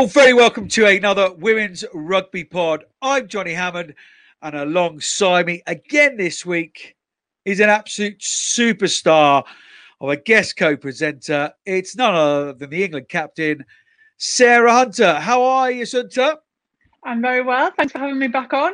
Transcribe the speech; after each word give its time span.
You're 0.00 0.08
very 0.08 0.32
welcome 0.32 0.66
to 0.68 0.86
another 0.86 1.30
Women's 1.30 1.84
Rugby 1.92 2.42
Pod. 2.42 2.84
I'm 3.02 3.28
Johnny 3.28 3.52
Hammond, 3.52 3.94
and 4.40 4.56
alongside 4.56 5.44
me 5.44 5.62
again 5.66 6.16
this 6.16 6.46
week 6.46 6.96
is 7.44 7.60
an 7.60 7.68
absolute 7.68 8.18
superstar 8.20 9.44
of 10.00 10.08
a 10.08 10.16
guest 10.16 10.56
co 10.56 10.74
presenter. 10.74 11.52
It's 11.66 11.96
none 11.96 12.14
other 12.14 12.54
than 12.54 12.70
the 12.70 12.82
England 12.82 13.10
captain, 13.10 13.66
Sarah 14.16 14.72
Hunter. 14.72 15.20
How 15.20 15.42
are 15.42 15.70
you, 15.70 15.84
Hunter? 15.86 16.36
I'm 17.04 17.20
very 17.20 17.42
well. 17.42 17.70
Thanks 17.76 17.92
for 17.92 17.98
having 17.98 18.18
me 18.18 18.28
back 18.28 18.54
on. 18.54 18.72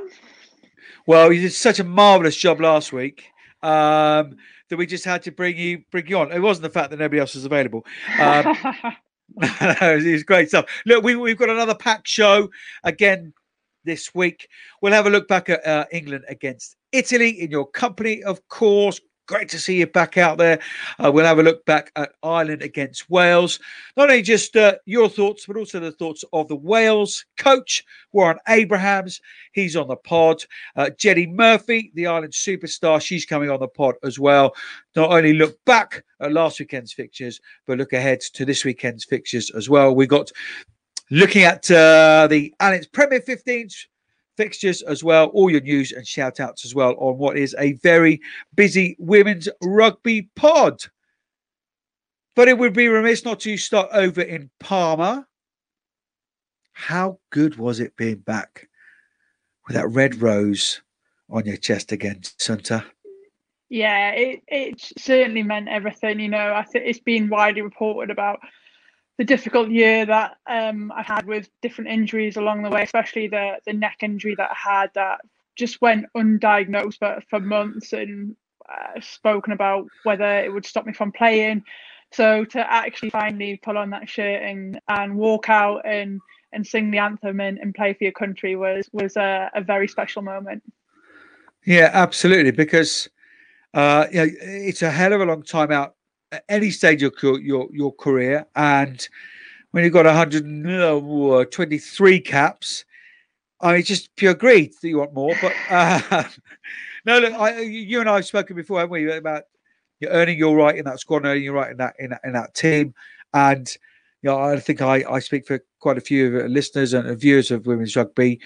Well, 1.08 1.32
you 1.32 1.40
did 1.40 1.54
such 1.54 1.81
a 1.81 1.85
marvellous 1.85 2.36
job 2.36 2.61
last 2.61 2.93
week. 2.93 3.25
Um, 3.64 4.36
that 4.68 4.77
we 4.77 4.86
just 4.86 5.04
had 5.04 5.25
to 5.25 5.32
bring 5.32 5.57
you 5.57 5.82
bring 5.90 6.07
you 6.07 6.18
on. 6.18 6.31
It 6.31 6.40
wasn't 6.40 6.63
the 6.63 6.71
fact 6.71 6.90
that 6.90 7.00
nobody 7.00 7.18
else 7.18 7.35
was 7.35 7.45
available. 7.45 7.85
Um, 8.21 8.57
it's 9.40 10.22
great 10.22 10.49
stuff. 10.49 10.67
Look, 10.86 11.04
we, 11.04 11.17
we've 11.17 11.36
got 11.36 11.50
another 11.50 11.75
packed 11.75 12.08
show 12.08 12.50
again 12.85 13.35
this 13.85 14.14
week. 14.14 14.49
We'll 14.81 14.93
have 14.93 15.07
a 15.07 15.11
look 15.11 15.29
back 15.29 15.49
at 15.49 15.67
uh, 15.67 15.85
England 15.93 16.25
against 16.29 16.76
Italy 16.93 17.31
in 17.40 17.50
your 17.50 17.67
company, 17.67 18.22
of 18.22 18.46
course. 18.49 19.00
Great 19.26 19.48
to 19.48 19.58
see 19.58 19.79
you 19.80 19.89
back 19.89 20.16
out 20.16 20.39
there. 20.39 20.61
Uh, 21.03 21.11
we'll 21.11 21.25
have 21.25 21.40
a 21.40 21.43
look 21.43 21.64
back 21.64 21.90
at 21.96 22.12
Ireland 22.22 22.62
against 22.62 23.11
Wales. 23.11 23.58
Not 23.96 24.08
only 24.08 24.22
just 24.22 24.57
uh, 24.57 24.76
your 24.84 25.08
thoughts, 25.08 25.46
but 25.46 25.57
also 25.57 25.80
the 25.80 25.90
thoughts 25.90 26.25
of 26.32 26.46
the 26.46 26.54
Wales 26.54 27.25
coach, 27.36 27.84
Warren 28.12 28.39
Abrahams. 28.48 29.20
He's 29.50 29.75
on 29.75 29.89
the 29.89 29.96
pod. 29.96 30.44
Uh, 30.76 30.90
Jenny 30.90 31.26
Murphy, 31.26 31.90
the 31.94 32.06
Ireland 32.06 32.34
superstar, 32.34 33.01
she's 33.01 33.27
coming 33.27 33.51
on 33.51 33.59
the 33.59 33.67
pod 33.67 33.97
as 34.05 34.20
well. 34.20 34.55
Not 34.95 35.11
only 35.11 35.33
look 35.33 35.58
back 35.64 36.05
at 36.20 36.33
last 36.33 36.61
weekend's 36.61 36.92
fixtures, 36.92 37.41
but 37.67 37.79
look 37.79 37.92
ahead 37.92 38.20
to 38.34 38.45
this 38.45 38.64
weekend's 38.64 39.05
fixtures 39.05 39.51
as 39.51 39.69
well. 39.69 39.92
We've 39.92 40.08
got 40.08 40.31
looking 41.11 41.42
at 41.42 41.69
uh, 41.69 42.29
the 42.29 42.55
Allianz 42.61 42.92
Premier 42.92 43.20
15s 43.20 43.86
fixtures 44.37 44.83
as 44.83 45.03
well, 45.03 45.27
all 45.29 45.51
your 45.51 45.61
news 45.61 45.92
and 45.92 46.06
shout 46.06 46.41
outs 46.41 46.65
as 46.65 46.75
well 46.75 46.95
on 46.98 47.19
what 47.19 47.37
is 47.37 47.55
a 47.59 47.73
very 47.75 48.20
busy 48.55 48.97
women's 48.98 49.48
rugby 49.62 50.29
pod. 50.37 50.84
But 52.34 52.48
it 52.48 52.59
would 52.59 52.75
be 52.75 52.89
remiss 52.89 53.25
not 53.25 53.41
to 53.41 53.57
start 53.57 53.89
over 53.92 54.20
in 54.20 54.51
Parma. 54.61 55.27
How 56.73 57.19
good 57.31 57.57
was 57.57 57.81
it 57.81 57.97
being 57.97 58.19
back 58.19 58.69
with 59.67 59.77
that 59.77 59.89
red 59.89 60.20
rose 60.20 60.83
on 61.31 61.47
your 61.47 61.57
chest 61.57 61.92
again, 61.92 62.20
Santa? 62.39 62.84
Yeah, 63.69 64.11
it, 64.11 64.42
it 64.47 64.92
certainly 64.98 65.42
meant 65.42 65.69
everything. 65.69 66.20
You 66.20 66.29
know, 66.29 66.53
I 66.55 66.62
think 66.64 66.84
it's 66.87 67.01
been 67.01 67.29
widely 67.29 67.62
reported 67.62 68.11
about 68.11 68.41
the 69.19 69.25
difficult 69.25 69.70
year 69.70 70.05
that 70.05 70.36
um, 70.47 70.92
I 70.95 71.03
had 71.03 71.27
with 71.27 71.48
different 71.62 71.91
injuries 71.91 72.36
along 72.36 72.62
the 72.62 72.70
way, 72.70 72.83
especially 72.83 73.28
the 73.28 73.58
the 73.67 73.73
neck 73.73 73.98
injury 74.03 74.34
that 74.36 74.50
I 74.50 74.81
had 74.81 74.91
that 74.95 75.20
just 75.56 75.81
went 75.81 76.06
undiagnosed 76.17 76.98
for, 76.98 77.23
for 77.28 77.41
months 77.41 77.92
and 77.92 78.36
uh, 78.70 79.00
spoken 79.00 79.53
about 79.53 79.86
whether 80.05 80.39
it 80.41 80.53
would 80.53 80.67
stop 80.67 80.86
me 80.86 80.92
from 80.92 81.12
playing. 81.12 81.62
So 82.12 82.45
to 82.45 82.73
actually 82.73 83.11
finally 83.11 83.58
pull 83.62 83.78
on 83.78 83.91
that 83.91 84.08
shirt 84.08 84.42
and, 84.42 84.78
and 84.89 85.17
walk 85.17 85.48
out 85.48 85.83
and, 85.84 86.20
and 86.53 86.67
sing 86.67 86.91
the 86.91 86.98
anthem 86.98 87.41
and, 87.41 87.58
and 87.58 87.75
play 87.75 87.95
for 87.95 88.05
your 88.05 88.12
country 88.12 88.55
was 88.55 88.89
was 88.92 89.17
a, 89.17 89.51
a 89.55 89.61
very 89.61 89.89
special 89.89 90.23
moment. 90.23 90.62
Yeah, 91.64 91.91
absolutely. 91.92 92.53
Because 92.53 93.08
uh, 93.75 94.06
you 94.11 94.19
know, 94.19 94.28
it's 94.41 94.83
a 94.83 94.91
hell 94.91 95.12
of 95.12 95.20
a 95.20 95.25
long 95.25 95.42
time 95.42 95.73
out 95.73 95.95
at 96.33 96.45
any 96.48 96.70
stage 96.70 97.03
of 97.03 97.13
your 97.23 97.39
your, 97.41 97.69
your 97.73 97.95
career, 97.95 98.47
and 98.55 99.07
when 99.70 99.85
you've 99.85 99.92
got 99.92 100.07
123 100.07 102.20
caps, 102.20 102.85
I 103.61 103.75
mean, 103.75 103.83
just 103.83 104.14
pure 104.17 104.33
greed 104.35 104.73
that 104.81 104.89
you 104.89 104.98
want 104.98 105.15
more. 105.15 105.35
But 105.41 105.53
uh, 105.70 106.25
no, 107.05 107.19
look, 107.19 107.35
I, 107.35 107.61
you 107.61 108.01
and 108.01 108.09
I 108.09 108.17
have 108.17 108.27
spoken 108.27 108.57
before, 108.57 108.81
haven't 108.81 108.92
we, 108.92 109.13
about 109.13 109.45
you're 110.01 110.13
earning 110.13 110.39
your 110.39 110.57
right 110.57 110.77
in 110.77 110.85
that 110.85 111.01
squad, 111.01 111.25
earning 111.25 111.45
your 111.45 111.55
right 111.55 111.70
in 111.70 111.79
that 111.79 111.95
in 111.98 112.11
that, 112.11 112.20
in 112.25 112.33
that 112.33 112.55
team, 112.55 112.95
and 113.35 113.69
you 114.23 114.31
know, 114.31 114.39
I 114.39 114.59
think 114.59 114.83
I, 114.83 115.05
I 115.09 115.19
speak 115.20 115.47
for 115.47 115.63
quite 115.81 115.98
a 115.98 116.03
few 116.03 116.39
of 116.39 116.51
listeners 116.51 116.92
and 116.92 117.19
viewers 117.19 117.51
of 117.51 117.67
women's 117.67 117.97
rugby. 117.97 118.41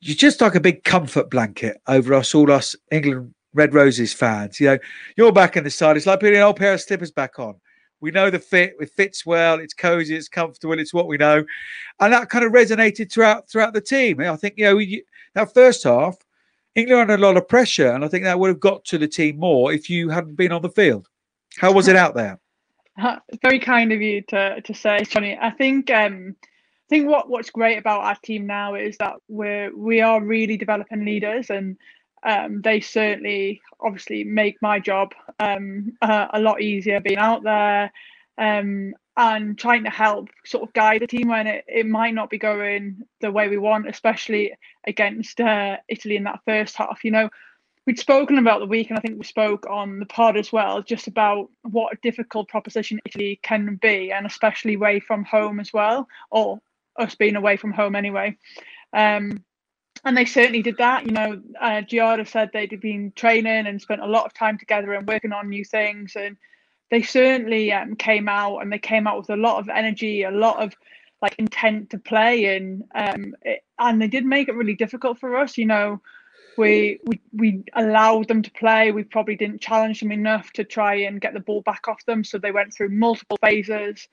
You're 0.00 0.16
just 0.16 0.40
like 0.40 0.54
a 0.54 0.60
big 0.60 0.84
comfort 0.84 1.30
blanket 1.30 1.80
over 1.86 2.14
us, 2.14 2.34
all 2.34 2.50
us 2.50 2.74
England 2.90 3.34
Red 3.54 3.74
Roses 3.74 4.12
fans. 4.12 4.60
You 4.60 4.66
know, 4.68 4.78
you're 5.16 5.32
back 5.32 5.56
in 5.56 5.64
the 5.64 5.70
side. 5.70 5.96
It's 5.96 6.06
like 6.06 6.20
putting 6.20 6.36
an 6.36 6.42
old 6.42 6.56
pair 6.56 6.74
of 6.74 6.80
slippers 6.80 7.10
back 7.10 7.38
on. 7.38 7.56
We 8.00 8.10
know 8.10 8.30
the 8.30 8.38
fit. 8.38 8.76
It 8.80 8.90
fits 8.90 9.26
well. 9.26 9.58
It's 9.58 9.74
cozy. 9.74 10.16
It's 10.16 10.28
comfortable. 10.28 10.78
It's 10.78 10.94
what 10.94 11.06
we 11.06 11.18
know, 11.18 11.44
and 12.00 12.12
that 12.12 12.30
kind 12.30 12.44
of 12.44 12.52
resonated 12.52 13.12
throughout 13.12 13.48
throughout 13.48 13.74
the 13.74 13.80
team. 13.80 14.20
I 14.20 14.36
think 14.36 14.54
you 14.56 14.64
know 14.64 14.76
we, 14.76 15.04
that 15.34 15.52
first 15.52 15.84
half, 15.84 16.16
England 16.74 17.10
had 17.10 17.20
a 17.20 17.22
lot 17.22 17.36
of 17.36 17.46
pressure, 17.46 17.92
and 17.92 18.04
I 18.04 18.08
think 18.08 18.24
that 18.24 18.38
would 18.38 18.48
have 18.48 18.60
got 18.60 18.84
to 18.86 18.98
the 18.98 19.08
team 19.08 19.38
more 19.38 19.72
if 19.72 19.90
you 19.90 20.08
hadn't 20.08 20.36
been 20.36 20.52
on 20.52 20.62
the 20.62 20.70
field. 20.70 21.08
How 21.58 21.72
was 21.72 21.88
it 21.88 21.96
out 21.96 22.14
there? 22.14 22.38
Very 23.42 23.58
kind 23.58 23.92
of 23.92 24.00
you 24.00 24.22
to 24.28 24.62
to 24.62 24.74
say, 24.74 25.04
Johnny. 25.04 25.36
I 25.38 25.50
think 25.50 25.90
um, 25.90 26.36
I 26.42 26.88
think 26.88 27.06
what 27.06 27.28
what's 27.28 27.50
great 27.50 27.76
about 27.76 28.04
our 28.04 28.16
team 28.16 28.46
now 28.46 28.76
is 28.76 28.96
that 28.96 29.16
we're 29.28 29.76
we 29.76 30.00
are 30.00 30.22
really 30.22 30.56
developing 30.56 31.04
leaders 31.04 31.50
and 31.50 31.76
um, 32.22 32.60
they 32.62 32.80
certainly 32.80 33.62
obviously 33.80 34.24
make 34.24 34.60
my 34.60 34.78
job 34.78 35.12
um, 35.38 35.96
uh, 36.02 36.26
a 36.32 36.40
lot 36.40 36.60
easier 36.60 37.00
being 37.00 37.18
out 37.18 37.42
there 37.42 37.92
um, 38.38 38.94
and 39.16 39.58
trying 39.58 39.84
to 39.84 39.90
help 39.90 40.28
sort 40.44 40.62
of 40.66 40.72
guide 40.72 41.02
the 41.02 41.06
team 41.06 41.28
when 41.28 41.46
it, 41.46 41.64
it 41.66 41.86
might 41.86 42.14
not 42.14 42.30
be 42.30 42.38
going 42.38 43.02
the 43.20 43.30
way 43.30 43.48
we 43.48 43.58
want, 43.58 43.88
especially 43.88 44.52
against 44.86 45.40
uh, 45.40 45.76
Italy 45.88 46.16
in 46.16 46.24
that 46.24 46.40
first 46.46 46.76
half. 46.76 47.04
You 47.04 47.10
know, 47.10 47.30
we'd 47.86 47.98
spoken 47.98 48.38
about 48.38 48.60
the 48.60 48.66
week, 48.66 48.90
and 48.90 48.98
I 48.98 49.02
think 49.02 49.18
we 49.18 49.24
spoke 49.24 49.66
on 49.68 49.98
the 49.98 50.06
pod 50.06 50.36
as 50.36 50.52
well, 50.52 50.82
just 50.82 51.06
about 51.06 51.50
what 51.62 51.92
a 51.92 51.98
difficult 52.02 52.48
proposition 52.48 53.00
Italy 53.04 53.40
can 53.42 53.78
be, 53.80 54.12
and 54.12 54.26
especially 54.26 54.74
away 54.74 55.00
from 55.00 55.24
home 55.24 55.60
as 55.60 55.72
well, 55.72 56.06
or 56.30 56.60
us 56.96 57.14
being 57.14 57.36
away 57.36 57.56
from 57.56 57.72
home 57.72 57.96
anyway. 57.96 58.36
Um, 58.92 59.44
and 60.04 60.16
they 60.16 60.24
certainly 60.24 60.62
did 60.62 60.78
that. 60.78 61.06
You 61.06 61.12
know, 61.12 61.42
uh, 61.60 61.82
Giada 61.82 62.26
said 62.26 62.50
they'd 62.52 62.80
been 62.80 63.12
training 63.14 63.66
and 63.66 63.80
spent 63.80 64.00
a 64.00 64.06
lot 64.06 64.26
of 64.26 64.34
time 64.34 64.58
together 64.58 64.92
and 64.94 65.06
working 65.06 65.32
on 65.32 65.48
new 65.48 65.64
things, 65.64 66.16
and 66.16 66.36
they 66.90 67.02
certainly 67.02 67.72
um, 67.72 67.96
came 67.96 68.28
out 68.28 68.58
and 68.58 68.72
they 68.72 68.78
came 68.78 69.06
out 69.06 69.18
with 69.18 69.30
a 69.30 69.36
lot 69.36 69.58
of 69.58 69.68
energy, 69.68 70.22
a 70.22 70.30
lot 70.30 70.62
of 70.62 70.74
like 71.22 71.34
intent 71.38 71.90
to 71.90 71.98
play, 71.98 72.56
and 72.56 72.84
um, 72.94 73.34
it, 73.42 73.62
and 73.78 74.00
they 74.00 74.08
did 74.08 74.24
make 74.24 74.48
it 74.48 74.54
really 74.54 74.74
difficult 74.74 75.18
for 75.18 75.36
us. 75.36 75.58
You 75.58 75.66
know, 75.66 76.00
we 76.56 76.98
we 77.04 77.20
we 77.32 77.64
allowed 77.74 78.28
them 78.28 78.42
to 78.42 78.50
play. 78.52 78.92
We 78.92 79.04
probably 79.04 79.36
didn't 79.36 79.60
challenge 79.60 80.00
them 80.00 80.12
enough 80.12 80.52
to 80.54 80.64
try 80.64 80.94
and 80.94 81.20
get 81.20 81.34
the 81.34 81.40
ball 81.40 81.62
back 81.62 81.88
off 81.88 82.04
them, 82.06 82.24
so 82.24 82.38
they 82.38 82.52
went 82.52 82.74
through 82.74 82.90
multiple 82.90 83.38
phases. 83.42 84.08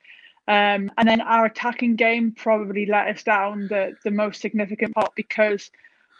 Um, 0.48 0.90
and 0.96 1.06
then 1.06 1.20
our 1.20 1.44
attacking 1.44 1.96
game 1.96 2.32
probably 2.32 2.86
let 2.86 3.08
us 3.08 3.22
down 3.22 3.68
the, 3.68 3.94
the 4.02 4.10
most 4.10 4.40
significant 4.40 4.94
part 4.94 5.14
because 5.14 5.70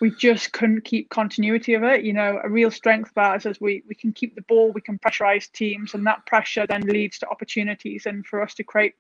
we 0.03 0.11
just 0.11 0.53
couldn't 0.53 0.85
keep 0.85 1.09
continuity 1.09 1.73
of 1.73 1.83
it. 1.83 2.05
You 2.05 2.13
know, 2.13 2.39
a 2.45 2.49
real 2.49 2.71
strength 2.71 3.11
of 3.11 3.19
ours 3.19 3.47
is 3.47 3.59
we, 3.59 3.83
we 3.89 3.95
can 3.95 4.13
keep 4.13 4.35
the 4.35 4.43
ball, 4.43 4.71
we 4.71 4.83
can 4.83 4.99
pressurize 4.99 5.51
teams, 5.51 5.95
and 5.95 6.07
that 6.07 6.27
pressure 6.27 6.67
then 6.67 6.83
leads 6.83 7.19
to 7.21 7.29
opportunities 7.29 8.05
and 8.05 8.25
for 8.27 8.43
us 8.43 8.55
to 8.55 8.65
create 8.65 8.95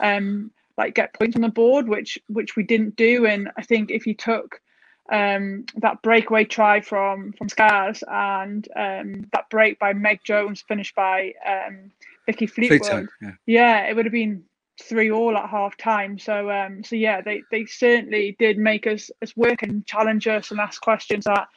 um 0.00 0.50
like 0.76 0.94
get 0.94 1.14
points 1.14 1.36
on 1.36 1.42
the 1.42 1.48
board, 1.48 1.88
which 1.88 2.18
which 2.26 2.56
we 2.56 2.64
didn't 2.64 2.96
do. 2.96 3.26
And 3.26 3.50
I 3.56 3.62
think 3.62 3.92
if 3.92 4.08
you 4.08 4.14
took 4.14 4.60
um, 5.12 5.66
that 5.76 6.02
breakaway 6.02 6.44
try 6.44 6.80
from 6.80 7.32
from 7.32 7.48
Scars 7.48 8.02
and 8.08 8.66
um, 8.74 9.26
that 9.32 9.48
break 9.50 9.78
by 9.78 9.92
Meg 9.92 10.20
Jones 10.24 10.64
finished 10.66 10.94
by 10.94 11.32
um, 11.46 11.92
Vicky 12.26 12.46
Fleetwood, 12.46 13.08
yeah. 13.22 13.30
yeah, 13.46 13.86
it 13.86 13.94
would 13.94 14.06
have 14.06 14.12
been 14.12 14.44
three 14.82 15.10
all 15.10 15.36
at 15.36 15.48
half 15.48 15.76
time. 15.76 16.18
So 16.18 16.50
um, 16.50 16.84
so 16.84 16.96
yeah, 16.96 17.20
they 17.20 17.42
they 17.50 17.66
certainly 17.66 18.36
did 18.38 18.58
make 18.58 18.86
us 18.86 19.10
us 19.22 19.36
work 19.36 19.62
and 19.62 19.86
challenge 19.86 20.26
us 20.26 20.50
and 20.50 20.60
ask 20.60 20.80
questions 20.80 21.24
that 21.24 21.48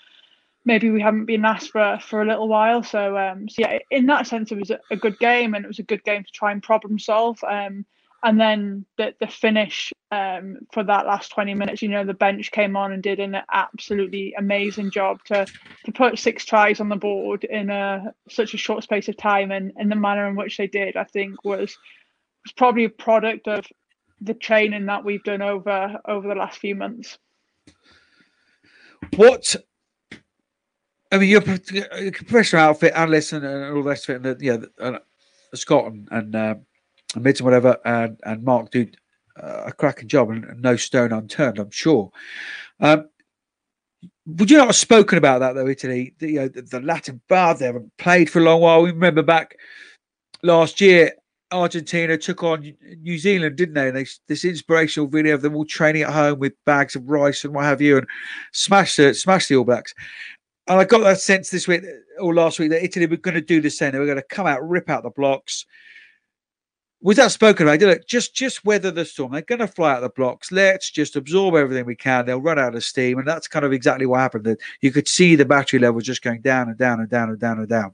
maybe 0.65 0.89
we 0.89 1.01
haven't 1.01 1.25
been 1.25 1.45
asked 1.45 1.71
for 1.71 1.97
for 2.01 2.21
a 2.21 2.25
little 2.25 2.47
while. 2.47 2.83
So 2.83 3.17
um, 3.17 3.49
so 3.49 3.61
yeah, 3.61 3.79
in 3.91 4.05
that 4.07 4.27
sense, 4.27 4.51
it 4.51 4.59
was 4.59 4.71
a, 4.71 4.79
a 4.91 4.95
good 4.95 5.17
game 5.19 5.53
and 5.53 5.65
it 5.65 5.67
was 5.67 5.79
a 5.79 5.83
good 5.83 6.03
game 6.03 6.23
to 6.23 6.31
try 6.31 6.51
and 6.51 6.61
problem 6.61 6.99
solve. 6.99 7.43
Um, 7.43 7.85
and 8.23 8.39
then 8.39 8.85
the 8.97 9.13
the 9.19 9.27
finish 9.27 9.93
um, 10.11 10.59
for 10.71 10.83
that 10.83 11.05
last 11.05 11.31
20 11.31 11.53
minutes, 11.53 11.81
you 11.81 11.89
know, 11.89 12.05
the 12.05 12.13
bench 12.13 12.51
came 12.51 12.77
on 12.77 12.91
and 12.91 13.03
did 13.03 13.19
an 13.19 13.37
absolutely 13.51 14.33
amazing 14.37 14.91
job 14.91 15.23
to 15.25 15.45
to 15.85 15.91
put 15.91 16.19
six 16.19 16.45
tries 16.45 16.79
on 16.79 16.89
the 16.89 16.95
board 16.95 17.43
in 17.43 17.69
a 17.69 18.13
such 18.29 18.53
a 18.53 18.57
short 18.57 18.83
space 18.83 19.07
of 19.07 19.17
time 19.17 19.51
and, 19.51 19.73
in 19.77 19.89
the 19.89 19.95
manner 19.95 20.27
in 20.27 20.35
which 20.35 20.57
they 20.57 20.67
did, 20.67 20.95
I 20.95 21.03
think 21.03 21.43
was 21.43 21.77
was 22.47 22.53
probably 22.53 22.85
a 22.85 22.89
product 22.89 23.47
of 23.47 23.65
the 24.21 24.33
training 24.33 24.85
that 24.85 25.03
we've 25.03 25.23
done 25.23 25.41
over 25.41 25.99
over 26.05 26.27
the 26.27 26.35
last 26.35 26.59
few 26.59 26.75
months. 26.75 27.17
What 29.15 29.55
I 31.11 31.17
mean, 31.17 31.29
your 31.29 31.41
professional 31.41 32.63
outfit, 32.63 32.93
analyst, 32.95 33.33
and, 33.33 33.45
and 33.45 33.75
all 33.75 33.83
the 33.83 33.89
rest 33.89 34.09
of 34.09 34.15
it, 34.15 34.25
and 34.25 34.39
the, 34.39 34.45
yeah, 34.45 34.57
and, 34.79 34.95
uh, 34.95 34.99
Scott 35.53 35.87
and 35.87 36.07
and, 36.11 36.35
uh, 36.35 36.55
and 37.15 37.23
Mids 37.23 37.39
and 37.39 37.45
whatever, 37.45 37.77
and 37.85 38.19
and 38.23 38.43
Mark 38.43 38.71
do 38.71 38.87
a 39.37 39.71
cracking 39.71 40.07
job 40.07 40.31
and, 40.31 40.45
and 40.45 40.61
no 40.61 40.75
stone 40.75 41.11
unturned, 41.11 41.59
I'm 41.59 41.69
sure. 41.69 42.11
Um, 42.79 43.09
would 44.25 44.49
you 44.49 44.57
not 44.57 44.67
have 44.67 44.75
spoken 44.75 45.17
about 45.17 45.39
that 45.39 45.53
though, 45.53 45.67
Italy? 45.67 46.15
The, 46.19 46.27
you 46.27 46.39
know, 46.39 46.47
the, 46.47 46.63
the 46.63 46.81
Latin 46.81 47.21
Bar, 47.29 47.55
they 47.55 47.65
haven't 47.65 47.95
played 47.97 48.29
for 48.29 48.39
a 48.39 48.43
long 48.43 48.61
while. 48.61 48.81
We 48.81 48.91
remember 48.91 49.21
back 49.21 49.57
last 50.41 50.81
year, 50.81 51.11
Argentina 51.51 52.17
took 52.17 52.43
on 52.43 52.73
New 53.01 53.17
Zealand, 53.17 53.55
didn't 53.55 53.75
they? 53.75 53.91
They 53.91 54.05
this 54.27 54.43
inspirational 54.43 55.07
video 55.07 55.35
of 55.35 55.41
them 55.41 55.55
all 55.55 55.65
training 55.65 56.03
at 56.03 56.13
home 56.13 56.39
with 56.39 56.53
bags 56.65 56.95
of 56.95 57.09
rice 57.09 57.45
and 57.45 57.53
what 57.53 57.65
have 57.65 57.81
you, 57.81 57.97
and 57.97 58.07
smashed 58.51 58.99
it, 58.99 59.15
smashed 59.15 59.49
the 59.49 59.55
All 59.55 59.63
Blacks. 59.63 59.93
And 60.67 60.79
I 60.79 60.83
got 60.83 60.99
that 60.99 61.21
sense 61.21 61.49
this 61.49 61.67
week 61.67 61.83
or 62.19 62.33
last 62.33 62.59
week 62.59 62.71
that 62.71 62.83
Italy 62.83 63.05
were 63.05 63.17
going 63.17 63.35
to 63.35 63.41
do 63.41 63.61
the 63.61 63.69
same. 63.69 63.93
They 63.93 63.99
were 63.99 64.05
going 64.05 64.17
to 64.17 64.23
come 64.23 64.47
out, 64.47 64.67
rip 64.67 64.89
out 64.89 65.03
the 65.03 65.09
blocks. 65.09 65.65
Was 67.01 67.17
that 67.17 67.31
spoken 67.31 67.67
about? 67.67 67.81
it. 67.81 68.07
just 68.07 68.35
just 68.35 68.65
weather 68.65 68.91
the 68.91 69.05
storm. 69.05 69.31
They're 69.31 69.41
going 69.41 69.59
to 69.59 69.67
fly 69.67 69.93
out 69.93 70.01
the 70.01 70.09
blocks. 70.09 70.51
Let's 70.51 70.91
just 70.91 71.15
absorb 71.15 71.55
everything 71.55 71.85
we 71.85 71.95
can. 71.95 72.25
They'll 72.25 72.41
run 72.41 72.59
out 72.59 72.75
of 72.75 72.83
steam, 72.83 73.19
and 73.19 73.27
that's 73.27 73.47
kind 73.47 73.63
of 73.63 73.71
exactly 73.71 74.05
what 74.05 74.19
happened. 74.19 74.57
You 74.81 74.91
could 74.91 75.07
see 75.07 75.35
the 75.35 75.45
battery 75.45 75.79
levels 75.79 76.03
just 76.03 76.23
going 76.23 76.41
down 76.41 76.67
and 76.67 76.77
down 76.77 76.99
and 76.99 77.09
down 77.09 77.29
and 77.29 77.39
down 77.39 77.59
and 77.59 77.69
down 77.69 77.93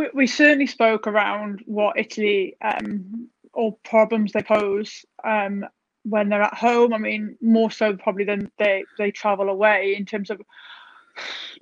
we, 0.00 0.08
we 0.14 0.26
certainly 0.26 0.66
spoke 0.66 1.06
around 1.06 1.62
what 1.66 1.98
Italy 1.98 2.56
um, 2.62 3.28
or 3.52 3.76
problems 3.84 4.32
they 4.32 4.42
pose 4.42 5.04
um, 5.24 5.66
when 6.04 6.28
they're 6.28 6.42
at 6.42 6.54
home. 6.54 6.94
I 6.94 6.98
mean, 6.98 7.36
more 7.42 7.70
so 7.70 7.96
probably 7.96 8.24
than 8.24 8.50
they 8.58 8.84
they 8.98 9.10
travel 9.10 9.50
away 9.50 9.94
in 9.96 10.06
terms 10.06 10.30
of 10.30 10.40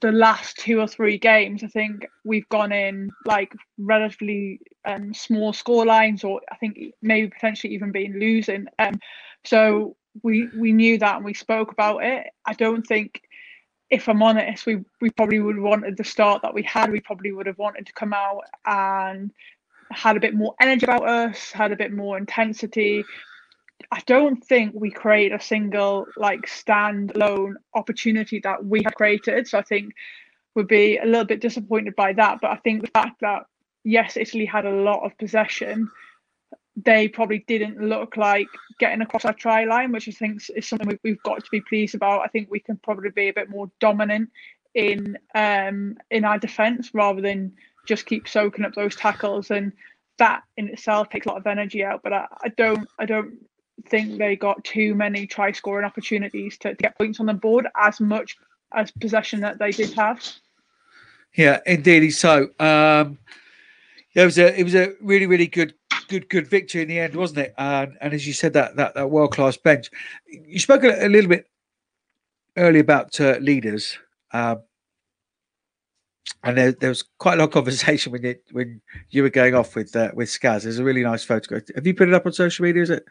the 0.01 0.13
last 0.13 0.57
two 0.59 0.79
or 0.79 0.87
three 0.87 1.19
games. 1.19 1.65
I 1.65 1.67
think 1.67 2.07
we've 2.25 2.49
gone 2.49 2.71
in 2.73 3.11
like 3.27 3.53
relatively 3.77 4.61
um, 4.85 5.13
small 5.15 5.53
score 5.53 5.85
lines, 5.85 6.23
or 6.23 6.41
I 6.53 6.57
think 6.57 6.79
maybe 7.03 7.29
potentially 7.29 7.75
even 7.75 7.91
been 7.91 8.21
losing. 8.21 8.67
Um, 8.79 9.01
so 9.45 9.97
we 10.23 10.49
we 10.57 10.73
knew 10.73 10.99
that 10.99 11.17
and 11.17 11.25
we 11.25 11.35
spoke 11.35 11.73
about 11.73 12.05
it. 12.05 12.29
I 12.47 12.55
don't 12.55 12.87
think 12.87 13.23
if 13.91 14.09
I'm 14.09 14.23
honest, 14.23 14.67
we 14.67 14.85
we 15.01 15.11
probably 15.11 15.41
would 15.41 15.57
have 15.57 15.65
wanted 15.65 15.97
the 15.97 16.05
start 16.05 16.43
that 16.43 16.55
we 16.55 16.63
had. 16.63 16.91
We 16.91 17.01
probably 17.01 17.33
would 17.33 17.47
have 17.47 17.59
wanted 17.59 17.87
to 17.87 17.93
come 17.93 18.13
out 18.13 18.43
and 18.67 19.31
had 19.91 20.17
a 20.17 20.21
bit 20.21 20.35
more 20.35 20.55
energy 20.61 20.85
about 20.85 21.09
us, 21.09 21.51
had 21.51 21.73
a 21.73 21.77
bit 21.77 21.93
more 21.93 22.19
intensity. 22.19 23.05
I 23.91 24.03
don't 24.07 24.45
think 24.45 24.75
we 24.75 24.91
create 24.91 25.33
a 25.33 25.41
single 25.41 26.07
like 26.17 26.43
standalone 26.43 27.55
opportunity 27.75 28.41
that 28.41 28.65
we 28.65 28.83
have 28.83 28.95
created. 28.95 29.49
So 29.49 29.59
I 29.59 29.63
think 29.63 29.95
would 30.55 30.69
be 30.69 30.99
a 30.99 31.07
little 31.07 31.25
bit 31.25 31.41
disappointed 31.41 31.97
by 31.97 32.13
that. 32.15 32.39
But 32.43 32.51
I 32.51 32.57
think 32.57 32.83
the 32.83 32.89
fact 32.89 33.21
that 33.21 33.45
yes, 33.85 34.17
Italy 34.17 34.45
had 34.45 34.67
a 34.67 34.71
lot 34.71 35.05
of 35.05 35.17
possession, 35.17 35.89
they 36.85 37.09
probably 37.09 37.45
didn't 37.49 37.81
look 37.81 38.17
like 38.17 38.47
getting 38.79 39.01
across 39.01 39.25
our 39.25 39.33
try 39.33 39.65
line, 39.65 39.93
which 39.93 40.09
I 40.09 40.13
think 40.13 40.43
is 40.55 40.69
something 40.69 40.99
we, 41.03 41.11
have 41.11 41.23
got 41.23 41.45
to 41.45 41.51
be 41.51 41.61
pleased 41.61 41.95
about. 41.95 42.23
I 42.23 42.29
think 42.29 42.49
we 42.51 42.61
can 42.61 42.77
probably 42.77 43.11
be 43.11 43.29
a 43.29 43.33
bit 43.33 43.51
more 43.51 43.71
dominant 43.81 44.31
in 44.75 45.19
um, 45.35 45.97
in 46.11 46.25
our 46.25 46.39
defence 46.39 46.91
rather 46.95 47.21
than 47.21 47.53
just 47.87 48.07
keep 48.07 48.29
soaking 48.29 48.65
up 48.65 48.75
those 48.75 48.95
tackles, 48.95 49.51
and 49.51 49.73
that 50.19 50.43
in 50.57 50.69
itself 50.69 51.09
takes 51.09 51.27
a 51.27 51.31
lot 51.31 51.39
of 51.39 51.47
energy 51.47 51.83
out. 51.85 52.03
But 52.03 52.13
I, 52.13 52.27
I 52.45 52.49
don't 52.51 52.89
I 52.99 53.07
don't 53.07 53.35
think 53.89 54.19
they 54.19 54.37
got 54.37 54.63
too 54.65 54.95
many 54.95 55.27
try 55.27 55.53
scoring 55.53 55.85
opportunities 55.85 56.59
to, 56.59 56.71
to 56.71 56.83
get 56.83 56.99
points 56.99 57.21
on 57.21 57.27
the 57.27 57.35
board 57.35 57.67
as 57.77 58.01
much 58.01 58.37
as 58.75 58.91
possession 58.91 59.41
that 59.41 59.59
they 59.59 59.71
did 59.71 59.93
have. 59.95 60.25
Yeah, 61.35 61.61
indeed. 61.67 62.11
So 62.11 62.51
um, 62.61 63.19
it 64.15 64.25
was 64.25 64.39
a 64.39 64.59
it 64.59 64.63
was 64.63 64.75
a 64.75 64.93
really 65.01 65.27
really 65.27 65.47
good 65.49 65.75
good 66.09 66.29
good 66.29 66.49
victory 66.49 66.83
in 66.83 66.89
the 66.89 66.99
end, 66.99 67.15
wasn't 67.15 67.41
it? 67.41 67.55
And 67.59 67.97
and 68.01 68.13
as 68.13 68.27
you 68.27 68.33
said, 68.33 68.53
that 68.55 68.77
that, 68.77 68.95
that 68.95 69.11
world 69.11 69.33
class 69.33 69.57
bench. 69.57 69.91
You 70.27 70.59
spoke 70.59 70.85
a, 70.85 71.07
a, 71.07 71.09
little 71.09 71.29
bit 71.29 71.47
earlier 72.57 72.81
about 72.81 73.21
uh, 73.21 73.37
leaders, 73.41 73.99
um, 74.33 74.63
and 76.43 76.57
there, 76.57 76.73
there, 76.73 76.91
was 76.91 77.05
quite 77.19 77.35
a 77.35 77.37
lot 77.37 77.45
of 77.45 77.51
conversation 77.53 78.13
when 78.13 78.23
you 78.23 78.35
when 78.53 78.81
you 79.11 79.23
were 79.23 79.31
going 79.31 79.55
off 79.55 79.77
with 79.77 79.95
uh, 79.95 80.11
with 80.15 80.29
Skaz. 80.29 80.63
There's 80.63 80.79
a 80.79 80.85
really 80.85 81.03
nice 81.03 81.25
photograph. 81.25 81.63
Have 81.75 81.87
you 81.87 81.95
put 81.95 82.09
it 82.09 82.15
up 82.15 82.27
on 82.27 82.33
social 82.33 82.65
media? 82.65 82.83
Is 82.83 82.91
it? 82.91 83.05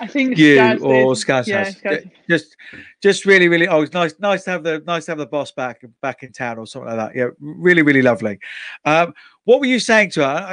I 0.00 0.06
think 0.06 0.38
you 0.38 0.56
Skaz 0.56 0.82
or 0.82 1.12
Skaz 1.12 1.46
yeah, 1.46 1.64
has. 1.64 1.76
Skaz. 1.76 2.10
Just, 2.28 2.56
just 3.02 3.26
really, 3.26 3.48
really. 3.48 3.68
Oh, 3.68 3.82
it's 3.82 3.92
nice, 3.92 4.14
nice 4.18 4.44
to 4.44 4.50
have 4.50 4.62
the 4.62 4.82
nice 4.86 5.04
to 5.04 5.10
have 5.10 5.18
the 5.18 5.26
boss 5.26 5.52
back 5.52 5.82
back 6.00 6.22
in 6.22 6.32
town 6.32 6.58
or 6.58 6.66
something 6.66 6.88
like 6.88 6.96
that. 6.96 7.18
Yeah, 7.18 7.28
really, 7.38 7.82
really 7.82 8.02
lovely. 8.02 8.38
Um, 8.86 9.12
what 9.44 9.60
were 9.60 9.66
you 9.66 9.78
saying 9.78 10.10
to 10.12 10.20
her? 10.20 10.26
I, 10.26 10.52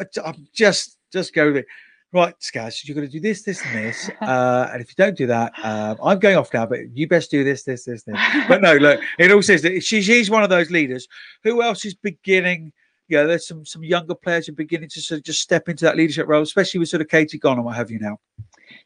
I, 0.00 0.28
I'm 0.28 0.46
just 0.52 0.98
just 1.12 1.34
go 1.34 1.46
with 1.46 1.58
it. 1.58 1.66
Right, 2.14 2.34
Skaz, 2.40 2.86
you're 2.86 2.94
going 2.94 3.06
to 3.06 3.12
do 3.12 3.20
this, 3.20 3.42
this, 3.42 3.64
and 3.64 3.74
this. 3.74 4.10
Uh, 4.20 4.68
and 4.70 4.82
if 4.82 4.90
you 4.90 4.94
don't 4.98 5.16
do 5.16 5.26
that, 5.28 5.52
um, 5.62 5.96
I'm 6.04 6.18
going 6.18 6.36
off 6.36 6.52
now, 6.52 6.66
but 6.66 6.94
you 6.94 7.08
best 7.08 7.30
do 7.30 7.42
this, 7.42 7.62
this, 7.62 7.84
this, 7.84 8.02
this. 8.02 8.18
But 8.48 8.60
no, 8.60 8.74
look, 8.74 9.00
it 9.18 9.32
all 9.32 9.40
says 9.40 9.62
that 9.62 9.82
she, 9.82 10.02
she's 10.02 10.28
one 10.28 10.42
of 10.42 10.50
those 10.50 10.70
leaders. 10.70 11.08
Who 11.42 11.62
else 11.62 11.86
is 11.86 11.94
beginning? 11.94 12.72
Yeah, 13.08 13.24
there's 13.24 13.46
some 13.46 13.64
some 13.64 13.82
younger 13.82 14.14
players 14.14 14.46
who 14.46 14.52
are 14.52 14.56
beginning 14.56 14.90
to 14.90 15.00
sort 15.00 15.18
of 15.18 15.24
just 15.24 15.40
step 15.40 15.68
into 15.68 15.84
that 15.86 15.96
leadership 15.96 16.26
role, 16.28 16.42
especially 16.42 16.80
with 16.80 16.90
sort 16.90 17.00
of 17.00 17.08
Katie 17.08 17.38
gone 17.38 17.56
and 17.56 17.64
what 17.64 17.76
have 17.76 17.90
you 17.90 17.98
now. 17.98 18.18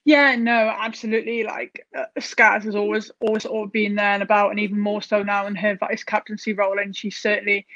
Yeah, 0.04 0.36
no, 0.36 0.72
absolutely. 0.78 1.44
Like 1.44 1.86
uh, 1.96 2.04
has 2.16 2.76
always 2.76 3.10
always 3.20 3.44
always 3.44 3.70
been 3.72 3.96
there 3.96 4.12
and 4.14 4.22
about, 4.22 4.50
and 4.50 4.60
even 4.60 4.80
more 4.80 5.02
so 5.02 5.22
now 5.22 5.46
in 5.46 5.54
her 5.56 5.76
vice 5.76 6.04
captaincy 6.04 6.52
role. 6.52 6.78
And 6.78 6.96
she's 6.96 7.18
certainly 7.18 7.66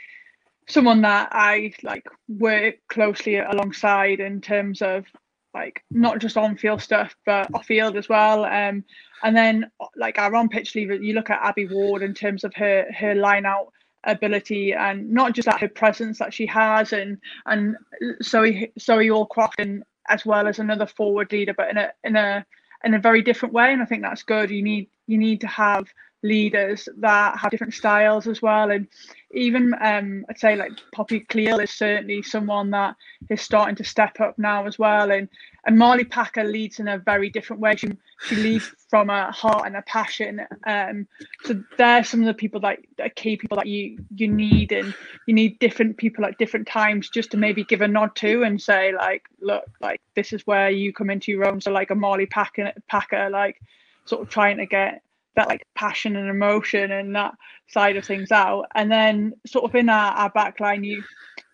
someone 0.71 1.03
that 1.03 1.29
I 1.33 1.73
like 1.83 2.07
work 2.29 2.77
closely 2.89 3.37
alongside 3.37 4.21
in 4.21 4.41
terms 4.41 4.83
of 4.83 5.05
like 5.53 5.83
not 5.91 6.21
just 6.21 6.37
on 6.37 6.57
field 6.57 6.81
stuff 6.81 7.15
but 7.27 7.53
off 7.55 7.67
field 7.67 7.97
as 7.97 8.09
well. 8.09 8.45
Um, 8.45 8.85
and 9.23 9.37
then 9.37 9.71
like 9.97 10.19
our 10.19 10.35
on 10.35 10.49
pitch 10.49 10.75
leader, 10.75 10.95
you 10.95 11.15
look 11.15 11.31
at 11.31 11.43
Abby 11.43 11.67
Ward 11.67 12.03
in 12.03 12.15
terms 12.15 12.45
of 12.45 12.55
her 12.55 12.87
her 12.97 13.15
line 13.15 13.47
out 13.47 13.73
ability 14.05 14.73
and 14.73 15.11
not 15.11 15.35
just 15.35 15.47
that 15.47 15.61
her 15.61 15.69
presence 15.69 16.19
that 16.19 16.33
she 16.33 16.47
has 16.47 16.93
and 16.93 17.19
and 17.47 17.77
Zoe 18.23 18.73
Zoe 18.79 19.09
Aldcroft 19.09 19.59
and 19.59 19.83
as 20.09 20.25
well 20.25 20.47
as 20.49 20.59
another 20.59 20.87
forward 20.87 21.31
leader, 21.33 21.55
but 21.55 21.71
in 21.71 21.77
a 21.77 21.91
in 22.05 22.17
a 22.17 22.45
in 22.85 22.95
a 22.95 22.99
very 22.99 23.23
different 23.23 23.55
way. 23.55 23.73
And 23.73 23.83
I 23.83 23.85
think 23.85 24.03
that's 24.03 24.23
good. 24.23 24.51
You 24.51 24.63
need 24.63 24.89
you 25.07 25.19
need 25.19 25.41
to 25.43 25.47
have 25.47 25.87
leaders 26.23 26.89
that 26.99 27.39
have 27.39 27.51
different 27.51 27.75
styles 27.75 28.27
as 28.27 28.43
well. 28.43 28.71
And 28.71 28.87
even 29.33 29.75
um, 29.81 30.25
I'd 30.29 30.39
say 30.39 30.57
like 30.57 30.73
Poppy 30.93 31.21
Cleall 31.21 31.63
is 31.63 31.71
certainly 31.71 32.23
someone 32.23 32.71
that 32.71 32.97
is 33.29 33.41
starting 33.41 33.77
to 33.77 33.85
step 33.85 34.21
up 34.21 34.39
now 34.39 34.67
as 34.67 34.79
well. 34.79 35.11
And 35.11 35.29
and 35.67 35.79
Marlie 35.79 36.05
Packer 36.05 36.43
leads 36.43 36.81
in 36.81 36.89
a 36.89 36.99
very 36.99 37.29
different 37.29 37.61
way. 37.61 37.77
She 37.77 37.89
she 38.27 38.37
leads 38.37 38.71
from 38.89 39.11
a 39.11 39.31
heart 39.31 39.67
and 39.67 39.77
a 39.77 39.83
passion. 39.83 40.41
Um, 40.67 41.07
so 41.45 41.63
they're 41.77 42.03
some 42.03 42.21
of 42.21 42.27
the 42.27 42.35
people 42.35 42.61
that 42.61 42.79
are 43.01 43.11
key 43.11 43.37
people 43.37 43.57
that 43.57 43.67
you 43.67 43.99
you 44.15 44.29
need, 44.29 44.73
and 44.73 44.95
you 45.27 45.35
need 45.35 45.59
different 45.59 45.97
people 45.97 46.25
at 46.25 46.39
different 46.39 46.67
times 46.67 47.11
just 47.11 47.31
to 47.33 47.37
maybe 47.37 47.65
give 47.65 47.83
a 47.83 47.89
nod 47.89 48.17
to 48.17 48.43
and 48.43 48.61
say 48.61 48.93
like, 48.93 49.23
look, 49.41 49.65
like 49.81 50.01
this 50.15 50.33
is 50.33 50.47
where 50.47 50.71
you 50.71 50.93
come 50.93 51.11
into 51.11 51.31
your 51.31 51.47
own. 51.47 51.61
So 51.61 51.71
like 51.71 51.91
a 51.91 51.95
Marlie 51.95 52.27
Packer, 52.27 52.73
Packer 52.89 53.29
like 53.31 53.61
sort 54.07 54.23
of 54.23 54.29
trying 54.29 54.57
to 54.57 54.67
get 54.67 55.03
that 55.41 55.49
like 55.49 55.67
passion 55.75 56.17
and 56.17 56.29
emotion 56.29 56.93
and 56.93 57.17
that 57.17 57.33
side 57.67 57.97
of 57.97 58.05
things 58.05 58.31
out. 58.31 58.67
And 58.75 58.93
then 58.93 59.33
sort 59.47 59.65
of 59.65 59.75
in 59.75 59.89
our, 59.89 60.13
our 60.13 60.31
back 60.31 60.61
line, 60.61 60.85
you 60.85 61.03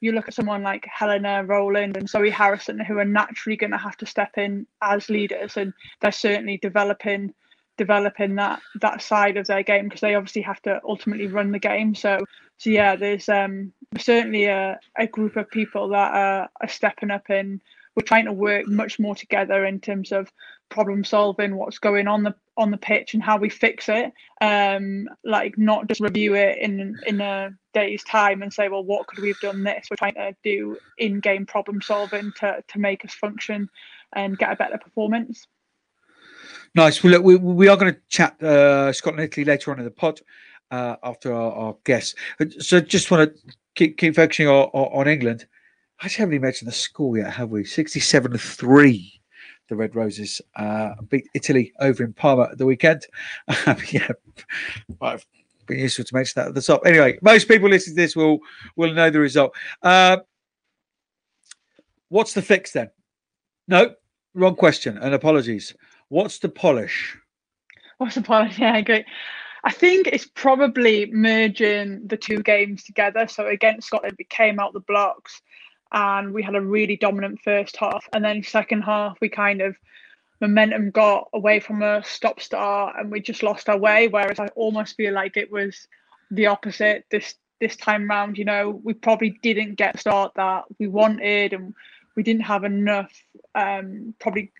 you 0.00 0.12
look 0.12 0.26
at 0.28 0.34
someone 0.34 0.62
like 0.62 0.84
Helena 0.86 1.44
Rowland 1.44 1.96
and 1.96 2.08
Zoe 2.08 2.28
Harrison 2.28 2.80
who 2.80 2.98
are 2.98 3.04
naturally 3.04 3.56
going 3.56 3.70
to 3.70 3.78
have 3.78 3.96
to 3.98 4.06
step 4.06 4.36
in 4.36 4.66
as 4.82 5.08
leaders, 5.08 5.56
and 5.56 5.72
they're 6.00 6.12
certainly 6.12 6.58
developing 6.58 7.32
developing 7.78 8.34
that 8.36 8.60
that 8.80 9.02
side 9.02 9.36
of 9.36 9.46
their 9.46 9.62
game 9.62 9.84
because 9.84 10.00
they 10.00 10.14
obviously 10.14 10.42
have 10.42 10.60
to 10.62 10.80
ultimately 10.84 11.28
run 11.28 11.52
the 11.52 11.58
game. 11.60 11.94
So 11.94 12.24
so 12.58 12.70
yeah, 12.70 12.96
there's 12.96 13.28
um 13.28 13.72
certainly 13.96 14.46
a, 14.46 14.80
a 14.98 15.06
group 15.06 15.36
of 15.36 15.48
people 15.50 15.88
that 15.90 16.12
are, 16.12 16.48
are 16.60 16.68
stepping 16.68 17.12
up 17.12 17.26
and 17.28 17.60
we're 17.94 18.02
trying 18.02 18.26
to 18.26 18.32
work 18.32 18.66
much 18.66 18.98
more 18.98 19.14
together 19.14 19.64
in 19.64 19.80
terms 19.80 20.10
of 20.12 20.30
problem 20.68 21.04
solving 21.04 21.56
what's 21.56 21.78
going 21.78 22.08
on 22.08 22.22
the 22.22 22.34
on 22.56 22.70
the 22.70 22.76
pitch 22.76 23.14
and 23.14 23.22
how 23.22 23.36
we 23.36 23.48
fix 23.48 23.88
it. 23.88 24.12
Um 24.40 25.08
like 25.24 25.56
not 25.58 25.88
just 25.88 26.00
review 26.00 26.34
it 26.34 26.58
in 26.58 26.96
in 27.06 27.20
a 27.20 27.50
day's 27.74 28.02
time 28.04 28.42
and 28.42 28.52
say 28.52 28.68
well 28.68 28.84
what 28.84 29.06
could 29.06 29.18
we 29.20 29.28
have 29.28 29.40
done 29.40 29.62
this? 29.62 29.86
We're 29.90 29.96
trying 29.96 30.14
to 30.14 30.34
do 30.42 30.76
in-game 30.98 31.46
problem 31.46 31.80
solving 31.80 32.32
to 32.38 32.62
to 32.66 32.78
make 32.78 33.04
us 33.04 33.14
function 33.14 33.68
and 34.14 34.38
get 34.38 34.52
a 34.52 34.56
better 34.56 34.78
performance. 34.78 35.46
Nice. 36.74 37.02
Well 37.02 37.12
look 37.12 37.24
we, 37.24 37.36
we 37.36 37.68
are 37.68 37.76
going 37.76 37.94
to 37.94 38.00
chat 38.08 38.42
uh 38.42 38.92
scotland 38.92 39.24
italy 39.24 39.44
later 39.44 39.70
on 39.70 39.78
in 39.78 39.84
the 39.84 39.90
pod 39.90 40.20
uh 40.70 40.96
after 41.02 41.32
our, 41.32 41.52
our 41.52 41.76
guests. 41.84 42.14
So 42.58 42.80
just 42.80 43.10
want 43.10 43.34
to 43.34 43.52
keep 43.74 43.98
keep 43.98 44.16
focusing 44.16 44.48
on, 44.48 44.68
on 44.72 45.08
england. 45.08 45.46
I 46.00 46.08
haven't 46.08 46.34
even 46.34 46.42
mentioned 46.42 46.68
the 46.68 46.74
score 46.74 47.16
yet, 47.16 47.32
have 47.32 47.48
we? 47.48 47.64
67 47.64 48.36
3 48.36 49.15
the 49.68 49.76
Red 49.76 49.94
Roses 49.94 50.40
uh, 50.56 50.90
beat 51.08 51.28
Italy 51.34 51.72
over 51.80 52.04
in 52.04 52.12
Parma 52.12 52.44
at 52.44 52.58
the 52.58 52.66
weekend. 52.66 53.06
Um, 53.66 53.76
yeah, 53.90 54.08
I've 55.00 55.26
been 55.66 55.78
useful 55.78 56.04
to 56.04 56.14
mention 56.14 56.40
that 56.40 56.48
at 56.48 56.54
the 56.54 56.62
top. 56.62 56.82
Anyway, 56.86 57.18
most 57.22 57.48
people 57.48 57.68
listening 57.68 57.96
to 57.96 58.02
this 58.02 58.14
will 58.14 58.38
will 58.76 58.92
know 58.92 59.10
the 59.10 59.20
result. 59.20 59.54
Uh, 59.82 60.18
what's 62.08 62.34
the 62.34 62.42
fix 62.42 62.72
then? 62.72 62.90
No, 63.68 63.94
wrong 64.34 64.54
question, 64.54 64.98
and 64.98 65.14
apologies. 65.14 65.74
What's 66.08 66.38
the 66.38 66.48
polish? 66.48 67.16
What's 67.98 68.14
the 68.14 68.22
polish? 68.22 68.58
Yeah, 68.58 68.80
great. 68.82 69.06
I 69.64 69.72
think 69.72 70.06
it's 70.06 70.26
probably 70.26 71.10
merging 71.12 72.06
the 72.06 72.16
two 72.16 72.38
games 72.38 72.84
together. 72.84 73.26
So 73.26 73.48
against 73.48 73.88
Scotland, 73.88 74.14
we 74.16 74.24
came 74.26 74.60
out 74.60 74.72
the 74.72 74.80
blocks 74.80 75.42
and 75.92 76.32
we 76.32 76.42
had 76.42 76.54
a 76.54 76.60
really 76.60 76.96
dominant 76.96 77.40
first 77.42 77.76
half. 77.76 78.08
And 78.12 78.24
then 78.24 78.42
second 78.42 78.82
half, 78.82 79.18
we 79.20 79.28
kind 79.28 79.60
of 79.60 79.76
momentum 80.40 80.90
got 80.90 81.28
away 81.32 81.60
from 81.60 81.82
a 81.82 82.04
stop 82.04 82.40
start 82.40 82.96
and 82.98 83.10
we 83.10 83.20
just 83.20 83.42
lost 83.42 83.68
our 83.68 83.78
way. 83.78 84.08
Whereas 84.08 84.38
I 84.38 84.48
almost 84.48 84.96
feel 84.96 85.14
like 85.14 85.36
it 85.36 85.50
was 85.50 85.86
the 86.30 86.46
opposite 86.46 87.04
this 87.10 87.34
this 87.60 87.76
time 87.76 88.08
round. 88.08 88.36
You 88.36 88.44
know, 88.44 88.80
we 88.82 88.94
probably 88.94 89.38
didn't 89.42 89.76
get 89.76 89.98
start 89.98 90.32
that 90.36 90.64
we 90.78 90.88
wanted 90.88 91.52
and 91.52 91.74
we 92.16 92.22
didn't 92.22 92.42
have 92.42 92.64
enough 92.64 93.12
um, 93.54 94.14
probably 94.18 94.52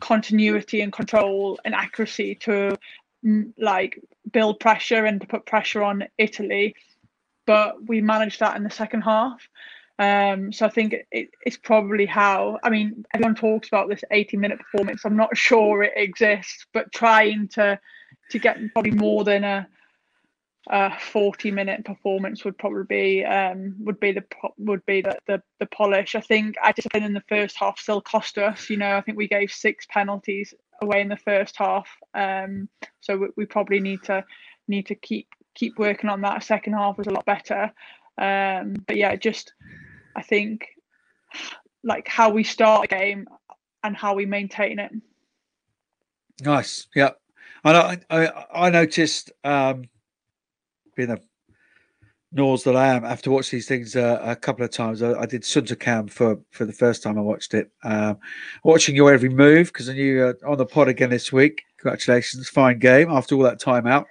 continuity 0.00 0.80
and 0.80 0.92
control 0.92 1.58
and 1.64 1.74
accuracy 1.74 2.34
to 2.36 2.76
mm, 3.24 3.52
like 3.58 4.00
build 4.30 4.60
pressure 4.60 5.04
and 5.04 5.20
to 5.20 5.26
put 5.26 5.46
pressure 5.46 5.82
on 5.82 6.04
Italy. 6.18 6.74
But 7.46 7.88
we 7.88 8.00
managed 8.00 8.40
that 8.40 8.56
in 8.56 8.62
the 8.62 8.70
second 8.70 9.02
half. 9.02 9.40
Um, 9.98 10.52
so 10.52 10.64
I 10.64 10.68
think 10.68 10.94
it, 11.10 11.30
it's 11.44 11.56
probably 11.56 12.06
how 12.06 12.58
I 12.62 12.70
mean 12.70 13.04
everyone 13.14 13.34
talks 13.34 13.68
about 13.68 13.88
this 13.88 14.02
80 14.10 14.36
minute 14.36 14.58
performance. 14.58 15.02
I'm 15.04 15.16
not 15.16 15.36
sure 15.36 15.82
it 15.82 15.92
exists, 15.96 16.66
but 16.72 16.92
trying 16.92 17.48
to 17.54 17.78
to 18.30 18.38
get 18.38 18.58
probably 18.74 18.92
more 18.92 19.24
than 19.24 19.42
a, 19.42 19.66
a 20.68 20.98
40 20.98 21.50
minute 21.50 21.84
performance 21.84 22.44
would 22.44 22.58
probably 22.58 22.84
be 22.84 23.24
um, 23.24 23.74
would 23.80 23.98
be 23.98 24.12
the 24.12 24.24
would 24.58 24.84
be 24.86 25.00
the, 25.00 25.18
the 25.26 25.42
the 25.58 25.66
polish. 25.66 26.14
I 26.14 26.20
think 26.20 26.54
our 26.62 26.72
discipline 26.72 27.02
in 27.02 27.14
the 27.14 27.22
first 27.28 27.56
half 27.58 27.78
still 27.78 28.00
cost 28.00 28.38
us. 28.38 28.70
You 28.70 28.76
know, 28.76 28.96
I 28.96 29.00
think 29.00 29.18
we 29.18 29.26
gave 29.28 29.50
six 29.50 29.84
penalties 29.90 30.54
away 30.80 31.00
in 31.00 31.08
the 31.08 31.16
first 31.16 31.56
half. 31.56 31.88
Um, 32.14 32.68
so 33.00 33.16
we, 33.16 33.28
we 33.36 33.46
probably 33.46 33.80
need 33.80 34.04
to 34.04 34.24
need 34.68 34.86
to 34.86 34.94
keep 34.94 35.28
keep 35.56 35.76
working 35.76 36.08
on 36.08 36.20
that. 36.20 36.44
Second 36.44 36.74
half 36.74 36.98
was 36.98 37.08
a 37.08 37.12
lot 37.12 37.26
better. 37.26 37.72
Um, 38.16 38.74
but 38.86 38.96
yeah, 38.96 39.14
just 39.16 39.52
I 40.18 40.22
think 40.22 40.66
like 41.84 42.08
how 42.08 42.28
we 42.28 42.42
start 42.42 42.84
a 42.84 42.88
game 42.88 43.28
and 43.84 43.96
how 43.96 44.14
we 44.14 44.26
maintain 44.26 44.80
it. 44.80 44.90
Nice. 46.40 46.88
Yeah. 46.94 47.10
And 47.64 47.76
I, 47.76 48.00
I, 48.10 48.44
I 48.52 48.70
noticed, 48.70 49.30
um, 49.44 49.84
being 50.96 51.10
a 51.10 51.18
nose 52.32 52.64
that 52.64 52.74
I 52.74 52.88
am, 52.88 53.04
after 53.04 53.30
watch 53.30 53.50
these 53.50 53.68
things 53.68 53.94
uh, 53.94 54.20
a 54.22 54.34
couple 54.34 54.64
of 54.64 54.72
times, 54.72 55.02
I, 55.02 55.20
I 55.20 55.26
did 55.26 55.44
Cam 55.78 56.08
for 56.08 56.40
for 56.50 56.64
the 56.64 56.72
first 56.72 57.04
time 57.04 57.16
I 57.16 57.22
watched 57.22 57.54
it. 57.54 57.70
Um, 57.84 58.18
watching 58.64 58.96
your 58.96 59.12
every 59.12 59.28
move 59.28 59.68
because 59.68 59.88
I 59.88 59.92
knew 59.92 60.18
were 60.18 60.38
on 60.44 60.58
the 60.58 60.66
pod 60.66 60.88
again 60.88 61.10
this 61.10 61.32
week. 61.32 61.62
Congratulations, 61.78 62.48
fine 62.48 62.80
game 62.80 63.08
after 63.10 63.36
all 63.36 63.44
that 63.44 63.60
time 63.60 63.86
out. 63.86 64.06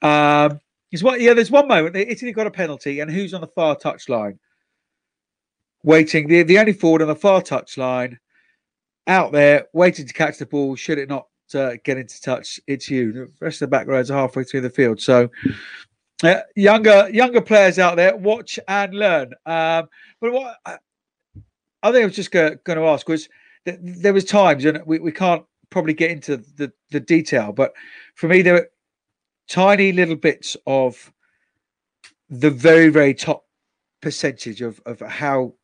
Um, 0.00 0.60
is 0.92 1.02
what? 1.02 1.20
Yeah, 1.20 1.34
there's 1.34 1.50
one 1.50 1.68
moment 1.68 1.94
Italy 1.94 2.32
got 2.32 2.46
a 2.46 2.50
penalty, 2.50 3.00
and 3.00 3.10
who's 3.10 3.34
on 3.34 3.42
the 3.42 3.48
far 3.48 3.76
touch 3.76 4.08
line? 4.08 4.38
Waiting, 5.86 6.28
the, 6.28 6.42
the 6.42 6.58
only 6.58 6.74
forward 6.74 7.00
on 7.00 7.08
the 7.08 7.16
far 7.16 7.40
touch 7.40 7.78
line, 7.78 8.18
out 9.06 9.32
there, 9.32 9.66
waiting 9.72 10.06
to 10.06 10.12
catch 10.12 10.36
the 10.36 10.44
ball. 10.44 10.74
Should 10.74 10.98
it 10.98 11.08
not 11.08 11.28
uh, 11.54 11.76
get 11.84 11.96
into 11.96 12.20
touch, 12.20 12.60
it's 12.66 12.90
you. 12.90 13.12
The 13.12 13.30
rest 13.40 13.62
of 13.62 13.70
the 13.70 13.76
back 13.76 13.86
rows 13.86 14.10
are 14.10 14.18
halfway 14.18 14.44
through 14.44 14.62
the 14.62 14.70
field. 14.70 15.00
So, 15.00 15.30
uh, 16.24 16.40
younger 16.56 17.08
younger 17.10 17.40
players 17.40 17.78
out 17.78 17.96
there, 17.96 18.16
watch 18.16 18.58
and 18.68 18.94
learn. 18.94 19.32
Um, 19.46 19.88
but 20.20 20.32
what 20.32 20.56
I, 20.66 20.76
I 21.82 21.92
think 21.92 22.02
I 22.02 22.06
was 22.06 22.16
just 22.16 22.32
going 22.32 22.58
to 22.66 22.86
ask 22.86 23.08
was 23.08 23.28
there 23.64 24.12
was 24.12 24.24
times, 24.24 24.64
and 24.64 24.80
we, 24.86 24.98
we 24.98 25.12
can't 25.12 25.44
probably 25.70 25.94
get 25.94 26.10
into 26.10 26.38
the, 26.56 26.72
the 26.90 27.00
detail, 27.00 27.52
but 27.52 27.72
for 28.14 28.28
me, 28.28 28.42
there 28.42 28.54
were 28.54 28.70
tiny 29.48 29.92
little 29.92 30.16
bits 30.16 30.56
of 30.66 31.12
the 32.28 32.50
very, 32.50 32.88
very 32.88 33.14
top 33.14 33.44
percentage 34.00 34.62
of, 34.62 34.80
of 34.86 35.00
how 35.00 35.54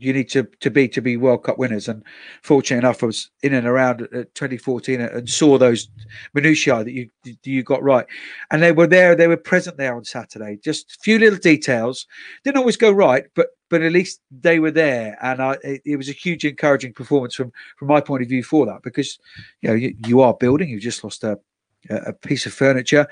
you 0.00 0.12
need 0.12 0.28
to 0.30 0.44
to 0.60 0.70
be 0.70 0.88
to 0.88 1.02
be 1.02 1.16
World 1.16 1.44
Cup 1.44 1.58
winners. 1.58 1.88
And 1.88 2.02
fortunate 2.42 2.78
enough, 2.78 3.02
I 3.02 3.06
was 3.06 3.30
in 3.42 3.54
and 3.54 3.66
around 3.66 4.08
2014 4.34 5.00
and 5.00 5.28
saw 5.28 5.58
those 5.58 5.88
minutiae 6.34 6.82
that 6.82 6.92
you 6.92 7.10
you 7.44 7.62
got 7.62 7.82
right, 7.82 8.06
and 8.50 8.62
they 8.62 8.72
were 8.72 8.86
there. 8.86 9.14
They 9.14 9.28
were 9.28 9.36
present 9.36 9.76
there 9.76 9.94
on 9.94 10.04
Saturday. 10.04 10.58
Just 10.62 10.96
a 10.96 10.98
few 11.02 11.18
little 11.18 11.38
details 11.38 12.06
didn't 12.44 12.58
always 12.58 12.76
go 12.76 12.90
right, 12.90 13.24
but 13.34 13.48
but 13.68 13.82
at 13.82 13.92
least 13.92 14.20
they 14.30 14.58
were 14.58 14.72
there, 14.72 15.18
and 15.22 15.42
I, 15.42 15.52
it, 15.62 15.82
it, 15.84 15.96
was 15.96 16.08
a 16.08 16.12
huge 16.12 16.44
encouraging 16.44 16.94
performance 16.94 17.34
from 17.34 17.52
from 17.78 17.88
my 17.88 18.00
point 18.00 18.22
of 18.22 18.28
view 18.28 18.42
for 18.42 18.66
that 18.66 18.82
because 18.82 19.18
you 19.60 19.68
know 19.68 19.74
you, 19.74 19.94
you 20.06 20.20
are 20.20 20.34
building. 20.34 20.70
You've 20.70 20.82
just 20.82 21.04
lost 21.04 21.24
a 21.24 21.38
a 21.88 22.12
piece 22.12 22.44
of 22.44 22.52
furniture 22.52 23.06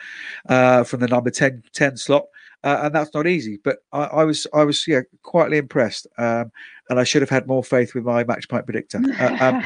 uh, 0.51 0.85
from 0.85 1.01
the 1.01 1.09
number 1.09 1.31
10, 1.31 1.63
10 1.73 1.97
slot 1.97 2.27
uh, 2.65 2.81
and 2.83 2.95
that's 2.95 3.15
not 3.15 3.27
easy. 3.27 3.59
But 3.63 3.79
I, 3.93 4.05
I 4.05 4.25
was 4.25 4.47
I 4.53 4.65
was 4.65 4.87
yeah 4.87 5.03
quietly 5.23 5.59
impressed, 5.59 6.07
um, 6.19 6.51
and 6.89 6.99
I 6.99 7.05
should 7.05 7.23
have 7.23 7.31
had 7.31 7.47
more 7.47 7.63
faith 7.63 7.95
with 7.95 8.05
my 8.05 8.25
match 8.25 8.49
point 8.49 8.65
predictor. 8.65 9.01
Uh, 9.19 9.63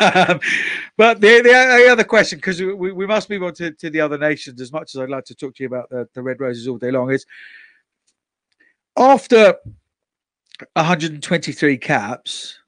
um, 0.00 0.40
but 0.96 1.20
the, 1.20 1.40
the, 1.42 1.42
the 1.42 1.88
other 1.90 2.04
question, 2.04 2.38
because 2.38 2.60
we, 2.60 2.92
we 2.92 3.06
must 3.06 3.30
move 3.30 3.42
on 3.42 3.54
to, 3.54 3.72
to 3.72 3.90
the 3.90 4.00
other 4.00 4.18
nations 4.18 4.60
as 4.60 4.72
much 4.72 4.94
as 4.94 5.00
I'd 5.00 5.10
like 5.10 5.24
to 5.26 5.34
talk 5.34 5.54
to 5.56 5.62
you 5.62 5.66
about 5.66 5.90
the, 5.90 6.08
the 6.14 6.22
Red 6.22 6.40
Roses 6.40 6.68
all 6.68 6.78
day 6.78 6.90
long, 6.90 7.10
is 7.10 7.26
after 8.96 9.56
123 10.74 11.78
caps 11.78 12.58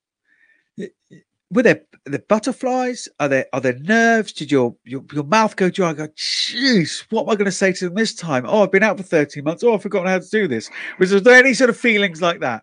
were 1.51 1.63
there 1.63 1.83
the 2.07 2.21
butterflies? 2.21 3.09
Are 3.19 3.29
there 3.29 3.47
are 3.53 3.61
there 3.61 3.79
nerves? 3.79 4.33
Did 4.33 4.51
your 4.51 4.75
your, 4.85 5.05
your 5.13 5.25
mouth 5.25 5.57
go 5.57 5.69
dry? 5.69 5.91
I 5.91 5.95
go, 5.95 6.09
jeez, 6.09 7.05
what 7.11 7.23
am 7.23 7.31
I 7.31 7.35
going 7.35 7.47
to 7.47 7.53
say 7.53 7.73
to 7.73 7.87
them 7.87 7.95
this 7.95 8.15
time? 8.15 8.45
Oh, 8.47 8.63
I've 8.63 8.73
been 8.73 8.83
out 8.83 8.97
for 8.97 9.03
13 9.03 9.45
months. 9.45 9.65
Oh, 9.65 9.75
I've 9.75 9.83
forgotten 9.83 10.09
how 10.09 10.19
to 10.19 10.31
do 10.31 10.49
this. 10.49 10.71
Was 10.99 11.11
there 11.11 11.35
any 11.35 11.55
sort 11.55 11.71
of 11.71 11.77
feelings 11.77 12.23
like 12.23 12.41
that? 12.41 12.63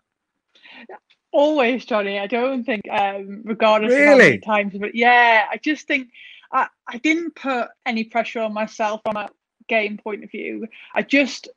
Always, 1.32 1.84
Johnny. 1.84 2.18
I 2.18 2.26
don't 2.26 2.64
think, 2.64 2.88
um, 2.90 3.42
regardless 3.44 3.92
really? 3.92 4.02
of 4.02 4.08
how 4.08 4.16
many 4.16 4.38
times, 4.38 4.74
but 4.78 4.94
yeah, 4.94 5.46
I 5.50 5.56
just 5.58 5.86
think 5.86 6.08
I, 6.52 6.68
I 6.86 6.98
didn't 6.98 7.34
put 7.34 7.68
any 7.84 8.04
pressure 8.04 8.40
on 8.40 8.54
myself 8.54 9.02
from 9.04 9.16
a 9.16 9.28
game 9.68 9.98
point 9.98 10.24
of 10.24 10.30
view. 10.30 10.66
I 10.94 11.02
just 11.02 11.48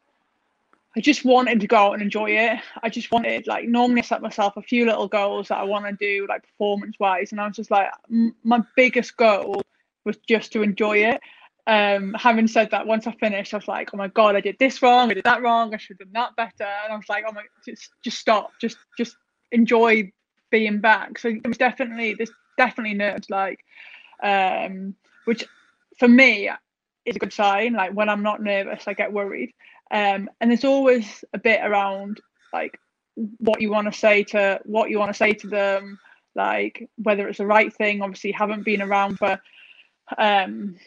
I 0.96 1.00
just 1.00 1.24
wanted 1.24 1.62
to 1.62 1.68
go 1.68 1.78
out 1.78 1.94
and 1.94 2.02
enjoy 2.02 2.32
it. 2.32 2.60
I 2.84 2.90
just 2.90 3.12
wanted, 3.12 3.48
like, 3.48 3.66
normally 3.66 4.02
I 4.02 4.04
set 4.04 4.22
myself 4.22 4.58
a 4.58 4.62
few 4.62 4.86
little 4.86 5.08
goals 5.08 5.48
that 5.48 5.58
I 5.58 5.64
want 5.64 5.86
to 5.86 5.94
do, 5.94 6.28
like, 6.28 6.44
performance 6.44 6.98
wise. 7.00 7.32
And 7.32 7.40
I 7.40 7.48
was 7.48 7.56
just 7.56 7.72
like, 7.72 7.88
m- 8.10 8.36
my 8.44 8.62
biggest 8.76 9.16
goal 9.16 9.62
was 10.04 10.18
just 10.28 10.52
to 10.52 10.64
enjoy 10.64 10.98
it. 10.98 11.22
Um, 11.66 12.14
having 12.16 12.46
said 12.48 12.72
that, 12.72 12.86
once 12.86 13.08
I 13.08 13.14
finished, 13.14 13.54
I 13.54 13.58
was 13.58 13.70
like, 13.70 13.92
oh 13.94 13.98
my 13.98 14.10
God, 14.10 14.36
I 14.36 14.42
did 14.42 14.58
this 14.60 14.82
wrong. 14.82 15.10
I 15.10 15.14
did 15.14 15.24
that 15.24 15.42
wrong. 15.42 15.74
I 15.74 15.78
should 15.78 15.96
have 15.98 16.12
done 16.12 16.14
that 16.14 16.36
better. 16.36 16.70
And 16.84 16.92
I 16.92 16.96
was 16.98 17.08
like, 17.08 17.24
oh 17.26 17.32
my, 17.32 17.44
just, 17.64 17.92
just 18.04 18.20
stop. 18.20 18.52
Just, 18.60 18.76
just 18.98 19.16
enjoy 19.52 20.12
being 20.50 20.80
back. 20.80 21.18
So 21.18 21.30
it 21.30 21.48
was 21.48 21.58
definitely, 21.58 22.14
there's 22.14 22.32
definitely 22.58 22.94
nerves, 22.96 23.30
like, 23.30 23.60
um, 24.24 24.96
which 25.26 25.46
for 25.98 26.08
me 26.08 26.50
is 27.06 27.16
a 27.16 27.20
good 27.20 27.34
sign. 27.34 27.74
Like, 27.74 27.94
when 27.94 28.10
I'm 28.10 28.24
not 28.24 28.42
nervous, 28.42 28.88
I 28.88 28.94
get 28.94 29.14
worried. 29.14 29.54
Um, 29.92 30.30
and 30.40 30.50
there's 30.50 30.66
always 30.66 31.24
a 31.34 31.38
bit 31.38 31.60
around 31.64 32.22
like 32.54 32.80
what 33.40 33.62
you 33.62 33.70
want 33.70 33.92
to 33.92 34.00
say 34.00 34.24
to 34.24 34.60
what 34.64 34.90
you 34.90 35.00
want 35.00 35.10
to 35.10 35.18
say 35.18 35.34
to 35.34 35.48
them, 35.48 36.00
like 36.34 36.90
whether 36.96 37.28
it's 37.28 37.40
the 37.40 37.46
right 37.46 37.74
thing. 37.74 38.02
Obviously, 38.02 38.32
haven't 38.32 38.64
been 38.64 38.82
around 38.82 39.18
for 39.18 39.40
um, 40.18 40.78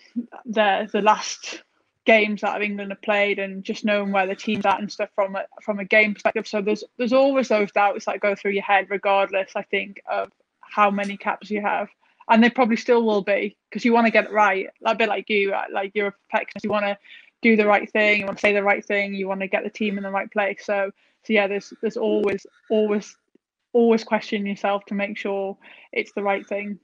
the 0.46 0.88
the 0.90 1.02
last 1.02 1.62
games 2.04 2.42
that 2.42 2.60
England 2.62 2.90
have 2.90 3.02
played 3.02 3.38
and 3.38 3.64
just 3.64 3.84
knowing 3.84 4.12
where 4.12 4.26
the 4.26 4.34
team's 4.34 4.66
at 4.66 4.80
and 4.80 4.90
stuff 4.90 5.08
from 5.14 5.36
a 5.36 5.44
from 5.62 5.78
a 5.78 5.84
game 5.84 6.14
perspective. 6.14 6.46
So 6.46 6.60
there's 6.60 6.84
there's 6.98 7.12
always 7.12 7.48
those 7.48 7.72
doubts 7.72 8.04
that 8.06 8.20
go 8.20 8.34
through 8.34 8.52
your 8.52 8.62
head, 8.62 8.86
regardless. 8.90 9.52
I 9.56 9.62
think 9.62 10.00
of 10.10 10.30
how 10.60 10.90
many 10.90 11.16
caps 11.16 11.50
you 11.50 11.62
have, 11.62 11.88
and 12.28 12.42
they 12.42 12.50
probably 12.50 12.76
still 12.76 13.04
will 13.04 13.22
be 13.22 13.56
because 13.68 13.84
you 13.84 13.92
want 13.92 14.06
to 14.06 14.12
get 14.12 14.24
it 14.24 14.32
right. 14.32 14.68
A 14.84 14.94
bit 14.94 15.08
like 15.08 15.28
you, 15.30 15.52
uh, 15.52 15.64
like 15.72 15.92
you're 15.94 16.08
a 16.08 16.14
perfectionist. 16.30 16.64
You 16.64 16.70
want 16.70 16.86
to 16.86 16.98
do 17.42 17.56
the 17.56 17.66
right 17.66 17.90
thing, 17.92 18.20
you 18.20 18.26
want 18.26 18.38
to 18.38 18.40
say 18.40 18.54
the 18.54 18.62
right 18.62 18.84
thing, 18.84 19.14
you 19.14 19.28
want 19.28 19.40
to 19.42 19.46
get 19.46 19.64
the 19.64 19.70
team 19.70 19.98
in 19.98 20.02
the 20.02 20.10
right 20.10 20.30
place. 20.30 20.64
So 20.64 20.90
so 21.24 21.32
yeah, 21.32 21.46
there's 21.46 21.72
there's 21.80 21.96
always 21.96 22.46
always 22.70 23.16
always 23.72 24.04
question 24.04 24.46
yourself 24.46 24.84
to 24.86 24.94
make 24.94 25.16
sure 25.16 25.56
it's 25.92 26.12
the 26.12 26.22
right 26.22 26.46
thing. 26.46 26.78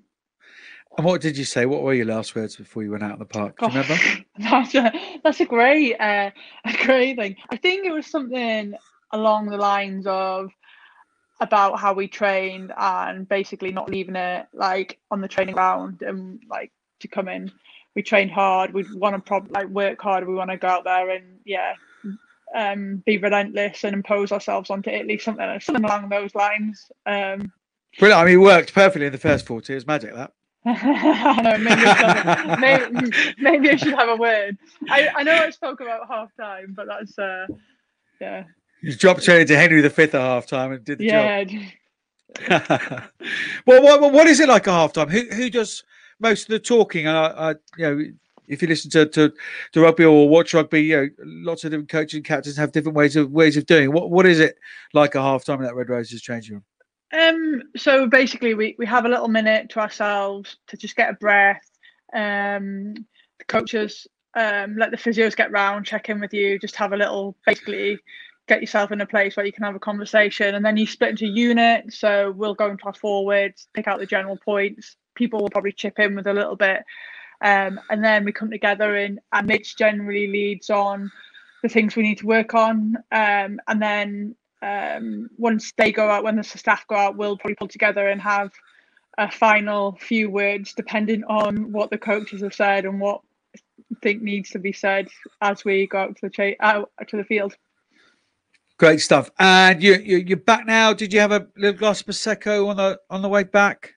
And 0.96 1.06
what 1.06 1.20
did 1.20 1.38
you 1.38 1.44
say? 1.44 1.66
What 1.66 1.82
were 1.82 1.94
your 1.94 2.06
last 2.06 2.34
words 2.34 2.56
before 2.56 2.82
you 2.82 2.90
went 2.90 3.02
out 3.02 3.12
of 3.12 3.18
the 3.18 3.24
park? 3.24 3.58
Do 3.58 3.66
you 3.66 3.72
remember? 3.72 3.96
that's 4.38 4.74
a 4.74 4.92
that's 5.22 5.40
a 5.40 5.46
great 5.46 5.94
uh, 6.00 6.30
a 6.64 6.84
great 6.84 7.16
thing. 7.16 7.36
I 7.50 7.56
think 7.56 7.86
it 7.86 7.92
was 7.92 8.06
something 8.06 8.74
along 9.12 9.46
the 9.46 9.56
lines 9.56 10.06
of 10.06 10.50
about 11.40 11.78
how 11.78 11.94
we 11.94 12.06
trained 12.06 12.72
and 12.76 13.28
basically 13.28 13.72
not 13.72 13.88
leaving 13.88 14.16
it 14.16 14.46
like 14.52 14.98
on 15.10 15.20
the 15.20 15.28
training 15.28 15.54
ground 15.54 16.02
and 16.02 16.40
like 16.50 16.70
to 17.00 17.08
come 17.08 17.28
in 17.28 17.50
we 17.94 18.02
trained 18.02 18.30
hard. 18.30 18.72
We 18.72 18.84
want 18.94 19.16
to 19.16 19.20
prob- 19.20 19.50
like 19.50 19.68
work 19.68 20.00
hard. 20.00 20.26
We 20.26 20.34
want 20.34 20.50
to 20.50 20.56
go 20.56 20.68
out 20.68 20.84
there 20.84 21.10
and 21.10 21.38
yeah, 21.44 21.74
um, 22.54 23.02
be 23.04 23.18
relentless 23.18 23.84
and 23.84 23.94
impose 23.94 24.32
ourselves 24.32 24.70
onto 24.70 24.90
Italy. 24.90 25.18
Something 25.18 25.60
something 25.60 25.84
along 25.84 26.08
those 26.08 26.34
lines. 26.34 26.90
Um, 27.06 27.52
Brilliant. 27.98 28.22
I 28.22 28.24
mean, 28.24 28.34
it 28.34 28.42
worked 28.42 28.72
perfectly 28.72 29.06
in 29.06 29.12
the 29.12 29.18
first 29.18 29.46
40. 29.46 29.72
It 29.72 29.76
was 29.76 29.86
magic, 29.86 30.14
that. 30.14 30.32
know, 30.66 31.56
maybe, 31.58 31.82
I 31.84 32.56
maybe, 32.92 33.12
maybe 33.38 33.70
I 33.70 33.76
should 33.76 33.94
have 33.94 34.10
a 34.10 34.16
word. 34.16 34.58
I, 34.90 35.08
I 35.16 35.22
know 35.22 35.32
I 35.32 35.50
spoke 35.50 35.80
about 35.80 36.06
half 36.08 36.28
time, 36.36 36.74
but 36.76 36.86
that's, 36.86 37.18
uh, 37.18 37.46
yeah. 38.20 38.44
You 38.82 38.94
dropped 38.94 39.22
straight 39.22 39.42
into 39.42 39.56
Henry 39.56 39.80
V 39.80 40.02
at 40.02 40.12
half 40.12 40.46
time 40.46 40.72
and 40.72 40.84
did 40.84 40.98
the 40.98 41.04
yeah. 41.04 41.44
job. 41.44 41.62
well, 43.66 43.82
what, 43.82 44.12
what 44.12 44.26
is 44.26 44.40
it 44.40 44.48
like 44.48 44.66
a 44.66 44.72
half 44.72 44.92
time? 44.92 45.08
Who, 45.08 45.22
who 45.32 45.48
does 45.48 45.82
most 46.18 46.42
of 46.42 46.48
the 46.48 46.58
talking? 46.58 47.06
I, 47.06 47.50
I, 47.50 47.50
you 47.50 47.56
know, 47.78 48.04
if 48.46 48.60
you 48.60 48.68
listen 48.68 48.90
to, 48.90 49.06
to, 49.06 49.32
to 49.72 49.80
rugby 49.80 50.04
or 50.04 50.28
watch 50.28 50.52
rugby, 50.52 50.82
you 50.82 50.96
know, 50.96 51.08
lots 51.20 51.64
of 51.64 51.70
different 51.70 51.88
coaches 51.88 52.16
and 52.16 52.24
captains 52.24 52.56
have 52.56 52.72
different 52.72 52.96
ways 52.96 53.16
of 53.16 53.30
ways 53.30 53.56
of 53.56 53.64
doing. 53.64 53.92
What 53.92 54.10
what 54.10 54.26
is 54.26 54.40
it 54.40 54.58
like 54.92 55.14
a 55.14 55.22
half 55.22 55.44
time 55.44 55.60
in 55.60 55.64
that 55.64 55.74
Red 55.74 55.88
Roses 55.88 56.20
changing 56.20 56.56
room? 56.56 56.64
Um, 57.12 57.62
so 57.76 58.06
basically, 58.06 58.54
we, 58.54 58.76
we 58.78 58.86
have 58.86 59.04
a 59.04 59.08
little 59.08 59.28
minute 59.28 59.70
to 59.70 59.80
ourselves 59.80 60.56
to 60.68 60.76
just 60.76 60.96
get 60.96 61.10
a 61.10 61.14
breath. 61.14 61.68
Um, 62.14 62.94
the 63.38 63.44
coaches 63.48 64.06
um, 64.34 64.76
let 64.76 64.90
the 64.90 64.96
physios 64.96 65.36
get 65.36 65.50
round, 65.50 65.86
check 65.86 66.08
in 66.08 66.20
with 66.20 66.32
you, 66.32 66.58
just 66.58 66.76
have 66.76 66.92
a 66.92 66.96
little 66.96 67.36
basically 67.46 67.98
get 68.46 68.60
yourself 68.60 68.90
in 68.90 69.00
a 69.00 69.06
place 69.06 69.36
where 69.36 69.46
you 69.46 69.52
can 69.52 69.64
have 69.64 69.76
a 69.76 69.80
conversation, 69.80 70.54
and 70.54 70.64
then 70.64 70.76
you 70.76 70.86
split 70.86 71.10
into 71.10 71.26
units. 71.26 71.98
So 71.98 72.32
we'll 72.32 72.54
go 72.54 72.70
into 72.70 72.84
our 72.84 72.94
forwards, 72.94 73.68
pick 73.74 73.86
out 73.86 73.98
the 73.98 74.06
general 74.06 74.36
points. 74.36 74.96
People 75.14 75.40
will 75.40 75.50
probably 75.50 75.72
chip 75.72 75.98
in 75.98 76.14
with 76.14 76.26
a 76.26 76.32
little 76.32 76.56
bit, 76.56 76.82
um, 77.42 77.80
and 77.90 78.04
then 78.04 78.24
we 78.24 78.32
come 78.32 78.50
together. 78.50 78.96
And, 78.96 79.20
and 79.32 79.46
Mitch 79.46 79.76
generally 79.76 80.26
leads 80.28 80.70
on 80.70 81.10
the 81.62 81.68
things 81.68 81.94
we 81.94 82.02
need 82.02 82.18
to 82.18 82.26
work 82.26 82.54
on, 82.54 82.96
um, 83.12 83.60
and 83.68 83.80
then 83.80 84.34
um, 84.62 85.30
once 85.38 85.72
they 85.76 85.92
go 85.92 86.08
out, 86.10 86.24
when 86.24 86.36
the 86.36 86.44
staff 86.44 86.86
go 86.86 86.96
out, 86.96 87.16
we'll 87.16 87.36
probably 87.36 87.54
pull 87.54 87.68
together 87.68 88.08
and 88.08 88.20
have 88.20 88.50
a 89.18 89.30
final 89.30 89.96
few 90.00 90.30
words, 90.30 90.74
depending 90.74 91.24
on 91.24 91.72
what 91.72 91.90
the 91.90 91.98
coaches 91.98 92.42
have 92.42 92.54
said 92.54 92.84
and 92.84 93.00
what 93.00 93.20
I 93.56 93.58
think 94.02 94.22
needs 94.22 94.50
to 94.50 94.58
be 94.58 94.72
said 94.72 95.08
as 95.40 95.64
we 95.64 95.86
go 95.86 95.98
out 95.98 96.16
to 96.16 96.20
the 96.22 96.30
cha- 96.30 96.64
out 96.64 96.90
to 97.08 97.16
the 97.16 97.24
field. 97.24 97.54
Great 98.78 99.00
stuff. 99.00 99.30
And 99.38 99.82
you, 99.82 99.94
you 99.96 100.18
you're 100.18 100.36
back 100.38 100.66
now. 100.66 100.92
Did 100.94 101.12
you 101.12 101.20
have 101.20 101.32
a 101.32 101.46
little 101.56 101.78
glass 101.78 102.00
of 102.00 102.06
prosecco 102.06 102.68
on 102.68 102.76
the 102.76 102.98
on 103.10 103.22
the 103.22 103.28
way 103.28 103.44
back? 103.44 103.94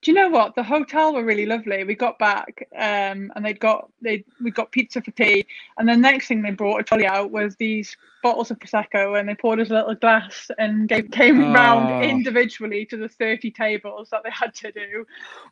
Do 0.00 0.12
you 0.12 0.14
know 0.14 0.28
what? 0.28 0.54
The 0.54 0.62
hotel 0.62 1.12
were 1.12 1.24
really 1.24 1.44
lovely. 1.44 1.82
We 1.82 1.96
got 1.96 2.20
back 2.20 2.68
um, 2.76 3.32
and 3.34 3.44
they'd 3.44 3.58
got 3.58 3.90
they 4.00 4.24
we 4.40 4.52
got 4.52 4.70
pizza 4.70 5.02
for 5.02 5.10
tea 5.10 5.44
and 5.76 5.88
the 5.88 5.96
next 5.96 6.28
thing 6.28 6.42
they 6.42 6.52
brought 6.52 6.80
a 6.80 6.84
trolley 6.84 7.06
out 7.06 7.32
was 7.32 7.56
these 7.56 7.96
bottles 8.22 8.52
of 8.52 8.60
prosecco 8.60 9.18
and 9.18 9.28
they 9.28 9.34
poured 9.34 9.58
us 9.58 9.70
a 9.70 9.74
little 9.74 9.96
glass 9.96 10.50
and 10.58 10.88
gave, 10.88 11.10
came 11.10 11.42
oh. 11.42 11.52
round 11.52 12.04
individually 12.04 12.84
to 12.86 12.96
the 12.96 13.08
30 13.08 13.50
tables 13.50 14.08
that 14.10 14.22
they 14.22 14.30
had 14.30 14.54
to 14.54 14.70
do 14.70 15.04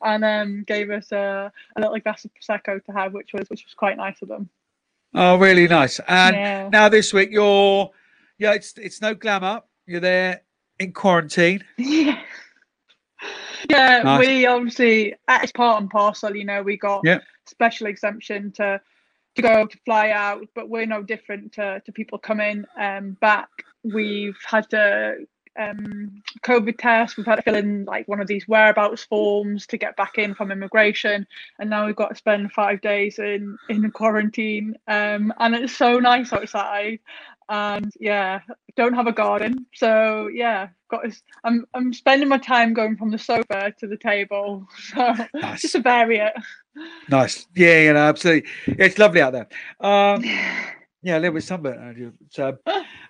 and 0.02 0.24
um, 0.24 0.64
gave 0.66 0.90
us 0.90 1.10
a, 1.10 1.52
a 1.76 1.80
little 1.80 1.98
glass 1.98 2.24
of 2.24 2.30
prosecco 2.34 2.84
to 2.84 2.92
have 2.92 3.14
which 3.14 3.32
was 3.32 3.50
which 3.50 3.64
was 3.64 3.74
quite 3.74 3.96
nice 3.96 4.22
of 4.22 4.28
them. 4.28 4.48
Oh 5.12 5.38
really 5.38 5.66
nice. 5.66 5.98
And 6.06 6.36
yeah. 6.36 6.68
now 6.68 6.88
this 6.88 7.12
week 7.12 7.30
you're 7.32 7.90
yeah 8.38 8.52
it's 8.52 8.74
it's 8.78 9.02
no 9.02 9.12
glamour. 9.12 9.62
You're 9.86 10.00
there 10.00 10.42
in 10.78 10.92
quarantine. 10.92 11.64
Yeah 11.78 12.20
yeah, 13.70 14.02
nice. 14.04 14.26
we 14.26 14.46
obviously 14.46 15.14
it's 15.28 15.52
part 15.52 15.80
and 15.80 15.90
parcel. 15.90 16.34
You 16.36 16.44
know, 16.44 16.62
we 16.62 16.76
got 16.76 17.02
yeah. 17.04 17.20
special 17.46 17.86
exemption 17.86 18.52
to 18.52 18.80
to 19.36 19.42
go 19.42 19.66
to 19.66 19.78
fly 19.84 20.10
out, 20.10 20.46
but 20.54 20.68
we're 20.68 20.86
no 20.86 21.02
different 21.02 21.52
to, 21.52 21.80
to 21.84 21.92
people 21.92 22.18
coming 22.18 22.64
um, 22.80 23.18
back. 23.20 23.50
We've 23.84 24.38
had 24.46 24.68
to 24.70 25.26
um, 25.58 26.22
COVID 26.42 26.78
test. 26.78 27.16
We've 27.16 27.26
had 27.26 27.36
to 27.36 27.42
fill 27.42 27.54
in 27.54 27.84
like 27.84 28.08
one 28.08 28.20
of 28.20 28.26
these 28.26 28.46
whereabouts 28.48 29.04
forms 29.04 29.66
to 29.68 29.76
get 29.76 29.96
back 29.96 30.18
in 30.18 30.34
from 30.34 30.50
immigration, 30.50 31.26
and 31.58 31.70
now 31.70 31.86
we've 31.86 31.96
got 31.96 32.10
to 32.10 32.14
spend 32.14 32.52
five 32.52 32.80
days 32.80 33.18
in 33.18 33.56
in 33.68 33.90
quarantine. 33.90 34.76
Um, 34.88 35.32
and 35.38 35.54
it's 35.54 35.76
so 35.76 35.98
nice 35.98 36.32
outside, 36.32 36.98
and 37.48 37.92
yeah, 38.00 38.40
don't 38.76 38.94
have 38.94 39.06
a 39.06 39.12
garden, 39.12 39.66
so 39.72 40.28
yeah, 40.28 40.68
got 40.88 41.04
this. 41.04 41.22
I'm 41.44 41.66
I'm 41.74 41.92
spending 41.92 42.28
my 42.28 42.38
time 42.38 42.74
going 42.74 42.96
from 42.96 43.10
the 43.10 43.18
sofa 43.18 43.72
to 43.78 43.86
the 43.86 43.96
table, 43.96 44.66
so 44.78 45.14
nice. 45.34 45.62
just 45.62 45.72
to 45.72 45.80
vary 45.80 46.18
it. 46.18 46.32
Nice, 47.08 47.46
yeah, 47.54 47.80
you 47.80 47.92
know, 47.92 48.00
absolutely. 48.00 48.50
Yeah, 48.66 48.74
it's 48.78 48.98
lovely 48.98 49.22
out 49.22 49.32
there. 49.32 49.48
Um, 49.80 50.22
yeah, 51.02 51.18
a 51.18 51.20
little 51.20 51.34
bit 51.34 51.44
sunburnt. 51.44 52.14
So, 52.30 52.58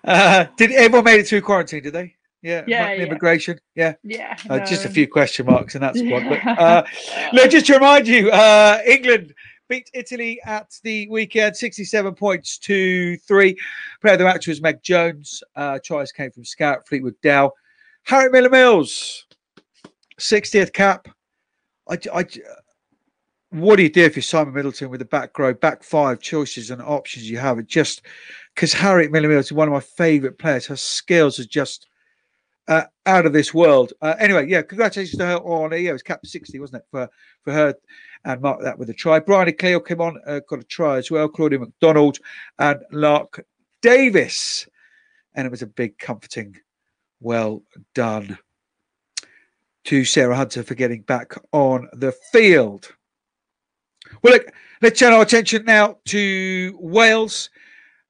uh, 0.03 0.45
did 0.55 0.71
everyone 0.71 1.05
made 1.05 1.19
it 1.19 1.27
through 1.27 1.41
quarantine? 1.41 1.83
Did 1.83 1.93
they? 1.93 2.16
Yeah, 2.41 2.63
yeah, 2.67 2.93
immigration. 2.93 3.59
Yeah, 3.75 3.95
yeah. 4.03 4.37
Uh, 4.49 4.57
no. 4.57 4.65
Just 4.65 4.85
a 4.85 4.89
few 4.89 5.07
question 5.07 5.47
marks 5.47 5.75
in 5.75 5.81
that 5.81 5.95
squad. 5.95 6.23
But 6.29 6.47
uh, 6.59 6.83
look, 7.33 7.49
just 7.49 7.65
to 7.67 7.73
remind 7.73 8.07
you, 8.07 8.29
uh, 8.29 8.79
England 8.85 9.33
beat 9.67 9.89
Italy 9.93 10.39
at 10.45 10.77
the 10.83 11.07
weekend, 11.09 11.57
67 11.57 12.15
points 12.15 12.57
to 12.59 13.17
three. 13.17 13.57
Player 14.01 14.13
of 14.13 14.19
the 14.19 14.25
match 14.25 14.47
was 14.47 14.61
Meg 14.61 14.81
Jones. 14.81 15.43
Uh, 15.55 15.79
tries 15.83 16.11
came 16.11 16.31
from 16.31 16.45
Scout 16.45 16.87
Fleetwood 16.87 17.15
Dow. 17.21 17.51
Harry 18.03 18.29
Millar 18.29 18.49
Mills, 18.49 19.25
60th 20.19 20.71
cap. 20.71 21.09
I, 21.89 21.97
I, 22.13 22.25
what 23.49 23.77
do 23.77 23.83
you 23.83 23.89
do 23.89 24.03
if 24.03 24.15
you're 24.15 24.23
Simon 24.23 24.53
Middleton 24.53 24.89
with 24.89 24.99
the 24.99 25.05
back 25.05 25.37
row, 25.37 25.53
back 25.53 25.83
five 25.83 26.21
choices 26.21 26.71
and 26.71 26.81
options 26.81 27.29
you 27.29 27.37
have? 27.37 27.59
It 27.59 27.67
just 27.67 28.01
because 28.55 28.73
Harriet 28.73 29.11
Millar 29.11 29.27
Mills 29.27 29.47
is 29.47 29.53
one 29.53 29.67
of 29.67 29.73
my 29.73 29.79
favourite 29.79 30.37
players. 30.37 30.65
Her 30.67 30.75
skills 30.75 31.39
are 31.39 31.45
just 31.45 31.87
uh, 32.67 32.83
out 33.05 33.25
of 33.25 33.33
this 33.33 33.53
world. 33.53 33.93
Uh, 34.01 34.15
anyway, 34.19 34.47
yeah, 34.47 34.61
congratulations 34.61 35.17
to 35.17 35.25
her 35.25 35.37
on 35.37 35.71
yeah, 35.71 35.89
it 35.89 35.93
was 35.93 36.03
cap 36.03 36.25
60, 36.25 36.59
wasn't 36.59 36.81
it, 36.81 36.87
for 36.91 37.09
for 37.43 37.53
her 37.53 37.75
and 38.25 38.41
mark 38.41 38.61
that 38.61 38.77
with 38.77 38.89
a 38.89 38.93
try. 38.93 39.19
Bryony 39.19 39.53
Cleall 39.53 39.85
came 39.85 40.01
on, 40.01 40.19
uh, 40.27 40.41
got 40.49 40.59
a 40.59 40.63
try 40.63 40.97
as 40.97 41.09
well. 41.09 41.29
Claudia 41.29 41.59
MacDonald 41.59 42.19
and 42.59 42.79
Lark 42.91 43.45
Davies. 43.81 44.67
And 45.35 45.45
it 45.45 45.51
was 45.51 45.61
a 45.61 45.67
big, 45.67 45.97
comforting, 45.97 46.55
well 47.19 47.63
done 47.93 48.37
to 49.85 50.03
Sarah 50.03 50.35
Hunter 50.35 50.63
for 50.63 50.75
getting 50.75 51.01
back 51.01 51.33
on 51.53 51.87
the 51.93 52.11
field. 52.11 52.93
Well, 54.21 54.33
look, 54.33 54.47
let's 54.81 54.99
turn 54.99 55.13
our 55.13 55.21
attention 55.21 55.63
now 55.63 55.97
to 56.05 56.77
Wales. 56.79 57.49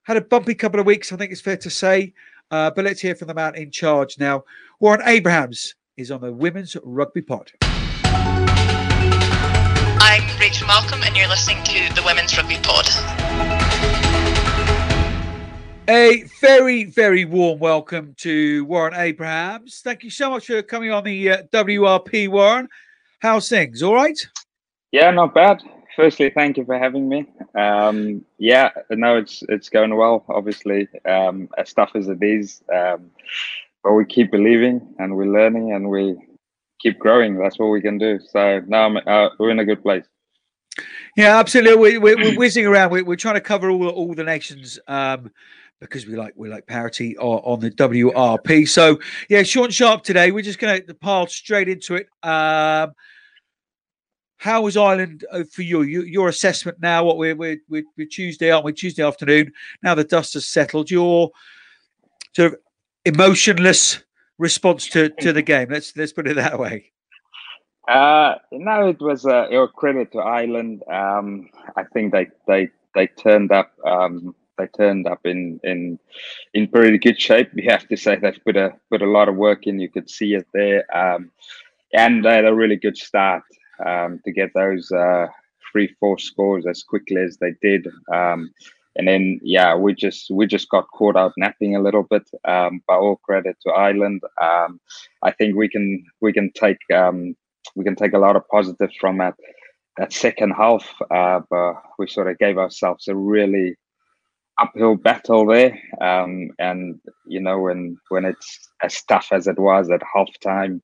Had 0.04 0.18
a 0.18 0.22
bumpy 0.22 0.56
couple 0.56 0.80
of 0.80 0.86
weeks, 0.86 1.12
I 1.12 1.18
think 1.18 1.32
it's 1.32 1.42
fair 1.42 1.58
to 1.58 1.70
say. 1.70 2.14
Uh, 2.50 2.72
but 2.72 2.86
let's 2.86 3.02
hear 3.02 3.14
from 3.16 3.28
the 3.28 3.34
man 3.34 3.56
in 3.56 3.72
charge 3.72 4.18
now. 4.20 4.44
Warren 4.80 5.02
Abrahams 5.06 5.76
is 5.98 6.12
on 6.12 6.22
the 6.22 6.32
Women's 6.32 6.78
Rugby 6.84 7.22
Pod. 7.22 7.52
I'm 10.00 10.40
Rachel 10.40 10.68
Malcolm, 10.68 11.02
and 11.04 11.18
you're 11.18 11.28
listening 11.28 11.62
to 11.66 11.94
the 11.94 12.04
Women's 12.06 12.38
Rugby 12.38 12.58
Pod. 12.64 12.88
A 15.90 16.24
very, 16.40 16.86
very 16.86 17.26
warm 17.26 17.60
welcome 17.60 18.14
to 18.20 18.64
Warren 18.66 18.94
Abrahams. 18.96 19.82
Thank 19.82 20.04
you 20.04 20.10
so 20.10 20.30
much 20.30 20.48
for 20.48 20.62
coming 20.62 20.92
on 20.92 21.04
the 21.04 21.32
uh, 21.32 21.44
WRP, 21.54 22.30
Warren. 22.30 22.70
How's 23.20 23.50
things? 23.50 23.84
All 23.84 23.96
right? 23.96 24.18
Yeah, 24.92 25.12
not 25.12 25.34
bad. 25.34 25.62
Firstly, 25.98 26.30
thank 26.30 26.58
you 26.58 26.64
for 26.64 26.78
having 26.78 27.10
me. 27.10 27.26
Um, 27.56 28.24
yeah, 28.38 28.70
no, 28.92 29.18
it's 29.18 29.42
it's 29.50 29.68
going 29.68 29.96
well. 29.96 30.24
Obviously, 30.30 30.88
um, 31.06 31.50
as 31.58 31.74
tough 31.74 31.90
as 31.96 32.08
it 32.08 32.22
is, 32.22 32.62
um, 32.72 33.10
but 33.84 33.94
we 33.94 34.06
keep 34.06 34.30
believing 34.30 34.94
and 35.00 35.18
we're 35.18 35.26
learning 35.26 35.74
and 35.74 35.90
we 35.90 36.16
keep 36.80 37.00
growing. 37.00 37.40
That's 37.40 37.58
what 37.58 37.70
we 37.72 37.82
can 37.82 37.98
do. 37.98 38.20
So 38.30 38.62
now 38.68 38.96
uh, 38.96 39.30
we're 39.40 39.50
in 39.50 39.58
a 39.58 39.66
good 39.66 39.82
place. 39.82 40.06
Yeah, 41.16 41.40
absolutely. 41.40 41.98
We, 41.98 42.14
are 42.14 42.16
we're 42.16 42.38
whizzing 42.38 42.68
around. 42.68 42.92
We're, 42.92 43.04
we're 43.04 43.16
trying 43.16 43.34
to 43.34 43.42
cover 43.42 43.72
all 43.72 43.90
all 43.90 44.14
the 44.14 44.24
nations 44.24 44.78
um, 44.88 45.32
because 45.82 46.06
we 46.06 46.16
like 46.16 46.34
we 46.36 46.48
like 46.48 46.68
parity 46.68 47.18
on, 47.18 47.60
the 47.60 47.72
WRP. 47.72 48.70
So 48.70 49.00
yeah, 49.30 49.42
Sean 49.42 49.72
Sharp 49.72 50.04
today. 50.04 50.30
We're 50.30 50.44
just 50.44 50.60
going 50.60 50.86
to 50.86 50.94
pile 50.94 51.26
straight 51.26 51.70
into 51.70 51.96
it. 51.96 52.08
Um, 52.22 52.94
how 54.38 54.62
was 54.62 54.78
Ireland 54.78 55.26
uh, 55.32 55.44
for 55.52 55.64
you? 55.64 55.82
you? 55.82 56.04
Your 56.04 56.30
assessment 56.30 56.80
now? 56.80 57.04
What 57.04 57.18
we're, 57.18 57.36
we're 57.36 57.60
we're, 57.70 58.08
Tuesday, 58.10 58.52
aren't 58.52 58.66
we? 58.66 58.74
Tuesday 58.74 59.04
afternoon. 59.04 59.52
Now 59.82 59.96
the 59.96 60.04
dust 60.04 60.36
has 60.36 60.46
settled. 60.46 60.92
Your 60.92 61.32
sort 62.36 62.54
of 62.54 62.60
emotionless 63.06 64.04
response 64.38 64.88
to 64.90 65.10
to 65.10 65.34
the 65.34 65.42
game. 65.42 65.70
Let's 65.70 65.96
let's 65.98 66.14
put 66.14 66.28
it 66.28 66.36
that 66.36 66.60
way. 66.60 66.92
Uh, 67.88 68.36
no, 68.52 68.90
it 68.90 69.00
was 69.00 69.26
a, 69.26 69.48
a 69.50 69.68
credit 69.70 70.12
to 70.12 70.20
Ireland. 70.20 70.84
Um, 70.92 71.50
I 71.76 71.84
think 71.84 72.12
they 72.12 72.28
they 72.48 72.70
they 72.94 73.08
turned 73.08 73.52
up. 73.52 73.72
Um, 73.86 74.36
they 74.58 74.68
turned 74.68 75.08
up 75.08 75.26
in 75.26 75.60
in 75.64 76.00
in 76.54 76.68
pretty 76.68 76.98
good 77.00 77.20
shape. 77.20 77.50
We 77.54 77.66
have 77.66 77.88
to 77.88 77.98
say 77.98 78.18
they've 78.18 78.44
put 78.44 78.58
a 78.58 78.74
put 78.92 79.02
a 79.02 79.10
lot 79.10 79.30
of 79.30 79.36
work 79.36 79.66
in. 79.66 79.80
You 79.80 79.90
could 79.90 80.10
see 80.10 80.36
it 80.36 80.48
there, 80.54 80.86
um, 80.96 81.32
and 81.94 82.24
they 82.24 82.36
had 82.36 82.46
a 82.46 82.54
really 82.54 82.76
good 82.76 82.98
start 82.98 83.44
um, 83.86 84.20
to 84.26 84.32
get 84.32 84.52
those 84.54 84.92
uh, 84.92 85.28
three 85.72 85.94
four 86.00 86.18
scores 86.18 86.66
as 86.66 86.84
quickly 86.84 87.22
as 87.22 87.38
they 87.40 87.54
did. 87.62 87.88
Um, 88.14 88.52
and 88.98 89.08
then 89.08 89.40
yeah, 89.44 89.76
we 89.76 89.94
just 89.94 90.28
we 90.32 90.48
just 90.48 90.70
got 90.70 90.88
caught 90.94 91.16
out 91.16 91.34
napping 91.38 91.76
a 91.76 91.82
little 91.82 92.04
bit. 92.04 92.28
Um, 92.48 92.82
but 92.88 93.00
all 93.00 93.18
credit 93.18 93.56
to 93.64 93.72
Ireland. 93.72 94.22
Um, 94.42 94.80
I 95.24 95.32
think 95.32 95.56
we 95.56 95.70
can 95.70 96.04
we 96.20 96.34
can 96.34 96.52
take 96.54 96.80
um, 96.94 97.36
we 97.76 97.84
can 97.84 97.96
take 97.96 98.14
a 98.14 98.20
lot 98.20 98.36
of 98.36 98.48
positives 98.50 98.96
from 99.00 99.20
that 99.20 99.36
that 99.98 100.14
second 100.14 100.52
half. 100.52 100.86
Uh, 101.12 101.42
but 101.50 101.76
we 102.00 102.08
sort 102.08 102.30
of 102.30 102.40
gave 102.40 102.58
ourselves 102.58 103.08
a 103.08 103.16
really 103.16 103.76
uphill 104.60 104.96
battle 104.96 105.46
there. 105.46 105.80
Um, 106.02 106.50
and 106.58 107.00
you 107.28 107.40
know 107.40 107.60
when 107.60 107.98
when 108.10 108.26
it's 108.26 108.70
as 108.82 109.02
tough 109.04 109.28
as 109.32 109.48
it 109.48 109.60
was 109.60 109.92
at 109.92 110.02
halftime. 110.16 110.82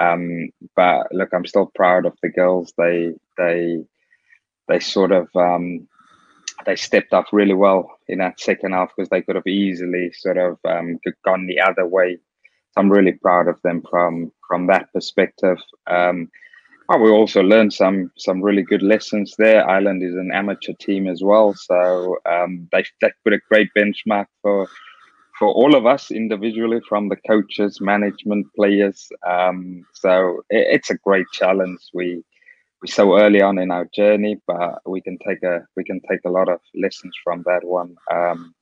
Um, 0.00 0.50
but 0.76 1.12
look, 1.12 1.30
I'm 1.32 1.46
still 1.46 1.70
proud 1.74 2.06
of 2.06 2.16
the 2.22 2.28
girls. 2.28 2.72
They 2.76 3.14
they 3.36 3.84
they 4.68 4.80
sort 4.80 5.12
of 5.12 5.28
um, 5.34 5.86
they 6.66 6.76
stepped 6.76 7.12
up 7.12 7.26
really 7.32 7.54
well 7.54 7.90
in 8.08 8.18
that 8.18 8.40
second 8.40 8.72
half 8.72 8.90
because 8.96 9.10
they 9.10 9.22
could 9.22 9.36
have 9.36 9.46
easily 9.46 10.12
sort 10.12 10.38
of 10.38 10.58
um, 10.64 10.98
gone 11.24 11.46
the 11.46 11.60
other 11.60 11.86
way. 11.86 12.16
So 12.72 12.80
I'm 12.80 12.90
really 12.90 13.12
proud 13.12 13.48
of 13.48 13.60
them 13.62 13.82
from 13.88 14.32
from 14.48 14.66
that 14.68 14.92
perspective. 14.92 15.58
Um, 15.86 16.30
but 16.88 17.00
we 17.00 17.10
also 17.10 17.42
learned 17.42 17.72
some 17.72 18.10
some 18.18 18.42
really 18.42 18.62
good 18.62 18.82
lessons 18.82 19.34
there. 19.38 19.68
Ireland 19.68 20.02
is 20.02 20.14
an 20.14 20.30
amateur 20.32 20.74
team 20.74 21.08
as 21.08 21.22
well, 21.22 21.54
so 21.54 22.18
um, 22.30 22.68
they 22.72 22.84
they 23.00 23.10
put 23.24 23.32
a 23.32 23.40
great 23.48 23.70
benchmark 23.76 24.26
for 24.42 24.68
for 25.38 25.48
all 25.48 25.74
of 25.74 25.86
us 25.86 26.10
individually, 26.10 26.80
from 26.88 27.08
the 27.08 27.16
coaches, 27.16 27.80
management, 27.80 28.46
players. 28.54 29.08
Um, 29.26 29.84
so 29.94 30.42
it, 30.50 30.66
it's 30.74 30.90
a 30.90 30.98
great 30.98 31.26
challenge. 31.32 31.80
We 31.92 32.22
we're 32.84 32.92
so 32.92 33.18
early 33.18 33.40
on 33.40 33.58
in 33.58 33.70
our 33.70 33.88
journey, 33.94 34.36
but 34.46 34.80
we 34.86 35.00
can 35.00 35.18
take 35.26 35.42
a 35.42 35.66
we 35.76 35.84
can 35.84 36.00
take 36.08 36.20
a 36.26 36.30
lot 36.30 36.48
of 36.48 36.60
lessons 36.74 37.14
from 37.24 37.42
that 37.46 37.64
one. 37.64 37.96
Um, 38.12 38.54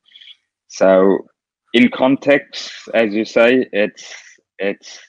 so, 0.67 1.27
in 1.73 1.89
context, 1.89 2.71
as 2.93 3.13
you 3.13 3.25
say, 3.25 3.67
it's 3.73 4.15
it's 4.59 4.99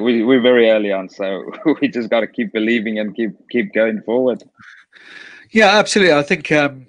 we, 0.00 0.24
we're 0.24 0.40
very 0.40 0.70
early 0.70 0.92
on, 0.92 1.08
so 1.08 1.44
we 1.80 1.88
just 1.88 2.10
got 2.10 2.20
to 2.20 2.26
keep 2.26 2.52
believing 2.52 2.98
and 2.98 3.14
keep 3.14 3.32
keep 3.50 3.72
going 3.74 4.00
forward. 4.02 4.42
Yeah, 5.50 5.78
absolutely. 5.78 6.14
I 6.14 6.22
think 6.22 6.50
um, 6.52 6.86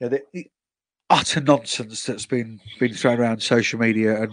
yeah, 0.00 0.08
the 0.08 0.46
utter 1.08 1.40
nonsense 1.40 2.04
that's 2.04 2.26
been 2.26 2.60
been 2.80 2.92
thrown 2.92 3.20
around 3.20 3.40
social 3.40 3.78
media 3.78 4.22
and 4.22 4.32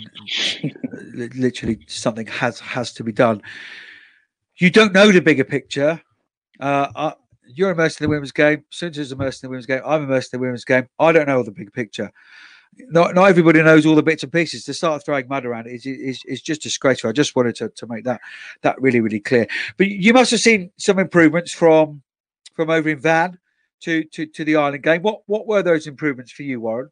literally 1.35 1.79
something 1.87 2.25
has 2.27 2.59
has 2.59 2.93
to 2.93 3.03
be 3.03 3.11
done. 3.11 3.41
You 4.57 4.69
don't 4.69 4.93
know 4.93 5.11
the 5.11 5.21
bigger 5.21 5.43
picture 5.43 6.01
uh, 6.59 6.87
I, 6.95 7.13
you're 7.45 7.71
immersed 7.71 7.99
in 7.99 8.05
the 8.05 8.09
women's 8.09 8.31
game. 8.31 8.63
Sunja's 8.71 9.11
immersed 9.11 9.43
in 9.43 9.47
the 9.47 9.51
women's 9.51 9.65
game. 9.65 9.81
I'm 9.85 10.03
immersed 10.03 10.33
in 10.33 10.39
the 10.39 10.41
women's 10.41 10.65
game. 10.65 10.87
I 10.99 11.11
don't 11.11 11.27
know 11.27 11.43
the 11.43 11.51
big 11.51 11.73
picture. 11.73 12.11
Not, 12.89 13.13
not 13.13 13.25
everybody 13.25 13.61
knows 13.61 13.85
all 13.85 13.95
the 13.95 14.01
bits 14.01 14.23
and 14.23 14.31
pieces. 14.31 14.63
To 14.63 14.73
start 14.73 15.05
throwing 15.05 15.27
mud 15.27 15.45
around 15.45 15.67
is, 15.67 15.85
is, 15.85 16.23
is 16.25 16.41
just 16.41 16.61
disgraceful. 16.61 17.09
I 17.09 17.13
just 17.13 17.35
wanted 17.35 17.55
to, 17.55 17.69
to 17.69 17.87
make 17.87 18.03
that 18.05 18.21
that 18.61 18.81
really 18.81 18.99
really 18.99 19.19
clear. 19.19 19.45
But 19.77 19.89
you 19.89 20.13
must 20.13 20.31
have 20.31 20.39
seen 20.39 20.71
some 20.77 20.97
improvements 20.97 21.53
from 21.53 22.01
from 22.55 22.69
over 22.69 22.89
in 22.89 22.99
Vannes 22.99 23.37
to 23.83 24.03
to, 24.03 24.25
to 24.25 24.43
the 24.43 24.55
Ireland 24.55 24.83
game. 24.83 25.01
What 25.01 25.21
what 25.27 25.47
were 25.47 25.63
those 25.63 25.87
improvements 25.87 26.31
for 26.31 26.43
you, 26.43 26.61
Warren? 26.61 26.89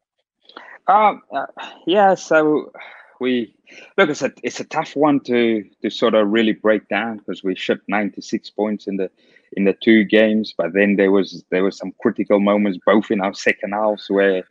Um, 0.86 1.22
uh, 1.34 1.46
yeah, 1.86 2.14
so 2.14 2.72
we 3.20 3.54
look. 3.96 4.10
It's 4.10 4.22
a 4.22 4.32
it's 4.42 4.60
a 4.60 4.64
tough 4.64 4.96
one 4.96 5.20
to 5.20 5.64
to 5.82 5.90
sort 5.90 6.14
of 6.14 6.28
really 6.28 6.52
break 6.52 6.88
down 6.88 7.18
because 7.18 7.44
we 7.44 7.54
shipped 7.54 7.88
ninety 7.88 8.20
six 8.20 8.50
points 8.50 8.86
in 8.86 8.96
the 8.96 9.10
in 9.56 9.64
the 9.64 9.76
two 9.82 10.04
games. 10.04 10.54
But 10.56 10.72
then 10.72 10.96
there 10.96 11.10
was 11.10 11.44
there 11.50 11.64
was 11.64 11.76
some 11.76 11.92
critical 12.00 12.40
moments 12.40 12.78
both 12.84 13.10
in 13.10 13.20
our 13.20 13.34
second 13.34 13.72
halves 13.72 14.06
where 14.08 14.44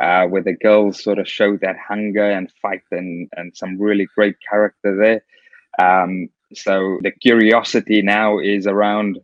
uh, 0.00 0.26
where 0.26 0.42
the 0.42 0.56
girls 0.56 1.02
sort 1.02 1.18
of 1.18 1.28
showed 1.28 1.60
that 1.60 1.76
hunger 1.78 2.30
and 2.30 2.52
fight 2.62 2.82
and 2.90 3.28
and 3.36 3.56
some 3.56 3.80
really 3.80 4.06
great 4.14 4.36
character 4.48 4.96
there. 4.96 5.22
Um, 5.78 6.28
so 6.52 6.98
the 7.02 7.12
curiosity 7.12 8.02
now 8.02 8.38
is 8.38 8.66
around 8.66 9.18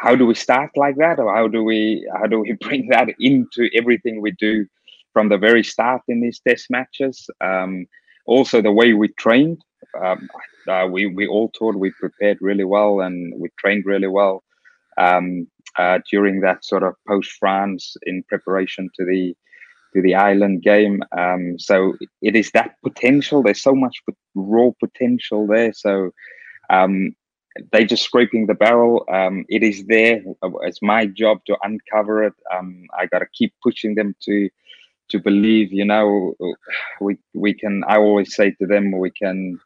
how 0.00 0.14
do 0.14 0.26
we 0.26 0.34
start 0.34 0.70
like 0.76 0.96
that 0.96 1.18
or 1.18 1.34
how 1.34 1.48
do 1.48 1.62
we 1.64 2.06
how 2.18 2.26
do 2.26 2.40
we 2.40 2.52
bring 2.60 2.88
that 2.88 3.08
into 3.20 3.68
everything 3.74 4.20
we 4.20 4.32
do 4.32 4.66
from 5.12 5.28
the 5.28 5.38
very 5.38 5.64
start 5.64 6.02
in 6.08 6.20
these 6.20 6.40
test 6.46 6.66
matches 6.70 7.28
um, 7.42 7.86
also 8.26 8.60
the 8.62 8.72
way 8.72 8.92
we 8.92 9.08
trained 9.18 9.60
um, 10.02 10.28
uh, 10.68 10.86
we 10.90 11.06
we 11.06 11.26
all 11.26 11.50
thought 11.58 11.76
we 11.76 11.90
prepared 12.00 12.38
really 12.40 12.64
well 12.64 13.00
and 13.00 13.32
we 13.40 13.48
trained 13.58 13.84
really 13.86 14.08
well 14.08 14.42
um, 14.98 15.46
uh, 15.78 15.98
during 16.10 16.40
that 16.40 16.64
sort 16.64 16.82
of 16.82 16.94
post 17.08 17.30
France 17.38 17.96
in 18.06 18.22
preparation 18.28 18.88
to 18.96 19.04
the 19.04 19.34
to 19.94 20.02
the 20.02 20.14
island 20.14 20.62
game. 20.62 21.02
Um, 21.16 21.58
so 21.58 21.94
it 22.22 22.36
is 22.36 22.50
that 22.52 22.74
potential. 22.84 23.42
There's 23.42 23.62
so 23.62 23.74
much 23.74 23.96
raw 24.34 24.70
potential 24.80 25.46
there. 25.46 25.72
So 25.72 26.10
um, 26.70 27.14
they 27.72 27.84
just 27.84 28.04
scraping 28.04 28.46
the 28.46 28.54
barrel. 28.54 29.04
Um, 29.12 29.44
it 29.48 29.62
is 29.62 29.84
there. 29.86 30.22
It's 30.62 30.82
my 30.82 31.06
job 31.06 31.44
to 31.46 31.56
uncover 31.62 32.24
it. 32.24 32.34
Um, 32.56 32.86
I 32.98 33.06
got 33.06 33.20
to 33.20 33.26
keep 33.32 33.54
pushing 33.62 33.94
them 33.94 34.14
to 34.22 34.48
to 35.10 35.18
believe. 35.18 35.72
You 35.72 35.84
know, 35.84 36.34
we 37.00 37.18
we 37.34 37.54
can. 37.54 37.84
I 37.88 37.96
always 37.96 38.34
say 38.34 38.50
to 38.52 38.66
them, 38.66 38.92
we 38.92 39.10
can 39.10 39.58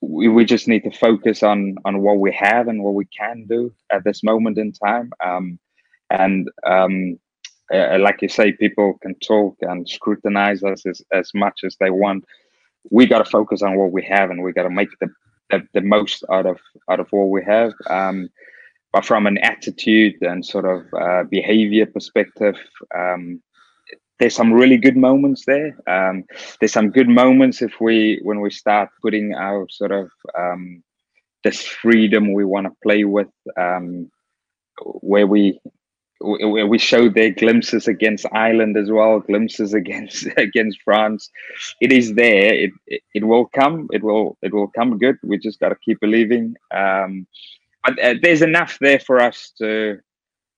we, 0.00 0.28
we 0.28 0.44
just 0.44 0.68
need 0.68 0.84
to 0.84 0.90
focus 0.90 1.42
on 1.42 1.76
on 1.84 2.00
what 2.02 2.18
we 2.18 2.32
have 2.32 2.68
and 2.68 2.82
what 2.82 2.94
we 2.94 3.06
can 3.06 3.46
do 3.48 3.72
at 3.92 4.04
this 4.04 4.22
moment 4.22 4.58
in 4.58 4.72
time 4.72 5.10
um, 5.24 5.58
and 6.10 6.50
um, 6.66 7.18
uh, 7.72 7.98
like 7.98 8.20
you 8.22 8.28
say 8.28 8.52
people 8.52 8.98
can 9.02 9.14
talk 9.16 9.56
and 9.62 9.88
scrutinize 9.88 10.62
us 10.62 10.84
as, 10.86 11.02
as 11.12 11.30
much 11.34 11.60
as 11.64 11.76
they 11.80 11.90
want 11.90 12.24
we 12.90 13.06
got 13.06 13.18
to 13.18 13.30
focus 13.30 13.62
on 13.62 13.76
what 13.76 13.92
we 13.92 14.04
have 14.04 14.30
and 14.30 14.42
we 14.42 14.52
got 14.52 14.64
to 14.64 14.70
make 14.70 14.90
the, 15.00 15.08
the, 15.50 15.66
the 15.74 15.80
most 15.80 16.24
out 16.30 16.46
of 16.46 16.58
out 16.90 17.00
of 17.00 17.08
all 17.12 17.30
we 17.30 17.42
have 17.44 17.72
um, 17.88 18.28
but 18.92 19.04
from 19.04 19.26
an 19.26 19.38
attitude 19.38 20.14
and 20.22 20.44
sort 20.44 20.64
of 20.64 20.82
uh, 20.94 21.24
behavior 21.24 21.86
perspective 21.86 22.56
um, 22.94 23.40
there's 24.18 24.34
some 24.34 24.52
really 24.52 24.76
good 24.76 24.96
moments 24.96 25.44
there. 25.44 25.76
Um, 25.86 26.24
there's 26.60 26.72
some 26.72 26.90
good 26.90 27.08
moments 27.08 27.62
if 27.62 27.80
we 27.80 28.20
when 28.22 28.40
we 28.40 28.50
start 28.50 28.90
putting 29.02 29.34
our 29.34 29.66
sort 29.68 29.92
of 29.92 30.10
um, 30.38 30.82
this 31.42 31.62
freedom 31.62 32.32
we 32.32 32.44
want 32.44 32.66
to 32.66 32.72
play 32.82 33.04
with, 33.04 33.28
um, 33.56 34.10
where 34.78 35.26
we 35.26 35.60
we 36.20 36.78
showed 36.78 37.14
their 37.14 37.30
glimpses 37.30 37.86
against 37.88 38.24
Ireland 38.32 38.76
as 38.76 38.90
well, 38.90 39.20
glimpses 39.20 39.74
against 39.74 40.26
against 40.36 40.80
France. 40.82 41.30
It 41.80 41.92
is 41.92 42.14
there. 42.14 42.54
It, 42.54 42.70
it, 42.86 43.02
it 43.14 43.24
will 43.24 43.46
come. 43.46 43.88
It 43.92 44.02
will 44.02 44.38
it 44.42 44.52
will 44.52 44.68
come 44.68 44.98
good. 44.98 45.16
We 45.22 45.38
just 45.38 45.60
got 45.60 45.70
to 45.70 45.76
keep 45.76 46.00
believing. 46.00 46.54
Um, 46.70 47.26
but 47.84 47.98
uh, 47.98 48.14
there's 48.22 48.42
enough 48.42 48.78
there 48.80 48.98
for 48.98 49.20
us 49.20 49.52
to 49.58 49.98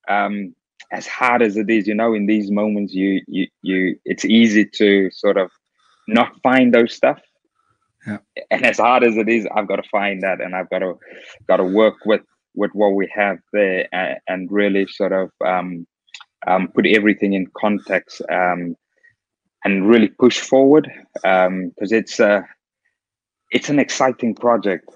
um, 0.09 0.55
as 0.93 1.07
hard 1.07 1.43
as 1.43 1.57
it 1.57 1.69
is, 1.69 1.87
you 1.87 1.95
know, 1.95 2.15
in 2.15 2.27
these 2.27 2.51
moments, 2.51 2.93
you 2.95 3.23
you 3.27 3.49
you, 3.63 3.99
it's 4.05 4.25
easy 4.25 4.65
to 4.65 5.11
sort 5.11 5.37
of 5.37 5.51
not 6.09 6.41
find 6.43 6.73
those 6.73 6.95
stuff. 6.95 7.21
Yeah. 8.07 8.19
And 8.53 8.65
as 8.65 8.79
hard 8.79 9.03
as 9.03 9.17
it 9.17 9.29
is, 9.29 9.47
I've 9.53 9.67
got 9.67 9.77
to 9.77 9.89
find 9.91 10.23
that, 10.23 10.41
and 10.41 10.55
I've 10.55 10.71
got 10.71 10.81
to 10.81 10.95
got 11.49 11.57
to 11.57 11.65
work 11.65 11.97
with 12.05 12.23
with 12.57 12.71
what 12.73 12.95
we 12.95 13.11
have 13.15 13.39
there, 13.53 13.89
and, 13.93 14.19
and 14.29 14.53
really 14.53 14.87
sort 14.87 15.13
of 15.13 15.31
um, 15.45 15.87
um, 16.47 16.69
put 16.69 16.87
everything 16.87 17.35
in 17.35 17.47
context, 17.57 18.23
um, 18.31 18.77
and 19.65 19.89
really 19.89 20.09
push 20.09 20.41
forward 20.41 20.91
because 21.15 21.47
um, 21.47 21.73
it's 21.79 22.21
a 22.21 22.47
it's 23.51 23.69
an 23.69 23.79
exciting 23.79 24.35
project. 24.35 24.89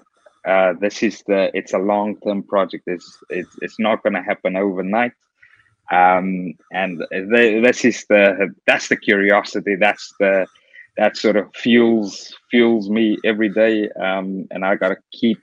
Uh, 0.47 0.73
this 0.79 1.03
is 1.03 1.23
the 1.27 1.51
it's 1.53 1.73
a 1.73 1.77
long 1.77 2.19
term 2.21 2.43
project. 2.43 2.83
It's 2.87 3.17
it's 3.29 3.55
it's 3.61 3.79
not 3.79 4.03
going 4.03 4.13
to 4.13 4.23
happen 4.23 4.55
overnight 4.55 5.13
um, 5.91 6.53
and 6.71 6.99
the, 7.11 7.61
this 7.63 7.83
is 7.83 8.05
the 8.07 8.53
that's 8.65 8.87
the 8.87 8.95
curiosity 8.95 9.75
that's 9.75 10.13
the 10.19 10.47
that 10.97 11.17
sort 11.17 11.35
of 11.35 11.53
fuels 11.55 12.33
fuels 12.49 12.89
me 12.89 13.17
every 13.25 13.49
day 13.49 13.89
um, 14.01 14.47
and 14.51 14.65
i 14.65 14.75
gotta 14.75 14.97
keep 15.11 15.37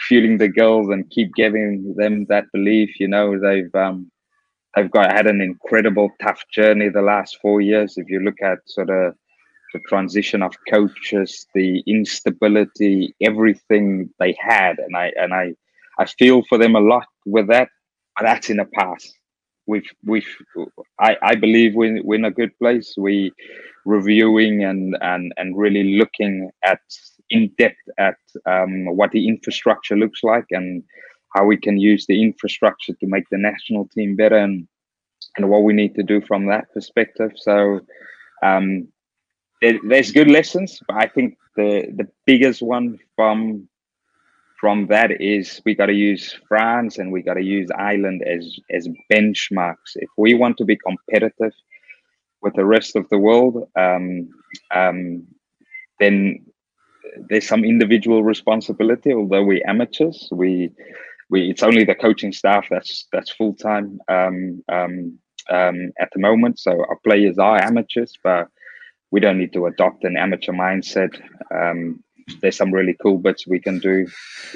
fueling 0.00 0.38
the 0.38 0.48
girls 0.48 0.88
and 0.88 1.10
keep 1.10 1.34
giving 1.34 1.94
them 1.96 2.24
that 2.28 2.44
belief 2.52 2.98
you 3.00 3.08
know 3.08 3.38
they've 3.38 3.74
um, 3.74 4.10
they've 4.74 4.90
got 4.90 5.12
had 5.12 5.26
an 5.26 5.40
incredible 5.40 6.10
tough 6.22 6.42
journey 6.52 6.88
the 6.88 7.02
last 7.02 7.38
four 7.42 7.60
years 7.60 7.94
if 7.96 8.08
you 8.08 8.20
look 8.20 8.40
at 8.42 8.58
sort 8.66 8.90
of 8.90 9.14
the 9.74 9.80
transition 9.80 10.42
of 10.42 10.54
coaches 10.70 11.46
the 11.54 11.82
instability 11.86 13.14
everything 13.22 14.08
they 14.18 14.36
had 14.38 14.78
and 14.78 14.96
i 14.96 15.12
and 15.16 15.34
i 15.34 15.52
i 15.98 16.04
feel 16.04 16.42
for 16.48 16.58
them 16.58 16.74
a 16.74 16.80
lot 16.80 17.06
with 17.26 17.48
that 17.48 17.68
that's 18.20 18.50
in 18.50 18.56
the 18.56 18.64
past 18.64 19.18
we've 19.68 19.92
we've 20.04 20.26
I, 20.98 21.16
I 21.22 21.34
believe 21.36 21.74
we're, 21.74 22.02
we're 22.02 22.16
in 22.16 22.24
a 22.24 22.32
good 22.32 22.58
place. 22.58 22.94
We 22.96 23.32
reviewing 23.84 24.64
and 24.64 24.96
and 25.00 25.32
and 25.36 25.56
really 25.56 25.96
looking 25.96 26.50
at 26.64 26.80
in 27.30 27.50
depth 27.58 27.76
at 27.98 28.18
um, 28.46 28.86
what 28.96 29.10
the 29.12 29.28
infrastructure 29.28 29.96
looks 29.96 30.22
like 30.22 30.46
and 30.50 30.82
how 31.34 31.44
we 31.44 31.56
can 31.56 31.78
use 31.78 32.06
the 32.06 32.22
infrastructure 32.22 32.94
to 32.94 33.06
make 33.06 33.28
the 33.30 33.38
national 33.38 33.88
team 33.88 34.16
better 34.16 34.36
and 34.36 34.66
and 35.36 35.48
what 35.48 35.62
we 35.62 35.72
need 35.72 35.94
to 35.94 36.02
do 36.02 36.20
from 36.22 36.46
that 36.46 36.72
perspective. 36.72 37.32
So 37.36 37.80
um, 38.42 38.88
there, 39.60 39.78
there's 39.86 40.12
good 40.12 40.30
lessons, 40.30 40.80
but 40.86 40.96
I 40.96 41.06
think 41.06 41.36
the 41.56 41.92
the 41.96 42.08
biggest 42.24 42.62
one 42.62 42.98
from 43.16 43.68
from 44.60 44.86
that 44.88 45.20
is 45.20 45.60
we 45.64 45.74
got 45.74 45.86
to 45.86 45.94
use 45.94 46.36
France 46.48 46.98
and 46.98 47.12
we 47.12 47.22
got 47.22 47.34
to 47.34 47.44
use 47.44 47.68
Ireland 47.76 48.22
as 48.26 48.58
as 48.70 48.88
benchmarks 49.12 49.96
if 49.96 50.10
we 50.16 50.34
want 50.34 50.56
to 50.58 50.64
be 50.64 50.76
competitive 50.76 51.52
with 52.40 52.54
the 52.54 52.64
rest 52.64 52.96
of 52.96 53.08
the 53.08 53.18
world. 53.18 53.68
Um, 53.76 54.30
um, 54.74 55.26
then 56.00 56.46
there's 57.28 57.46
some 57.46 57.64
individual 57.64 58.22
responsibility. 58.22 59.12
Although 59.12 59.44
we 59.44 59.62
amateurs, 59.62 60.28
we 60.32 60.70
we 61.30 61.50
it's 61.50 61.62
only 61.62 61.84
the 61.84 61.94
coaching 61.94 62.32
staff 62.32 62.66
that's 62.70 63.06
that's 63.12 63.30
full 63.30 63.54
time 63.54 64.00
um, 64.08 64.62
um, 64.68 65.18
um, 65.50 65.92
at 66.00 66.10
the 66.12 66.20
moment. 66.20 66.58
So 66.58 66.72
our 66.72 66.98
players 67.04 67.38
are 67.38 67.62
amateurs, 67.62 68.14
but 68.22 68.48
we 69.10 69.20
don't 69.20 69.38
need 69.38 69.52
to 69.54 69.66
adopt 69.66 70.04
an 70.04 70.16
amateur 70.16 70.52
mindset. 70.52 71.20
Um, 71.54 72.02
there's 72.40 72.56
some 72.56 72.72
really 72.72 72.96
cool 73.02 73.18
bits 73.18 73.46
we 73.46 73.58
can 73.58 73.78
do 73.78 74.06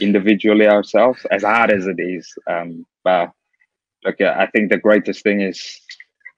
individually 0.01 0.69
ourselves, 0.69 1.25
as 1.31 1.43
hard 1.43 1.71
as 1.71 1.87
it 1.87 1.97
is. 1.99 2.31
Um, 2.47 2.85
but 3.03 3.31
look, 4.05 4.21
I 4.21 4.47
think 4.47 4.71
the 4.71 4.77
greatest 4.77 5.23
thing 5.23 5.41
is 5.41 5.81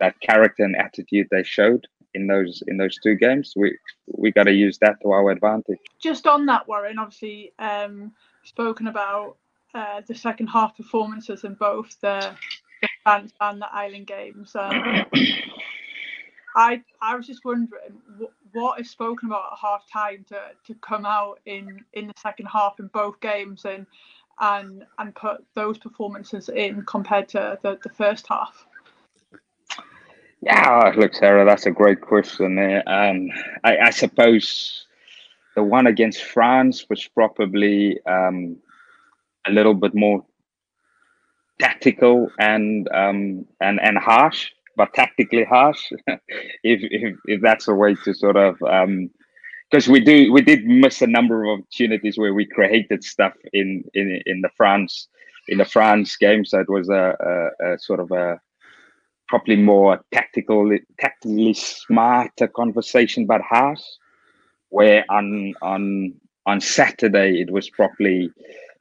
that 0.00 0.20
character 0.20 0.64
and 0.64 0.76
attitude 0.76 1.28
they 1.30 1.42
showed 1.42 1.86
in 2.14 2.26
those 2.26 2.62
in 2.66 2.76
those 2.76 2.98
two 2.98 3.14
games. 3.16 3.54
We 3.56 3.76
we 4.06 4.32
got 4.32 4.44
to 4.44 4.52
use 4.52 4.78
that 4.78 5.00
to 5.02 5.10
our 5.10 5.30
advantage. 5.30 5.78
Just 6.00 6.26
on 6.26 6.46
that, 6.46 6.66
Warren, 6.68 6.98
obviously 6.98 7.52
um, 7.58 8.12
spoken 8.44 8.86
about 8.86 9.36
uh, 9.74 10.02
the 10.06 10.14
second 10.14 10.46
half 10.48 10.76
performances 10.76 11.44
in 11.44 11.54
both 11.54 12.00
the, 12.00 12.34
the 12.80 12.88
and 13.40 13.60
the 13.60 13.72
Island 13.72 14.06
games. 14.06 14.54
Um, 14.54 15.04
I 16.56 16.82
I 17.02 17.16
was 17.16 17.26
just 17.26 17.44
wondering 17.44 17.68
what, 18.16 18.32
what 18.52 18.80
is 18.80 18.90
spoken 18.90 19.28
about 19.28 19.52
at 19.52 19.58
half 19.60 19.84
time 19.92 20.24
to, 20.28 20.40
to 20.66 20.74
come 20.80 21.04
out 21.04 21.40
in, 21.46 21.84
in 21.92 22.06
the 22.06 22.14
second 22.16 22.46
half 22.46 22.78
in 22.78 22.86
both 22.88 23.20
games 23.20 23.64
and 23.64 23.86
and 24.40 24.84
and 24.98 25.14
put 25.14 25.44
those 25.54 25.78
performances 25.78 26.48
in 26.48 26.84
compared 26.86 27.28
to 27.30 27.58
the, 27.62 27.78
the 27.82 27.90
first 27.90 28.26
half. 28.28 28.66
Yeah, 30.44 30.92
look, 30.96 31.14
Sarah, 31.14 31.46
that's 31.46 31.64
a 31.66 31.70
great 31.70 32.02
question. 32.02 32.58
Um, 32.86 33.30
I, 33.64 33.78
I 33.78 33.90
suppose 33.90 34.86
the 35.56 35.62
one 35.62 35.86
against 35.86 36.22
France 36.22 36.86
was 36.90 37.08
probably 37.08 37.98
um, 38.06 38.58
a 39.46 39.50
little 39.52 39.72
bit 39.74 39.94
more 39.94 40.24
tactical 41.60 42.28
and 42.38 42.86
um, 42.92 43.46
and 43.62 43.80
and 43.80 43.96
harsh, 43.96 44.50
but 44.76 44.92
tactically 44.92 45.44
harsh, 45.44 45.90
if, 46.08 46.20
if 46.62 47.16
if 47.26 47.40
that's 47.40 47.68
a 47.68 47.74
way 47.74 47.94
to 48.04 48.12
sort 48.12 48.36
of 48.36 48.58
because 48.58 49.86
um, 49.88 49.92
we 49.92 50.00
do 50.00 50.30
we 50.30 50.42
did 50.42 50.66
miss 50.66 51.00
a 51.00 51.06
number 51.06 51.44
of 51.44 51.60
opportunities 51.60 52.18
where 52.18 52.34
we 52.34 52.44
created 52.44 53.02
stuff 53.02 53.32
in 53.54 53.82
in 53.94 54.20
in 54.26 54.42
the 54.42 54.50
France 54.58 55.08
in 55.48 55.58
the 55.58 55.64
France 55.64 56.16
game, 56.16 56.44
so 56.44 56.60
it 56.60 56.68
was 56.68 56.90
a, 56.90 57.16
a, 57.62 57.74
a 57.74 57.78
sort 57.78 58.00
of 58.00 58.10
a 58.12 58.40
probably 59.28 59.56
more 59.56 60.00
tactical, 60.12 60.76
tactically 60.98 61.54
smarter 61.54 62.48
conversation, 62.48 63.26
but 63.26 63.40
harsh. 63.42 63.82
Where 64.70 65.04
on 65.08 65.54
on 65.62 66.14
on 66.46 66.60
Saturday 66.60 67.40
it 67.40 67.50
was 67.50 67.70
probably 67.70 68.30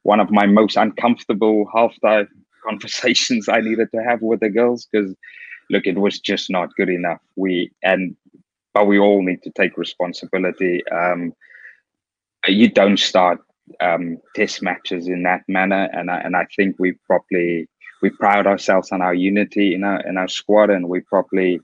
one 0.02 0.20
of 0.20 0.30
my 0.30 0.46
most 0.46 0.76
uncomfortable 0.76 1.66
halftime 1.74 2.26
conversations 2.66 3.48
I 3.48 3.60
needed 3.60 3.90
to 3.92 4.02
have 4.02 4.20
with 4.22 4.40
the 4.40 4.50
girls 4.50 4.86
because 4.90 5.14
look, 5.70 5.86
it 5.86 5.98
was 5.98 6.18
just 6.18 6.50
not 6.50 6.74
good 6.76 6.88
enough. 6.88 7.20
We 7.36 7.70
and 7.82 8.16
but 8.72 8.86
we 8.86 8.98
all 8.98 9.22
need 9.22 9.42
to 9.44 9.50
take 9.50 9.76
responsibility. 9.78 10.82
Um, 10.88 11.32
you 12.46 12.68
don't 12.68 12.98
start 12.98 13.38
um, 13.80 14.18
test 14.34 14.62
matches 14.62 15.08
in 15.08 15.22
that 15.22 15.42
manner, 15.48 15.88
and 15.92 16.10
I, 16.10 16.18
and 16.18 16.36
I 16.36 16.46
think 16.56 16.76
we 16.78 16.92
probably 17.06 17.68
we 18.04 18.10
pride 18.10 18.46
ourselves 18.46 18.92
on 18.92 19.00
our 19.00 19.14
unity 19.14 19.74
in 19.74 19.82
our 19.82 20.00
in 20.08 20.18
our 20.18 20.28
squad, 20.28 20.68
and 20.68 20.90
we 20.92 21.00
probably 21.00 21.58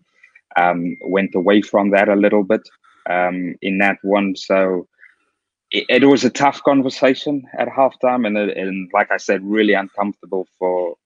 um, 0.57 0.97
went 1.17 1.35
away 1.35 1.61
from 1.61 1.91
that 1.91 2.09
a 2.09 2.23
little 2.25 2.45
bit 2.53 2.67
um, 3.11 3.55
in 3.61 3.77
that 3.85 3.99
one. 4.03 4.35
So 4.37 4.89
it, 5.71 5.85
it, 5.97 6.05
was 6.07 6.25
a 6.25 6.39
tough 6.45 6.63
conversation 6.63 7.35
at 7.59 7.69
halftime, 7.69 8.27
and 8.27 8.39
and 8.39 8.91
like 8.95 9.11
I 9.11 9.19
said, 9.19 9.45
really 9.45 9.75
uncomfortable 9.75 10.47
for 10.59 10.97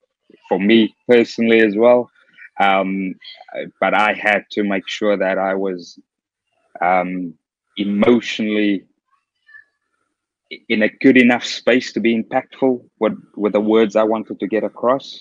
for 0.49 0.61
me 0.61 0.95
personally 1.09 1.61
as 1.69 1.75
well. 1.85 2.09
Um, 2.61 3.17
but 3.81 3.93
I 3.93 4.13
had 4.13 4.43
to 4.53 4.63
make 4.63 4.87
sure 4.89 5.17
that 5.17 5.37
I 5.51 5.55
was 5.55 5.99
um, 6.81 7.35
emotionally 7.77 8.85
in 10.69 10.83
a 10.83 10.89
good 10.89 11.17
enough 11.17 11.45
space 11.45 11.93
to 11.93 12.01
be 12.01 12.21
impactful 12.21 12.81
with 13.01 13.19
with 13.37 13.53
the 13.53 13.61
words 13.61 13.97
I 13.97 14.05
wanted 14.05 14.41
to 14.41 14.47
get 14.47 14.65
across. 14.65 15.21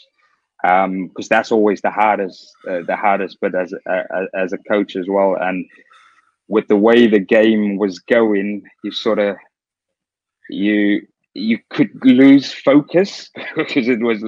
Because 0.62 0.86
um, 0.86 1.12
that's 1.30 1.52
always 1.52 1.82
the 1.82 1.92
hardest, 1.92 2.50
uh, 2.70 2.84
the 2.88 2.96
hardest 2.96 3.42
bit 3.42 3.54
as 3.54 3.74
uh, 3.90 4.26
as 4.34 4.54
a 4.54 4.58
coach 4.70 4.96
as 4.96 5.08
well. 5.10 5.36
And 5.40 5.66
with 6.48 6.68
the 6.68 6.78
way 6.78 7.08
the 7.08 7.20
game 7.20 7.78
was 7.78 8.00
going, 8.00 8.64
you 8.84 8.92
sort 8.92 9.20
of 9.20 9.36
you 10.50 11.02
you 11.34 11.58
could 11.70 11.90
lose 12.04 12.54
focus 12.54 13.30
because 13.56 13.88
it 13.88 14.00
was 14.00 14.22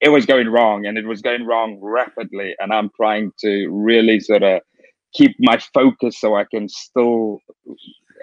it 0.00 0.08
was 0.08 0.26
going 0.26 0.48
wrong 0.48 0.86
and 0.86 0.98
it 0.98 1.06
was 1.06 1.22
going 1.22 1.46
wrong 1.46 1.78
rapidly. 1.80 2.54
And 2.58 2.72
I'm 2.72 2.90
trying 2.96 3.32
to 3.40 3.68
really 3.68 4.20
sort 4.20 4.42
of 4.42 4.60
keep 5.14 5.34
my 5.40 5.58
focus 5.72 6.20
so 6.20 6.34
I 6.34 6.44
can 6.44 6.68
still 6.68 7.40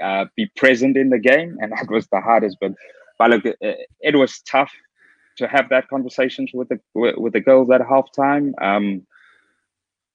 uh, 0.01 0.25
be 0.35 0.47
present 0.55 0.97
in 0.97 1.09
the 1.09 1.19
game, 1.19 1.57
and 1.61 1.71
that 1.71 1.89
was 1.89 2.07
the 2.07 2.21
hardest. 2.21 2.57
But 2.59 2.73
but 3.17 3.29
look, 3.29 3.43
it, 3.45 4.15
was 4.15 4.41
tough 4.41 4.71
to 5.37 5.47
have 5.47 5.69
that 5.69 5.87
conversations 5.87 6.51
with 6.53 6.69
the 6.69 6.79
with, 6.93 7.33
the 7.33 7.39
girls 7.39 7.69
at 7.69 7.81
halftime. 7.81 8.53
Um, 8.61 9.05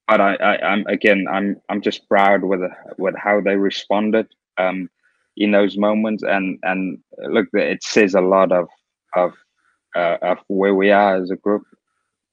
but 0.07 0.21
I, 0.21 0.35
I, 0.35 0.73
am 0.73 0.85
again, 0.87 1.25
I'm 1.31 1.61
I'm 1.69 1.81
just 1.81 2.07
proud 2.07 2.43
with 2.43 2.61
with 2.97 3.15
how 3.17 3.41
they 3.41 3.55
responded 3.55 4.27
um, 4.57 4.89
in 5.37 5.51
those 5.51 5.77
moments, 5.77 6.23
and 6.23 6.59
and 6.63 6.99
look, 7.29 7.47
it 7.53 7.83
says 7.83 8.13
a 8.13 8.21
lot 8.21 8.51
of 8.51 8.67
of 9.15 9.33
uh, 9.95 10.17
of 10.21 10.37
where 10.47 10.75
we 10.75 10.91
are 10.91 11.21
as 11.21 11.31
a 11.31 11.35
group 11.35 11.63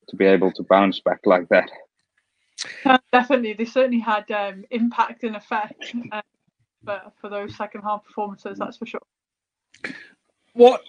to 0.08 0.16
be 0.16 0.24
able 0.24 0.52
to 0.52 0.62
bounce 0.64 1.00
back 1.00 1.20
like 1.24 1.48
that. 1.48 1.70
Uh, 2.84 2.98
definitely, 3.12 3.52
they 3.52 3.64
certainly 3.64 4.00
had 4.00 4.30
um, 4.30 4.64
impact 4.70 5.22
and 5.24 5.36
effect. 5.36 5.94
Uh, 6.10 6.22
for, 6.84 7.00
for 7.20 7.30
those 7.30 7.56
second 7.56 7.82
half 7.82 8.04
performances, 8.04 8.58
that's 8.58 8.76
for 8.76 8.86
sure. 8.86 9.00
What 10.54 10.82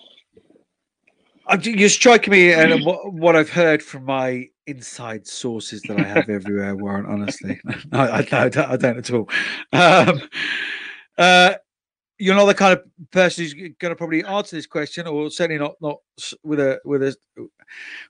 you're 1.62 1.90
striking 1.90 2.32
me, 2.32 2.54
and 2.54 2.86
what, 2.86 3.14
what 3.14 3.36
I've 3.36 3.50
heard 3.50 3.82
from 3.82 4.06
my 4.06 4.48
inside 4.68 5.26
sources 5.26 5.82
that 5.84 6.00
I 6.00 6.04
have 6.04 6.30
everywhere, 6.30 6.76
Warren. 6.76 7.06
Honestly, 7.06 7.60
I, 7.92 8.08
I, 8.08 8.18
I, 8.20 8.50
don't, 8.50 8.58
I, 8.58 8.78
don't, 8.78 8.98
at 8.98 9.12
all. 9.12 9.30
Um, 9.74 10.22
uh, 11.18 11.54
you're 12.20 12.36
not 12.36 12.46
the 12.46 12.54
kind 12.54 12.74
of 12.78 12.84
person 13.12 13.44
who's 13.44 13.54
going 13.54 13.92
to 13.92 13.96
probably 13.96 14.24
answer 14.24 14.56
this 14.56 14.68
question, 14.68 15.08
or 15.08 15.30
certainly 15.32 15.60
not 15.60 15.76
not 15.82 15.98
with 16.44 16.60
a 16.60 16.80
with 16.86 17.02
a 17.02 17.16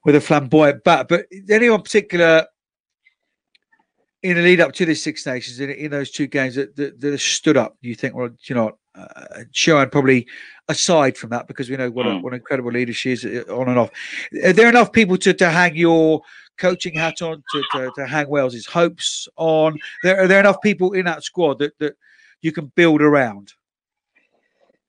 with 0.04 0.16
a 0.16 0.22
flamboyant 0.22 0.84
bat. 0.84 1.08
But 1.08 1.26
anyone 1.50 1.82
particular 1.82 2.46
in 4.24 4.36
the 4.36 4.42
lead 4.42 4.62
up 4.62 4.74
to 4.74 4.86
the 4.86 4.96
Six 4.96 5.26
Nations 5.26 5.60
in, 5.60 5.70
in 5.70 5.92
those 5.92 6.12
two 6.12 6.28
games 6.28 6.56
that, 6.56 6.76
that, 6.76 7.00
that 7.00 7.20
stood 7.20 7.58
up? 7.58 7.78
You 7.82 7.96
think, 7.96 8.16
well, 8.16 8.30
you 8.44 8.56
know, 8.56 8.78
uh, 8.96 9.44
Joanne 9.52 9.90
probably 9.90 10.28
aside 10.68 11.18
from 11.18 11.30
that 11.30 11.48
because 11.48 11.70
we 11.70 11.78
know 11.78 11.90
what, 11.90 12.06
a, 12.06 12.16
hmm. 12.16 12.22
what 12.22 12.34
an 12.34 12.40
incredible 12.40 12.72
leader 12.72 12.94
she 12.94 13.12
is 13.12 13.26
uh, 13.26 13.44
on 13.50 13.70
and 13.70 13.80
off. 13.80 13.92
Are 14.44 14.54
there 14.54 14.70
enough 14.70 14.92
people 14.92 15.18
to, 15.18 15.34
to 15.34 15.50
hang 15.50 15.76
your 15.76 16.22
coaching 16.58 16.94
hat 16.94 17.22
on, 17.22 17.44
to, 17.52 17.64
to, 17.72 17.92
to 17.96 18.06
hang 18.06 18.30
Wales's 18.30 18.66
hopes 18.66 19.28
on? 19.38 19.78
There, 20.04 20.22
are 20.22 20.28
there 20.28 20.40
enough 20.40 20.62
people 20.62 20.94
in 20.94 21.06
that 21.06 21.24
squad 21.24 21.60
that, 21.60 21.78
that 21.80 21.96
you 22.42 22.52
can 22.52 22.68
build 22.76 23.02
around? 23.02 23.54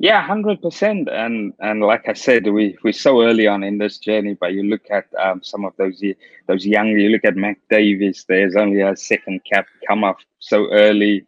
Yeah, 0.01 0.23
hundred 0.23 0.63
percent. 0.63 1.11
And 1.11 1.53
and 1.61 1.83
like 1.83 2.09
I 2.09 2.15
said, 2.15 2.47
we 2.47 2.79
we're 2.83 2.93
so 2.95 3.23
early 3.23 3.47
on 3.47 3.63
in 3.63 3.77
this 3.77 3.99
journey. 3.99 4.35
But 4.41 4.55
you 4.55 4.63
look 4.63 4.85
at 4.91 5.05
um, 5.23 5.43
some 5.43 5.67
of 5.67 5.75
those 5.77 6.03
those 6.49 6.65
young. 6.65 6.89
You 6.89 7.11
look 7.11 7.27
at 7.27 7.37
Mac 7.37 7.59
Davis. 7.69 8.25
There's 8.27 8.57
only 8.57 8.81
a 8.81 8.97
second 8.97 9.43
cap 9.45 9.67
come 9.87 10.03
up 10.03 10.17
so 10.39 10.71
early. 10.73 11.27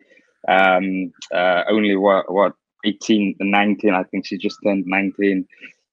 Um, 0.48 1.12
uh, 1.34 1.64
only 1.68 1.96
what 1.96 2.32
what 2.32 2.54
18, 2.86 3.36
19. 3.40 3.94
I 3.94 4.04
think 4.04 4.26
she 4.26 4.38
just 4.38 4.58
turned 4.64 4.86
nineteen. 4.86 5.46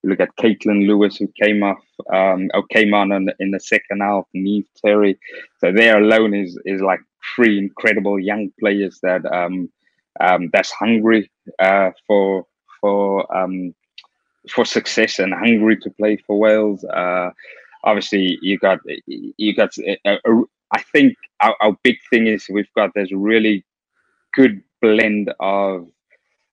You 0.03 0.11
look 0.11 0.21
at 0.21 0.37
Caitlin 0.37 0.87
Lewis, 0.87 1.17
who 1.17 1.27
came 1.43 1.63
off, 1.63 1.83
um, 2.13 2.49
or 2.53 2.63
came 2.67 2.93
on 2.93 3.11
in 3.11 3.25
the, 3.25 3.35
in 3.41 3.51
the 3.51 3.59
second 3.59 3.99
half. 4.01 4.23
Niamh 4.33 4.65
Terry. 4.85 5.19
So 5.59 5.73
there 5.73 5.99
alone 6.01 6.33
is 6.33 6.57
is 6.65 6.81
like 6.81 7.01
three 7.35 7.57
incredible 7.57 8.17
young 8.19 8.51
players 8.57 8.99
that 9.03 9.25
um, 9.33 9.69
um, 10.21 10.49
that's 10.53 10.71
hungry 10.71 11.29
uh, 11.59 11.91
for 12.07 12.45
for 12.81 13.25
um, 13.35 13.73
for 14.49 14.65
success 14.65 15.19
and 15.19 15.33
hungry 15.33 15.77
to 15.77 15.89
play 15.91 16.17
for 16.17 16.39
Wales. 16.39 16.83
Uh, 16.83 17.29
obviously, 17.83 18.37
you 18.41 18.57
got 18.57 18.79
you 19.07 19.55
got 19.55 19.77
a, 19.77 19.97
a, 20.05 20.43
I 20.71 20.81
think 20.81 21.15
our, 21.41 21.55
our 21.61 21.77
big 21.83 21.97
thing 22.09 22.27
is 22.27 22.47
we've 22.49 22.73
got 22.75 22.91
this 22.95 23.11
really 23.11 23.65
good 24.33 24.61
blend 24.81 25.33
of 25.39 25.87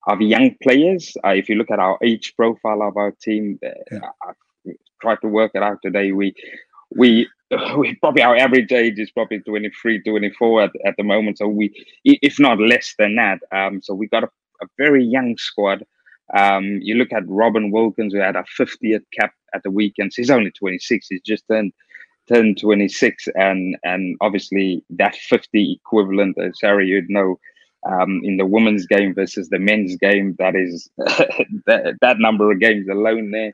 of 0.06 0.20
young 0.20 0.54
players. 0.62 1.16
Uh, 1.24 1.30
if 1.30 1.48
you 1.48 1.56
look 1.56 1.70
at 1.70 1.78
our 1.78 1.98
age 2.02 2.34
profile 2.36 2.82
of 2.82 2.96
our 2.96 3.12
team, 3.12 3.58
uh, 3.64 3.70
yeah. 3.90 3.98
I, 4.24 4.30
I 4.30 4.72
tried 5.00 5.20
to 5.22 5.28
work 5.28 5.52
it 5.54 5.62
out 5.62 5.78
today. 5.82 6.12
We 6.12 6.34
we 6.94 7.28
we 7.76 7.94
probably 7.96 8.22
our 8.22 8.36
average 8.36 8.72
age 8.72 8.98
is 8.98 9.10
probably 9.10 9.40
23 9.40 10.02
24 10.02 10.62
at, 10.62 10.70
at 10.84 10.94
the 10.96 11.04
moment 11.04 11.38
so 11.38 11.46
we 11.46 11.72
if 12.04 12.38
not 12.40 12.58
less 12.58 12.94
than 12.98 13.14
that 13.16 13.38
um 13.52 13.80
so 13.80 13.94
we 13.94 14.08
got 14.08 14.24
a, 14.24 14.28
a 14.62 14.66
very 14.78 15.04
young 15.04 15.36
squad 15.36 15.84
um 16.34 16.78
you 16.82 16.94
look 16.94 17.12
at 17.12 17.26
Robyn 17.26 17.70
Wilkins 17.70 18.12
who 18.12 18.20
had 18.20 18.36
a 18.36 18.44
50th 18.58 19.04
cap 19.18 19.32
at 19.54 19.62
the 19.62 19.70
weekend. 19.70 20.12
he's 20.14 20.30
only 20.30 20.50
26 20.50 21.06
he's 21.08 21.20
just 21.22 21.44
turned 21.48 21.72
turned 22.28 22.58
26 22.60 23.28
and 23.34 23.76
and 23.84 24.16
obviously 24.20 24.82
that 24.90 25.14
50 25.14 25.80
equivalent 25.80 26.36
uh, 26.38 26.48
sarah 26.54 26.84
you'd 26.84 27.10
know 27.10 27.38
um, 27.88 28.20
in 28.24 28.36
the 28.36 28.46
women's 28.46 28.84
game 28.84 29.14
versus 29.14 29.48
the 29.48 29.60
men's 29.60 29.94
game 29.96 30.34
that 30.40 30.56
is 30.56 30.90
that, 30.96 31.96
that 32.00 32.18
number 32.18 32.50
of 32.50 32.58
games 32.58 32.88
alone 32.88 33.30
there 33.30 33.52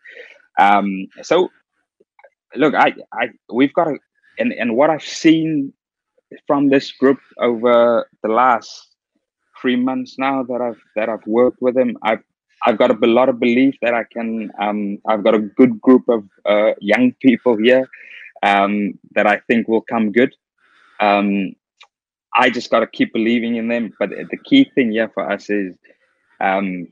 um 0.58 1.06
so 1.22 1.50
look, 2.56 2.74
I, 2.74 2.94
I, 3.12 3.28
we've 3.52 3.72
got 3.72 3.84
to, 3.84 3.98
and 4.38 4.52
and 4.52 4.76
what 4.76 4.90
I've 4.90 5.04
seen 5.04 5.72
from 6.46 6.68
this 6.68 6.92
group 6.92 7.18
over 7.38 8.08
the 8.22 8.28
last 8.28 8.88
three 9.60 9.76
months 9.76 10.18
now 10.18 10.42
that 10.42 10.60
I've 10.60 10.80
that 10.96 11.08
I've 11.08 11.26
worked 11.26 11.60
with 11.60 11.74
them, 11.74 11.96
I've 12.02 12.22
I've 12.64 12.78
got 12.78 12.90
a 12.90 13.06
lot 13.06 13.28
of 13.28 13.40
belief 13.40 13.76
that 13.82 13.94
I 13.94 14.04
can. 14.04 14.50
Um, 14.60 14.98
I've 15.06 15.24
got 15.24 15.34
a 15.34 15.40
good 15.40 15.80
group 15.80 16.08
of 16.08 16.24
uh, 16.46 16.72
young 16.80 17.12
people 17.20 17.56
here 17.56 17.88
um, 18.42 18.98
that 19.14 19.26
I 19.26 19.38
think 19.48 19.68
will 19.68 19.82
come 19.82 20.12
good. 20.12 20.34
Um, 21.00 21.54
I 22.34 22.50
just 22.50 22.70
got 22.70 22.80
to 22.80 22.86
keep 22.86 23.12
believing 23.12 23.56
in 23.56 23.68
them. 23.68 23.92
But 23.98 24.10
the 24.10 24.38
key 24.44 24.70
thing 24.74 24.92
here 24.92 25.10
for 25.12 25.30
us 25.30 25.50
is 25.50 25.74
um, 26.40 26.88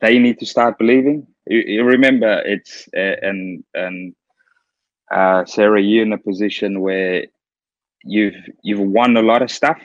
they 0.00 0.18
need 0.18 0.38
to 0.40 0.46
start 0.46 0.78
believing. 0.78 1.26
You, 1.46 1.60
you 1.66 1.84
remember, 1.84 2.42
it's 2.44 2.88
uh, 2.96 3.16
and 3.22 3.64
and 3.74 4.14
uh, 5.12 5.44
Sarah, 5.44 5.82
you're 5.82 6.04
in 6.04 6.12
a 6.12 6.18
position 6.18 6.80
where 6.80 7.26
you've 8.04 8.36
you've 8.62 8.80
won 8.80 9.16
a 9.16 9.22
lot 9.22 9.42
of 9.42 9.50
stuff 9.50 9.78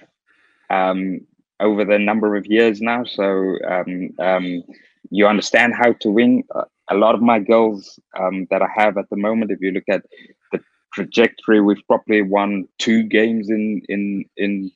um, 0.70 1.22
over 1.60 1.86
the 1.86 2.00
number 2.00 2.36
of 2.36 2.46
years 2.46 2.82
now. 2.82 3.04
So 3.04 3.56
um, 3.70 4.10
um, 4.20 4.64
you 5.10 5.28
understand 5.28 5.74
how 5.76 5.94
to 6.02 6.10
win. 6.10 6.44
Uh, 6.54 6.66
a 6.90 6.96
lot 6.96 7.16
of 7.16 7.22
my 7.22 7.40
goals 7.40 8.00
um, 8.18 8.48
that 8.50 8.62
I 8.62 8.68
have 8.76 8.98
at 8.98 9.10
the 9.10 9.18
moment, 9.18 9.52
if 9.52 9.60
you 9.62 9.72
look 9.72 9.90
at 9.90 10.04
the 10.52 10.60
trajectory, 10.94 11.60
we've 11.62 11.86
probably 11.88 12.22
won 12.22 12.68
two 12.80 13.04
games 13.04 13.50
in 13.50 13.82
in 13.90 14.26
in 14.38 14.72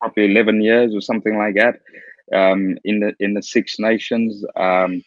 probably 0.00 0.26
eleven 0.26 0.60
years 0.60 0.94
or 0.94 1.00
something 1.00 1.38
like 1.38 1.54
that. 1.54 1.80
Um, 2.32 2.76
in 2.84 3.00
the 3.00 3.14
in 3.20 3.34
the 3.34 3.42
Six 3.42 3.78
Nations. 3.78 4.44
Um, 4.56 5.02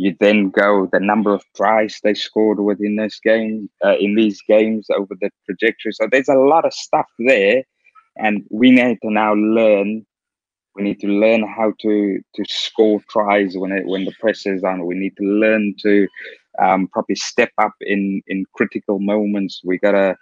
you 0.00 0.14
then 0.20 0.48
go 0.50 0.88
the 0.92 1.00
number 1.00 1.34
of 1.34 1.42
tries 1.56 1.98
they 2.02 2.14
scored 2.14 2.60
within 2.60 2.94
this 2.94 3.18
game 3.18 3.68
uh, 3.84 3.96
in 3.98 4.14
these 4.14 4.40
games 4.46 4.86
over 4.96 5.14
the 5.20 5.28
trajectory 5.44 5.92
so 5.92 6.06
there's 6.10 6.28
a 6.28 6.34
lot 6.34 6.64
of 6.64 6.72
stuff 6.72 7.06
there 7.18 7.64
and 8.16 8.44
we 8.50 8.70
need 8.70 8.98
to 9.02 9.10
now 9.10 9.34
learn 9.34 10.06
we 10.78 10.84
need 10.84 11.00
to 11.00 11.08
learn 11.08 11.46
how 11.46 11.72
to 11.82 12.20
to 12.34 12.44
score 12.48 13.02
tries 13.10 13.56
when 13.56 13.72
it 13.72 13.86
when 13.86 14.04
the 14.04 14.14
pressure 14.20 14.54
is 14.54 14.64
on. 14.64 14.86
We 14.86 14.94
need 14.94 15.16
to 15.16 15.24
learn 15.24 15.74
to 15.82 16.08
um, 16.62 16.88
probably 16.88 17.16
step 17.16 17.50
up 17.58 17.74
in 17.80 18.22
in 18.28 18.46
critical 18.54 18.98
moments. 19.00 19.60
We 19.64 19.78
gotta 19.78 20.16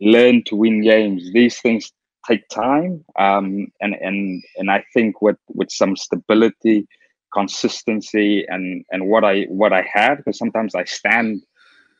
learn 0.00 0.44
to 0.44 0.56
win 0.56 0.82
games. 0.82 1.30
These 1.32 1.60
things 1.60 1.92
take 2.28 2.48
time 2.48 3.04
um, 3.18 3.68
and 3.80 3.94
and 4.00 4.42
and 4.56 4.70
i 4.70 4.84
think 4.92 5.22
with 5.22 5.38
with 5.48 5.70
some 5.70 5.96
stability 5.96 6.86
consistency 7.32 8.44
and 8.48 8.84
and 8.90 9.08
what 9.08 9.24
I 9.24 9.42
what 9.44 9.72
I 9.72 9.82
had 9.82 10.16
because 10.16 10.38
sometimes 10.38 10.74
I 10.74 10.84
stand 10.84 11.42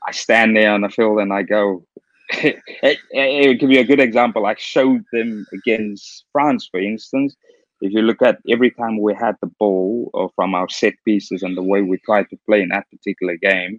I 0.06 0.12
stand 0.12 0.56
there 0.56 0.72
on 0.72 0.82
the 0.82 0.88
field 0.88 1.18
and 1.20 1.32
I 1.32 1.42
go 1.42 1.84
it, 2.30 2.56
it, 2.82 2.98
it 3.10 3.60
give 3.60 3.70
you 3.70 3.80
a 3.80 3.84
good 3.84 4.00
example. 4.00 4.46
I 4.46 4.54
showed 4.58 5.02
them 5.12 5.46
against 5.52 6.24
France 6.32 6.68
for 6.70 6.80
instance 6.80 7.36
if 7.80 7.92
you 7.92 8.02
look 8.02 8.22
at 8.22 8.38
every 8.48 8.70
time 8.70 9.00
we 9.00 9.14
had 9.14 9.36
the 9.40 9.50
ball 9.58 10.10
or 10.14 10.30
from 10.34 10.54
our 10.54 10.68
set 10.68 10.94
pieces 11.04 11.42
and 11.42 11.56
the 11.56 11.62
way 11.62 11.82
we 11.82 11.98
tried 11.98 12.28
to 12.30 12.38
play 12.46 12.62
in 12.62 12.68
that 12.68 12.86
particular 12.90 13.36
game 13.36 13.78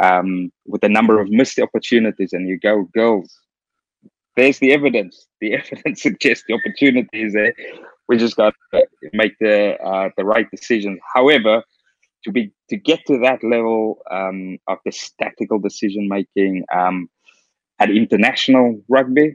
um, 0.00 0.50
with 0.66 0.80
the 0.80 0.88
number 0.88 1.20
of 1.20 1.30
missed 1.30 1.58
opportunities 1.58 2.32
and 2.32 2.48
you 2.48 2.58
go 2.58 2.84
girls 2.94 3.38
there's 4.36 4.58
the 4.58 4.72
evidence 4.72 5.26
the 5.40 5.54
evidence 5.54 6.02
suggests 6.02 6.44
the 6.48 6.54
opportunity 6.54 7.22
is 7.22 7.32
there 7.32 7.54
we 8.08 8.16
just 8.16 8.36
got 8.36 8.54
to 8.72 8.86
make 9.12 9.32
the 9.40 9.80
uh, 9.80 10.10
the 10.16 10.24
right 10.24 10.50
decisions. 10.50 10.98
However, 11.14 11.62
to 12.24 12.32
be 12.32 12.52
to 12.68 12.76
get 12.76 13.00
to 13.06 13.18
that 13.20 13.42
level 13.42 13.98
um, 14.10 14.58
of 14.68 14.78
this 14.84 15.10
tactical 15.20 15.58
decision 15.58 16.08
making 16.08 16.64
um, 16.74 17.08
at 17.78 17.90
international 17.90 18.80
rugby, 18.88 19.34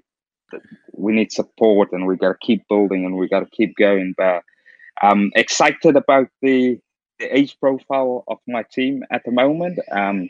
we 0.93 1.13
need 1.13 1.31
support, 1.31 1.91
and 1.91 2.05
we 2.05 2.17
got 2.17 2.29
to 2.29 2.37
keep 2.41 2.67
building, 2.67 3.05
and 3.05 3.17
we 3.17 3.27
got 3.27 3.41
to 3.41 3.49
keep 3.51 3.75
going. 3.75 4.13
But 4.17 4.43
I'm 5.01 5.31
excited 5.35 5.95
about 5.95 6.27
the 6.41 6.79
the 7.19 7.37
age 7.37 7.57
profile 7.59 8.23
of 8.27 8.37
my 8.47 8.63
team 8.63 9.03
at 9.11 9.23
the 9.25 9.31
moment. 9.31 9.77
Um, 9.91 10.29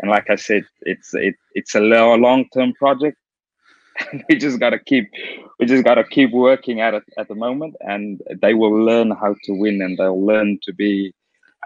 and 0.00 0.10
like 0.10 0.30
I 0.30 0.36
said, 0.36 0.64
it's 0.82 1.14
it, 1.14 1.34
it's 1.54 1.74
a 1.74 1.80
long 1.80 2.46
term 2.52 2.72
project. 2.74 3.18
we 4.28 4.36
just 4.36 4.58
gotta 4.58 4.78
keep 4.78 5.10
we 5.58 5.66
just 5.66 5.84
gotta 5.84 6.04
keep 6.04 6.30
working 6.32 6.80
at 6.80 6.94
it 6.94 7.02
at 7.18 7.28
the 7.28 7.34
moment 7.34 7.74
and 7.80 8.20
they 8.40 8.54
will 8.54 8.72
learn 8.72 9.10
how 9.10 9.34
to 9.44 9.52
win 9.52 9.82
and 9.82 9.98
they'll 9.98 10.24
learn 10.24 10.58
to 10.62 10.72
be 10.72 11.12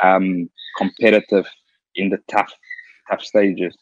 um, 0.03 0.49
competitive 0.77 1.47
in 1.95 2.11
the 2.11 2.19
tough 2.29 2.53
tough 3.09 3.23
stages 3.23 3.77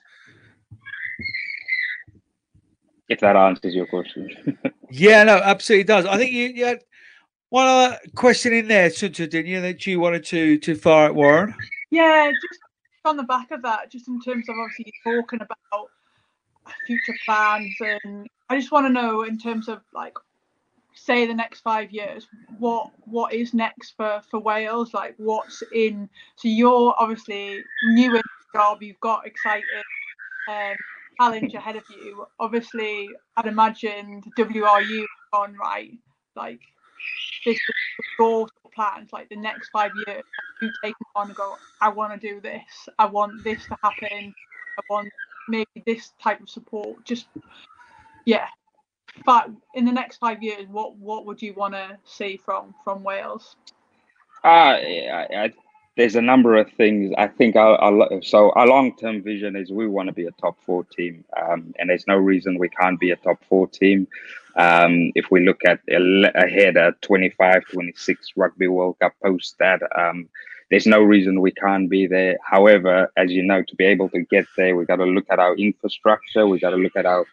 if 3.13 3.21
that 3.21 3.37
answers 3.37 3.75
your 3.75 3.87
question. 3.87 4.59
Yeah 4.95 5.25
no 5.25 5.39
absolutely 5.39 5.85
does. 5.85 6.05
I 6.05 6.19
think 6.19 6.33
you, 6.33 6.49
you 6.49 6.67
had 6.67 6.81
one 7.49 7.67
other 7.67 7.99
question 8.15 8.53
in 8.53 8.69
there 8.69 8.91
Sunta, 8.91 9.29
didn't 9.29 9.47
you 9.47 9.59
that 9.63 9.87
you 9.87 9.99
wanted 9.99 10.23
to 10.27 10.59
to 10.59 10.75
fire 10.75 11.07
at 11.07 11.15
warren? 11.15 11.55
Yeah 11.91 12.31
just 12.31 12.61
on 13.07 13.17
the 13.17 13.23
back 13.23 13.51
of 13.53 13.63
that 13.63 13.91
just 13.91 14.07
in 14.09 14.21
terms 14.21 14.51
of 14.51 14.57
obviously 14.59 14.93
talking 15.03 15.41
about 15.41 15.89
future 16.87 17.15
plans 17.25 17.75
and 17.81 18.27
I 18.51 18.59
just 18.59 18.71
want 18.71 18.87
to 18.87 18.93
know 18.93 19.23
in 19.23 19.39
terms 19.39 19.67
of 19.69 19.81
like 19.95 20.15
say 20.95 21.27
the 21.27 21.33
next 21.35 21.61
five 21.61 21.91
years 21.91 22.29
what 22.59 22.91
what 23.07 23.33
is 23.33 23.55
next 23.55 23.95
for 23.97 24.21
for 24.31 24.41
Wales? 24.41 24.93
Like 24.93 25.15
what's 25.17 25.63
in 25.73 26.07
so 26.37 26.49
you're 26.49 26.95
obviously 26.99 27.65
new 27.83 28.15
in 28.15 28.23
the 28.23 28.59
job 28.59 28.83
you've 28.83 29.01
got 29.01 29.27
exciting 29.27 29.83
um, 30.49 30.77
challenge 31.21 31.55
ahead 31.55 31.77
of 31.77 31.85
you. 31.91 32.27
Obviously 32.39 33.09
I'd 33.37 33.47
imagined 33.47 34.25
WRU 34.37 35.05
on 35.33 35.57
right 35.57 35.93
like 36.37 36.61
this 37.45 37.59
goals 38.19 38.51
plans 38.75 39.13
like 39.13 39.29
the 39.29 39.37
next 39.37 39.69
five 39.71 39.93
years. 40.07 40.23
You 40.61 40.71
take 40.83 40.95
on 41.15 41.29
and 41.29 41.37
go 41.37 41.57
I 41.81 41.89
want 41.89 42.19
to 42.19 42.29
do 42.29 42.41
this. 42.41 42.89
I 42.99 43.07
want 43.07 43.45
this 43.45 43.65
to 43.67 43.77
happen. 43.83 44.35
I 44.79 44.83
want 44.89 45.09
maybe 45.49 45.83
this 45.87 46.13
type 46.23 46.41
of 46.41 46.49
support. 46.49 47.05
Just 47.05 47.27
yeah. 48.25 48.47
But 49.27 49.51
in 49.75 49.85
the 49.85 49.93
next 49.93 50.19
five 50.19 50.43
years 50.43 50.67
what 50.69 50.97
what 50.97 51.27
would 51.27 51.43
you 51.43 51.55
want 51.55 51.75
to 51.75 51.99
see 52.05 52.37
from 52.37 52.75
from 52.85 53.03
wales? 53.03 53.57
Uh 54.45 54.49
I, 54.49 55.29
I, 55.37 55.53
there's 55.97 56.17
a 56.17 56.23
number 56.23 56.57
of 56.57 56.71
things 56.73 57.13
i 57.19 57.27
think 57.27 57.55
so 57.55 58.51
our 58.53 58.67
long-term 58.67 59.23
vision 59.23 59.57
is 59.57 59.71
we 59.71 59.87
want 59.87 60.07
to 60.09 60.13
be 60.13 60.27
a 60.27 60.31
top 60.33 60.57
four 60.65 60.85
team 60.85 61.25
um, 61.41 61.75
and 61.79 61.91
there's 61.91 62.07
no 62.07 62.17
reason 62.17 62.59
we 62.59 62.69
can't 62.69 62.99
be 63.01 63.11
a 63.11 63.17
top 63.17 63.39
four 63.49 63.67
team 63.69 64.07
um, 64.57 65.13
if 65.15 65.31
we 65.31 65.45
look 65.45 65.61
at 65.67 65.81
ahead 66.35 66.77
at 66.77 67.01
25 67.03 67.65
26 67.71 68.33
rugby 68.37 68.69
world 68.69 68.97
cup 69.01 69.15
post 69.23 69.57
that 69.59 69.81
um, 69.97 70.29
there's 70.73 70.87
no 70.87 71.03
reason 71.03 71.43
we 71.43 71.53
can't 71.53 71.91
be 71.91 72.07
there. 72.07 72.39
However, 72.43 73.13
as 73.19 73.31
you 73.31 73.43
know, 73.43 73.63
to 73.63 73.77
be 73.77 73.85
able 73.85 74.09
to 74.09 74.23
get 74.23 74.47
there, 74.57 74.75
we 74.75 74.87
got 74.87 74.97
to 74.97 75.05
look 75.05 75.27
at 75.31 75.39
our 75.39 75.55
infrastructure. 75.55 76.47
We 76.47 76.61
got 76.61 76.71
to 76.71 76.77
look 76.77 76.97
at 76.97 77.05
our 77.05 77.27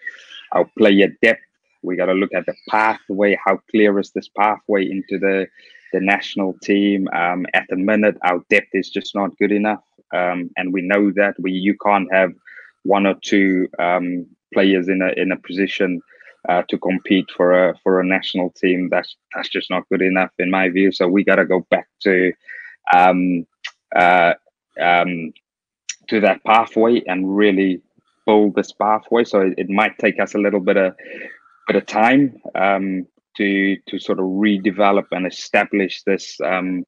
our 0.52 0.66
player 0.78 1.08
depth. 1.22 1.40
We 1.82 1.96
got 1.96 2.08
to 2.08 2.14
look 2.14 2.34
at 2.34 2.46
the 2.46 2.56
pathway. 2.68 3.38
How 3.42 3.62
clear 3.72 3.98
is 3.98 4.12
this 4.12 4.28
pathway 4.28 4.92
into 4.92 5.18
the 5.18 5.48
the 5.94 6.00
national 6.00 6.54
team? 6.62 7.08
Um, 7.14 7.46
at 7.54 7.66
the 7.70 7.76
minute, 7.76 8.18
our 8.24 8.42
depth 8.50 8.70
is 8.74 8.90
just 8.90 9.16
not 9.16 9.38
good 9.38 9.52
enough, 9.52 9.84
um, 10.14 10.50
and 10.58 10.74
we 10.74 10.82
know 10.82 11.12
that 11.12 11.36
we 11.40 11.52
you 11.52 11.76
can't 11.84 12.12
have 12.14 12.34
one 12.84 13.06
or 13.06 13.16
two 13.22 13.68
um, 13.80 14.26
players 14.54 14.88
in 14.88 15.02
a 15.02 15.10
in 15.22 15.32
a 15.32 15.38
position 15.38 16.02
uh, 16.48 16.64
to 16.70 16.78
compete 16.78 17.30
for 17.36 17.70
a 17.70 17.78
for 17.84 18.00
a 18.00 18.06
national 18.06 18.52
team. 18.52 18.90
That's 18.90 19.16
that's 19.34 19.50
just 19.50 19.70
not 19.70 19.88
good 19.90 20.02
enough 20.02 20.32
in 20.40 20.50
my 20.50 20.70
view. 20.70 20.92
So 20.92 21.08
we 21.08 21.24
got 21.24 21.36
to 21.36 21.46
go 21.46 21.66
back 21.70 21.88
to 22.04 22.34
um, 22.94 23.46
uh, 23.96 24.34
um, 24.80 25.34
to 26.08 26.20
that 26.22 26.44
pathway 26.44 27.02
and 27.08 27.36
really 27.36 27.82
build 28.26 28.56
this 28.56 28.72
pathway. 28.72 29.24
So 29.24 29.42
it, 29.42 29.54
it, 29.58 29.70
might 29.70 29.98
take 29.98 30.20
us 30.20 30.36
a 30.36 30.40
little 30.40 30.60
bit 30.60 30.78
of 30.78 30.96
bit 31.68 31.76
of 31.76 31.86
time 31.86 32.42
um, 32.56 33.08
to 33.38 33.78
to 33.88 34.00
sort 34.00 34.20
of 34.20 34.26
redevelop 34.26 35.06
and 35.12 35.28
establish 35.28 36.04
this 36.04 36.40
um, 36.42 36.84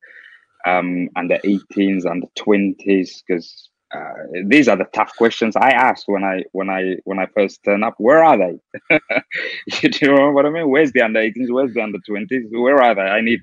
um, 0.66 1.10
under 1.16 1.38
18s, 1.39 2.06
under 2.06 2.28
20s, 2.38 3.24
because 3.26 3.70
uh, 3.94 4.14
these 4.46 4.70
are 4.70 4.78
the 4.78 4.86
tough 4.94 5.14
questions 5.18 5.56
I 5.56 5.72
ask 5.72 6.08
when 6.08 6.24
I 6.24 6.44
when 6.54 6.70
I 6.70 6.96
when 7.04 7.20
I 7.20 7.28
first 7.36 7.64
turn 7.64 7.84
up. 7.84 7.96
Where 7.98 8.24
are 8.24 8.38
they? 8.38 9.00
you 9.82 10.08
know 10.08 10.32
what 10.32 10.46
I 10.46 10.50
mean? 10.50 10.70
Where's 10.70 10.92
the 10.94 11.02
under 11.02 11.20
18s? 11.20 11.52
Where's 11.52 11.74
the 11.74 11.82
under 11.82 12.00
20s? 12.10 12.46
Where 12.52 12.82
are 12.82 12.96
they? 12.96 13.02
I 13.02 13.22
need 13.22 13.42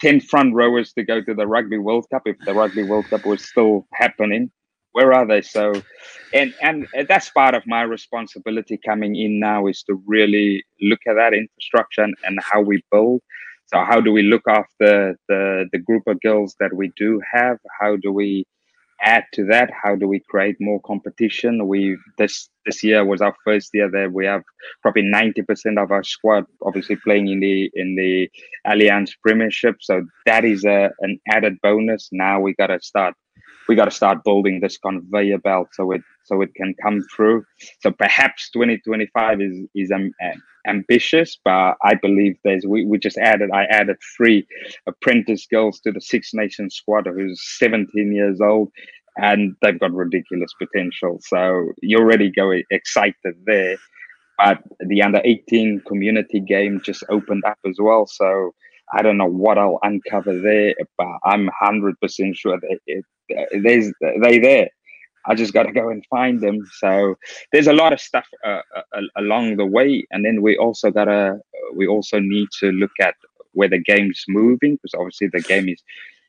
10 0.00 0.20
front 0.20 0.54
rowers 0.54 0.92
to 0.94 1.04
go 1.04 1.20
to 1.20 1.34
the 1.34 1.46
Rugby 1.46 1.78
World 1.78 2.06
Cup 2.10 2.22
if 2.24 2.36
the 2.46 2.54
Rugby 2.54 2.82
World 2.82 3.06
Cup 3.10 3.26
was 3.26 3.44
still 3.44 3.86
happening. 3.92 4.50
Where 4.92 5.12
are 5.12 5.26
they? 5.26 5.42
So, 5.42 5.72
and 6.32 6.54
and 6.62 6.86
that's 7.08 7.30
part 7.30 7.54
of 7.54 7.62
my 7.66 7.82
responsibility 7.82 8.78
coming 8.84 9.16
in 9.16 9.38
now 9.38 9.66
is 9.66 9.82
to 9.84 10.02
really 10.06 10.64
look 10.80 11.00
at 11.08 11.14
that 11.14 11.34
infrastructure 11.34 12.02
and, 12.02 12.14
and 12.24 12.38
how 12.42 12.60
we 12.60 12.82
build. 12.90 13.20
So, 13.66 13.84
how 13.84 14.00
do 14.00 14.12
we 14.12 14.22
look 14.22 14.42
after 14.48 15.16
the 15.28 15.68
the 15.72 15.78
group 15.78 16.04
of 16.06 16.20
girls 16.20 16.56
that 16.60 16.72
we 16.74 16.92
do 16.96 17.20
have? 17.32 17.58
How 17.80 17.96
do 17.96 18.12
we 18.12 18.46
add 19.02 19.24
to 19.32 19.44
that 19.44 19.70
how 19.82 19.96
do 19.96 20.06
we 20.06 20.20
create 20.28 20.56
more 20.60 20.80
competition 20.82 21.66
we 21.66 21.96
this 22.18 22.48
this 22.66 22.82
year 22.82 23.04
was 23.04 23.22
our 23.22 23.34
first 23.44 23.70
year 23.72 23.90
that 23.90 24.12
we 24.12 24.26
have 24.26 24.42
probably 24.82 25.02
90% 25.02 25.82
of 25.82 25.90
our 25.90 26.04
squad 26.04 26.44
obviously 26.62 26.96
playing 26.96 27.28
in 27.28 27.40
the 27.40 27.70
in 27.74 27.96
the 27.96 28.28
Allianz 28.66 29.10
premiership 29.22 29.76
so 29.80 30.02
that 30.26 30.44
is 30.44 30.64
a 30.64 30.90
an 31.00 31.18
added 31.28 31.56
bonus 31.62 32.08
now 32.12 32.40
we 32.40 32.54
got 32.54 32.66
to 32.66 32.78
start 32.80 33.14
we 33.70 33.76
got 33.76 33.84
to 33.84 33.92
start 33.92 34.24
building 34.24 34.58
this 34.58 34.76
conveyor 34.78 35.38
belt 35.38 35.68
so 35.72 35.92
it 35.92 36.02
so 36.24 36.40
it 36.42 36.52
can 36.56 36.74
come 36.82 37.00
through. 37.14 37.44
So 37.82 37.92
perhaps 37.92 38.50
2025 38.50 39.40
is 39.40 39.56
is 39.76 39.92
um, 39.92 40.12
ambitious 40.66 41.38
but 41.42 41.74
i 41.82 41.94
believe 41.94 42.36
there's 42.44 42.66
we, 42.66 42.84
we 42.84 42.98
just 42.98 43.16
added 43.16 43.48
i 43.50 43.64
added 43.70 43.96
three 44.14 44.46
apprentice 44.86 45.46
girls 45.46 45.80
to 45.80 45.90
the 45.90 46.02
six 46.02 46.34
nations 46.34 46.74
squad 46.74 47.06
who's 47.06 47.40
17 47.58 48.12
years 48.12 48.42
old 48.42 48.70
and 49.16 49.56
they've 49.60 49.78
got 49.78 49.92
ridiculous 49.92 50.52
potential. 50.58 51.18
So 51.22 51.72
you're 51.82 52.02
already 52.02 52.30
going 52.30 52.64
excited 52.70 53.34
there 53.46 53.76
but 54.38 54.62
the 54.80 55.02
under 55.02 55.20
18 55.24 55.82
community 55.86 56.40
game 56.40 56.80
just 56.82 57.04
opened 57.10 57.44
up 57.46 57.58
as 57.68 57.76
well. 57.78 58.06
So 58.06 58.54
I 58.92 59.02
don't 59.02 59.16
know 59.16 59.30
what 59.30 59.58
I'll 59.58 59.78
uncover 59.82 60.38
there, 60.38 60.74
but 60.98 61.08
I'm 61.24 61.48
hundred 61.60 61.98
percent 62.00 62.36
sure 62.36 62.58
that 62.58 62.78
it, 62.86 63.04
there's 63.62 63.92
they 64.22 64.38
there. 64.38 64.68
I 65.26 65.34
just 65.34 65.52
got 65.52 65.64
to 65.64 65.72
go 65.72 65.90
and 65.90 66.04
find 66.08 66.40
them. 66.40 66.66
So 66.78 67.16
there's 67.52 67.66
a 67.66 67.74
lot 67.74 67.92
of 67.92 68.00
stuff 68.00 68.26
uh, 68.44 68.62
uh, 68.74 69.00
along 69.16 69.56
the 69.56 69.66
way, 69.66 70.06
and 70.10 70.24
then 70.24 70.42
we 70.42 70.56
also 70.56 70.90
gotta 70.90 71.38
we 71.74 71.86
also 71.86 72.18
need 72.18 72.48
to 72.60 72.72
look 72.72 72.92
at 73.00 73.14
where 73.52 73.68
the 73.68 73.78
game's 73.78 74.24
moving 74.28 74.76
because 74.76 74.94
obviously 74.94 75.28
the 75.28 75.40
game 75.42 75.68
is 75.68 75.82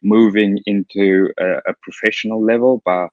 moving 0.03 0.59
into 0.65 1.29
a, 1.39 1.57
a 1.67 1.73
professional 1.83 2.43
level, 2.43 2.81
but 2.85 3.09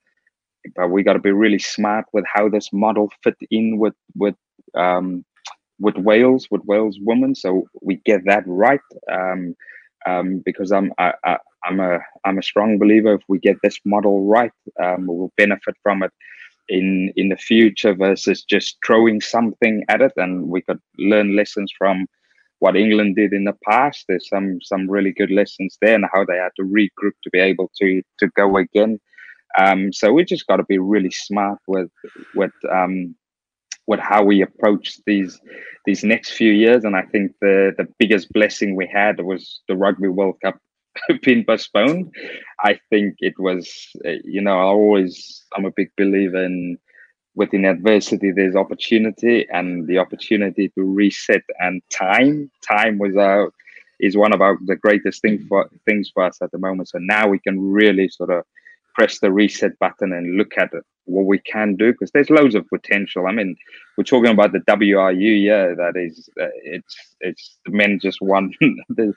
but 0.75 0.91
we 0.91 1.03
got 1.03 1.15
to 1.15 1.19
be 1.19 1.33
really 1.33 1.59
smart 1.59 2.07
with 2.13 2.25
how 2.33 2.49
this 2.49 2.73
model 2.73 3.11
fit 3.23 3.37
in 3.51 3.79
with 3.79 3.95
with 4.17 4.35
um, 4.75 5.25
with 5.79 5.97
Wales 5.97 6.49
with 6.51 6.63
Wales 6.65 6.99
women, 7.01 7.35
so 7.35 7.69
we 7.83 7.97
get 8.05 8.25
that 8.27 8.45
right. 8.47 8.81
Um, 9.11 9.55
um, 10.07 10.43
because 10.45 10.71
I'm 10.73 10.93
I, 10.99 11.13
I, 11.25 11.39
I'm 11.65 11.81
a 11.81 11.99
I'm 12.25 12.39
a 12.39 12.43
strong 12.43 12.79
believer 12.79 13.15
if 13.15 13.23
we 13.29 13.39
get 13.39 13.57
this 13.63 13.79
model 13.85 14.27
right, 14.27 14.53
um, 14.83 15.07
we'll 15.07 15.33
benefit 15.37 15.75
from 15.83 16.03
it 16.03 16.13
in 16.69 17.13
in 17.17 17.29
the 17.29 17.37
future 17.37 17.95
versus 17.95 18.45
just 18.45 18.79
throwing 18.87 19.21
something 19.21 19.85
at 19.89 20.01
it, 20.01 20.13
and 20.17 20.49
we 20.49 20.63
could 20.63 20.81
learn 20.99 21.37
lessons 21.37 21.73
from 21.77 22.07
what 22.61 22.77
England 22.77 23.17
did 23.17 23.33
in 23.33 23.45
the 23.45 23.57
past. 23.69 24.05
There's 24.09 24.29
some 24.29 24.61
some 24.63 24.91
really 24.91 25.13
good 25.13 25.31
lessons 25.31 25.77
there, 25.81 25.95
and 25.95 26.07
how 26.13 26.25
they 26.25 26.37
had 26.37 26.53
to 26.57 26.63
regroup 26.63 27.17
to 27.23 27.31
be 27.33 27.39
able 27.39 27.71
to 27.81 28.03
to 28.19 28.29
go 28.37 28.57
again. 28.57 28.99
Um, 29.59 29.93
so 29.93 30.13
we 30.13 30.25
just 30.25 30.47
got 30.47 30.57
to 30.57 30.65
be 30.65 30.79
really 30.79 31.11
smart 31.11 31.59
with 31.67 31.91
with 32.35 32.53
um, 32.71 33.15
with 33.89 33.99
how 33.99 34.23
we 34.23 34.43
approach 34.43 35.01
these 35.07 35.41
these 35.87 36.05
next 36.05 36.33
few 36.33 36.53
years. 36.53 36.85
And 36.85 36.95
I 36.95 37.03
think 37.03 37.33
the 37.41 37.73
the 37.77 37.89
biggest 37.99 38.33
blessing 38.33 38.77
we 38.77 38.87
had 38.87 39.21
was 39.21 39.61
the 39.67 39.77
Rugby 39.77 40.09
World 40.09 40.37
Cup 40.45 40.57
being 41.25 41.45
postponed. 41.45 42.15
I 42.63 42.79
think 42.91 43.17
it 43.19 43.35
was, 43.39 43.69
uh, 44.07 44.21
you 44.23 44.43
know, 44.43 44.57
I 44.57 44.63
always 44.63 45.45
I'm 45.57 45.65
a 45.65 45.73
big 45.73 45.91
believer 45.97 46.45
in 46.45 46.79
within 47.35 47.65
adversity 47.65 48.33
there's 48.33 48.57
opportunity 48.57 49.47
and 49.53 49.87
the 49.87 49.97
opportunity 49.97 50.69
to 50.71 50.83
reset 50.83 51.43
and 51.61 51.81
time 51.97 52.51
time 52.69 52.99
was 52.99 53.17
our 53.17 53.53
is 54.01 54.17
one 54.17 54.35
of 54.35 54.41
our 54.41 54.59
the 54.67 54.75
greatest 54.75 55.23
thing 55.23 55.39
for 55.49 55.71
things 55.87 56.11
for 56.13 56.25
us 56.25 56.39
at 56.43 56.51
the 56.51 56.59
moment 56.59 56.89
so 56.89 56.99
now 57.01 57.29
we 57.29 57.39
can 57.39 57.61
really 57.61 58.09
sort 58.09 58.31
of 58.31 58.43
press 58.99 59.21
the 59.21 59.31
reset 59.31 59.79
button 59.79 60.13
and 60.13 60.37
look 60.37 60.59
at 60.59 60.75
it, 60.75 60.83
what 61.05 61.27
we 61.27 61.39
can 61.39 61.77
do 61.77 61.93
because 61.93 62.11
there's 62.11 62.31
loads 62.31 62.57
of 62.57 62.69
potential. 62.69 63.29
I 63.29 63.33
mean, 63.33 63.57
we're 63.97 64.03
talking 64.03 64.33
about 64.33 64.51
the 64.51 64.59
WRU, 64.59 65.45
yeah, 65.45 65.69
that 65.77 65.93
is 65.95 66.29
uh, 66.41 66.49
it's 66.65 66.97
it's 67.21 67.59
the 67.65 67.71
men 67.71 68.01
just 68.03 68.21
won 68.21 68.53
the 68.89 69.15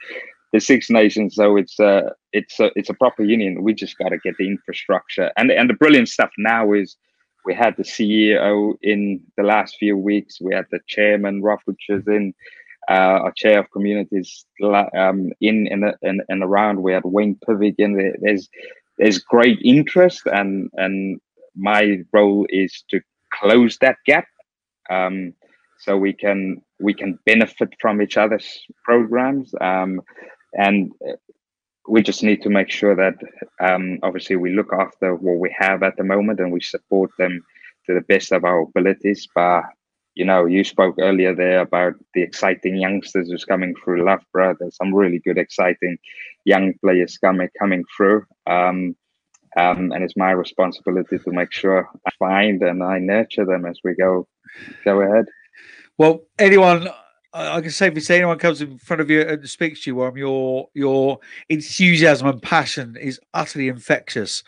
the 0.53 0.59
Six 0.59 0.91
Nations, 0.91 1.33
so 1.33 1.57
it's 1.57 1.79
a 1.79 2.11
it's 2.31 2.59
a 2.59 2.69
it's 2.75 2.91
a 2.91 2.93
proper 2.93 3.23
union. 3.23 3.63
We 3.63 3.73
just 3.73 3.97
got 3.97 4.09
to 4.09 4.19
get 4.19 4.37
the 4.37 4.47
infrastructure 4.47 5.31
and 5.35 5.49
and 5.49 5.67
the 5.67 5.73
brilliant 5.73 6.09
stuff 6.09 6.29
now 6.37 6.73
is 6.73 6.95
we 7.43 7.55
had 7.55 7.75
the 7.75 7.83
CEO 7.83 8.75
in 8.83 9.19
the 9.35 9.43
last 9.43 9.77
few 9.79 9.97
weeks. 9.97 10.39
We 10.39 10.53
had 10.53 10.65
the 10.69 10.79
chairman 10.87 11.41
Rob 11.41 11.59
Richards 11.65 12.07
in. 12.07 12.33
Uh, 12.89 13.21
our 13.25 13.31
chair 13.33 13.59
of 13.59 13.71
communities 13.71 14.43
um, 14.97 15.31
in 15.39 15.67
and, 15.71 16.23
and, 16.27 16.43
around. 16.43 16.81
We 16.81 16.91
had 16.91 17.03
Wayne 17.05 17.37
Pivac 17.47 17.75
in 17.77 17.95
there. 17.95 18.15
There's 18.19 18.49
there's 19.01 19.17
great 19.17 19.59
interest 19.63 20.21
and 20.27 20.69
and 20.75 21.19
my 21.55 21.97
role 22.13 22.45
is 22.49 22.83
to 22.89 23.01
close 23.33 23.77
that 23.81 23.97
gap 24.05 24.27
um, 24.89 25.33
so 25.79 25.97
we 25.97 26.13
can 26.13 26.61
we 26.79 26.93
can 26.93 27.17
benefit 27.25 27.69
from 27.81 28.01
each 28.01 28.15
other's 28.15 28.47
programs 28.85 29.53
um, 29.59 29.99
and 30.53 30.91
we 31.89 32.01
just 32.03 32.21
need 32.21 32.43
to 32.43 32.49
make 32.49 32.69
sure 32.69 32.95
that 32.95 33.15
um, 33.59 33.97
obviously 34.03 34.35
we 34.35 34.53
look 34.53 34.71
after 34.71 35.15
what 35.15 35.39
we 35.39 35.53
have 35.57 35.81
at 35.81 35.97
the 35.97 36.03
moment 36.03 36.39
and 36.39 36.51
we 36.51 36.61
support 36.61 37.09
them 37.17 37.41
to 37.87 37.95
the 37.95 38.01
best 38.01 38.31
of 38.31 38.43
our 38.45 38.61
abilities 38.61 39.27
but 39.33 39.63
you 40.15 40.25
know, 40.25 40.45
you 40.45 40.63
spoke 40.63 40.95
earlier 40.99 41.33
there 41.33 41.61
about 41.61 41.93
the 42.13 42.21
exciting 42.21 42.75
youngsters 42.75 43.29
who's 43.29 43.45
coming 43.45 43.75
through 43.75 44.05
Loughborough. 44.05 44.55
There's 44.59 44.75
some 44.75 44.93
really 44.93 45.19
good, 45.19 45.37
exciting 45.37 45.97
young 46.45 46.73
players 46.83 47.17
coming 47.17 47.49
coming 47.59 47.83
through. 47.95 48.25
Um, 48.47 48.95
um, 49.57 49.91
and 49.91 50.03
it's 50.03 50.15
my 50.15 50.31
responsibility 50.31 51.19
to 51.19 51.31
make 51.31 51.51
sure 51.51 51.89
I 52.07 52.11
find 52.17 52.61
and 52.61 52.83
I 52.83 52.99
nurture 52.99 53.45
them 53.45 53.65
as 53.65 53.79
we 53.83 53.95
go 53.95 54.27
go 54.85 55.01
ahead. 55.01 55.25
Well, 55.97 56.21
anyone 56.39 56.89
I 57.33 57.61
can 57.61 57.71
safely 57.71 58.01
say 58.01 58.17
anyone 58.17 58.37
comes 58.39 58.61
in 58.61 58.77
front 58.77 58.99
of 58.99 59.09
you 59.09 59.21
and 59.21 59.47
speaks 59.47 59.83
to 59.83 59.91
you, 59.91 59.95
Warren, 59.95 60.17
your 60.17 60.67
your 60.73 61.19
enthusiasm 61.47 62.27
and 62.27 62.41
passion 62.41 62.97
is 62.97 63.21
utterly 63.33 63.69
infectious. 63.69 64.43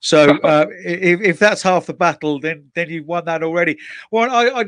So 0.00 0.36
uh, 0.42 0.66
if, 0.84 1.20
if 1.22 1.38
that's 1.38 1.62
half 1.62 1.86
the 1.86 1.94
battle, 1.94 2.38
then 2.38 2.70
then 2.74 2.90
you've 2.90 3.06
won 3.06 3.24
that 3.24 3.42
already. 3.42 3.78
Well, 4.10 4.30
I, 4.30 4.60
I, 4.60 4.64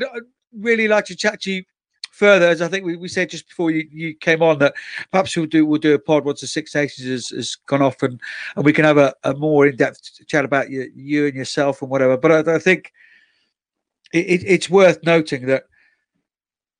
really 0.57 0.87
like 0.87 1.05
to 1.05 1.15
chat 1.15 1.41
to 1.41 1.51
you 1.51 1.63
further, 2.11 2.47
as 2.47 2.61
I 2.61 2.67
think 2.67 2.85
we, 2.85 2.97
we 2.97 3.07
said 3.07 3.29
just 3.29 3.47
before 3.47 3.71
you, 3.71 3.87
you 3.91 4.13
came 4.13 4.41
on, 4.43 4.59
that 4.59 4.73
perhaps 5.11 5.35
we'll 5.35 5.45
do 5.45 5.65
we'll 5.65 5.79
do 5.79 5.93
a 5.93 5.99
pod 5.99 6.25
once 6.25 6.41
the 6.41 6.47
Six 6.47 6.75
Nations 6.75 7.07
has, 7.07 7.29
has 7.29 7.55
gone 7.55 7.81
off, 7.81 8.03
and, 8.03 8.19
and 8.55 8.65
we 8.65 8.73
can 8.73 8.85
have 8.85 8.97
a, 8.97 9.13
a 9.23 9.33
more 9.33 9.67
in 9.67 9.75
depth 9.77 10.25
chat 10.27 10.45
about 10.45 10.69
you 10.69 10.91
you 10.93 11.25
and 11.27 11.35
yourself 11.35 11.81
and 11.81 11.89
whatever. 11.89 12.17
But 12.17 12.47
I, 12.47 12.55
I 12.55 12.59
think 12.59 12.91
it, 14.13 14.43
it's 14.45 14.69
worth 14.69 14.99
noting 15.03 15.45
that 15.47 15.63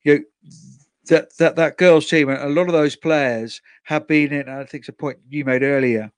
you 0.03 0.19
know, 0.19 0.23
that 1.07 1.37
that 1.37 1.55
that 1.55 1.77
girls 1.77 2.07
team 2.07 2.29
and 2.29 2.41
a 2.41 2.49
lot 2.49 2.67
of 2.67 2.73
those 2.73 2.95
players 2.95 3.61
have 3.83 4.07
been 4.07 4.33
in. 4.33 4.49
I 4.49 4.65
think 4.65 4.81
it's 4.81 4.89
a 4.89 4.93
point 4.93 5.19
you 5.29 5.45
made 5.45 5.63
earlier, 5.63 6.11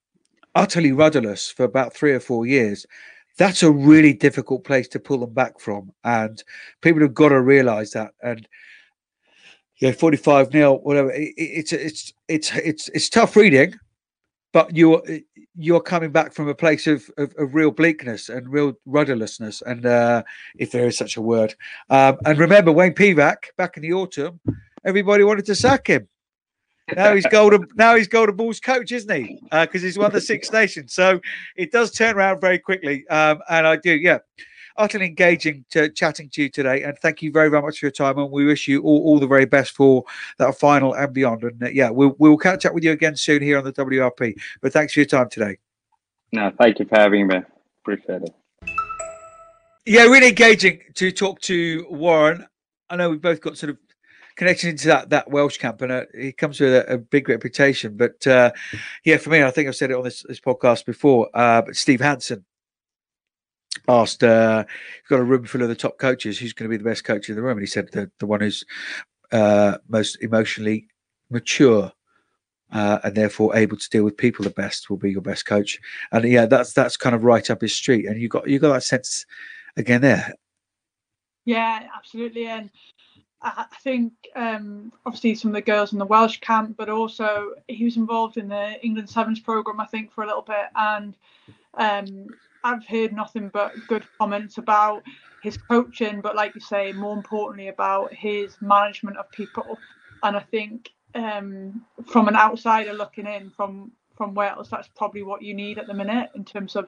utterly 0.56 0.92
rudderless 0.92 1.52
for 1.52 1.64
about 1.64 1.94
three 1.94 2.12
or 2.12 2.20
four 2.20 2.46
years 2.46 2.86
that's 3.38 3.64
a 3.64 3.72
really 3.72 4.14
difficult 4.14 4.64
place 4.64 4.88
to 4.90 5.00
pull 5.00 5.20
them 5.20 5.34
back 5.34 5.60
from. 5.60 5.92
And 6.04 6.44
people 6.82 7.02
have 7.02 7.14
got 7.14 7.30
to 7.30 7.42
realize 7.42 7.92
that. 7.92 8.14
And 8.22 8.48
yeah, 9.80 9.92
45 9.92 10.54
nil, 10.54 10.78
whatever. 10.84 11.12
It, 11.12 11.34
it's 11.38 11.74
it's 11.74 12.14
it's 12.28 12.56
it's 12.56 12.90
it's 12.90 13.10
tough 13.10 13.36
reading, 13.36 13.74
but 14.54 14.76
you're 14.76 15.02
you're 15.56 15.82
coming 15.82 16.12
back 16.12 16.34
from 16.34 16.48
a 16.48 16.56
place 16.56 16.88
of, 16.88 17.10
of, 17.18 17.34
of 17.38 17.56
real 17.56 17.72
bleakness 17.72 18.30
and 18.30 18.48
real 18.48 18.74
rudderlessness, 18.88 19.62
and 19.64 19.86
uh, 19.86 20.24
if 20.58 20.72
there 20.72 20.88
is 20.88 20.98
such 20.98 21.18
a 21.18 21.22
word. 21.22 21.56
Um, 21.90 22.18
and 22.26 22.38
remember, 22.38 22.72
Wayne 22.72 22.94
Pivac 22.94 23.38
back 23.58 23.76
in 23.76 23.82
the 23.84 23.94
autumn, 23.94 24.40
everybody 24.86 25.24
wanted 25.24 25.46
to 25.48 25.56
sack 25.56 25.88
him 25.88 26.08
now 26.96 27.16
he's 27.16 27.26
golden. 27.28 27.68
Now 27.76 27.96
he's 27.96 28.08
golden 28.08 28.36
balls 28.36 28.60
coach, 28.60 28.92
isn't 28.92 29.14
he? 29.14 29.40
Because 29.44 29.82
uh, 29.82 29.86
he's 29.86 29.98
won 29.98 30.12
the 30.12 30.22
Six 30.22 30.52
Nations. 30.54 30.94
So 30.94 31.20
it 31.56 31.72
does 31.72 31.92
turn 31.92 32.16
around 32.16 32.42
very 32.42 32.60
quickly. 32.60 33.08
Um, 33.08 33.42
and 33.50 33.68
I 33.68 33.76
do, 33.78 33.94
yeah. 33.94 34.20
utterly 34.78 35.06
engaging 35.06 35.66
to 35.72 35.90
chatting 35.90 36.30
to 36.30 36.44
you 36.44 36.50
today, 36.50 36.84
and 36.84 36.98
thank 37.00 37.22
you 37.22 37.32
very, 37.32 37.50
very 37.50 37.62
much 37.62 37.80
for 37.80 37.86
your 37.86 37.92
time. 37.92 38.18
And 38.18 38.32
we 38.32 38.46
wish 38.46 38.68
you 38.68 38.82
all, 38.82 39.02
all 39.04 39.20
the 39.20 39.28
very 39.28 39.46
best 39.46 39.72
for 39.72 40.04
that 40.38 40.58
final 40.58 40.94
and 40.94 41.14
beyond. 41.14 41.44
And 41.44 41.64
uh, 41.64 41.70
yeah, 41.70 41.90
we'll 41.90 42.16
we'll 42.18 42.38
catch 42.38 42.66
up 42.66 42.74
with 42.74 42.84
you 42.84 42.92
again 42.92 43.16
soon 43.16 43.42
here 43.42 43.58
on 43.58 43.64
the 43.64 43.74
WRP. 43.74 44.36
But 44.62 44.74
thanks 44.74 44.94
for 44.94 45.00
your 45.00 45.08
time 45.08 45.30
today. 45.30 45.58
No, 46.34 46.52
thank 46.60 46.80
you 46.80 46.86
for 46.86 46.98
having 46.98 47.28
me. 47.28 47.42
Appreciate 47.84 48.24
it. 48.24 48.36
Yeah, 49.86 50.04
really 50.04 50.30
engaging 50.30 50.80
to 50.96 51.12
talk 51.12 51.42
to 51.42 51.86
Warren. 51.90 52.46
I 52.90 52.96
know 52.96 53.10
we've 53.10 53.22
both 53.22 53.42
got 53.42 53.58
sort 53.58 53.72
of 53.72 53.78
connection 54.36 54.70
into 54.70 54.88
that 54.88 55.10
that 55.10 55.30
Welsh 55.30 55.58
camp, 55.58 55.82
and 55.82 55.92
uh, 55.92 56.06
he 56.18 56.32
comes 56.32 56.60
with 56.60 56.74
a, 56.74 56.94
a 56.94 56.98
big 56.98 57.30
reputation. 57.30 57.98
But 57.98 58.26
uh, 58.28 58.52
yeah, 59.04 59.18
for 59.18 59.30
me, 59.30 59.44
I 59.44 59.52
think 59.52 59.68
I've 59.68 59.76
said 59.76 59.92
it 59.92 59.98
on 59.98 60.04
this, 60.04 60.24
this 60.28 60.40
podcast 60.40 60.86
before. 60.86 61.30
Uh, 61.34 61.62
but 61.62 61.76
Steve 61.76 62.02
Hansen 62.02 62.46
asked, 63.88 64.24
uh, 64.24 64.66
"You've 64.68 65.10
got 65.10 65.20
a 65.20 65.24
room 65.24 65.46
full 65.46 65.62
of 65.62 65.70
the 65.70 65.76
top 65.76 65.98
coaches. 65.98 66.40
Who's 66.40 66.54
going 66.54 66.70
to 66.70 66.74
be 66.74 66.82
the 66.82 66.90
best 66.90 67.04
coach 67.04 67.30
in 67.30 67.36
the 67.36 67.42
room?" 67.42 67.58
And 67.58 67.62
he 67.62 67.68
said 67.68 67.90
the 67.92 68.12
the 68.20 68.26
one 68.26 68.42
who's 68.42 68.64
uh, 69.32 69.78
most 69.88 70.18
emotionally 70.22 70.88
mature. 71.30 71.92
Uh, 72.74 73.00
and 73.04 73.16
therefore 73.16 73.54
able 73.54 73.76
to 73.76 73.90
deal 73.90 74.06
with 74.06 74.16
people 74.16 74.46
the 74.46 74.50
best 74.50 74.90
will 74.90 74.96
be 74.96 75.12
your 75.12 75.22
best 75.22 75.46
coach, 75.46 75.78
and 76.14 76.24
yeah, 76.24 76.46
that's 76.46 76.72
that's 76.72 76.96
kind 76.96 77.14
of 77.14 77.26
right 77.26 77.50
up 77.50 77.60
his 77.60 77.76
street. 77.76 78.06
And 78.06 78.22
you 78.22 78.30
got 78.30 78.48
you 78.48 78.60
got 78.60 78.72
that 78.72 78.84
sense 78.84 79.26
again 79.76 80.00
there. 80.00 80.34
Yeah, 81.44 81.88
absolutely, 81.94 82.48
and 82.48 82.70
I 83.44 83.66
think 83.82 84.14
um, 84.36 84.94
obviously 85.06 85.34
some 85.36 85.50
of 85.50 85.56
the 85.56 85.62
girls 85.62 85.94
in 85.94 86.00
the 86.00 86.06
Welsh 86.06 86.40
camp, 86.40 86.78
but 86.78 86.90
also 86.90 87.54
he 87.68 87.84
was 87.84 87.98
involved 87.98 88.38
in 88.38 88.48
the 88.48 88.80
England 88.86 89.10
Sevens 89.10 89.40
program, 89.40 89.80
I 89.80 89.86
think, 89.86 90.12
for 90.14 90.24
a 90.24 90.28
little 90.28 90.44
bit. 90.44 90.68
And 90.76 91.16
um, 91.74 92.28
I've 92.64 92.86
heard 92.86 93.14
nothing 93.14 93.50
but 93.50 93.74
good 93.88 94.04
comments 94.20 94.60
about 94.60 95.04
his 95.42 95.58
coaching, 95.58 96.22
but 96.22 96.36
like 96.36 96.54
you 96.54 96.62
say, 96.62 96.92
more 96.92 97.18
importantly 97.18 97.70
about 97.70 98.14
his 98.14 98.56
management 98.62 99.18
of 99.18 99.32
people. 99.32 99.80
And 100.22 100.38
I 100.38 100.42
think 100.42 100.92
um, 101.16 101.84
from 102.06 102.28
an 102.28 102.36
outsider 102.36 102.94
looking 102.94 103.26
in 103.26 103.50
from 103.50 103.92
from 104.16 104.36
Wales, 104.36 104.70
that's 104.70 104.90
probably 104.90 105.24
what 105.24 105.42
you 105.42 105.56
need 105.56 105.80
at 105.80 105.88
the 105.88 105.96
minute 105.96 106.30
in 106.36 106.46
terms 106.46 106.76
of 106.76 106.88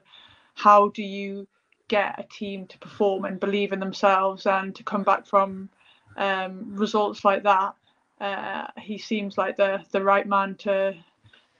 how 0.54 0.89
do 0.89 1.01
you 1.01 1.47
get 1.88 2.20
a 2.20 2.24
team 2.24 2.68
to 2.68 2.78
perform 2.78 3.26
and 3.26 3.39
believe 3.39 3.72
in 3.72 3.80
themselves 3.80 4.45
and 4.45 4.76
to 4.76 4.84
come 4.84 5.04
back 5.04 5.26
from 5.26 5.70
um, 6.18 6.76
results 6.76 7.24
like 7.26 7.43
that, 7.43 7.74
uh, 8.22 8.68
he 8.80 8.97
seems 8.97 9.38
like 9.38 9.57
the 9.57 9.84
the 9.91 10.01
right 10.01 10.28
man 10.28 10.55
to 10.55 10.93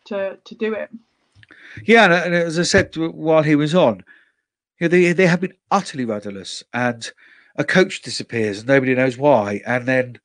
to 0.06 0.38
to 0.44 0.56
do 0.56 0.74
it. 0.74 0.90
Yeah, 1.86 2.24
and, 2.24 2.34
as 2.34 2.60
I 2.60 2.64
said 2.64 2.96
while 2.96 3.44
he 3.44 3.56
was 3.56 3.76
on, 3.76 4.04
you 4.80 4.86
know, 4.86 4.88
they 4.88 5.14
they 5.14 5.28
have 5.28 5.42
been 5.42 5.54
utterly 5.72 6.06
rudderless, 6.06 6.64
and 6.74 7.12
a 7.56 7.64
coach 7.64 8.02
disappears 8.02 8.60
and 8.60 8.68
nobody 8.68 8.96
knows 8.96 9.18
why, 9.18 9.62
and 9.66 9.88
then 9.88 10.20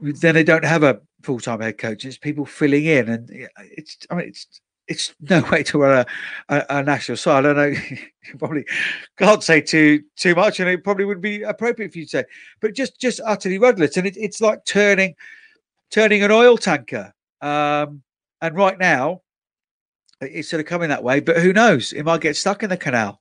then 0.00 0.34
they 0.34 0.44
don't 0.44 0.64
have 0.64 0.82
a 0.82 1.00
full 1.22 1.40
time 1.40 1.60
head 1.60 1.78
coach. 1.78 2.04
It's 2.04 2.18
people 2.18 2.46
filling 2.46 2.84
in, 2.84 3.08
and 3.08 3.48
it's 3.76 3.98
I 4.10 4.14
mean 4.14 4.28
it's 4.28 4.60
it's 4.88 5.14
no 5.20 5.42
way 5.50 5.62
to 5.64 5.78
run 5.78 6.06
a, 6.48 6.54
a, 6.54 6.78
a, 6.78 6.82
national 6.82 7.16
side. 7.16 7.44
I 7.44 7.52
don't 7.52 7.56
know. 7.56 7.66
you 7.90 8.38
probably 8.38 8.64
can't 9.18 9.42
say 9.42 9.60
too 9.60 10.02
too 10.16 10.34
much, 10.34 10.60
and 10.60 10.68
it 10.68 10.84
probably 10.84 11.04
would 11.04 11.20
be 11.20 11.42
appropriate 11.42 11.92
for 11.92 11.98
you 11.98 12.04
to 12.04 12.10
say, 12.10 12.24
but 12.60 12.74
just 12.74 13.00
just 13.00 13.20
utterly 13.24 13.58
rudderless, 13.58 13.96
and 13.96 14.06
it, 14.06 14.16
it's 14.16 14.40
like 14.40 14.64
turning 14.64 15.14
turning 15.90 16.22
an 16.22 16.30
oil 16.30 16.56
tanker. 16.56 17.12
Um, 17.40 18.02
and 18.40 18.56
right 18.56 18.78
now, 18.78 19.22
it's 20.20 20.48
sort 20.48 20.60
of 20.60 20.66
coming 20.66 20.88
that 20.90 21.02
way, 21.02 21.20
but 21.20 21.38
who 21.38 21.52
knows? 21.52 21.92
It 21.92 22.04
might 22.04 22.20
get 22.20 22.36
stuck 22.36 22.62
in 22.62 22.70
the 22.70 22.76
canal. 22.76 23.20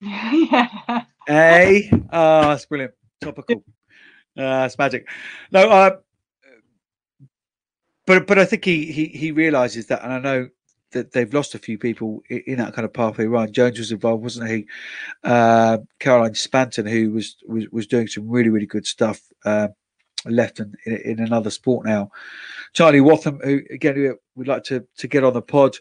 yeah. 0.00 1.04
Hey, 1.26 1.88
oh, 2.12 2.48
that's 2.48 2.66
brilliant. 2.66 2.94
Topical. 3.20 3.62
Uh, 4.36 4.62
that's 4.62 4.78
magic. 4.78 5.08
No, 5.52 5.70
uh, 5.70 5.96
but 8.06 8.26
but 8.26 8.38
I 8.38 8.44
think 8.44 8.64
he 8.64 8.90
he 8.90 9.06
he 9.06 9.30
realizes 9.30 9.86
that, 9.86 10.02
and 10.02 10.12
I 10.12 10.18
know 10.18 10.48
that 10.92 11.12
they've 11.12 11.32
lost 11.32 11.54
a 11.54 11.58
few 11.58 11.78
people 11.78 12.22
in 12.28 12.58
that 12.58 12.74
kind 12.74 12.84
of 12.84 12.92
pathway. 12.92 13.26
Ryan 13.26 13.52
Jones 13.52 13.78
was 13.78 13.92
involved, 13.92 14.22
wasn't 14.22 14.50
he? 14.50 14.66
Uh, 15.24 15.78
Caroline 15.98 16.34
Spanton, 16.34 16.88
who 16.88 17.10
was, 17.10 17.36
was 17.46 17.68
was 17.70 17.86
doing 17.86 18.06
some 18.06 18.28
really 18.28 18.48
really 18.48 18.66
good 18.66 18.86
stuff, 18.86 19.20
uh, 19.44 19.68
left 20.26 20.60
in, 20.60 20.74
in, 20.86 21.20
another 21.20 21.50
sport 21.50 21.86
now. 21.86 22.10
Charlie 22.72 23.00
Watham, 23.00 23.40
who 23.42 23.60
again 23.70 24.16
we'd 24.34 24.48
like 24.48 24.64
to 24.64 24.86
to 24.98 25.08
get 25.08 25.24
on 25.24 25.32
the 25.32 25.42
pod, 25.42 25.76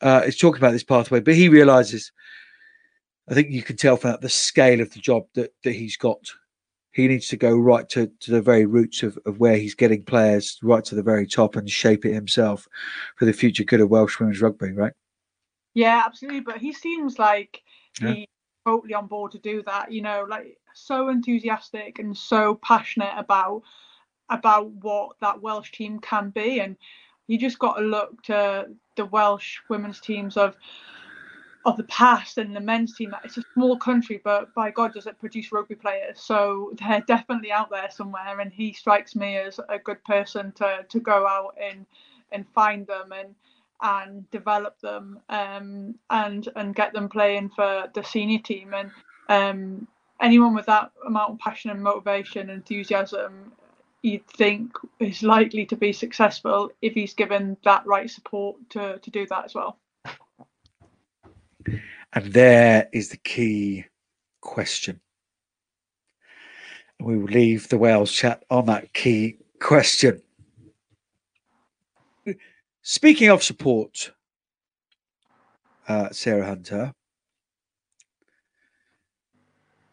uh, 0.00 0.22
is 0.24 0.38
talking 0.38 0.60
about 0.60 0.72
this 0.72 0.84
pathway, 0.84 1.20
but 1.20 1.34
he 1.34 1.48
realizes. 1.48 2.12
I 3.28 3.34
think 3.34 3.50
you 3.50 3.62
can 3.62 3.76
tell 3.76 3.96
from 3.96 4.10
that 4.10 4.20
the 4.20 4.28
scale 4.28 4.80
of 4.80 4.92
the 4.92 4.98
job 4.98 5.26
that, 5.34 5.54
that 5.62 5.72
he's 5.72 5.96
got 5.96 6.18
he 6.92 7.08
needs 7.08 7.28
to 7.28 7.36
go 7.36 7.56
right 7.56 7.88
to, 7.90 8.10
to 8.20 8.30
the 8.30 8.42
very 8.42 8.66
roots 8.66 9.02
of, 9.02 9.18
of 9.24 9.38
where 9.38 9.56
he's 9.56 9.74
getting 9.74 10.04
players 10.04 10.58
right 10.62 10.84
to 10.84 10.94
the 10.94 11.02
very 11.02 11.26
top 11.26 11.56
and 11.56 11.68
shape 11.68 12.04
it 12.04 12.12
himself 12.12 12.68
for 13.16 13.24
the 13.24 13.32
future 13.32 13.64
good 13.64 13.80
of 13.80 13.88
Welsh 13.88 14.20
women's 14.20 14.40
rugby, 14.40 14.72
right? 14.72 14.92
Yeah, 15.74 16.02
absolutely. 16.04 16.40
But 16.40 16.58
he 16.58 16.72
seems 16.72 17.18
like 17.18 17.62
yeah. 18.00 18.12
he's 18.12 18.26
totally 18.66 18.94
on 18.94 19.06
board 19.06 19.32
to 19.32 19.38
do 19.38 19.62
that. 19.66 19.90
You 19.90 20.02
know, 20.02 20.26
like 20.28 20.58
so 20.74 21.08
enthusiastic 21.08 21.98
and 21.98 22.16
so 22.16 22.58
passionate 22.62 23.14
about 23.16 23.62
about 24.28 24.70
what 24.70 25.16
that 25.20 25.40
Welsh 25.40 25.72
team 25.72 25.98
can 25.98 26.30
be, 26.30 26.60
and 26.60 26.76
you 27.26 27.38
just 27.38 27.58
got 27.58 27.74
to 27.74 27.82
look 27.82 28.22
to 28.24 28.66
the 28.96 29.06
Welsh 29.06 29.58
women's 29.70 30.00
teams 30.00 30.36
of 30.36 30.56
of 31.64 31.76
the 31.76 31.84
past 31.84 32.38
and 32.38 32.54
the 32.54 32.60
men's 32.60 32.94
team. 32.96 33.14
It's 33.24 33.38
a 33.38 33.44
small 33.54 33.76
country, 33.76 34.20
but 34.22 34.52
by 34.54 34.70
God, 34.70 34.94
does 34.94 35.06
it 35.06 35.18
produce 35.20 35.52
rugby 35.52 35.74
players? 35.74 36.20
So 36.20 36.72
they're 36.78 37.04
definitely 37.06 37.52
out 37.52 37.70
there 37.70 37.88
somewhere. 37.90 38.40
And 38.40 38.52
he 38.52 38.72
strikes 38.72 39.14
me 39.14 39.36
as 39.36 39.60
a 39.68 39.78
good 39.78 40.02
person 40.04 40.52
to 40.52 40.84
to 40.88 41.00
go 41.00 41.26
out 41.26 41.56
and 41.62 41.86
and 42.32 42.46
find 42.54 42.86
them 42.86 43.12
and 43.12 43.34
and 43.82 44.30
develop 44.30 44.80
them 44.80 45.20
um, 45.28 45.94
and 46.10 46.48
and 46.56 46.74
get 46.74 46.92
them 46.92 47.08
playing 47.08 47.50
for 47.50 47.88
the 47.94 48.02
senior 48.02 48.38
team. 48.38 48.74
And 48.74 48.90
um, 49.28 49.88
anyone 50.20 50.54
with 50.54 50.66
that 50.66 50.92
amount 51.06 51.32
of 51.32 51.38
passion 51.38 51.70
and 51.70 51.82
motivation, 51.82 52.42
and 52.42 52.50
enthusiasm, 52.50 53.52
you'd 54.02 54.26
think 54.26 54.72
is 55.00 55.22
likely 55.22 55.66
to 55.66 55.76
be 55.76 55.92
successful 55.92 56.70
if 56.80 56.94
he's 56.94 57.14
given 57.14 57.56
that 57.64 57.86
right 57.86 58.10
support 58.10 58.56
to 58.70 58.98
to 58.98 59.10
do 59.10 59.26
that 59.28 59.44
as 59.44 59.54
well. 59.54 59.78
And 62.12 62.32
there 62.32 62.88
is 62.92 63.08
the 63.08 63.16
key 63.16 63.86
question. 64.40 65.00
We 67.00 67.16
will 67.16 67.24
leave 67.24 67.68
the 67.68 67.78
Wales 67.78 68.12
chat 68.12 68.44
on 68.50 68.66
that 68.66 68.92
key 68.92 69.38
question. 69.60 70.22
Speaking 72.82 73.28
of 73.30 73.42
support, 73.42 74.12
uh, 75.88 76.10
Sarah 76.10 76.46
Hunter, 76.46 76.92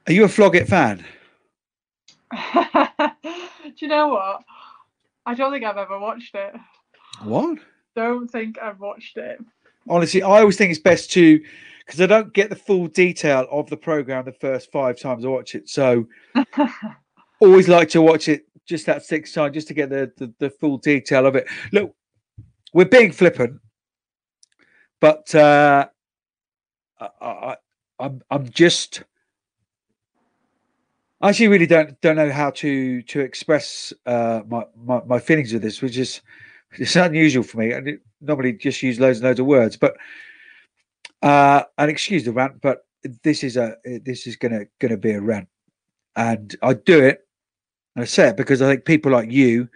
are 0.07 0.13
you 0.13 0.24
a 0.24 0.28
Flog 0.28 0.57
fan? 0.67 1.05
Do 2.34 3.74
you 3.78 3.88
know 3.88 4.09
what? 4.09 4.43
I 5.26 5.34
don't 5.36 5.51
think 5.51 5.63
I've 5.63 5.78
ever 5.78 5.99
watched 5.99 6.36
it. 6.36 6.53
What? 7.24 7.59
Don't 7.95 8.30
think 8.30 8.59
I've 8.61 8.80
watched 8.80 9.17
it 9.17 9.39
honestly, 9.88 10.22
I 10.22 10.40
always 10.40 10.58
think 10.58 10.72
it's 10.72 10.80
best 10.80 11.12
to 11.14 11.42
because 11.86 12.02
I 12.02 12.06
don't 12.06 12.34
get 12.34 12.50
the 12.50 12.56
full 12.56 12.88
detail 12.88 13.48
of 13.52 13.70
the 13.70 13.78
program 13.78 14.26
the 14.26 14.32
first 14.34 14.72
five 14.72 15.00
times 15.00 15.26
I 15.26 15.30
watch 15.30 15.56
it. 15.56 15.70
So 15.70 16.08
always 17.40 17.68
like 17.68 17.90
to 17.90 18.02
watch 18.02 18.28
it 18.28 18.46
just 18.66 18.86
that 18.86 19.04
sixth 19.04 19.34
time 19.34 19.52
just 19.54 19.68
to 19.70 19.74
get 19.74 19.90
the, 19.90 20.12
the, 20.18 20.32
the 20.38 20.50
full 20.50 20.78
detail 20.78 21.26
of 21.26 21.36
it. 21.36 21.48
Look, 21.72 21.96
we're 22.74 22.86
being 22.86 23.12
flippant, 23.12 23.60
but 25.00 25.34
uh, 25.34 25.88
I, 27.00 27.08
I, 27.22 27.56
I'm 28.00 28.22
I'm 28.30 28.50
just 28.50 29.04
I 31.22 31.30
actually 31.30 31.48
really 31.48 31.66
don't 31.66 32.00
don't 32.02 32.16
know 32.16 32.32
how 32.32 32.52
to 32.52 33.02
to 33.02 33.20
express 33.20 33.92
uh, 34.06 34.42
my, 34.48 34.64
my, 34.78 35.02
my 35.06 35.20
feelings 35.20 35.54
of 35.54 35.62
this, 35.62 35.82
which 35.82 35.98
is 35.98 36.22
it's 36.74 36.95
unusual 36.95 37.43
for 37.43 37.57
me. 37.57 37.74
I 37.74 37.82
normally 38.22 38.53
just 38.53 38.84
use 38.84 38.99
loads 38.99 39.20
and 39.20 39.28
loads 39.28 39.39
of 39.39 39.45
words, 39.45 39.78
but 39.78 39.95
uh, 41.22 41.63
and 41.78 41.89
excuse 41.89 42.26
the 42.26 42.32
rant, 42.32 42.61
but 42.61 42.86
this 43.24 43.43
is 43.43 43.57
a 43.57 43.76
this 43.84 44.28
is 44.28 44.36
gonna 44.36 44.65
gonna 44.80 44.97
be 44.97 45.11
a 45.11 45.22
rant, 45.22 45.47
and 46.15 46.55
I 46.61 46.74
do 46.74 47.03
it. 47.03 47.26
And 47.95 48.03
I 48.03 48.05
say 48.05 48.30
it 48.30 48.38
because 48.38 48.61
I 48.61 48.70
think 48.70 48.86
people 48.86 49.11
like 49.11 49.32
you, 49.32 49.67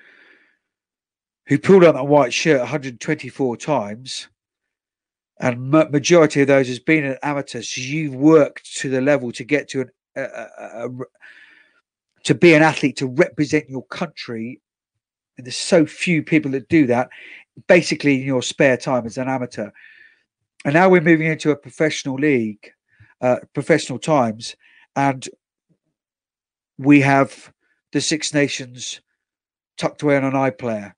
who 1.48 1.58
pulled 1.58 1.84
on 1.84 1.96
that 1.96 2.04
white 2.08 2.34
shirt 2.34 2.60
124 2.60 3.58
times, 3.58 4.28
and 5.40 5.70
majority 5.70 6.42
of 6.42 6.48
those 6.48 6.68
has 6.68 6.80
been 6.80 7.04
an 7.04 7.18
amateur, 7.24 7.62
so 7.62 7.82
you've 7.82 8.16
worked 8.16 8.78
to 8.78 8.90
the 8.90 9.02
level 9.02 9.32
to 9.32 9.44
get 9.44 9.68
to 9.70 9.82
an 9.82 9.90
a, 10.16 10.22
a, 10.22 10.88
a, 10.88 10.90
to 12.24 12.36
be 12.36 12.54
an 12.54 12.62
athlete 12.62 12.98
to 12.98 13.08
represent 13.08 13.70
your 13.70 13.86
country 13.88 14.62
and 14.62 14.63
there's 15.38 15.58
so 15.58 15.86
few 15.86 16.22
people 16.24 16.52
that 16.52 16.70
do 16.70 16.86
that 16.88 17.10
basically 17.68 18.22
in 18.22 18.28
your 18.28 18.42
spare 18.42 18.78
time 18.78 19.06
as 19.06 19.18
an 19.18 19.28
amateur 19.28 19.70
and 20.66 20.74
now 20.74 20.90
we're 20.90 21.02
moving 21.02 21.28
into 21.28 21.52
a 21.52 21.56
professional 21.56 22.16
league 22.16 22.72
uh, 23.24 23.38
professional 23.54 24.00
times, 24.00 24.56
and 24.96 25.30
we 26.78 27.00
have 27.00 27.54
the 27.94 28.02
Six 28.02 28.34
Nations 28.34 29.00
tucked 29.78 30.02
away 30.02 30.18
on 30.18 30.26
an 30.26 30.34
iPlayer, 30.34 30.94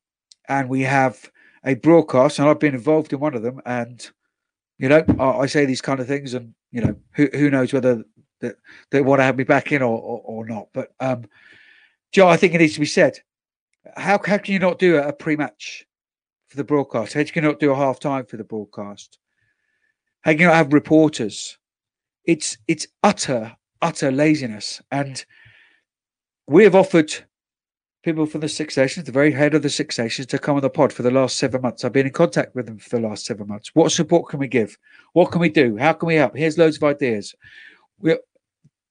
and 0.49 0.67
we 0.67 0.81
have 0.81 1.29
a 1.63 1.75
broadcast, 1.75 2.39
and 2.39 2.47
I've 2.47 2.59
been 2.59 2.73
involved 2.73 3.13
in 3.13 3.19
one 3.19 3.36
of 3.36 3.43
them, 3.43 3.61
and 3.65 4.09
you 4.79 4.89
know, 4.89 5.03
I, 5.19 5.41
I 5.41 5.45
say 5.45 5.65
these 5.65 5.81
kind 5.81 5.99
of 5.99 6.07
things, 6.07 6.33
and 6.33 6.53
you 6.71 6.81
know, 6.81 6.95
who 7.11 7.29
who 7.33 7.49
knows 7.49 7.73
whether 7.73 8.03
that 8.41 8.57
they 8.91 9.01
want 9.01 9.19
to 9.19 9.23
have 9.23 9.38
me 9.38 9.43
back 9.43 9.71
in 9.71 9.81
or 9.81 9.97
or, 9.97 10.21
or 10.25 10.45
not. 10.47 10.69
But 10.73 10.93
um, 10.99 11.25
Joe, 12.11 12.27
I 12.27 12.38
think 12.38 12.53
it 12.53 12.57
needs 12.57 12.73
to 12.73 12.79
be 12.79 12.86
said. 12.86 13.19
How 13.95 14.19
how 14.25 14.38
can 14.38 14.53
you 14.53 14.59
not 14.59 14.79
do 14.79 14.97
a, 14.97 15.13
pre-match 15.13 15.86
for 16.47 16.57
the 16.57 16.63
broadcast? 16.63 17.13
How 17.13 17.23
can 17.23 17.43
you 17.43 17.49
not 17.49 17.59
do 17.59 17.71
a 17.71 17.75
half 17.75 17.99
time 17.99 18.25
for 18.25 18.38
the 18.38 18.43
broadcast? 18.43 19.17
How 20.21 20.31
can 20.31 20.41
you 20.41 20.47
not 20.47 20.55
have 20.55 20.73
reporters? 20.73 21.57
It's 22.25 22.57
it's 22.67 22.88
utter 23.03 23.55
utter 23.81 24.11
laziness, 24.11 24.81
and 24.91 25.23
we 26.47 26.63
have 26.63 26.75
offered 26.75 27.13
people 28.03 28.25
from 28.27 28.41
the 28.41 28.49
Six 28.49 28.77
Nations, 28.77 29.05
the 29.05 29.11
very 29.11 29.31
head 29.31 29.55
of 29.55 29.63
the 29.63 29.69
Six 29.69 29.97
Nations, 29.97 30.27
to 30.27 30.38
come 30.38 30.55
on 30.55 30.61
the 30.61 30.69
pod 30.69 30.93
for 30.93 31.01
the 31.01 31.11
last 31.11 31.38
seven 31.38 31.61
months. 31.61 31.83
I've 31.83 31.91
been 31.91 32.05
in 32.05 32.13
contact 32.13 32.55
with 32.55 32.67
them 32.67 32.77
for 32.77 32.97
the 32.97 33.07
last 33.07 33.25
seven 33.25 33.47
months. 33.47 33.71
What 33.73 33.91
support 33.91 34.29
can 34.29 34.39
we 34.39 34.47
give? 34.47 34.77
What 35.13 35.31
can 35.31 35.41
we 35.41 35.49
do? 35.49 35.75
How 35.77 35.93
can 35.93 36.07
we 36.07 36.15
help? 36.15 36.36
Here's 36.36 36.57
loads 36.57 36.77
of 36.77 36.83
ideas. 36.83 37.33
We, 37.99 38.17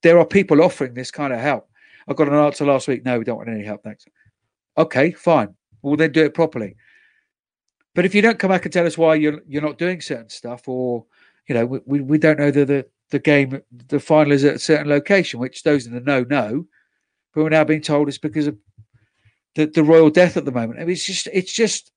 there 0.03 0.18
are 0.18 0.26
people 0.26 0.62
offering 0.62 0.95
this 0.95 1.12
kind 1.12 1.32
of 1.32 1.38
help. 1.38 1.68
I 2.09 2.12
got 2.12 2.28
an 2.28 2.34
answer 2.34 2.66
last 2.66 2.88
week. 2.88 3.05
No, 3.05 3.18
we 3.18 3.24
don't 3.24 3.36
want 3.36 3.49
any 3.49 3.64
help. 3.64 3.84
Thanks. 3.84 4.05
Okay, 4.77 5.12
fine. 5.12 5.55
We'll 5.83 5.97
then 5.97 6.12
do 6.12 6.25
it 6.25 6.35
properly. 6.35 6.77
But 7.95 8.05
if 8.05 8.14
you 8.14 8.22
don't 8.22 8.39
come 8.39 8.51
back 8.51 8.64
and 8.64 8.72
tell 8.72 8.87
us 8.87 8.99
why 8.99 9.14
you're 9.14 9.41
you're 9.47 9.62
not 9.62 9.79
doing 9.79 10.01
certain 10.01 10.31
stuff, 10.31 10.68
or 10.68 11.07
you 11.49 11.55
know, 11.55 11.66
we, 11.87 12.01
we 12.01 12.18
don't 12.18 12.39
know 12.39 12.51
the, 12.51 12.64
the 12.64 12.87
the 13.11 13.18
game, 13.18 13.61
the 13.89 14.01
final 14.01 14.33
is 14.33 14.45
at 14.45 14.57
a 14.57 14.59
certain 14.59 14.89
location, 14.89 15.39
which 15.39 15.62
those 15.62 15.87
in 15.87 15.95
the 15.95 16.01
know 16.01 16.25
know. 16.25 16.66
But 17.35 17.43
we're 17.43 17.51
now 17.51 17.64
being 17.64 17.83
told 17.83 18.09
it's 18.09 18.18
because 18.18 18.47
of 18.47 18.57
the, 19.55 19.66
the 19.66 19.85
royal 19.85 20.11
death 20.11 20.37
at 20.37 20.45
the 20.45 20.53
moment. 20.53 20.81
I 20.81 20.85
mean, 20.85 20.93
it's 20.93 21.05
just 21.05 21.29
it's 21.33 21.53
just 21.53 21.93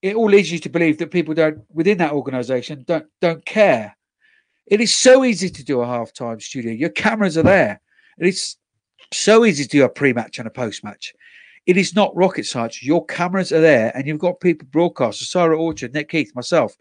it 0.00 0.16
all 0.16 0.30
leads 0.30 0.50
you 0.50 0.58
to 0.60 0.68
believe 0.68 0.98
that 0.98 1.10
people 1.10 1.34
don't 1.34 1.62
within 1.70 1.98
that 1.98 2.12
organization 2.12 2.84
don't 2.86 3.06
don't 3.20 3.44
care. 3.44 3.96
It 4.66 4.80
is 4.80 4.94
so 4.94 5.24
easy 5.24 5.50
to 5.50 5.64
do 5.64 5.82
a 5.82 5.86
halftime 5.86 6.40
studio. 6.40 6.72
Your 6.72 6.90
cameras 6.90 7.36
are 7.36 7.42
there. 7.42 7.80
It 8.18 8.28
is 8.28 8.56
so 9.12 9.44
easy 9.44 9.64
to 9.64 9.68
do 9.68 9.84
a 9.84 9.88
pre-match 9.88 10.38
and 10.38 10.46
a 10.46 10.50
post-match. 10.50 11.12
It 11.66 11.76
is 11.76 11.94
not 11.94 12.14
rocket 12.16 12.44
science. 12.44 12.82
Your 12.82 13.04
cameras 13.06 13.52
are 13.52 13.60
there, 13.60 13.92
and 13.94 14.06
you've 14.06 14.18
got 14.18 14.40
people 14.40 14.66
broadcasters, 14.68 15.28
Sara 15.28 15.58
Orchard, 15.58 15.94
Nick 15.94 16.08
Keith, 16.08 16.34
myself, 16.34 16.76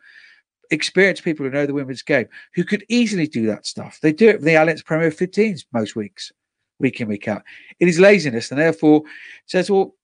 experienced 0.72 1.24
people 1.24 1.46
who 1.46 1.52
know 1.52 1.66
the 1.66 1.74
women's 1.74 2.02
game, 2.02 2.28
who 2.56 2.64
could 2.64 2.84
easily 2.90 3.28
do 3.28 3.46
that 3.48 3.66
stuff. 3.66 4.00
They 4.02 4.14
do 4.14 4.30
it 4.30 4.40
for 4.40 4.46
the 4.46 4.56
Allianz 4.56 4.84
Premier 4.84 5.12
15s 5.12 5.66
most 5.74 5.96
weeks 5.96 6.32
week 6.80 7.00
in, 7.00 7.08
week 7.08 7.28
out. 7.28 7.44
It 7.80 7.88
is 7.88 8.00
laziness, 8.00 8.50
and 8.50 8.60
therefore 8.60 9.04
says, 9.46 9.70
well, 9.70 9.96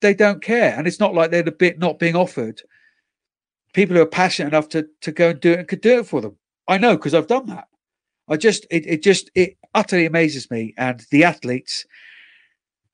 they 0.00 0.14
don't 0.14 0.42
care. 0.42 0.74
And 0.76 0.86
it's 0.86 1.00
not 1.00 1.14
like 1.14 1.30
they're 1.30 1.42
the 1.42 1.52
bit 1.52 1.78
not 1.78 1.98
being 1.98 2.16
offered 2.16 2.62
people 3.76 3.94
who 3.94 4.02
are 4.02 4.06
passionate 4.06 4.48
enough 4.48 4.70
to 4.70 4.88
to 5.02 5.12
go 5.12 5.30
and 5.30 5.40
do 5.40 5.52
it 5.52 5.58
and 5.60 5.68
could 5.68 5.82
do 5.82 6.00
it 6.00 6.06
for 6.06 6.20
them. 6.20 6.36
I 6.66 6.78
know 6.78 6.96
because 6.96 7.14
I've 7.14 7.26
done 7.28 7.46
that. 7.46 7.68
I 8.28 8.36
just 8.36 8.66
it, 8.70 8.86
it 8.86 9.02
just 9.02 9.30
it 9.34 9.56
utterly 9.74 10.06
amazes 10.06 10.50
me 10.50 10.74
and 10.78 11.04
the 11.10 11.24
athletes 11.24 11.84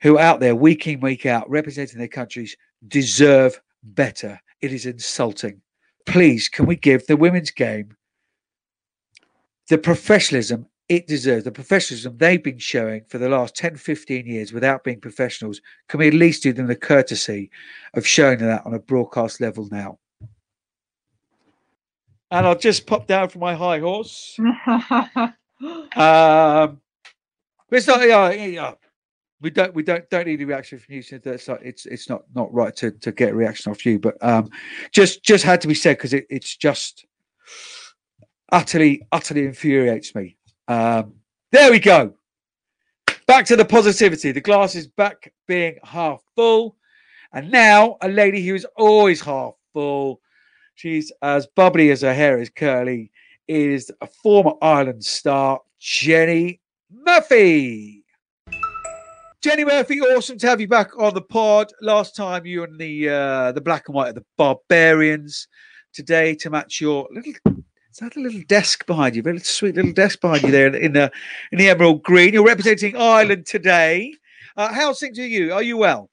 who 0.03 0.18
are 0.18 0.20
out 0.20 0.40
there 0.40 0.55
week 0.55 0.86
in 0.86 1.00
week 1.00 1.26
out 1.26 1.48
representing 1.48 1.98
their 1.98 2.09
countries 2.09 2.57
deserve 2.88 3.61
better. 3.82 4.40
It 4.61 4.72
is 4.72 4.86
insulting. 4.86 5.61
Please, 6.07 6.48
can 6.48 6.66
we 6.66 6.76
give 6.76 7.07
the 7.07 7.16
women's 7.16 7.50
game 7.50 7.96
the 9.68 9.78
professionalism 9.78 10.66
it 10.88 11.07
deserves 11.07 11.44
the 11.44 11.53
professionalism 11.53 12.18
they've 12.18 12.42
been 12.42 12.59
showing 12.59 13.05
for 13.09 13.16
the 13.16 13.28
last 13.28 13.55
10, 13.57 13.76
15 13.76 14.26
years 14.26 14.53
without 14.53 14.84
being 14.84 15.00
professionals. 15.00 15.62
Can 15.88 16.00
we 16.00 16.09
at 16.09 16.14
least 16.14 16.42
do 16.42 16.53
them 16.53 16.66
the 16.66 16.76
courtesy 16.76 17.50
of 17.94 18.07
showing 18.07 18.40
that 18.40 18.66
on 18.66 18.74
a 18.74 18.78
broadcast 18.78 19.40
level 19.40 19.68
now? 19.70 19.98
And 22.30 22.46
I'll 22.46 22.59
just 22.59 22.86
pop 22.86 23.07
down 23.07 23.30
from 23.30 23.40
my 23.40 23.55
high 23.55 23.78
horse. 23.78 24.38
um, 24.38 25.32
it's 27.70 27.86
not, 27.86 28.07
yeah, 28.07 28.30
yeah, 28.32 28.74
we 29.43 29.51
don't, 29.51 29.74
we 29.74 29.82
don't, 29.82 30.09
don't 30.09 30.26
need 30.26 30.40
a 30.40 30.47
reaction 30.47 30.78
from 30.78 30.95
you. 30.95 31.03
So 31.03 31.18
that's 31.18 31.49
like, 31.49 31.61
it's, 31.62 31.84
it's 31.84 32.09
not, 32.09 32.22
not 32.34 32.53
right 32.55 32.74
to, 32.76 32.93
to 32.93 33.12
get 33.12 33.30
a 33.30 33.34
reaction 33.34 33.72
off 33.72 33.84
you, 33.84 33.99
but 33.99 34.16
um, 34.24 34.49
just, 34.93 35.22
just 35.24 35.45
had 35.45 35.61
to 35.62 35.68
be 35.68 35.74
said 35.74 35.99
because 35.99 36.14
it, 36.14 36.26
it's 36.30 36.57
just 36.57 37.05
utterly, 38.53 39.07
utterly 39.11 39.45
infuriates 39.45 40.14
me. 40.14 40.36
Um, 40.68 41.14
there 41.51 41.70
we 41.72 41.80
go. 41.80 42.14
Back 43.26 43.45
to 43.47 43.57
the 43.57 43.64
positivity. 43.64 44.30
The 44.30 44.40
glass 44.40 44.74
is 44.74 44.86
back 44.86 45.32
being 45.49 45.78
half 45.82 46.22
full. 46.36 46.76
And 47.32 47.51
now 47.51 47.97
a 48.01 48.09
lady 48.09 48.47
who 48.47 48.55
is 48.55 48.66
always 48.76 49.20
half 49.20 49.55
full. 49.72 50.20
She's 50.74 51.12
as 51.22 51.47
bubbly 51.47 51.90
as 51.90 52.03
her 52.03 52.14
hair 52.14 52.38
is 52.38 52.51
curly. 52.51 53.11
Is 53.49 53.90
a 54.01 54.07
former 54.07 54.53
Ireland 54.62 55.05
star, 55.05 55.61
Jenny 55.78 56.61
Murphy. 56.90 58.01
Jenny 59.43 59.64
Murphy, 59.64 60.01
awesome 60.01 60.38
to 60.38 60.47
have 60.47 60.61
you 60.61 60.68
back 60.68 60.97
on 60.97 61.14
the 61.14 61.20
pod. 61.20 61.72
Last 61.80 62.14
time 62.14 62.47
you 62.47 62.62
and 62.62 62.78
the 62.78 63.09
uh, 63.09 63.51
the 63.51 63.61
black 63.61 63.88
and 63.88 63.95
white 63.97 64.11
of 64.11 64.14
the 64.14 64.24
Barbarians. 64.38 65.49
Today 65.93 66.36
to 66.36 66.49
match 66.49 66.80
your 66.80 67.09
little 67.11 67.32
is 67.90 67.99
that 67.99 68.14
a 68.14 68.20
little 68.20 68.43
desk 68.47 68.86
behind 68.86 69.16
you? 69.16 69.22
Very 69.22 69.40
sweet 69.40 69.74
little 69.74 69.93
desk 69.93 70.20
behind 70.20 70.45
you 70.45 70.53
there 70.53 70.72
in 70.72 70.93
the 70.93 71.11
in 71.51 71.59
the 71.59 71.70
emerald 71.70 72.05
green. 72.05 72.32
You're 72.32 72.47
representing 72.47 72.97
Ireland 72.97 73.45
today. 73.45 74.14
Uh, 74.57 74.72
how's 74.72 75.01
things 75.01 75.18
with 75.18 75.28
you? 75.28 75.53
Are 75.53 75.62
you 75.62 75.76
well? 75.76 76.09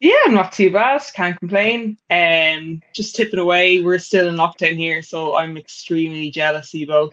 Yeah, 0.00 0.16
I'm 0.24 0.32
not 0.32 0.52
too 0.52 0.72
bad. 0.72 1.02
Can't 1.12 1.38
complain. 1.38 1.98
Um, 2.08 2.80
just 2.94 3.14
tipping 3.14 3.40
away. 3.40 3.82
We're 3.82 3.98
still 3.98 4.26
in 4.26 4.36
lockdown 4.36 4.78
here, 4.78 5.02
so 5.02 5.36
I'm 5.36 5.58
extremely 5.58 6.30
jealous 6.30 6.74
both 6.86 7.12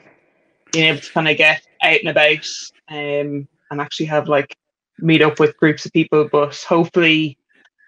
being 0.72 0.86
able 0.86 1.02
to 1.02 1.12
kind 1.12 1.28
of 1.28 1.36
get 1.36 1.62
out 1.84 2.00
and 2.00 2.08
about 2.08 2.48
um, 2.88 3.50
and 3.70 3.82
actually 3.82 4.06
have 4.06 4.30
like 4.30 4.56
meet 5.00 5.22
up 5.22 5.40
with 5.40 5.58
groups 5.58 5.86
of 5.86 5.94
people. 5.94 6.28
But 6.32 6.56
hopefully, 6.68 7.38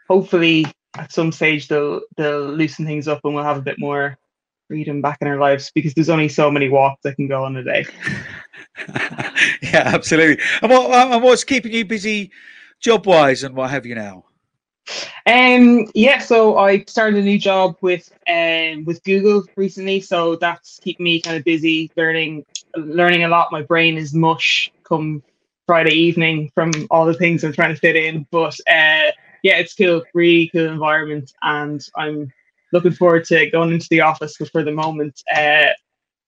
hopefully 0.07 0.66
at 0.97 1.12
some 1.12 1.32
stage 1.32 1.68
they'll 1.68 2.01
they'll 2.18 2.47
loosen 2.47 2.86
things 2.86 3.07
up 3.07 3.22
and 3.24 3.36
we'll 3.36 3.43
have 3.43 3.57
a 3.57 3.62
bit 3.62 3.80
more 3.80 4.18
freedom 4.68 5.01
back 5.01 5.18
in 5.22 5.28
our 5.28 5.38
lives 5.38 5.72
because 5.74 5.93
there's 5.93 6.10
only 6.10 6.30
so 6.30 6.51
many 6.51 6.70
walks 6.70 7.05
I 7.05 7.14
can 7.14 7.28
go 7.28 7.43
on 7.43 7.55
a 7.55 7.64
day. 7.64 7.86
yeah, 9.64 9.84
absolutely. 9.86 10.43
And, 10.62 10.72
what, 10.72 10.91
and 10.91 11.24
what's 11.24 11.43
keeping 11.43 11.74
you 11.74 11.86
busy 11.86 12.32
job 12.80 13.07
wise 13.07 13.43
and 13.43 13.55
what 13.55 13.72
have 13.72 13.86
you 13.86 13.95
now? 13.95 14.26
Um 15.28 15.88
yeah, 15.93 16.20
so 16.20 16.57
I 16.57 16.84
started 16.86 17.20
a 17.20 17.24
new 17.24 17.38
job 17.38 17.78
with 17.82 18.12
um 18.28 18.86
with 18.86 19.03
Google 19.03 19.43
recently, 19.55 20.01
so 20.01 20.36
that's 20.36 20.80
keeping 20.80 21.03
me 21.03 21.22
kind 21.22 21.38
of 21.38 21.43
busy 21.43 21.91
learning 21.95 22.45
learning 22.76 23.24
a 23.24 23.28
lot. 23.28 23.51
My 23.51 23.62
brain 23.62 23.97
is 23.97 24.14
mush 24.14 24.72
come 24.84 25.22
Friday 25.70 25.93
evening 25.93 26.49
from 26.55 26.72
all 26.89 27.05
the 27.05 27.13
things 27.13 27.43
I'm 27.43 27.53
trying 27.53 27.76
to 27.76 27.80
fit 27.80 27.95
in. 27.95 28.26
But 28.32 28.55
uh 28.61 29.13
yeah, 29.43 29.57
it's 29.57 29.76
cool, 29.76 30.01
really 30.15 30.49
cool 30.49 30.65
environment 30.65 31.32
and 31.43 31.86
I'm 31.95 32.34
looking 32.72 32.91
forward 32.91 33.26
to 33.26 33.49
going 33.51 33.72
into 33.72 33.88
the 33.91 34.01
office, 34.01 34.36
but 34.39 34.49
for 34.49 34.63
the 34.63 34.72
moment, 34.72 35.22
uh, 35.36 35.67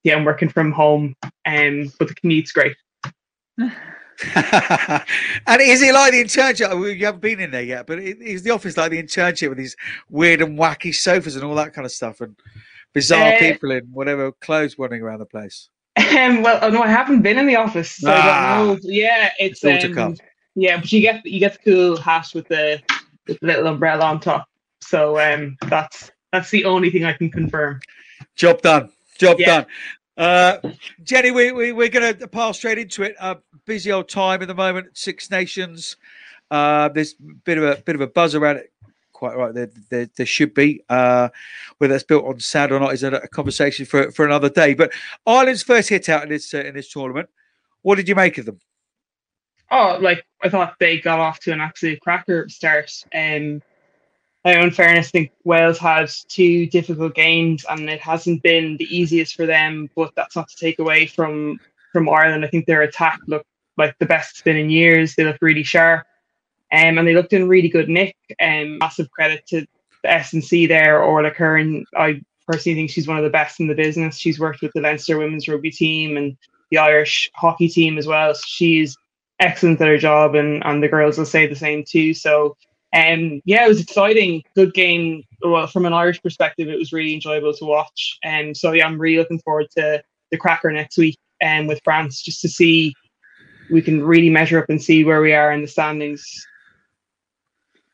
yeah, 0.03 0.15
I'm 0.15 0.25
working 0.25 0.49
from 0.49 0.71
home, 0.71 1.15
um, 1.23 1.91
but 1.97 2.07
the 2.07 2.15
commute's 2.15 2.51
great. 2.51 2.75
and 3.57 3.71
is 5.59 5.81
it 5.81 5.93
like 5.93 6.11
the 6.11 6.23
internship? 6.23 6.97
You 6.97 7.05
haven't 7.05 7.21
been 7.21 7.39
in 7.39 7.51
there 7.51 7.63
yet, 7.63 7.87
but 7.87 7.99
is 7.99 8.43
the 8.43 8.51
office 8.51 8.77
like 8.77 8.91
the 8.91 9.01
internship 9.01 9.49
with 9.49 9.57
these 9.57 9.75
weird 10.09 10.41
and 10.41 10.57
wacky 10.57 10.93
sofas 10.93 11.35
and 11.35 11.43
all 11.43 11.55
that 11.55 11.73
kind 11.73 11.85
of 11.85 11.91
stuff 11.91 12.21
and 12.21 12.35
bizarre 12.93 13.33
uh, 13.33 13.39
people 13.39 13.71
in 13.71 13.85
whatever 13.91 14.31
clothes 14.31 14.77
running 14.77 15.01
around 15.01 15.19
the 15.19 15.25
place? 15.25 15.69
Um, 15.97 16.41
well, 16.41 16.59
oh, 16.61 16.69
no, 16.69 16.81
I 16.81 16.87
haven't 16.87 17.21
been 17.21 17.37
in 17.37 17.47
the 17.47 17.57
office, 17.57 17.97
so 17.97 18.09
ah, 18.11 18.13
I 18.13 18.57
don't 18.57 18.67
know. 18.67 18.79
Yeah, 18.83 19.31
it's, 19.39 19.63
it's 19.63 19.97
um, 19.97 20.15
yeah, 20.55 20.77
but 20.77 20.91
you 20.91 21.01
get 21.01 21.25
you 21.25 21.39
get 21.39 21.53
the 21.53 21.71
cool 21.71 21.97
hat 21.97 22.27
with 22.33 22.47
the, 22.47 22.81
with 23.27 23.39
the 23.39 23.47
little 23.47 23.67
umbrella 23.67 24.05
on 24.05 24.19
top. 24.19 24.47
So 24.81 25.19
um, 25.19 25.57
that's 25.67 26.11
that's 26.31 26.49
the 26.49 26.65
only 26.65 26.89
thing 26.91 27.05
I 27.05 27.13
can 27.13 27.29
confirm. 27.29 27.81
Job 28.35 28.61
done. 28.61 28.91
Job 29.17 29.39
yeah. 29.39 29.45
done. 29.45 29.65
Uh, 30.17 30.57
Jenny, 31.03 31.31
we, 31.31 31.51
we, 31.51 31.71
we're 31.71 31.89
going 31.89 32.15
to 32.15 32.27
pass 32.27 32.57
straight 32.57 32.77
into 32.77 33.03
it. 33.03 33.15
Uh, 33.19 33.35
busy 33.65 33.91
old 33.91 34.09
time 34.09 34.41
at 34.41 34.47
the 34.47 34.55
moment. 34.55 34.97
Six 34.97 35.31
Nations. 35.31 35.97
Uh, 36.49 36.89
there's 36.89 37.13
a 37.13 37.33
bit 37.45 37.57
of 37.57 37.63
a 37.63 37.81
bit 37.81 37.95
of 37.95 38.01
a 38.01 38.07
buzz 38.07 38.35
around 38.35 38.57
it. 38.57 38.71
Quite 39.21 39.37
right. 39.37 39.53
There, 39.53 39.69
there, 39.91 40.09
there 40.17 40.25
should 40.25 40.55
be. 40.55 40.81
Uh, 40.89 41.29
whether 41.77 41.93
it's 41.93 42.03
built 42.03 42.25
on 42.25 42.39
sand 42.39 42.71
or 42.71 42.79
not 42.79 42.91
is 42.91 43.03
a, 43.03 43.11
a, 43.11 43.27
conversation 43.27 43.85
for 43.85 44.11
for 44.11 44.25
another 44.25 44.49
day. 44.49 44.73
But 44.73 44.93
Ireland's 45.27 45.61
first 45.61 45.89
hit 45.89 46.09
out 46.09 46.23
in 46.23 46.29
this 46.29 46.51
uh, 46.55 46.61
in 46.61 46.73
this 46.73 46.89
tournament. 46.89 47.29
What 47.83 47.97
did 47.97 48.09
you 48.09 48.15
make 48.15 48.39
of 48.39 48.47
them? 48.47 48.59
Oh, 49.69 49.99
like 50.01 50.25
I 50.41 50.49
thought 50.49 50.73
they 50.79 50.99
got 50.99 51.19
off 51.19 51.39
to 51.41 51.51
an 51.51 51.61
absolute 51.61 52.01
cracker 52.01 52.49
start. 52.49 52.91
Um, 53.13 53.61
in 54.43 54.71
fairness, 54.71 55.09
I 55.09 55.11
think 55.11 55.31
Wales 55.43 55.77
had 55.77 56.09
two 56.27 56.65
difficult 56.65 57.13
games 57.13 57.63
and 57.69 57.87
it 57.91 58.01
hasn't 58.01 58.41
been 58.41 58.75
the 58.77 58.85
easiest 58.85 59.35
for 59.35 59.45
them, 59.45 59.87
but 59.95 60.15
that's 60.15 60.35
not 60.35 60.49
to 60.49 60.55
take 60.55 60.79
away 60.79 61.05
from 61.05 61.59
from 61.93 62.09
Ireland. 62.09 62.43
I 62.43 62.47
think 62.47 62.65
their 62.65 62.81
attack 62.81 63.19
looked 63.27 63.45
like 63.77 63.95
the 63.99 64.07
best 64.07 64.31
it's 64.31 64.41
been 64.41 64.57
in 64.57 64.71
years. 64.71 65.13
They 65.13 65.25
looked 65.25 65.43
really 65.43 65.61
sharp, 65.61 66.07
um, 66.71 66.97
and 66.97 67.07
they 67.07 67.13
looked 67.13 67.33
in 67.33 67.47
really 67.47 67.69
good 67.69 67.89
nick. 67.89 68.15
Um, 68.41 68.77
massive 68.77 69.11
credit 69.11 69.45
to 69.47 69.65
the 70.03 70.11
S 70.11 70.33
and 70.33 70.43
C 70.43 70.67
there, 70.67 71.03
Orla 71.03 71.31
Kern. 71.31 71.85
I 71.95 72.21
personally 72.47 72.75
think 72.75 72.89
she's 72.89 73.07
one 73.07 73.17
of 73.17 73.23
the 73.23 73.29
best 73.29 73.59
in 73.59 73.67
the 73.67 73.75
business. 73.75 74.17
She's 74.17 74.39
worked 74.39 74.61
with 74.61 74.71
the 74.73 74.81
Leinster 74.81 75.17
women's 75.17 75.47
rugby 75.47 75.71
team 75.71 76.17
and 76.17 76.37
the 76.69 76.77
Irish 76.77 77.29
hockey 77.35 77.67
team 77.67 77.97
as 77.97 78.07
well. 78.07 78.33
So 78.33 78.41
she's 78.45 78.95
excellent 79.39 79.81
at 79.81 79.87
her 79.87 79.97
job, 79.97 80.35
and 80.35 80.63
and 80.65 80.81
the 80.81 80.87
girls 80.87 81.17
will 81.17 81.25
say 81.25 81.47
the 81.47 81.55
same 81.55 81.83
too. 81.87 82.13
So. 82.13 82.55
Um, 82.93 83.41
yeah, 83.45 83.63
it 83.63 83.69
was 83.69 83.79
exciting, 83.79 84.43
good 84.53 84.73
game. 84.73 85.23
Well, 85.41 85.65
from 85.65 85.85
an 85.85 85.93
Irish 85.93 86.21
perspective, 86.21 86.67
it 86.67 86.77
was 86.77 86.91
really 86.91 87.13
enjoyable 87.13 87.53
to 87.53 87.63
watch. 87.63 88.19
And 88.21 88.49
um, 88.49 88.53
so, 88.53 88.73
yeah, 88.73 88.85
I'm 88.85 88.99
really 88.99 89.17
looking 89.17 89.39
forward 89.39 89.67
to 89.77 90.03
the 90.29 90.37
cracker 90.37 90.69
next 90.73 90.97
week 90.97 91.17
and 91.41 91.61
um, 91.61 91.67
with 91.67 91.81
France, 91.83 92.21
just 92.21 92.41
to 92.41 92.49
see 92.49 92.93
we 93.71 93.81
can 93.81 94.03
really 94.03 94.29
measure 94.29 94.59
up 94.59 94.69
and 94.69 94.81
see 94.81 95.03
where 95.03 95.21
we 95.21 95.33
are 95.33 95.51
in 95.51 95.61
the 95.61 95.67
standings. 95.67 96.45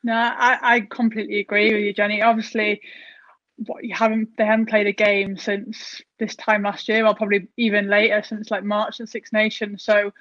No, 0.07 0.13
I, 0.15 0.57
I 0.61 0.79
completely 0.89 1.41
agree 1.41 1.73
with 1.73 1.81
you, 1.83 1.91
Jenny. 1.91 2.21
Obviously, 2.21 2.79
what 3.57 3.83
you 3.83 3.93
haven't 3.93 4.29
they 4.37 4.45
haven't 4.45 4.69
played 4.69 4.87
a 4.87 4.93
game 4.93 5.35
since 5.35 6.01
this 6.17 6.33
time 6.37 6.63
last 6.63 6.87
year, 6.87 7.05
or 7.05 7.13
probably 7.13 7.49
even 7.57 7.89
later 7.89 8.23
since 8.23 8.49
like 8.49 8.63
March 8.63 9.01
and 9.01 9.09
Six 9.09 9.33
Nations. 9.33 9.83
So 9.83 10.13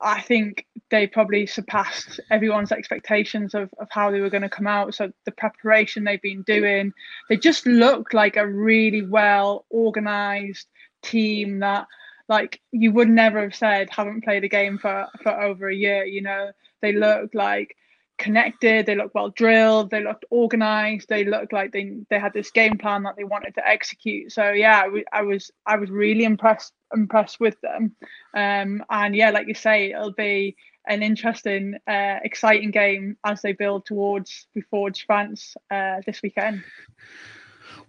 I 0.00 0.20
think 0.22 0.66
they 0.90 1.06
probably 1.06 1.46
surpassed 1.46 2.18
everyone's 2.32 2.72
expectations 2.72 3.54
of, 3.54 3.70
of 3.78 3.86
how 3.92 4.10
they 4.10 4.18
were 4.20 4.28
going 4.28 4.42
to 4.42 4.48
come 4.48 4.66
out. 4.66 4.92
So 4.96 5.12
the 5.24 5.30
preparation 5.30 6.02
they've 6.02 6.20
been 6.20 6.42
doing, 6.42 6.92
they 7.28 7.36
just 7.36 7.64
look 7.64 8.12
like 8.12 8.36
a 8.36 8.48
really 8.48 9.06
well 9.06 9.66
organized 9.70 10.66
team 11.02 11.60
that 11.60 11.86
like 12.28 12.60
you 12.72 12.90
would 12.90 13.08
never 13.08 13.40
have 13.40 13.54
said 13.54 13.88
haven't 13.88 14.24
played 14.24 14.42
a 14.42 14.48
game 14.48 14.78
for 14.78 15.06
for 15.22 15.40
over 15.42 15.68
a 15.68 15.74
year 15.74 16.04
you 16.04 16.22
know 16.22 16.52
they 16.80 16.92
look 16.92 17.34
like 17.34 17.76
connected 18.18 18.86
they 18.86 18.94
look 18.94 19.12
well 19.14 19.30
drilled 19.30 19.90
they 19.90 20.02
looked 20.02 20.24
organized 20.30 21.08
they 21.08 21.24
looked 21.24 21.52
like 21.52 21.72
they 21.72 21.96
they 22.10 22.18
had 22.18 22.32
this 22.32 22.50
game 22.50 22.78
plan 22.78 23.02
that 23.02 23.16
they 23.16 23.24
wanted 23.24 23.54
to 23.54 23.66
execute 23.66 24.30
so 24.30 24.50
yeah 24.50 24.84
I, 25.12 25.22
was 25.22 25.50
i 25.66 25.76
was 25.76 25.90
really 25.90 26.24
impressed 26.24 26.72
impressed 26.94 27.40
with 27.40 27.60
them 27.62 27.96
um 28.34 28.84
and 28.90 29.16
yeah 29.16 29.30
like 29.30 29.48
you 29.48 29.54
say 29.54 29.92
it'll 29.92 30.12
be 30.12 30.56
an 30.86 31.02
interesting 31.02 31.74
uh 31.88 32.18
exciting 32.22 32.70
game 32.70 33.16
as 33.24 33.42
they 33.42 33.52
build 33.52 33.86
towards 33.86 34.46
before 34.54 34.90
france 35.06 35.54
uh 35.70 35.96
this 36.06 36.22
weekend 36.22 36.62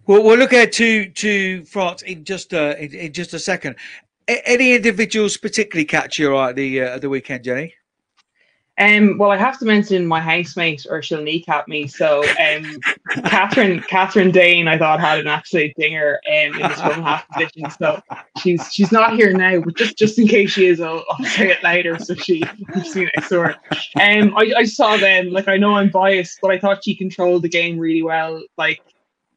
well, 0.06 0.22
we'll 0.22 0.36
look 0.36 0.52
at 0.52 0.72
to 0.72 1.08
to 1.08 1.64
France 1.64 2.02
in 2.02 2.24
just 2.24 2.52
a 2.52 2.82
in, 2.82 2.94
in 2.94 3.12
just 3.12 3.32
a 3.32 3.38
second. 3.38 3.76
A- 4.28 4.48
any 4.48 4.74
individuals 4.74 5.36
particularly 5.36 5.86
catch 5.86 6.18
your 6.18 6.34
eye 6.34 6.50
at 6.50 6.56
the 6.56 6.80
uh, 6.80 6.98
the 6.98 7.08
weekend, 7.08 7.44
Jenny? 7.44 7.74
Um, 8.76 9.18
well, 9.18 9.30
I 9.30 9.36
have 9.36 9.58
to 9.60 9.64
mention 9.64 10.04
my 10.06 10.20
housemate, 10.20 10.84
or 10.90 11.00
she'll 11.00 11.22
kneecap 11.22 11.68
me. 11.68 11.86
So, 11.86 12.22
um, 12.22 12.80
Kathryn, 13.22 13.84
Kathryn 13.84 14.32
Dane, 14.32 14.66
I 14.66 14.76
thought 14.76 14.98
had 14.98 15.20
an 15.20 15.28
absolute 15.28 15.72
dinger 15.78 16.18
um, 16.26 16.54
in 16.54 16.62
the 16.62 16.74
scrum 16.74 17.02
half 17.02 17.28
position. 17.28 17.70
So 17.70 18.02
she's 18.38 18.72
she's 18.72 18.90
not 18.90 19.14
here 19.14 19.32
now, 19.32 19.60
but 19.60 19.76
just 19.76 19.96
just 19.96 20.18
in 20.18 20.26
case 20.26 20.50
she 20.50 20.66
is, 20.66 20.80
I'll, 20.80 21.04
I'll 21.08 21.24
say 21.24 21.52
it 21.52 21.62
later. 21.62 21.98
So 22.00 22.14
she 22.14 22.42
see 22.84 23.08
next 23.14 23.28
door. 23.28 23.54
Um, 24.00 24.36
I, 24.36 24.52
I 24.56 24.64
saw 24.64 24.96
them. 24.96 25.30
Like 25.30 25.46
I 25.46 25.56
know 25.56 25.74
I'm 25.74 25.90
biased, 25.90 26.38
but 26.42 26.50
I 26.50 26.58
thought 26.58 26.84
she 26.84 26.96
controlled 26.96 27.42
the 27.42 27.48
game 27.48 27.78
really 27.78 28.02
well. 28.02 28.42
Like 28.58 28.82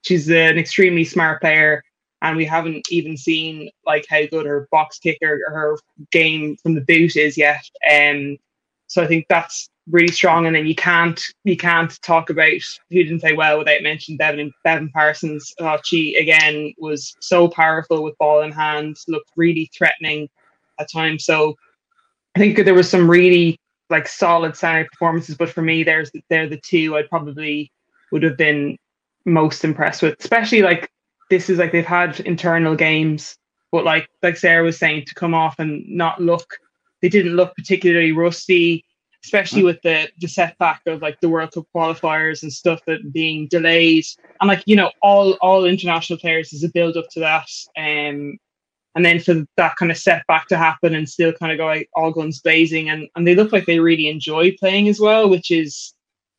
she's 0.01 0.29
an 0.29 0.57
extremely 0.57 1.03
smart 1.03 1.41
player 1.41 1.83
and 2.21 2.37
we 2.37 2.45
haven't 2.45 2.85
even 2.89 3.15
seen 3.15 3.69
like 3.85 4.05
how 4.09 4.25
good 4.25 4.45
her 4.45 4.67
box 4.71 4.97
kicker 4.97 5.39
her 5.47 5.77
game 6.11 6.55
from 6.57 6.73
the 6.73 6.81
boot 6.81 7.15
is 7.15 7.37
yet. 7.37 7.63
Um, 7.91 8.37
so 8.87 9.03
I 9.03 9.07
think 9.07 9.25
that's 9.29 9.69
really 9.89 10.11
strong. 10.11 10.45
And 10.45 10.55
then 10.55 10.67
you 10.67 10.75
can't 10.75 11.21
you 11.43 11.57
can't 11.57 12.01
talk 12.01 12.29
about 12.29 12.51
who 12.89 13.03
didn't 13.03 13.19
play 13.19 13.33
well 13.33 13.57
without 13.57 13.83
mentioning 13.83 14.17
Beibhinn 14.17 14.51
Beibhinn 14.65 14.91
Parsons. 14.91 15.53
Oh, 15.59 15.65
Thought 15.65 15.85
she 15.85 16.15
again 16.15 16.73
was 16.77 17.15
so 17.19 17.47
powerful 17.47 18.03
with 18.03 18.17
ball 18.17 18.41
in 18.41 18.51
hand, 18.51 18.97
looked 19.07 19.31
really 19.35 19.69
threatening 19.77 20.29
at 20.79 20.91
times. 20.91 21.25
So 21.25 21.55
I 22.35 22.39
think 22.39 22.57
there 22.57 22.73
was 22.73 22.89
some 22.89 23.09
really 23.09 23.59
like 23.89 24.07
solid 24.07 24.55
center 24.55 24.85
performances, 24.91 25.35
but 25.35 25.49
for 25.49 25.61
me, 25.61 25.83
there's 25.83 26.11
they're 26.29 26.49
the 26.49 26.61
two 26.61 26.95
I'd 26.95 27.09
probably 27.09 27.71
would 28.11 28.23
have 28.23 28.37
been 28.37 28.77
most 29.25 29.63
impressed 29.63 30.01
with, 30.01 30.15
especially 30.19 30.61
like 30.61 30.89
this 31.29 31.49
is 31.49 31.59
like 31.59 31.71
they've 31.71 31.85
had 31.85 32.19
internal 32.21 32.75
games, 32.75 33.35
but 33.71 33.83
like 33.83 34.07
like 34.23 34.37
Sarah 34.37 34.63
was 34.63 34.77
saying, 34.77 35.05
to 35.07 35.15
come 35.15 35.33
off 35.33 35.59
and 35.59 35.87
not 35.87 36.21
look, 36.21 36.57
they 37.01 37.09
didn't 37.09 37.35
look 37.35 37.55
particularly 37.55 38.11
rusty, 38.11 38.85
especially 39.23 39.63
with 39.63 39.81
the 39.83 40.09
the 40.19 40.27
setback 40.27 40.81
of 40.87 41.01
like 41.01 41.19
the 41.21 41.29
World 41.29 41.51
Cup 41.51 41.65
qualifiers 41.75 42.43
and 42.43 42.51
stuff 42.51 42.79
that 42.87 43.11
being 43.13 43.47
delayed, 43.47 44.05
and 44.41 44.47
like 44.47 44.63
you 44.65 44.75
know 44.75 44.91
all 45.01 45.33
all 45.41 45.65
international 45.65 46.19
players 46.19 46.53
is 46.53 46.63
a 46.63 46.69
build 46.69 46.97
up 46.97 47.09
to 47.11 47.19
that, 47.19 47.49
um, 47.77 48.37
and 48.95 49.05
then 49.05 49.19
for 49.19 49.45
that 49.57 49.75
kind 49.77 49.91
of 49.91 49.97
setback 49.97 50.47
to 50.47 50.57
happen 50.57 50.95
and 50.95 51.09
still 51.09 51.33
kind 51.33 51.51
of 51.51 51.57
go 51.57 51.65
like 51.65 51.89
all 51.95 52.11
guns 52.11 52.41
blazing, 52.41 52.89
and 52.89 53.07
and 53.15 53.27
they 53.27 53.35
look 53.35 53.51
like 53.51 53.65
they 53.65 53.79
really 53.79 54.07
enjoy 54.07 54.55
playing 54.59 54.87
as 54.87 54.99
well, 54.99 55.29
which 55.29 55.51
is 55.51 55.93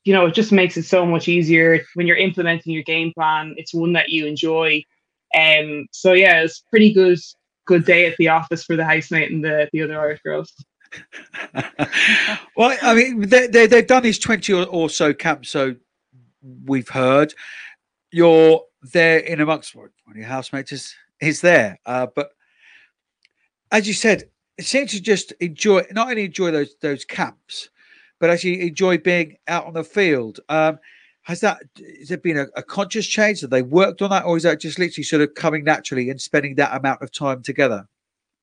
you 0.05 0.15
know, 0.15 0.25
it 0.25 0.35
just 0.35 0.53
makes 0.53 0.77
it 0.79 0.85
so 0.85 1.05
much 1.05 1.29
easier 1.29 1.85
when 1.93 2.07
you're 2.07 2.17
implementing 2.17 2.73
your 2.73 2.83
game 2.83 3.13
plan. 3.13 3.55
It's 3.59 3.75
one 3.75 3.93
that 3.93 4.09
you 4.09 4.25
enjoy. 4.25 4.83
Um, 5.39 5.87
so 5.93 6.15
yeah, 6.15 6.41
it's 6.41 6.61
pretty 6.71 6.95
good 6.95 7.19
good 7.69 7.85
day 7.85 8.07
at 8.07 8.17
the 8.17 8.29
office 8.29 8.65
for 8.65 8.75
the 8.75 8.85
housemate 8.85 9.31
and 9.31 9.45
the, 9.45 9.69
the 9.73 9.83
other 9.83 10.01
Irish 10.01 10.21
girls. 10.23 10.53
well, 12.57 12.77
I 12.83 12.95
mean, 12.95 13.29
they, 13.29 13.47
they, 13.47 13.67
they've 13.67 13.87
done 13.87 14.03
these 14.03 14.19
20 14.19 14.53
or, 14.55 14.65
or 14.65 14.91
so 14.91 15.13
camps, 15.13 15.51
so 15.51 15.77
we've 16.65 16.89
heard. 16.89 17.35
You're 18.11 18.63
there 18.83 19.19
in 19.19 19.41
amongst 19.43 19.77
one 19.77 19.91
of 20.09 20.17
your 20.17 20.27
housemates 20.27 20.73
is, 20.73 20.95
is 21.21 21.43
there. 21.43 21.79
Uh, 21.85 22.07
but 22.17 22.31
as 23.71 23.87
you 23.87 23.93
said, 23.93 24.25
it 24.57 24.65
seems 24.65 24.93
to 24.93 25.03
just 25.03 25.33
enjoy, 25.33 25.83
not 25.93 26.09
only 26.09 26.25
enjoy 26.25 26.51
those 26.51 26.75
those 26.81 27.05
camps, 27.05 27.69
but 28.19 28.31
actually 28.31 28.67
enjoy 28.67 28.99
being 28.99 29.37
out 29.47 29.67
on 29.67 29.75
the 29.75 29.85
field. 29.85 30.41
Um, 30.49 30.79
has 31.29 31.41
that 31.41 31.63
has 31.99 32.09
there 32.09 32.17
been 32.17 32.39
a, 32.39 32.47
a, 32.57 32.63
conscious 32.63 33.07
change? 33.07 33.43
Have 33.43 33.51
they 33.51 33.61
worked 33.61 34.01
on 34.01 34.09
that, 34.09 34.25
or 34.25 34.39
is 34.39 34.45
that 34.45 34.61
just 34.61 34.79
literally 34.79 35.05
sort 35.05 35.21
of 35.21 35.35
coming 35.35 35.63
naturally 35.63 36.09
and 36.09 36.19
spending 36.19 36.55
that 36.55 36.75
amount 36.75 37.03
of 37.03 37.13
time 37.13 37.43
together? 37.43 37.87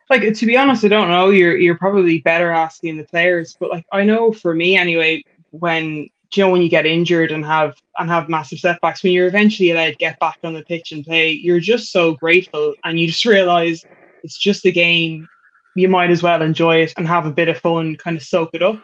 Like 0.07 0.31
to 0.31 0.45
be 0.45 0.55
honest, 0.55 0.85
I 0.85 0.89
don't 0.89 1.09
know. 1.09 1.31
You're 1.31 1.57
you're 1.57 1.79
probably 1.79 2.19
better 2.19 2.51
asking 2.51 2.97
the 2.97 3.03
players, 3.03 3.57
but 3.59 3.71
like 3.71 3.87
I 3.91 4.03
know 4.03 4.31
for 4.31 4.53
me 4.53 4.77
anyway, 4.77 5.23
when 5.49 6.07
you 6.35 6.43
know 6.43 6.51
when 6.51 6.61
you 6.61 6.69
get 6.69 6.85
injured 6.85 7.31
and 7.31 7.43
have 7.43 7.73
and 7.97 8.07
have 8.07 8.29
massive 8.29 8.59
setbacks, 8.59 9.01
when 9.01 9.13
you're 9.13 9.27
eventually 9.27 9.71
allowed 9.71 9.93
to 9.93 9.95
get 9.95 10.19
back 10.19 10.37
on 10.43 10.53
the 10.53 10.61
pitch 10.61 10.91
and 10.91 11.03
play, 11.03 11.31
you're 11.31 11.59
just 11.59 11.91
so 11.91 12.13
grateful, 12.13 12.75
and 12.83 12.99
you 12.99 13.07
just 13.07 13.25
realize 13.37 13.83
it's 14.23 14.37
just 14.37 14.63
a 14.63 14.71
game. 14.71 15.27
You 15.75 15.89
might 15.89 16.11
as 16.11 16.21
well 16.21 16.43
enjoy 16.43 16.83
it 16.83 16.93
and 16.97 17.07
have 17.07 17.25
a 17.25 17.31
bit 17.31 17.49
of 17.49 17.57
fun, 17.57 17.95
kind 17.95 18.15
of 18.15 18.21
soak 18.21 18.51
it 18.53 18.61
up. 18.61 18.79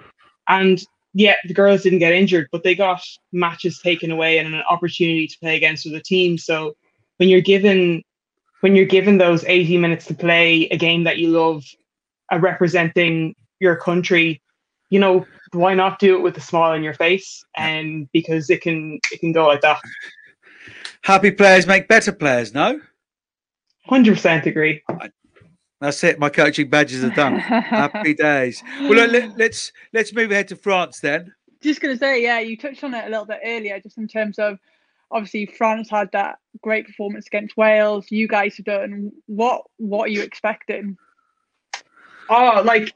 And 0.48 0.84
yeah, 1.14 1.36
the 1.46 1.54
girls 1.54 1.84
didn't 1.84 2.00
get 2.00 2.14
injured, 2.14 2.48
but 2.52 2.64
they 2.64 2.76
got 2.76 3.04
matches 3.32 3.80
taken 3.80 4.12
away 4.12 4.38
and 4.38 4.54
an 4.54 4.64
opportunity 4.70 5.28
to 5.28 5.40
play 5.40 5.56
against 5.58 5.86
other 5.86 6.00
teams. 6.00 6.46
So 6.46 6.76
when 7.18 7.30
you're 7.30 7.42
given 7.42 8.04
when 8.62 8.76
you're 8.76 8.86
given 8.86 9.18
those 9.18 9.44
80 9.44 9.78
minutes 9.78 10.06
to 10.06 10.14
play 10.14 10.68
a 10.70 10.78
game 10.78 11.04
that 11.06 11.18
you 11.18 11.30
love, 11.30 11.66
uh, 12.32 12.38
representing 12.40 13.36
your 13.60 13.76
country, 13.76 14.42
you 14.90 15.00
know, 15.00 15.26
why 15.52 15.74
not 15.74 16.00
do 16.00 16.16
it 16.16 16.22
with 16.22 16.38
a 16.38 16.42
smile 16.42 16.72
on 16.72 16.84
your 16.84 16.94
face? 16.94 17.44
And 17.58 18.08
because 18.14 18.50
it 18.50 18.62
can 18.62 19.00
it 19.12 19.20
can 19.20 19.34
go 19.34 19.48
like 19.48 19.62
that. 19.62 19.82
Happy 21.02 21.32
players 21.32 21.66
make 21.66 21.88
better 21.88 22.12
players, 22.12 22.54
no? 22.54 22.80
Hundred 23.86 24.14
percent 24.14 24.46
agree. 24.46 24.84
That's 25.82 26.04
it. 26.04 26.20
My 26.20 26.30
coaching 26.30 26.70
badges 26.70 27.04
are 27.04 27.10
done. 27.10 27.40
Happy 27.40 28.14
days. 28.14 28.64
Well, 28.82 29.08
let, 29.08 29.36
let's 29.36 29.72
let's 29.94 30.14
move 30.14 30.32
ahead 30.32 30.48
to 30.50 30.56
France 30.56 31.00
then. 31.00 31.34
Just 31.60 31.82
going 31.82 31.94
to 31.94 32.00
say, 32.00 32.22
yeah, 32.22 32.40
you 32.40 32.56
touched 32.56 32.84
on 32.84 32.94
it 32.94 33.06
a 33.06 33.10
little 33.10 33.26
bit 33.26 33.40
earlier, 33.44 33.80
just 33.80 33.98
in 33.98 34.08
terms 34.08 34.38
of 34.38 34.60
obviously 35.10 35.48
France 35.48 35.90
had 35.90 36.12
that 36.12 36.38
great 36.62 36.86
performance 36.86 37.26
against 37.26 37.58
Wales. 37.58 38.06
You 38.12 38.28
guys 38.28 38.58
have 38.58 38.68
done 38.68 39.12
what? 39.26 39.64
What 39.78 40.06
are 40.06 40.12
you 40.12 40.22
expecting? 40.22 40.98
Oh, 42.30 42.62
like 42.64 42.94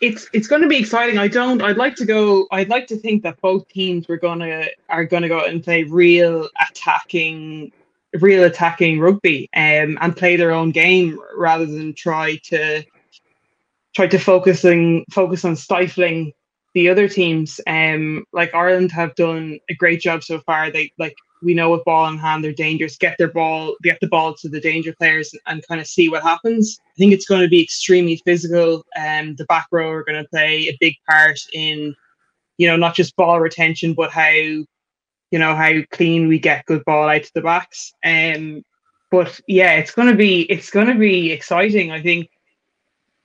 it's 0.00 0.30
it's 0.32 0.46
going 0.46 0.62
to 0.62 0.68
be 0.68 0.78
exciting. 0.78 1.18
I 1.18 1.26
don't. 1.26 1.60
I'd 1.60 1.76
like 1.76 1.96
to 1.96 2.04
go. 2.04 2.46
I'd 2.52 2.68
like 2.68 2.86
to 2.86 2.96
think 2.96 3.24
that 3.24 3.40
both 3.40 3.66
teams 3.68 4.06
were 4.06 4.16
gonna 4.16 4.66
are 4.88 5.04
gonna 5.04 5.28
go 5.28 5.40
and 5.40 5.60
play 5.60 5.82
real 5.82 6.48
attacking 6.70 7.72
real 8.14 8.44
attacking 8.44 9.00
rugby 9.00 9.48
um, 9.54 9.98
and 10.00 10.16
play 10.16 10.36
their 10.36 10.52
own 10.52 10.70
game 10.70 11.18
rather 11.36 11.66
than 11.66 11.94
try 11.94 12.36
to 12.44 12.82
try 13.94 14.06
to 14.06 14.18
focus 14.18 14.64
and 14.64 15.04
focus 15.10 15.44
on 15.44 15.56
stifling 15.56 16.32
the 16.74 16.88
other 16.88 17.08
teams. 17.08 17.60
Um, 17.66 18.24
like 18.32 18.54
Ireland 18.54 18.92
have 18.92 19.14
done 19.14 19.58
a 19.68 19.74
great 19.74 20.00
job 20.00 20.22
so 20.22 20.40
far. 20.40 20.70
They 20.70 20.92
like 20.98 21.14
we 21.42 21.54
know 21.54 21.70
with 21.70 21.84
ball 21.84 22.08
in 22.08 22.18
hand 22.18 22.42
they're 22.42 22.52
dangerous. 22.52 22.96
Get 22.96 23.16
their 23.18 23.32
ball, 23.32 23.76
get 23.82 23.98
the 24.00 24.08
ball 24.08 24.34
to 24.34 24.48
the 24.48 24.60
danger 24.60 24.94
players, 24.98 25.32
and, 25.32 25.40
and 25.46 25.68
kind 25.68 25.80
of 25.80 25.86
see 25.86 26.08
what 26.08 26.22
happens. 26.22 26.78
I 26.80 26.96
think 26.98 27.12
it's 27.12 27.26
going 27.26 27.42
to 27.42 27.48
be 27.48 27.62
extremely 27.62 28.20
physical. 28.24 28.84
Um, 28.96 29.36
the 29.36 29.44
back 29.46 29.66
row 29.70 29.90
are 29.90 30.04
going 30.04 30.22
to 30.22 30.28
play 30.28 30.68
a 30.68 30.76
big 30.80 30.94
part 31.08 31.38
in, 31.52 31.94
you 32.56 32.66
know, 32.66 32.76
not 32.76 32.94
just 32.94 33.16
ball 33.16 33.40
retention, 33.40 33.94
but 33.94 34.10
how, 34.10 34.64
you 35.30 35.38
know, 35.38 35.54
how 35.54 35.72
clean 35.90 36.28
we 36.28 36.38
get 36.38 36.66
good 36.66 36.84
ball 36.84 37.08
out 37.08 37.22
to 37.22 37.30
the 37.34 37.42
backs. 37.42 37.92
Um, 38.04 38.62
but 39.10 39.40
yeah, 39.46 39.74
it's 39.74 39.92
to 40.08 40.14
be 40.14 40.42
it's 40.42 40.70
to 40.70 40.94
be 40.94 41.32
exciting. 41.32 41.90
I 41.90 42.02
think 42.02 42.28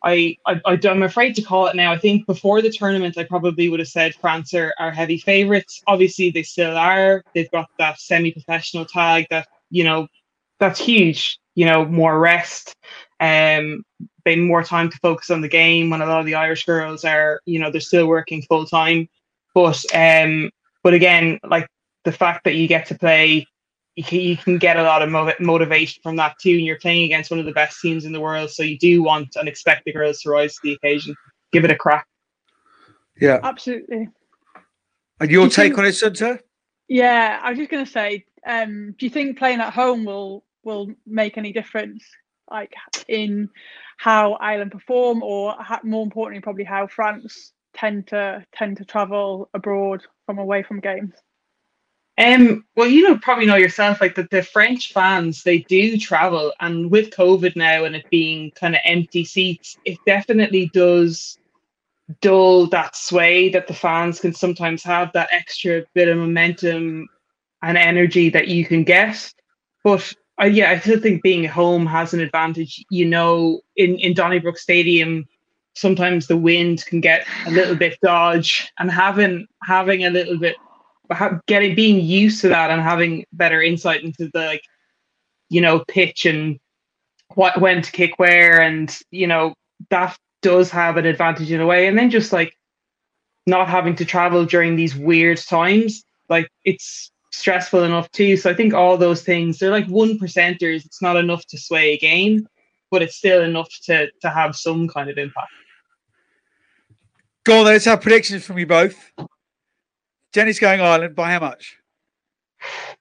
I, 0.04 0.38
I, 0.46 0.60
I'm 0.66 1.04
afraid 1.04 1.34
to 1.36 1.42
call 1.42 1.68
it 1.68 1.78
now. 1.78 1.94
I 1.94 1.98
think 1.98 2.28
before 2.28 2.62
the 2.62 2.70
tournament, 2.70 3.18
I 3.18 3.24
probably 3.24 3.70
would 3.70 3.80
have 3.80 3.88
said 3.88 4.16
France 4.16 4.54
are, 4.54 4.74
are 4.78 4.92
heavy 4.92 5.18
favourites. 5.18 5.82
Obviously, 5.88 6.30
they 6.30 6.44
still 6.44 6.76
are. 6.76 7.24
They've 7.34 7.52
got 7.52 7.70
that 7.80 8.00
semi-professional 8.02 8.86
tag 8.86 9.28
that 9.30 9.48
you 9.70 9.84
know 9.84 10.08
that's 10.60 10.80
huge. 10.80 11.40
You 11.56 11.66
know, 11.66 11.86
more 11.86 12.20
rest, 12.20 12.76
um, 13.20 13.86
they 14.26 14.36
more 14.36 14.64
time 14.64 14.90
to 14.90 14.98
focus 14.98 15.30
on 15.30 15.42
the 15.42 15.48
game. 15.48 15.90
When 15.90 16.02
a 16.02 16.06
lot 16.06 16.20
of 16.20 16.26
the 16.26 16.36
Irish 16.36 16.66
girls 16.66 17.06
are, 17.06 17.42
you 17.46 17.60
know, 17.60 17.70
they're 17.70 17.80
still 17.80 18.08
working 18.08 18.42
full 18.42 18.66
time. 18.66 19.08
But 19.54 19.84
um, 19.94 20.50
but 20.82 20.94
again, 20.94 21.40
like 21.44 21.68
the 22.04 22.12
fact 22.12 22.44
that 22.44 22.56
you 22.56 22.68
get 22.68 22.88
to 22.88 22.96
play 22.96 23.48
you 23.96 24.04
can, 24.04 24.20
you 24.20 24.38
can 24.38 24.58
get 24.58 24.78
a 24.78 24.84
lot 24.84 25.02
of 25.02 25.10
motiv- 25.10 25.40
motivation 25.40 26.02
from 26.02 26.16
that 26.16 26.36
too. 26.40 26.52
And 26.52 26.66
you're 26.66 26.80
playing 26.80 27.04
against 27.04 27.30
one 27.30 27.40
of 27.40 27.46
the 27.46 27.52
best 27.52 27.80
teams 27.82 28.06
in 28.06 28.12
the 28.12 28.22
world, 28.22 28.50
so 28.50 28.64
you 28.64 28.78
do 28.78 29.04
want 29.04 29.36
and 29.36 29.48
expect 29.48 29.86
the 29.86 29.94
girls 29.94 30.22
to 30.22 30.30
rise 30.30 30.54
to 30.56 30.60
the 30.64 30.74
occasion. 30.74 31.16
Give 31.52 31.64
it 31.64 31.72
a 31.72 31.76
crack. 31.76 32.08
Yeah, 33.20 33.40
absolutely. 33.44 34.10
And 35.20 35.30
your 35.30 35.48
take 35.48 35.76
think, 35.76 35.78
on 35.78 35.86
it, 35.86 35.90
Sunta? 35.90 36.40
Yeah, 36.88 37.40
I 37.42 37.52
was 37.52 37.60
just 37.60 37.70
going 37.70 37.86
to 37.86 37.92
say, 37.92 38.26
um, 38.46 38.96
do 38.98 39.06
you 39.06 39.10
think 39.12 39.38
playing 39.38 39.62
at 39.62 39.74
home 39.74 40.06
will 40.06 40.44
will 40.64 40.92
make 41.06 41.38
any 41.38 41.54
difference, 41.54 42.04
like 42.50 42.74
in 43.08 43.50
how 43.98 44.34
Ireland 44.34 44.72
perform, 44.72 45.22
or 45.22 45.56
more 45.84 46.04
importantly, 46.04 46.42
probably 46.42 46.64
how 46.64 46.88
France 46.88 47.54
tend 47.76 48.08
to 48.08 48.44
tend 48.56 48.78
to 48.78 48.86
travel 48.86 49.50
abroad 49.54 50.04
from 50.26 50.40
away 50.40 50.64
from 50.64 50.80
games? 50.80 51.14
Um, 52.18 52.64
well, 52.76 52.88
you 52.88 53.08
know, 53.08 53.18
probably 53.18 53.48
know 53.48 53.56
yourself, 53.56 54.00
like 54.00 54.16
that 54.16 54.30
the 54.30 54.44
French 54.44 54.94
fans, 54.94 55.44
they 55.44 55.60
do 55.60 55.98
travel, 55.98 56.54
and 56.60 56.92
with 56.92 57.10
COVID 57.10 57.56
now 57.56 57.86
and 57.86 57.96
it 57.96 58.10
being 58.12 58.52
kind 58.52 58.76
of 58.76 58.82
empty 58.86 59.26
seats, 59.26 59.78
it 59.84 59.98
definitely 60.06 60.70
does 60.74 61.40
dull 62.22 62.68
that 62.68 62.96
sway 62.96 63.50
that 63.50 63.68
the 63.68 63.74
fans 63.74 64.20
can 64.20 64.34
sometimes 64.34 64.84
have 64.84 65.12
that 65.14 65.30
extra 65.32 65.84
bit 65.94 66.08
of 66.08 66.18
momentum 66.18 67.08
and 67.64 67.78
energy 67.78 68.30
that 68.30 68.48
you 68.48 68.66
can 68.66 68.84
get. 68.84 69.34
But 69.84 70.14
uh, 70.42 70.46
yeah, 70.46 70.72
I 70.72 70.80
still 70.80 71.00
think 71.00 71.24
being 71.24 71.46
at 71.46 71.52
home 71.52 71.86
has 71.88 72.14
an 72.14 72.20
advantage. 72.20 72.84
You 72.90 73.06
know, 73.06 73.62
in 73.76 73.98
in 74.00 74.14
Donnybrook 74.14 74.58
Stadium, 74.58 75.26
sometimes 75.74 76.28
the 76.28 76.38
wind 76.38 76.86
can 76.86 77.02
get 77.02 77.26
a 77.48 77.52
little 77.52 77.76
bit 77.76 77.98
dodge, 78.04 78.72
and 78.78 78.92
having 78.92 79.48
having 79.64 80.06
a 80.06 80.10
little 80.12 80.38
bit 80.38 80.58
getting 81.48 81.76
being 81.76 82.04
used 82.04 82.42
to 82.42 82.50
that 82.50 82.72
and 82.72 82.82
having 82.82 83.26
better 83.34 83.62
insight 83.62 84.04
into 84.04 84.30
the 84.34 84.40
like 84.40 84.64
you 85.50 85.62
know 85.62 85.84
pitch 85.88 86.26
and 86.26 86.60
what 87.36 87.60
when 87.60 87.82
to 87.82 87.92
kick 87.92 88.18
where 88.18 88.62
and 88.62 89.00
you 89.12 89.28
know 89.28 89.54
that 89.90 90.18
does 90.42 90.70
have 90.70 90.98
an 90.98 91.06
advantage 91.06 91.52
in 91.52 91.62
a 91.62 91.66
way. 91.66 91.88
And 91.88 91.98
then 91.98 92.12
just 92.12 92.32
like 92.32 92.56
not 93.48 93.70
having 93.70 93.96
to 93.96 94.06
travel 94.06 94.46
during 94.46 94.76
these 94.76 94.96
weird 94.96 95.38
times 95.38 96.04
like 96.30 96.48
it's 96.64 97.12
stressful 97.32 97.84
enough 97.84 98.10
too. 98.12 98.38
So 98.38 98.50
i 98.50 98.54
think 98.54 98.74
all 98.74 98.98
those 98.98 99.24
things 99.24 99.58
they're 99.58 99.72
like 99.72 99.88
one 99.88 100.20
percenters. 100.20 100.86
It's 100.86 101.02
not 101.02 101.18
enough 101.18 101.46
to 101.48 101.58
sway 101.58 101.94
a 101.94 101.98
game 101.98 102.48
but 102.92 103.02
it's 103.02 103.16
still 103.16 103.42
enough 103.42 103.70
to 103.86 104.12
to 104.22 104.30
have 104.30 104.56
some 104.56 104.88
kind 104.88 105.10
of 105.10 105.18
impact. 105.18 105.52
Go 107.44 107.60
on 107.60 107.66
let's 107.66 107.86
have 107.86 108.02
predictions 108.02 108.46
from 108.46 108.60
you 108.60 108.68
both 108.68 109.12
Jenny's 110.34 110.60
going 110.60 110.82
Ireland 110.82 111.16
by 111.16 111.32
how 111.32 111.40
much? 111.40 111.78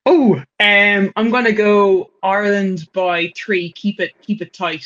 Oh, 0.04 0.34
um, 0.60 1.12
I'm 1.16 1.30
going 1.30 1.46
to 1.46 1.52
go 1.52 2.10
Ireland 2.22 2.88
by 2.92 3.32
three. 3.34 3.72
Keep 3.72 4.00
it, 4.00 4.12
keep 4.20 4.42
it 4.42 4.52
tight. 4.52 4.84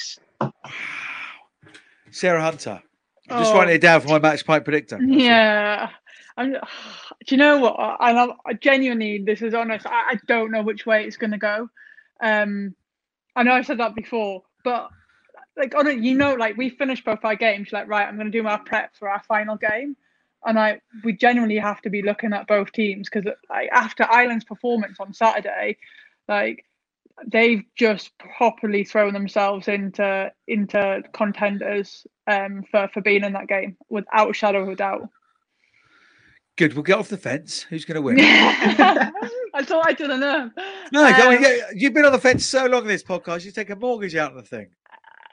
Sarah 2.12 2.40
Hunter. 2.40 2.80
I'm 3.28 3.40
just 3.40 3.53
oh. 3.53 3.59
writing 3.59 3.74
it 3.74 3.80
down 3.80 4.01
for 4.01 4.09
my 4.09 4.20
match 4.20 4.47
point 4.47 4.64
predictor. 4.64 5.03
Yeah. 5.03 5.90
I'm, 6.36 6.53
do 6.53 6.59
you 7.28 7.36
know 7.36 7.59
what? 7.59 7.76
I, 7.78 8.28
I 8.47 8.53
genuinely, 8.53 9.18
this 9.18 9.42
is 9.42 9.53
honest. 9.53 9.84
I, 9.86 10.12
I 10.12 10.20
don't 10.28 10.53
know 10.53 10.62
which 10.62 10.86
way 10.86 11.05
it's 11.05 11.16
going 11.16 11.32
to 11.32 11.38
go. 11.38 11.68
Um, 12.20 12.76
I 13.34 13.42
know 13.42 13.53
I 13.53 13.62
said 13.62 13.78
that 13.78 13.97
before, 13.97 14.44
but 14.62 14.90
like 15.57 15.74
on 15.74 15.88
it, 15.88 15.99
you 15.99 16.14
know, 16.14 16.34
like 16.34 16.57
we 16.57 16.70
finished 16.70 17.05
both 17.05 17.24
our 17.24 17.34
games. 17.34 17.72
Like, 17.72 17.88
right, 17.88 18.07
I'm 18.07 18.16
going 18.16 18.30
to 18.30 18.38
do 18.38 18.42
my 18.42 18.59
prep 18.59 18.94
for 18.94 19.09
our 19.09 19.22
final 19.26 19.57
game 19.57 19.97
and 20.47 20.59
I 20.59 20.80
we 21.05 21.12
genuinely 21.12 21.59
have 21.59 21.82
to 21.82 21.90
be 21.90 22.03
looking 22.03 22.32
at 22.32 22.47
both 22.47 22.72
teams 22.72 23.09
because 23.11 23.30
like, 23.51 23.68
after 23.72 24.05
Ireland's 24.05 24.44
performance 24.44 24.99
on 25.01 25.12
Saturday, 25.12 25.76
like 26.28 26.64
they've 27.26 27.64
just 27.76 28.16
properly 28.18 28.84
thrown 28.84 29.12
themselves 29.12 29.68
into 29.68 30.30
into 30.47 31.03
contenders 31.12 32.07
um, 32.26 32.64
for 32.70 32.88
for 32.94 33.01
being 33.03 33.24
in 33.24 33.32
that 33.34 33.49
game 33.49 33.76
without 33.88 34.30
a 34.30 34.34
shadow 34.34 34.62
of 34.62 34.68
a 34.68 34.76
doubt. 34.76 35.09
Good. 36.57 36.72
We'll 36.72 36.84
get 36.84 36.99
off 36.99 37.09
the 37.09 37.18
fence. 37.18 37.62
Who's 37.62 37.84
going 37.84 37.97
to 37.97 38.03
win? 38.03 38.16
I 38.20 39.62
thought 39.62 39.86
I 39.86 39.92
didn't 39.92 40.20
know. 40.20 40.51
No, 40.90 41.07
um, 41.07 41.44
you've 41.74 41.92
been 41.92 42.07
on 42.07 42.12
the 42.12 42.18
fence 42.18 42.47
so 42.47 42.64
long 42.64 42.82
in 42.82 42.88
this 42.88 43.03
podcast. 43.03 43.44
You 43.44 43.51
take 43.51 43.68
a 43.68 43.76
mortgage 43.76 44.16
out 44.16 44.34
of 44.34 44.36
the 44.36 44.42
thing. 44.42 44.68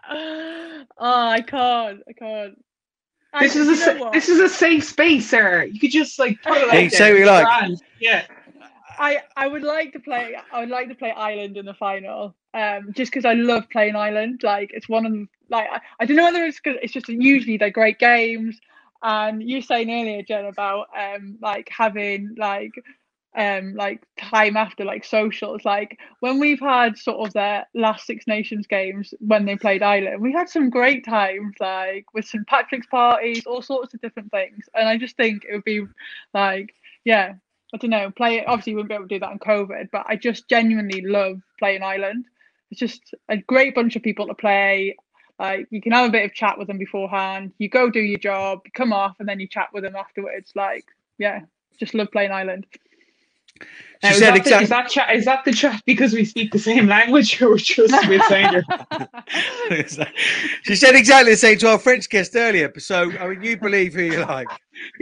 Oh, 0.97 1.27
I 1.29 1.41
can't. 1.41 2.01
I 2.07 2.13
can't. 2.13 2.63
This 3.39 3.55
is 3.55 3.87
a 3.87 4.09
this 4.13 4.29
is 4.29 4.39
a 4.39 4.49
safe 4.49 4.83
space, 4.83 5.29
sir. 5.29 5.63
You 5.63 5.79
could 5.79 5.91
just 5.91 6.19
like 6.19 6.41
put 6.43 6.57
it 6.57 6.67
like 6.67 6.91
say 6.91 7.13
we 7.13 7.25
like. 7.25 7.77
Yeah. 7.99 8.25
I, 8.99 9.21
I 9.35 9.47
would 9.47 9.63
like 9.63 9.91
to 9.93 9.99
play 9.99 10.37
I 10.51 10.59
would 10.59 10.69
like 10.69 10.87
to 10.87 10.95
play 10.95 11.11
Ireland 11.11 11.57
in 11.57 11.65
the 11.65 11.73
final 11.73 12.35
um 12.53 12.93
just 12.93 13.11
because 13.11 13.25
I 13.25 13.33
love 13.33 13.67
playing 13.71 13.95
Ireland 13.95 14.41
like 14.43 14.69
it's 14.71 14.87
one 14.87 15.05
of 15.05 15.11
them 15.11 15.29
like 15.49 15.67
I, 15.71 15.81
I 15.99 16.05
don't 16.05 16.15
know 16.15 16.25
whether 16.25 16.45
it's 16.45 16.59
because 16.59 16.79
it's 16.81 16.93
just 16.93 17.09
usually 17.09 17.57
they're 17.57 17.71
great 17.71 17.97
games 17.97 18.59
and 19.01 19.41
you 19.41 19.57
were 19.57 19.61
saying 19.61 19.89
earlier 19.89 20.21
Jen 20.21 20.45
about 20.45 20.87
um 20.97 21.37
like 21.41 21.69
having 21.75 22.35
like 22.37 22.71
um 23.35 23.73
like 23.75 24.03
time 24.17 24.55
after 24.57 24.85
like 24.85 25.03
socials. 25.03 25.65
Like 25.65 25.99
when 26.19 26.39
we've 26.39 26.59
had 26.59 26.97
sort 26.97 27.27
of 27.27 27.33
their 27.33 27.65
last 27.73 28.05
six 28.05 28.27
nations 28.27 28.67
games 28.67 29.13
when 29.19 29.45
they 29.45 29.55
played 29.55 29.81
ireland 29.81 30.21
we 30.21 30.31
had 30.31 30.49
some 30.49 30.69
great 30.69 31.03
times 31.05 31.53
like 31.59 32.05
with 32.13 32.25
st 32.25 32.45
patrick's 32.47 32.87
parties 32.87 33.45
all 33.45 33.61
sorts 33.61 33.93
of 33.93 34.01
different 34.01 34.31
things. 34.31 34.65
And 34.75 34.87
i 34.87 34.97
just 34.97 35.17
think 35.17 35.43
it 35.45 35.53
would 35.53 35.63
be 35.63 35.85
like 36.33 36.73
yeah 37.05 37.33
i 37.73 37.77
don't 37.77 37.89
know 37.89 38.11
play 38.11 38.37
it 38.37 38.47
obviously 38.47 38.71
you 38.71 38.77
wouldn't 38.77 38.89
be 38.89 38.95
able 38.95 39.07
to 39.07 39.15
do 39.15 39.19
that 39.19 39.31
in 39.31 39.39
covid 39.39 39.89
but 39.91 40.05
i 40.07 40.15
just 40.15 40.47
genuinely 40.49 41.01
love 41.01 41.39
playing 41.59 41.83
ireland. 41.83 42.25
It's 42.71 42.79
just 42.79 43.13
a 43.29 43.37
great 43.37 43.75
bunch 43.75 43.95
of 43.95 44.01
people 44.01 44.25
to 44.27 44.33
play. 44.33 44.95
Like 45.37 45.67
you 45.69 45.79
can 45.79 45.91
have 45.91 46.09
a 46.09 46.11
bit 46.11 46.25
of 46.25 46.33
chat 46.33 46.57
with 46.57 46.67
them 46.67 46.79
beforehand. 46.79 47.53
You 47.59 47.69
go 47.69 47.91
do 47.91 47.99
your 47.99 48.17
job 48.17 48.61
come 48.73 48.91
off 48.91 49.15
and 49.19 49.29
then 49.29 49.39
you 49.39 49.47
chat 49.47 49.69
with 49.73 49.83
them 49.83 49.95
afterwards. 49.95 50.51
Like 50.55 50.85
yeah 51.19 51.41
just 51.79 51.93
love 51.93 52.11
playing 52.11 52.31
ireland 52.31 52.65
she 54.03 54.09
now, 54.09 54.15
said 54.15 54.35
exactly. 54.35 54.63
Is 54.63 54.69
that, 54.69 54.89
chat, 54.89 55.15
is 55.15 55.25
that 55.25 55.45
the 55.45 55.53
chat 55.53 55.81
because 55.85 56.11
we 56.11 56.25
speak 56.25 56.51
the 56.51 56.59
same 56.59 56.87
language 56.87 57.41
or 57.41 57.55
just 57.55 58.07
with 58.09 58.21
Sandra? 58.23 58.61
she 60.63 60.75
said 60.75 60.95
exactly 60.95 61.31
the 61.31 61.37
same 61.37 61.57
to 61.59 61.69
our 61.69 61.79
French 61.79 62.09
guest 62.09 62.35
earlier. 62.35 62.69
So, 62.79 63.09
I 63.17 63.29
mean, 63.29 63.41
you 63.41 63.55
believe 63.55 63.93
who 63.93 64.01
you 64.01 64.25
like. 64.25 64.49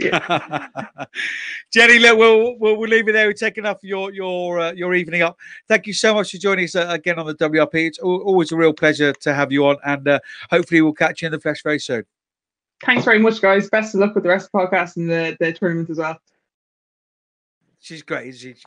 Jenny, 1.72 1.98
look, 1.98 2.16
we'll, 2.16 2.56
we'll, 2.58 2.76
we'll 2.76 2.88
leave 2.88 3.08
it 3.08 3.12
there. 3.12 3.26
We've 3.26 3.36
taken 3.36 3.64
enough 3.64 3.78
of 3.78 3.84
your 3.84 4.12
your 4.12 4.60
uh, 4.60 4.72
your 4.72 4.94
evening 4.94 5.22
up. 5.22 5.36
Thank 5.66 5.88
you 5.88 5.94
so 5.94 6.14
much 6.14 6.30
for 6.30 6.38
joining 6.38 6.66
us 6.66 6.76
uh, 6.76 6.86
again 6.90 7.18
on 7.18 7.26
the 7.26 7.34
WRP. 7.34 7.74
It's 7.74 7.98
always 7.98 8.52
a 8.52 8.56
real 8.56 8.72
pleasure 8.72 9.12
to 9.12 9.34
have 9.34 9.50
you 9.50 9.66
on, 9.66 9.78
and 9.84 10.06
uh, 10.06 10.20
hopefully 10.48 10.80
we'll 10.80 10.92
catch 10.92 11.22
you 11.22 11.26
in 11.26 11.32
the 11.32 11.40
flesh 11.40 11.64
very 11.64 11.80
soon. 11.80 12.04
Thanks 12.84 13.04
very 13.04 13.18
much, 13.18 13.42
guys. 13.42 13.68
Best 13.68 13.94
of 13.94 14.00
luck 14.00 14.14
with 14.14 14.22
the 14.22 14.30
rest 14.30 14.48
of 14.52 14.52
the 14.52 14.58
podcast 14.76 14.96
and 14.96 15.10
the, 15.10 15.36
the 15.40 15.52
tournament 15.52 15.90
as 15.90 15.98
well 15.98 16.20
she's 17.82 18.02
great. 18.02 18.34
She's 18.34 18.62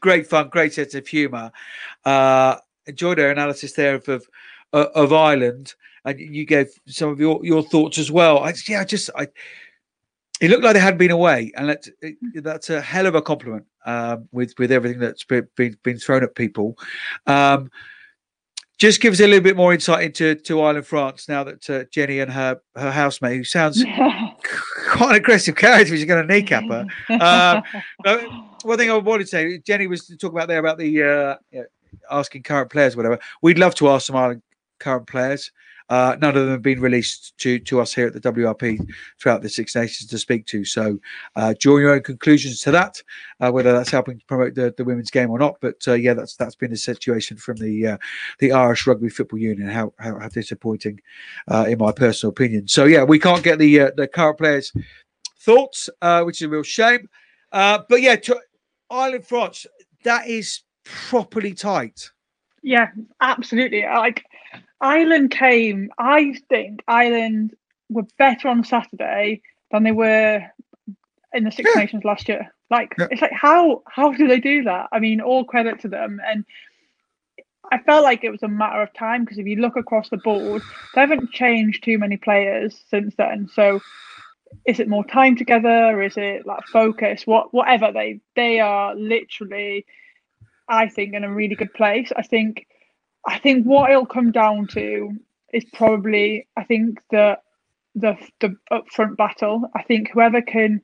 great 0.00 0.26
fun, 0.26 0.48
great 0.48 0.72
sense 0.72 0.94
of 0.94 1.06
humour. 1.06 1.50
Uh, 2.04 2.56
enjoyed 2.86 3.18
her 3.18 3.30
analysis 3.30 3.72
there 3.72 3.96
of 3.96 4.08
of, 4.08 4.28
of 4.72 5.12
Ireland, 5.12 5.74
and 6.04 6.20
you 6.20 6.44
gave 6.44 6.68
some 6.86 7.10
of 7.10 7.18
your 7.18 7.44
your 7.44 7.62
thoughts 7.62 7.98
as 7.98 8.10
well. 8.10 8.38
I, 8.38 8.54
yeah, 8.68 8.80
I 8.80 8.84
just 8.84 9.10
I. 9.16 9.28
It 10.40 10.48
looked 10.48 10.64
like 10.64 10.72
they 10.72 10.80
hadn't 10.80 10.98
been 10.98 11.10
away, 11.10 11.52
and 11.54 11.68
that's 11.68 11.90
that's 12.36 12.70
a 12.70 12.80
hell 12.80 13.06
of 13.06 13.14
a 13.14 13.20
compliment 13.20 13.66
um, 13.84 14.28
with 14.32 14.54
with 14.58 14.72
everything 14.72 14.98
that's 14.98 15.24
been 15.24 15.48
been, 15.56 15.76
been 15.82 15.98
thrown 15.98 16.22
at 16.22 16.34
people. 16.34 16.78
Um, 17.26 17.70
just 18.78 19.02
give 19.02 19.12
us 19.12 19.20
a 19.20 19.26
little 19.26 19.42
bit 19.42 19.56
more 19.56 19.74
insight 19.74 20.04
into 20.04 20.34
to 20.34 20.62
Ireland 20.62 20.86
France 20.86 21.28
now 21.28 21.44
that 21.44 21.68
uh, 21.68 21.84
Jenny 21.90 22.20
and 22.20 22.32
her 22.32 22.60
her 22.74 22.90
housemate, 22.90 23.36
who 23.36 23.44
sounds 23.44 23.84
quite 24.90 25.10
an 25.10 25.16
aggressive 25.16 25.56
character. 25.56 25.96
She's 25.96 26.04
going 26.04 26.26
to 26.26 26.32
kneecap 26.32 26.64
her. 26.64 26.86
Um, 28.04 28.46
one 28.62 28.78
thing 28.78 28.90
I 28.90 28.96
wanted 28.96 29.24
to 29.24 29.28
say, 29.28 29.58
Jenny 29.58 29.86
was 29.86 30.06
talking 30.06 30.36
about 30.36 30.48
there 30.48 30.58
about 30.58 30.78
the 30.78 31.02
uh, 31.02 31.62
asking 32.10 32.42
current 32.42 32.70
players, 32.70 32.96
whatever. 32.96 33.18
We'd 33.42 33.58
love 33.58 33.74
to 33.76 33.88
ask 33.88 34.06
some 34.06 34.16
Ireland 34.16 34.42
current 34.78 35.06
players. 35.06 35.52
Uh, 35.90 36.16
none 36.20 36.36
of 36.36 36.44
them 36.44 36.52
have 36.52 36.62
been 36.62 36.80
released 36.80 37.36
to, 37.38 37.58
to 37.58 37.80
us 37.80 37.92
here 37.92 38.06
at 38.06 38.12
the 38.12 38.20
WRP 38.20 38.88
throughout 39.20 39.42
the 39.42 39.48
Six 39.48 39.74
Nations 39.74 40.08
to 40.08 40.18
speak 40.18 40.46
to. 40.46 40.64
So, 40.64 40.98
uh, 41.34 41.54
draw 41.58 41.78
your 41.78 41.92
own 41.92 42.02
conclusions 42.02 42.60
to 42.60 42.70
that, 42.70 43.02
uh, 43.40 43.50
whether 43.50 43.72
that's 43.72 43.90
helping 43.90 44.20
to 44.20 44.24
promote 44.26 44.54
the, 44.54 44.72
the 44.76 44.84
women's 44.84 45.10
game 45.10 45.30
or 45.30 45.38
not. 45.38 45.56
But 45.60 45.76
uh, 45.88 45.94
yeah, 45.94 46.14
that's 46.14 46.36
that's 46.36 46.54
been 46.54 46.70
the 46.70 46.76
situation 46.76 47.36
from 47.36 47.56
the 47.56 47.86
uh, 47.86 47.98
the 48.38 48.52
Irish 48.52 48.86
Rugby 48.86 49.08
Football 49.08 49.40
Union. 49.40 49.68
How 49.68 49.92
how, 49.98 50.18
how 50.18 50.28
disappointing, 50.28 51.00
uh, 51.48 51.66
in 51.68 51.78
my 51.78 51.90
personal 51.90 52.30
opinion. 52.30 52.68
So 52.68 52.84
yeah, 52.84 53.02
we 53.02 53.18
can't 53.18 53.42
get 53.42 53.58
the 53.58 53.90
the 53.96 54.06
current 54.06 54.38
players' 54.38 54.72
thoughts, 55.40 55.90
which 56.22 56.40
is 56.40 56.46
a 56.46 56.48
real 56.48 56.62
shame. 56.62 57.08
but 57.50 58.00
yeah, 58.00 58.16
Ireland 58.90 59.26
France, 59.26 59.66
that 60.04 60.28
is 60.28 60.62
properly 60.84 61.54
tight. 61.54 62.10
Yeah, 62.62 62.88
absolutely. 63.20 63.82
Like 63.82 64.24
Ireland 64.80 65.30
came, 65.30 65.90
I 65.98 66.34
think 66.48 66.82
Ireland 66.88 67.54
were 67.88 68.06
better 68.18 68.48
on 68.48 68.64
Saturday 68.64 69.42
than 69.70 69.82
they 69.82 69.92
were 69.92 70.42
in 71.32 71.44
the 71.44 71.52
Six 71.52 71.70
yeah. 71.74 71.80
Nations 71.80 72.04
last 72.04 72.28
year. 72.28 72.52
Like 72.70 72.94
yeah. 72.98 73.08
it's 73.10 73.20
like 73.20 73.32
how 73.32 73.82
how 73.86 74.12
do 74.12 74.28
they 74.28 74.40
do 74.40 74.62
that? 74.64 74.88
I 74.92 75.00
mean, 75.00 75.20
all 75.20 75.44
credit 75.44 75.80
to 75.80 75.88
them. 75.88 76.20
And 76.26 76.44
I 77.72 77.78
felt 77.78 78.04
like 78.04 78.24
it 78.24 78.30
was 78.30 78.42
a 78.42 78.48
matter 78.48 78.80
of 78.82 78.92
time 78.94 79.24
because 79.24 79.38
if 79.38 79.46
you 79.46 79.56
look 79.56 79.76
across 79.76 80.08
the 80.08 80.16
board, 80.18 80.62
they 80.94 81.00
haven't 81.00 81.32
changed 81.32 81.84
too 81.84 81.98
many 81.98 82.16
players 82.16 82.80
since 82.88 83.14
then. 83.16 83.48
So 83.52 83.80
is 84.66 84.80
it 84.80 84.88
more 84.88 85.04
time 85.04 85.36
together? 85.36 86.02
Is 86.02 86.16
it 86.16 86.46
like 86.46 86.64
focus? 86.66 87.26
What 87.26 87.52
whatever 87.52 87.92
they 87.92 88.20
they 88.34 88.60
are 88.60 88.94
literally, 88.94 89.84
I 90.68 90.88
think, 90.88 91.14
in 91.14 91.24
a 91.24 91.32
really 91.32 91.54
good 91.54 91.74
place. 91.74 92.10
I 92.16 92.22
think 92.22 92.66
I 93.26 93.38
think 93.38 93.64
what 93.64 93.90
it'll 93.90 94.06
come 94.06 94.32
down 94.32 94.66
to 94.68 95.12
is 95.52 95.64
probably 95.72 96.46
I 96.56 96.64
think 96.64 97.00
the 97.10 97.38
the 97.94 98.16
the 98.40 98.56
upfront 98.72 99.16
battle. 99.16 99.64
I 99.74 99.82
think 99.82 100.10
whoever 100.12 100.42
can 100.42 100.80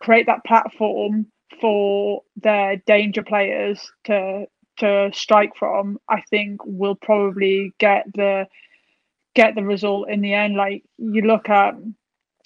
create 0.00 0.26
that 0.26 0.44
platform 0.44 1.26
for 1.60 2.22
their 2.36 2.76
danger 2.86 3.22
players 3.22 3.90
to 4.04 4.46
to 4.78 5.10
strike 5.12 5.56
from, 5.56 5.98
I 6.08 6.20
think 6.30 6.60
will 6.64 6.94
probably 6.94 7.72
get 7.78 8.06
the 8.14 8.46
get 9.34 9.54
the 9.54 9.64
result 9.64 10.08
in 10.10 10.20
the 10.20 10.34
end. 10.34 10.56
Like 10.56 10.84
you 10.98 11.22
look 11.22 11.48
at 11.48 11.74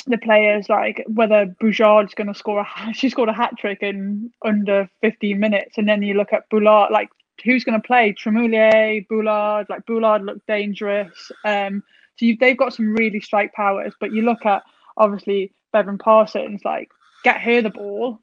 the 0.07 0.19
players, 0.19 0.69
like 0.69 1.05
whether 1.09 1.47
Boujard's 1.61 2.15
going 2.15 2.29
to 2.29 2.35
score 2.35 2.61
a 2.61 2.93
she 2.95 3.09
scored 3.09 3.29
a 3.29 3.35
hat 3.35 3.57
trick 3.59 3.79
in 3.83 4.31
under 4.45 4.89
15 5.01 5.39
minutes, 5.39 5.79
and 5.79 5.89
then 5.89 6.03
you 6.03 6.15
look 6.15 6.33
at 6.33 6.49
Boulard, 6.51 6.91
like 6.93 7.11
who's 7.43 7.65
going 7.65 7.81
to 7.81 7.87
play 7.87 8.13
Trémoulière, 8.13 9.07
Boulard. 9.09 9.67
Like 9.69 9.87
Boulard 9.87 10.23
looked 10.23 10.47
dangerous. 10.47 11.33
Um, 11.45 11.83
so 12.17 12.27
you, 12.27 12.37
they've 12.39 12.57
got 12.57 12.75
some 12.75 12.95
really 12.95 13.21
strike 13.21 13.53
powers. 13.53 13.95
But 14.01 14.13
you 14.13 14.23
look 14.23 14.45
at 14.47 14.63
obviously 14.97 15.53
Beibhinn 15.75 15.99
Parsons, 15.99 16.63
like 16.65 16.91
get 17.25 17.41
her 17.41 17.63
the 17.63 17.71
ball, 17.71 18.21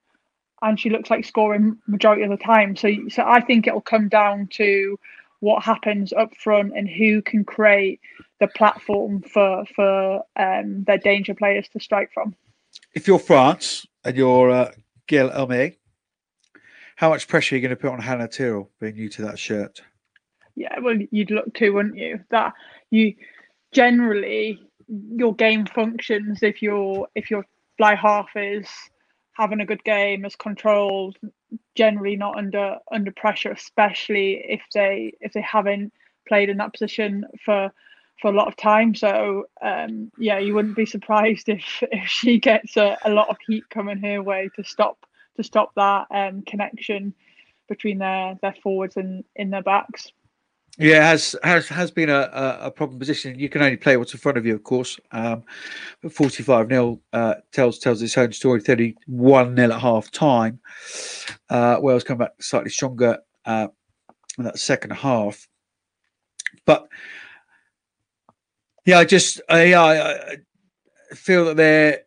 and 0.62 0.80
she 0.80 0.90
looks 0.90 1.10
like 1.10 1.26
scoring 1.26 1.78
majority 1.88 2.24
of 2.24 2.30
the 2.30 2.38
time. 2.38 2.76
So 2.76 2.90
so 3.10 3.24
I 3.26 3.42
think 3.42 3.68
it'll 3.68 3.82
come 3.82 4.10
down 4.10 4.48
to 4.54 5.00
what 5.40 5.64
happens 5.64 6.14
up 6.14 6.36
front 6.36 6.74
and 6.76 6.90
who 6.90 7.22
can 7.22 7.44
create 7.44 8.00
the 8.40 8.48
platform 8.48 9.22
for 9.22 9.66
for 9.76 10.24
um, 10.36 10.84
their 10.84 10.98
danger 10.98 11.34
players 11.34 11.68
to 11.70 11.80
strike 11.80 12.12
from. 12.14 12.36
If 12.94 13.08
you're 13.08 13.20
France 13.20 13.86
and 14.04 14.16
you're 14.16 14.52
uh, 14.52 14.72
Gaëlle 15.08 15.34
Hermet, 15.34 15.78
how 16.98 17.10
much 17.10 17.28
pressure 17.28 17.54
are 17.54 17.58
you 17.58 17.62
going 17.62 17.78
to 17.78 17.82
put 17.82 17.92
on 17.92 18.00
Hannah 18.00 18.28
Tyrrell 18.28 18.72
being 18.80 18.96
new 18.96 19.08
to 19.10 19.22
that 19.22 19.38
shirt? 19.38 19.82
Yeah, 20.56 20.80
well, 20.80 20.98
you'd 21.12 21.30
look 21.30 21.54
to, 21.54 21.70
wouldn't 21.70 21.96
you? 21.96 22.20
That 22.32 22.54
you 22.90 23.14
generally 23.72 24.60
your 24.88 25.36
game 25.36 25.68
functions 25.68 26.42
if 26.42 26.62
your 26.62 27.08
if 27.14 27.30
your 27.30 27.46
fly 27.78 27.94
half 27.94 28.30
is 28.36 28.68
having 29.34 29.62
a 29.62 29.66
good 29.66 29.84
game, 29.84 30.26
is 30.26 30.36
controlled, 30.36 31.18
generally 31.76 32.16
not 32.16 32.36
under 32.36 32.78
under 32.92 33.12
pressure, 33.12 33.52
especially 33.52 34.44
if 34.50 34.62
they 34.74 35.14
if 35.22 35.34
they 35.34 35.42
haven't 35.42 35.94
played 36.28 36.50
in 36.50 36.58
that 36.58 36.74
position 36.74 37.26
for 37.46 37.72
for 38.20 38.32
a 38.32 38.36
lot 38.36 38.48
of 38.48 38.56
time. 38.56 38.96
So 38.96 39.44
um, 39.62 40.12
yeah, 40.18 40.40
you 40.40 40.56
wouldn't 40.56 40.76
be 40.76 40.88
surprised 40.88 41.48
if 41.48 41.64
if 41.92 42.08
she 42.08 42.40
gets 42.40 42.76
a, 42.76 42.98
a 43.06 43.12
lot 43.12 43.30
of 43.30 43.38
heat 43.46 43.70
coming 43.70 44.00
her 44.00 44.24
way 44.24 44.50
to 44.56 44.64
stop 44.64 44.98
to 45.38 45.44
stop 45.44 45.74
that 45.76 46.08
um, 46.12 46.42
connection 46.44 47.14
between 47.68 48.00
their 48.00 48.38
their 48.42 48.56
forwards 48.62 48.98
and 48.98 49.24
in 49.36 49.50
their 49.50 49.64
backs. 49.64 50.12
Yeah, 50.80 51.10
has 51.10 51.36
has 51.44 51.68
has 51.70 51.90
been 51.90 52.10
a, 52.10 52.30
a, 52.62 52.70
problem 52.70 53.00
position. 53.00 53.40
You 53.40 53.50
can 53.50 53.64
only 53.64 53.78
play 53.78 53.98
what's 53.98 54.14
in 54.14 54.20
front 54.20 54.38
of 54.38 54.46
you, 54.46 54.54
of 54.54 54.64
course. 54.64 55.00
Um, 55.12 55.44
but 56.04 56.14
forty 56.14 56.44
five 56.44 56.70
0 56.70 57.00
uh, 57.14 57.36
tells 57.52 57.80
tells 57.80 58.02
its 58.02 58.16
own 58.16 58.32
story. 58.32 58.62
Thirty 58.62 58.96
one 59.08 59.56
0 59.56 59.72
at 59.72 59.82
half 59.82 60.12
time. 60.12 60.60
Uh, 61.50 61.78
Wales 61.82 62.04
come 62.04 62.20
back 62.20 62.34
slightly 62.40 62.70
stronger 62.70 63.18
uh, 63.46 63.70
in 64.38 64.44
that 64.44 64.60
second 64.60 64.92
half, 64.92 65.48
but 66.68 66.88
yeah, 68.86 69.00
I 69.00 69.06
just 69.06 69.42
I, 69.50 69.74
I 69.74 70.38
feel 71.16 71.46
that 71.46 71.58
they're 71.58 72.02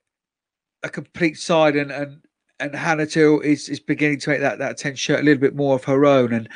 a 0.85 0.89
complete 0.89 1.39
side 1.39 1.74
and 1.74 1.91
and 1.91 2.20
and 2.61 2.75
Hannah 2.75 3.07
Tyrrell 3.07 3.41
is 3.41 3.69
is 3.69 3.81
beginning 3.81 4.21
to 4.21 4.31
make 4.31 4.41
that 4.41 4.59
that 4.59 4.77
10 4.77 4.95
shirt 4.95 5.21
a 5.21 5.23
little 5.23 5.41
bit 5.41 5.57
more 5.57 5.75
of 5.75 5.85
her 5.85 6.05
own. 6.05 6.33
And 6.33 6.49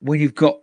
when 0.00 0.20
you've 0.20 0.34
got 0.34 0.60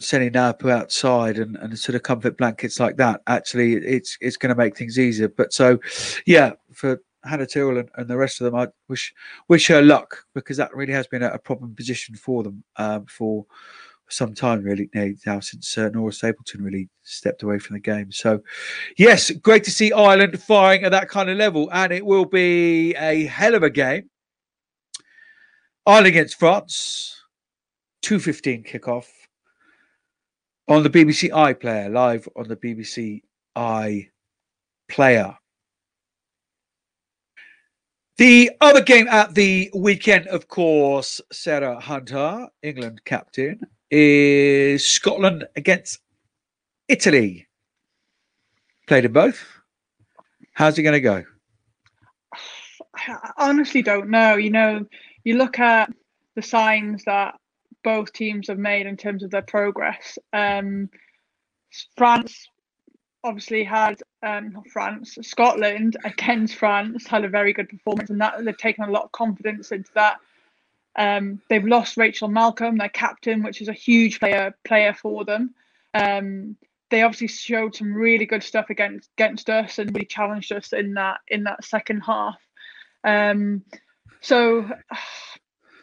Sene 0.00 0.32
Naoupu 0.32 0.70
outside 0.70 1.38
and, 1.38 1.56
and 1.56 1.78
sort 1.78 1.96
of 1.96 2.02
comfort 2.02 2.36
blankets 2.36 2.80
like 2.80 2.96
that, 2.96 3.22
actually 3.26 3.74
it's 3.74 4.18
it's 4.20 4.36
going 4.36 4.54
to 4.54 4.58
make 4.58 4.76
things 4.76 4.98
easier. 4.98 5.28
But 5.28 5.52
so, 5.52 5.78
yeah, 6.26 6.52
for 6.72 7.00
Hannah 7.24 7.46
Tyrrell 7.46 7.78
and, 7.78 7.88
and, 7.96 8.08
the 8.08 8.16
rest 8.16 8.40
of 8.40 8.44
them, 8.44 8.56
I 8.56 8.68
wish 8.88 9.14
wish 9.48 9.68
her 9.68 9.82
luck 9.82 10.24
because 10.34 10.56
that 10.56 10.74
really 10.74 10.92
has 10.92 11.06
been 11.06 11.22
a, 11.22 11.30
a 11.30 11.38
problem 11.38 11.74
position 11.74 12.16
for 12.16 12.42
them 12.42 12.64
um, 12.76 13.06
for 13.06 13.46
some 14.08 14.34
time 14.34 14.62
really 14.62 14.90
now 15.26 15.40
since 15.40 15.78
uh, 15.78 15.88
Nora 15.88 16.12
Stapleton 16.12 16.62
really 16.62 16.88
stepped 17.02 17.42
away 17.42 17.58
from 17.58 17.74
the 17.74 17.80
game. 17.80 18.12
So, 18.12 18.40
yes, 18.98 19.30
great 19.30 19.64
to 19.64 19.70
see 19.70 19.92
Ireland 19.92 20.40
firing 20.40 20.84
at 20.84 20.92
that 20.92 21.08
kind 21.08 21.30
of 21.30 21.38
level, 21.38 21.68
and 21.72 21.92
it 21.92 22.04
will 22.04 22.26
be 22.26 22.94
a 22.94 23.24
hell 23.26 23.54
of 23.54 23.62
a 23.62 23.70
game. 23.70 24.10
Ireland 25.86 26.08
against 26.08 26.38
France, 26.38 27.22
two 28.02 28.20
fifteen 28.20 28.62
kickoff 28.62 29.08
on 30.68 30.82
the 30.82 30.90
BBC 30.90 31.30
iPlayer 31.30 31.92
live 31.92 32.28
on 32.36 32.48
the 32.48 32.56
BBC 32.56 33.22
iPlayer. 33.56 35.36
The 38.18 38.50
other 38.60 38.82
game 38.82 39.08
at 39.08 39.34
the 39.34 39.70
weekend, 39.74 40.28
of 40.28 40.46
course, 40.46 41.20
Sarah 41.32 41.80
Hunter, 41.80 42.46
England 42.62 43.00
captain, 43.04 43.60
is 43.92 44.86
Scotland 44.86 45.44
against 45.54 46.00
Italy. 46.88 47.46
Played 48.88 49.04
in 49.04 49.12
both. 49.12 49.44
How's 50.54 50.78
it 50.78 50.82
going 50.82 50.94
to 50.94 51.00
go? 51.00 51.24
I 52.96 53.32
honestly 53.36 53.82
don't 53.82 54.08
know. 54.08 54.36
You 54.36 54.50
know, 54.50 54.86
you 55.24 55.36
look 55.36 55.58
at 55.58 55.92
the 56.34 56.42
signs 56.42 57.04
that 57.04 57.34
both 57.84 58.12
teams 58.14 58.48
have 58.48 58.58
made 58.58 58.86
in 58.86 58.96
terms 58.96 59.22
of 59.22 59.30
their 59.30 59.42
progress. 59.42 60.18
Um, 60.32 60.88
France 61.96 62.48
obviously 63.24 63.62
had 63.62 64.02
um, 64.22 64.62
France, 64.72 65.18
Scotland 65.20 65.98
against 66.04 66.56
France 66.56 67.06
had 67.06 67.24
a 67.24 67.28
very 67.28 67.52
good 67.52 67.68
performance, 67.68 68.08
and 68.08 68.20
that 68.20 68.42
they've 68.42 68.56
taken 68.56 68.84
a 68.84 68.90
lot 68.90 69.04
of 69.04 69.12
confidence 69.12 69.70
into 69.70 69.90
that. 69.94 70.16
Um, 70.96 71.40
they've 71.48 71.64
lost 71.64 71.96
Rachel 71.96 72.28
Malcolm, 72.28 72.76
their 72.76 72.88
captain, 72.88 73.42
which 73.42 73.62
is 73.62 73.68
a 73.68 73.72
huge 73.72 74.20
player 74.20 74.54
player 74.64 74.94
for 74.94 75.24
them. 75.24 75.54
Um, 75.94 76.56
they 76.90 77.02
obviously 77.02 77.28
showed 77.28 77.74
some 77.74 77.94
really 77.94 78.26
good 78.26 78.42
stuff 78.42 78.68
against 78.68 79.10
against 79.16 79.48
us 79.48 79.78
and 79.78 79.94
really 79.94 80.06
challenged 80.06 80.52
us 80.52 80.72
in 80.72 80.94
that 80.94 81.20
in 81.28 81.44
that 81.44 81.64
second 81.64 82.02
half. 82.02 82.38
Um, 83.04 83.62
so, 84.20 84.68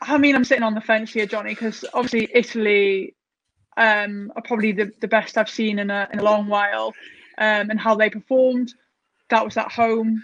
I 0.02 0.18
mean, 0.18 0.36
I'm 0.36 0.46
sitting 0.46 0.64
on 0.64 0.76
the 0.76 0.82
fence 0.82 1.12
here, 1.12 1.26
Johnny, 1.26 1.50
because 1.50 1.84
obviously 1.94 2.30
Italy 2.34 3.16
um, 3.76 4.32
are 4.36 4.42
probably 4.44 4.72
the, 4.72 4.92
the 5.02 5.08
best 5.08 5.38
I've 5.38 5.50
seen 5.50 5.80
in 5.80 5.90
a 5.90 6.08
in 6.14 6.20
a 6.20 6.24
long 6.24 6.48
while, 6.48 6.94
um, 7.38 7.70
and 7.70 7.80
how 7.80 7.96
they 7.96 8.10
performed. 8.10 8.74
That 9.30 9.44
was 9.44 9.58
at 9.58 9.72
home. 9.72 10.24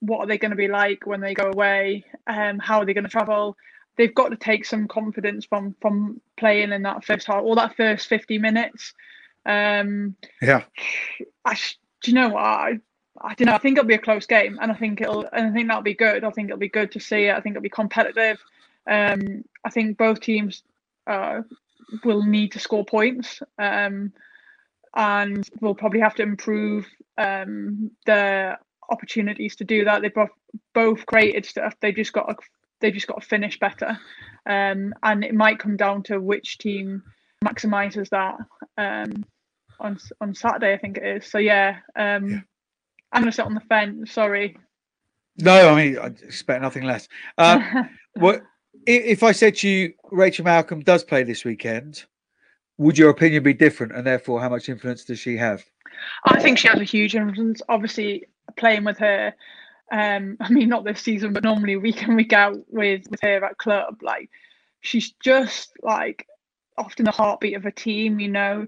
What 0.00 0.20
are 0.20 0.26
they 0.26 0.38
going 0.38 0.50
to 0.50 0.56
be 0.56 0.68
like 0.68 1.06
when 1.06 1.20
they 1.20 1.34
go 1.34 1.50
away? 1.50 2.04
Um, 2.26 2.58
how 2.58 2.78
are 2.80 2.84
they 2.84 2.94
going 2.94 3.04
to 3.04 3.10
travel? 3.10 3.56
They've 4.00 4.14
got 4.14 4.30
to 4.30 4.36
take 4.36 4.64
some 4.64 4.88
confidence 4.88 5.44
from 5.44 5.76
from 5.82 6.22
playing 6.38 6.72
in 6.72 6.82
that 6.84 7.04
first 7.04 7.26
half 7.26 7.42
or 7.42 7.54
that 7.54 7.76
first 7.76 8.08
50 8.08 8.38
minutes. 8.38 8.94
Um, 9.44 10.16
yeah. 10.40 10.64
I, 11.44 11.54
do 12.02 12.10
you 12.10 12.14
know 12.14 12.30
what? 12.30 12.42
I, 12.42 12.78
I 13.20 13.34
don't 13.34 13.46
know. 13.46 13.52
I 13.52 13.58
think 13.58 13.76
it'll 13.76 13.86
be 13.86 13.94
a 13.94 13.98
close 13.98 14.24
game, 14.24 14.58
and 14.60 14.72
I 14.72 14.74
think 14.74 15.02
it'll, 15.02 15.26
and 15.26 15.48
I 15.48 15.52
think 15.52 15.68
that'll 15.68 15.82
be 15.82 15.92
good. 15.92 16.24
I 16.24 16.30
think 16.30 16.48
it'll 16.48 16.58
be 16.58 16.70
good 16.70 16.92
to 16.92 17.00
see 17.00 17.26
it. 17.26 17.34
I 17.34 17.40
think 17.42 17.54
it'll 17.54 17.62
be 17.62 17.68
competitive. 17.68 18.42
Um, 18.90 19.44
I 19.64 19.68
think 19.68 19.98
both 19.98 20.20
teams 20.20 20.62
uh, 21.06 21.42
will 22.02 22.24
need 22.24 22.52
to 22.52 22.58
score 22.58 22.86
points, 22.86 23.42
um, 23.58 24.14
and 24.96 25.46
will 25.60 25.74
probably 25.74 26.00
have 26.00 26.14
to 26.14 26.22
improve 26.22 26.86
um, 27.18 27.90
their 28.06 28.58
opportunities 28.88 29.56
to 29.56 29.64
do 29.64 29.84
that. 29.84 30.00
They've 30.00 30.14
both 30.14 30.30
both 30.72 31.04
created 31.04 31.44
stuff. 31.44 31.74
They 31.80 31.92
just 31.92 32.14
got 32.14 32.28
to, 32.28 32.36
they 32.80 32.90
just 32.90 33.06
got 33.06 33.20
to 33.20 33.26
finish 33.26 33.58
better, 33.58 33.98
um, 34.46 34.94
and 35.02 35.24
it 35.24 35.34
might 35.34 35.58
come 35.58 35.76
down 35.76 36.02
to 36.04 36.20
which 36.20 36.58
team 36.58 37.02
maximizes 37.44 38.08
that 38.10 38.36
um, 38.78 39.24
on 39.78 39.98
on 40.20 40.34
Saturday. 40.34 40.72
I 40.72 40.78
think 40.78 40.98
it 40.98 41.04
is. 41.04 41.26
So 41.30 41.38
yeah, 41.38 41.78
um, 41.96 42.28
Yeah. 42.28 42.40
I'm 43.12 43.22
gonna 43.22 43.32
sit 43.32 43.46
on 43.46 43.54
the 43.54 43.60
fence. 43.60 44.12
Sorry. 44.12 44.56
No, 45.38 45.72
I 45.72 45.74
mean 45.74 45.98
I 45.98 46.06
expect 46.06 46.62
nothing 46.62 46.84
less. 46.84 47.08
Um, 47.38 47.64
what 48.14 48.42
if 48.86 49.22
I 49.22 49.32
said 49.32 49.56
to 49.56 49.68
you, 49.68 49.92
Rachel 50.10 50.44
Malcolm 50.44 50.80
does 50.80 51.04
play 51.04 51.22
this 51.22 51.44
weekend? 51.44 52.04
Would 52.78 52.96
your 52.96 53.10
opinion 53.10 53.42
be 53.42 53.52
different, 53.52 53.94
and 53.94 54.06
therefore, 54.06 54.40
how 54.40 54.48
much 54.48 54.68
influence 54.68 55.04
does 55.04 55.18
she 55.18 55.36
have? 55.36 55.64
I 56.24 56.40
think 56.40 56.56
she 56.56 56.68
has 56.68 56.80
a 56.80 56.84
huge 56.84 57.14
influence. 57.14 57.60
Obviously, 57.68 58.24
playing 58.56 58.84
with 58.84 58.98
her. 58.98 59.34
Um, 59.90 60.36
I 60.40 60.50
mean, 60.50 60.68
not 60.68 60.84
this 60.84 61.00
season, 61.00 61.32
but 61.32 61.44
normally 61.44 61.76
week 61.76 62.02
in 62.02 62.16
week 62.16 62.32
out 62.32 62.58
with 62.68 63.02
with 63.10 63.20
her 63.22 63.44
at 63.44 63.58
club, 63.58 63.98
like 64.02 64.30
she's 64.80 65.12
just 65.22 65.72
like 65.82 66.26
often 66.78 67.04
the 67.04 67.10
heartbeat 67.10 67.56
of 67.56 67.66
a 67.66 67.72
team. 67.72 68.20
You 68.20 68.28
know, 68.28 68.66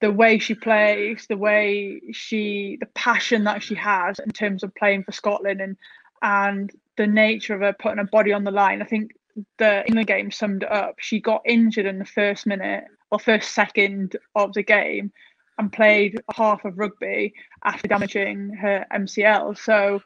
the 0.00 0.10
way 0.10 0.38
she 0.38 0.54
plays, 0.54 1.26
the 1.28 1.36
way 1.36 2.00
she, 2.12 2.78
the 2.80 2.86
passion 2.86 3.44
that 3.44 3.62
she 3.62 3.74
has 3.74 4.18
in 4.18 4.30
terms 4.30 4.62
of 4.62 4.74
playing 4.74 5.04
for 5.04 5.12
Scotland, 5.12 5.60
and 5.60 5.76
and 6.22 6.72
the 6.96 7.06
nature 7.06 7.54
of 7.54 7.60
her 7.60 7.72
putting 7.72 7.98
her 7.98 8.04
body 8.04 8.32
on 8.32 8.44
the 8.44 8.50
line. 8.50 8.82
I 8.82 8.86
think 8.86 9.12
the 9.58 9.86
England 9.86 10.08
game 10.08 10.30
summed 10.30 10.64
up. 10.64 10.96
She 10.98 11.20
got 11.20 11.42
injured 11.46 11.86
in 11.86 11.98
the 11.98 12.04
first 12.04 12.46
minute 12.46 12.84
or 13.10 13.18
first 13.18 13.52
second 13.52 14.16
of 14.34 14.52
the 14.52 14.62
game 14.62 15.12
and 15.58 15.72
played 15.72 16.20
half 16.34 16.64
of 16.64 16.78
rugby 16.78 17.34
after 17.64 17.88
damaging 17.88 18.50
her 18.54 18.86
MCL. 18.92 19.58
So 19.58 20.00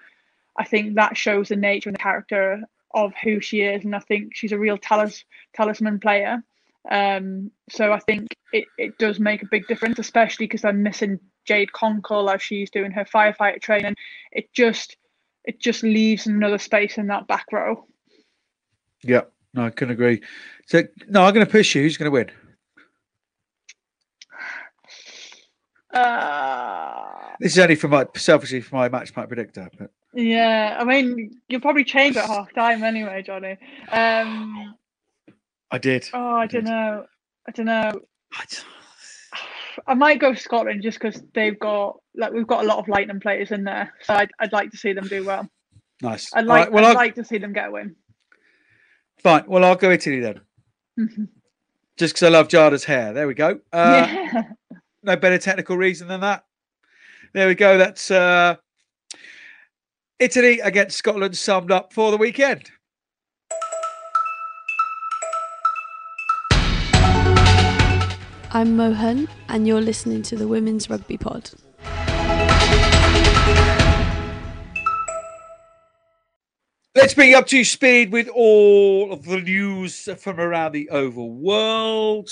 I 0.57 0.65
think 0.65 0.95
that 0.95 1.17
shows 1.17 1.49
the 1.49 1.57
nature 1.57 1.89
and 1.89 1.95
the 1.97 2.03
character 2.03 2.63
of 2.95 3.13
who 3.23 3.41
she 3.41 3.63
is, 3.63 3.85
and 3.85 3.95
I 3.95 3.99
think 3.99 4.35
she's 4.35 4.53
a 4.53 4.59
real 4.59 4.79
talis- 4.79 5.25
talisman 5.55 5.99
player. 5.99 6.43
Um, 6.91 7.51
so 7.71 7.93
I 7.93 7.99
think 7.99 8.37
it, 8.53 8.67
it 8.79 8.99
does 8.99 9.19
make 9.19 9.43
a 9.43 9.49
big 9.51 9.67
difference, 9.67 9.99
especially 9.99 10.47
because 10.47 10.65
I'm 10.65 10.83
missing 10.83 11.19
Jade 11.45 11.71
Konkel 11.75 12.33
as 12.33 12.43
she's 12.43 12.71
doing 12.71 12.93
her 12.93 13.05
firefighter 13.05 13.61
training. 13.61 13.95
It 14.33 14.53
just 14.53 14.97
it 15.45 15.61
just 15.61 15.83
leaves 15.83 16.27
another 16.27 16.59
space 16.59 16.97
in 16.99 17.09
that 17.09 17.27
back 17.27 17.47
row. 17.53 17.87
Yeah, 19.03 19.23
no, 19.55 19.65
I 19.67 19.71
can 19.71 19.91
agree. 19.91 20.23
So 20.67 20.83
no, 21.09 21.25
I'm 21.25 21.35
going 21.35 21.45
to 21.45 21.51
push 21.51 21.75
you. 21.75 21.83
Who's 21.83 21.97
going 21.97 22.11
to 22.11 22.13
win? 22.13 22.31
Uh, 25.93 27.37
This 27.41 27.53
is 27.53 27.59
only 27.59 27.77
for 27.77 27.89
my 27.89 28.07
selfishly 28.17 28.61
for 28.61 28.77
my 28.77 28.89
match 28.89 29.15
pack 29.15 29.29
predictor, 29.29 29.69
but 29.79 29.91
yeah, 30.15 30.77
I 30.79 30.85
mean 30.85 31.41
you'll 31.49 31.61
probably 31.61 31.85
change 31.85 32.17
at 32.17 32.27
half 32.27 32.53
time 32.55 32.83
anyway, 32.83 33.23
Johnny. 33.23 33.57
Um, 33.91 34.75
I 35.71 35.79
did. 35.79 36.09
oh, 36.13 36.37
I 36.37 36.47
don't 36.47 36.65
did. 36.65 36.71
know. 36.71 37.07
I 37.49 37.53
don't 37.53 37.67
know. 37.67 38.01
I 38.33 38.45
I 39.87 39.95
might 39.95 40.21
go 40.21 40.35
Scotland 40.35 40.83
just 40.83 41.01
because 41.01 41.21
they've 41.35 41.59
got 41.59 41.97
like 42.15 42.33
we've 42.33 42.47
got 42.47 42.65
a 42.65 42.67
lot 42.67 42.79
of 42.79 42.89
lightning 42.89 43.21
players 43.21 43.51
in 43.51 43.65
there, 43.65 43.93
so 44.03 44.15
I'd, 44.15 44.31
I'd 44.39 44.53
like 44.53 44.71
to 44.71 44.77
see 44.77 44.93
them 44.93 45.09
do 45.09 45.25
well. 45.25 45.49
Nice. 46.01 46.31
I'd 46.35 46.47
like 46.47 46.67
right, 46.67 46.73
well, 46.73 46.85
I'd 46.85 46.89
I'll, 46.91 46.95
like 46.95 47.15
to 47.17 47.25
see 47.25 47.39
them 47.39 47.53
get 47.53 47.69
a 47.69 47.73
win. 47.73 47.97
fine. 49.19 49.45
Well, 49.47 49.65
I'll 49.65 49.77
go 49.77 49.91
Italy 49.91 50.21
then, 50.21 50.41
just 51.97 52.15
because 52.15 52.23
I 52.23 52.29
love 52.29 52.49
Giada's 52.49 52.85
hair. 52.85 53.13
There 53.13 53.27
we 53.27 53.35
go. 53.35 53.61
Uh, 53.73 54.07
yeah. 54.09 54.43
no 55.03 55.17
better 55.17 55.39
technical 55.39 55.77
reason 55.77 56.09
than 56.09 56.21
that. 56.21 56.45
There 57.33 57.49
we 57.49 57.55
go. 57.55 57.79
That's 57.79 58.11
uh, 58.11 58.57
Italy 60.21 60.61
against 60.61 60.97
Scotland 60.97 61.37
summed 61.37 61.73
up 61.73 61.93
for 61.93 62.13
the 62.13 62.17
weekend. 62.17 62.71
I'm 68.53 68.77
Mohan, 68.77 69.27
and 69.49 69.67
you're 69.67 69.81
listening 69.81 70.23
to 70.23 70.37
the 70.37 70.47
Women's 70.47 70.89
Rugby 70.89 71.17
Pod. 71.17 71.51
Let's 76.95 77.15
bring 77.15 77.31
you 77.31 77.37
up 77.37 77.49
to 77.49 77.65
speed 77.65 78.13
with 78.13 78.29
all 78.29 79.13
of 79.13 79.25
the 79.25 79.41
news 79.41 80.09
from 80.19 80.39
around 80.39 80.71
the 80.71 80.89
oval 80.91 81.35
world. 81.35 82.31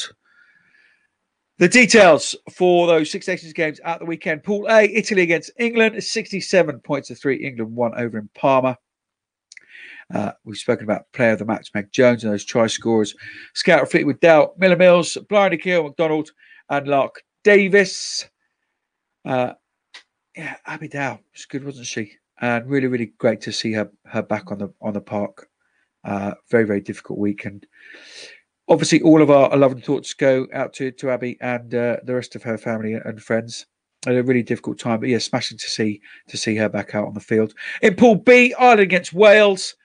The 1.59 1.69
details 1.69 2.35
for 2.51 2.87
those 2.87 3.11
Six 3.11 3.29
Nations 3.29 3.53
games 3.53 3.81
at 3.85 4.01
the 4.01 4.07
weekend. 4.07 4.43
Pool 4.43 4.67
A, 4.69 4.85
Italy 4.85 5.23
against 5.23 5.51
England, 5.59 6.03
67 6.03 6.81
points 6.81 7.09
to 7.09 7.15
three. 7.15 7.37
England 7.45 7.75
won 7.77 7.93
over 7.97 8.19
in 8.19 8.29
Parma. 8.35 8.77
Uh, 10.13 10.33
we've 10.45 10.57
spoken 10.57 10.85
about 10.85 11.11
player 11.13 11.33
of 11.33 11.39
the 11.39 11.45
match, 11.45 11.71
Meg 11.75 11.91
Jones, 11.93 12.25
and 12.25 12.33
those 12.33 12.45
try 12.45 12.67
scorers. 12.67 13.15
Scout 13.55 13.91
Fleetwood 13.91 14.21
Dow, 14.21 14.53
Millar 14.59 14.77
Mills, 14.77 15.17
Bryony 15.29 15.57
Cleall, 15.57 15.85
MacDonald, 15.85 16.31
and 16.69 16.89
Lark 16.89 17.23
Davies. 17.45 18.29
Uh, 19.25 19.53
yeah, 20.37 20.57
Abby 20.67 20.89
Dow 20.89 21.19
was 21.33 21.45
good, 21.47 21.65
wasn't 21.65 21.87
she? 21.87 22.13
And 22.41 22.69
really, 22.69 22.89
really 22.89 23.13
great 23.19 23.41
to 23.43 23.53
see 23.53 23.73
her 23.73 23.91
her 24.07 24.23
back 24.23 24.51
on 24.51 24.59
the 24.59 24.73
on 24.81 24.95
the 24.95 25.01
park. 25.01 25.49
Uh, 26.05 26.35
very, 26.51 26.65
very 26.65 26.81
difficult 26.81 27.19
week, 27.19 27.45
and 27.45 27.65
obviously 28.73 29.03
all 29.03 29.21
of 29.21 29.31
our 29.31 29.55
love 29.57 29.73
and 29.73 29.85
thoughts 29.85 30.15
go 30.15 30.47
out 30.53 30.73
to 30.75 30.91
to 30.93 31.11
Abby 31.11 31.37
and 31.41 31.75
uh, 31.75 31.97
the 32.05 32.15
rest 32.15 32.35
of 32.35 32.43
her 32.43 32.57
family 32.57 32.95
and 32.95 33.23
friends. 33.23 33.67
Had 34.05 34.17
a 34.17 34.23
really 34.25 34.43
difficult 34.43 34.81
time, 34.81 34.99
but 34.99 35.09
yeah, 35.09 35.19
smashing 35.19 35.59
to 35.59 35.71
see 35.71 36.01
to 36.29 36.37
see 36.37 36.57
her 36.57 36.69
back 36.69 36.95
out 36.95 37.07
on 37.07 37.15
the 37.15 37.21
field. 37.21 37.55
In 37.83 37.95
Pool 37.95 38.17
B, 38.17 38.55
Ireland 38.59 38.81
against 38.81 39.13
Wales. 39.13 39.77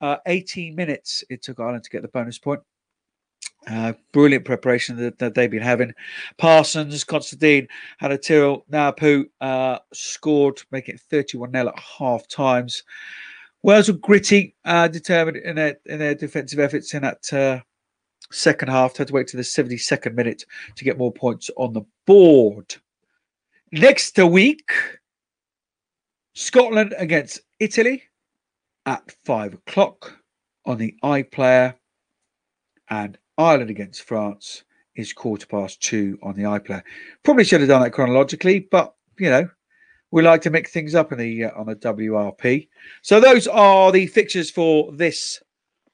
Uh, 0.00 0.16
18 0.26 0.76
minutes 0.76 1.24
it 1.28 1.42
took 1.42 1.58
Ireland 1.58 1.82
to 1.82 1.90
get 1.90 2.02
the 2.02 2.08
bonus 2.08 2.38
point. 2.38 2.60
Uh, 3.68 3.92
brilliant 4.12 4.44
preparation 4.44 4.96
that, 4.96 5.18
that 5.18 5.34
they've 5.34 5.50
been 5.50 5.60
having. 5.60 5.92
Parsons, 6.38 7.02
Considine, 7.02 7.66
Hanatil, 8.00 8.62
Naoupu 8.70 9.24
uh, 9.40 9.80
scored, 9.92 10.62
making 10.70 10.94
it 10.94 11.00
31 11.10 11.50
0 11.50 11.68
at 11.68 11.78
half 11.78 12.28
times. 12.28 12.84
Wales 13.64 13.88
were 13.88 13.98
gritty, 13.98 14.54
uh, 14.64 14.86
determined 14.86 15.38
in 15.38 15.56
their 15.56 15.76
in 15.86 15.98
their 15.98 16.14
defensive 16.14 16.60
efforts 16.60 16.94
in 16.94 17.02
that 17.02 17.32
uh, 17.32 17.60
second 18.30 18.68
half. 18.68 18.96
Had 18.96 19.08
to 19.08 19.14
wait 19.14 19.26
to 19.28 19.36
the 19.36 19.42
72nd 19.42 20.14
minute 20.14 20.44
to 20.76 20.84
get 20.84 20.98
more 20.98 21.12
points 21.12 21.50
on 21.56 21.72
the 21.72 21.82
board. 22.06 22.74
Next 23.72 24.18
week, 24.18 24.70
Scotland 26.34 26.94
against 26.98 27.40
Italy 27.58 28.04
at 28.86 29.10
five 29.24 29.54
o'clock 29.54 30.16
on 30.64 30.78
the 30.78 30.94
iPlayer, 31.02 31.74
and 32.90 33.18
Ireland 33.36 33.70
against 33.70 34.02
France 34.02 34.64
is 34.96 35.12
quarter 35.12 35.46
past 35.46 35.82
two 35.82 36.18
on 36.22 36.34
the 36.34 36.42
iPlayer. 36.42 36.82
Probably 37.22 37.44
should 37.44 37.60
have 37.60 37.68
done 37.68 37.82
that 37.82 37.92
chronologically, 37.92 38.60
but 38.60 38.94
you 39.18 39.30
know, 39.30 39.48
we 40.10 40.22
like 40.22 40.42
to 40.42 40.50
mix 40.50 40.72
things 40.72 40.94
up 40.94 41.12
in 41.12 41.18
the 41.18 41.44
uh, 41.44 41.50
on 41.56 41.66
the 41.66 41.76
WRP. 41.76 42.68
So 43.02 43.20
those 43.20 43.46
are 43.46 43.92
the 43.92 44.06
fixtures 44.06 44.50
for 44.50 44.92
this 44.92 45.42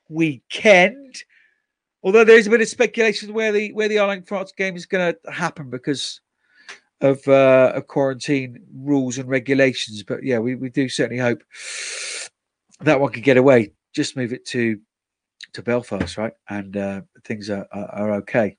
weekend. 0.08 1.24
Although 2.04 2.24
there 2.24 2.36
is 2.36 2.46
a 2.46 2.50
bit 2.50 2.60
of 2.60 2.68
speculation 2.68 3.32
where 3.32 3.50
the 3.50 3.72
where 3.72 3.88
the 3.88 3.98
Ireland 3.98 4.28
France 4.28 4.52
game 4.52 4.76
is 4.76 4.84
going 4.84 5.14
to 5.14 5.32
happen 5.32 5.70
because 5.70 6.20
of 7.00 7.26
uh, 7.26 7.72
of 7.74 7.86
quarantine 7.86 8.62
rules 8.74 9.16
and 9.16 9.28
regulations. 9.28 10.02
But 10.02 10.22
yeah, 10.22 10.38
we, 10.38 10.54
we 10.54 10.68
do 10.68 10.88
certainly 10.88 11.22
hope 11.22 11.42
that 12.80 13.00
one 13.00 13.10
could 13.10 13.22
get 13.22 13.38
away. 13.38 13.72
Just 13.94 14.18
move 14.18 14.34
it 14.34 14.44
to 14.46 14.78
to 15.54 15.62
Belfast, 15.62 16.18
right? 16.18 16.34
And 16.50 16.76
uh, 16.76 17.00
things 17.24 17.48
are, 17.48 17.66
are 17.72 17.88
are 17.94 18.12
okay. 18.16 18.58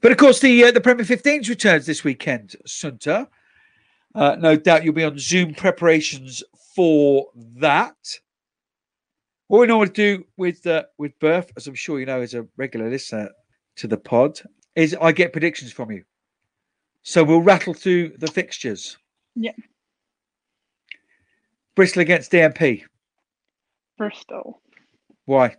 But 0.00 0.10
of 0.10 0.18
course, 0.18 0.40
the 0.40 0.64
uh, 0.64 0.72
the 0.72 0.80
Premier 0.80 1.04
15s 1.04 1.48
returns 1.48 1.86
this 1.86 2.02
weekend, 2.02 2.56
Sunta. 2.66 3.28
Uh, 4.16 4.36
no 4.40 4.56
doubt 4.56 4.82
you'll 4.82 4.94
be 4.94 5.04
on 5.04 5.16
Zoom 5.16 5.54
preparations 5.54 6.42
for 6.74 7.28
that. 7.36 8.18
What 9.50 9.62
we 9.62 9.66
normally 9.66 9.90
do 9.90 10.24
with 10.36 10.64
uh, 10.64 10.84
with 10.96 11.18
Birth, 11.18 11.50
as 11.56 11.66
I'm 11.66 11.74
sure 11.74 11.98
you 11.98 12.06
know, 12.06 12.20
as 12.20 12.34
a 12.34 12.46
regular 12.56 12.88
listener 12.88 13.30
to 13.78 13.88
the 13.88 13.96
pod, 13.96 14.40
is 14.76 14.96
I 15.00 15.10
get 15.10 15.32
predictions 15.32 15.72
from 15.72 15.90
you. 15.90 16.04
So 17.02 17.24
we'll 17.24 17.42
rattle 17.42 17.74
through 17.74 18.12
the 18.18 18.28
fixtures. 18.28 18.96
Yeah. 19.34 19.50
Bristol 21.74 22.02
against 22.02 22.30
DMP. 22.30 22.84
Bristol. 23.98 24.62
Why? 25.24 25.56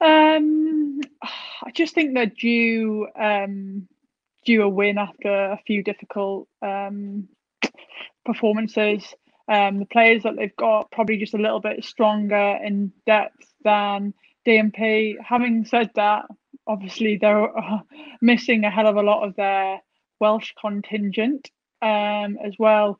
Um, 0.00 1.00
I 1.22 1.72
just 1.74 1.92
think 1.92 2.14
they're 2.14 2.26
due 2.26 3.08
um, 3.20 3.88
due 4.44 4.62
a 4.62 4.68
win 4.68 4.98
after 4.98 5.28
a 5.28 5.58
few 5.66 5.82
difficult 5.82 6.46
um, 6.62 7.26
performances. 8.24 9.12
Um, 9.48 9.78
the 9.78 9.86
players 9.86 10.24
that 10.24 10.36
they've 10.36 10.56
got 10.56 10.90
probably 10.90 11.18
just 11.18 11.34
a 11.34 11.38
little 11.38 11.60
bit 11.60 11.84
stronger 11.84 12.58
in 12.64 12.92
depth 13.06 13.46
than 13.62 14.12
DMP. 14.46 15.16
Having 15.24 15.66
said 15.66 15.90
that, 15.94 16.26
obviously 16.66 17.16
they're 17.16 17.56
uh, 17.56 17.78
missing 18.20 18.64
a 18.64 18.70
hell 18.70 18.88
of 18.88 18.96
a 18.96 19.02
lot 19.02 19.26
of 19.26 19.36
their 19.36 19.80
Welsh 20.20 20.52
contingent 20.60 21.50
um, 21.82 22.38
as 22.44 22.54
well. 22.58 22.98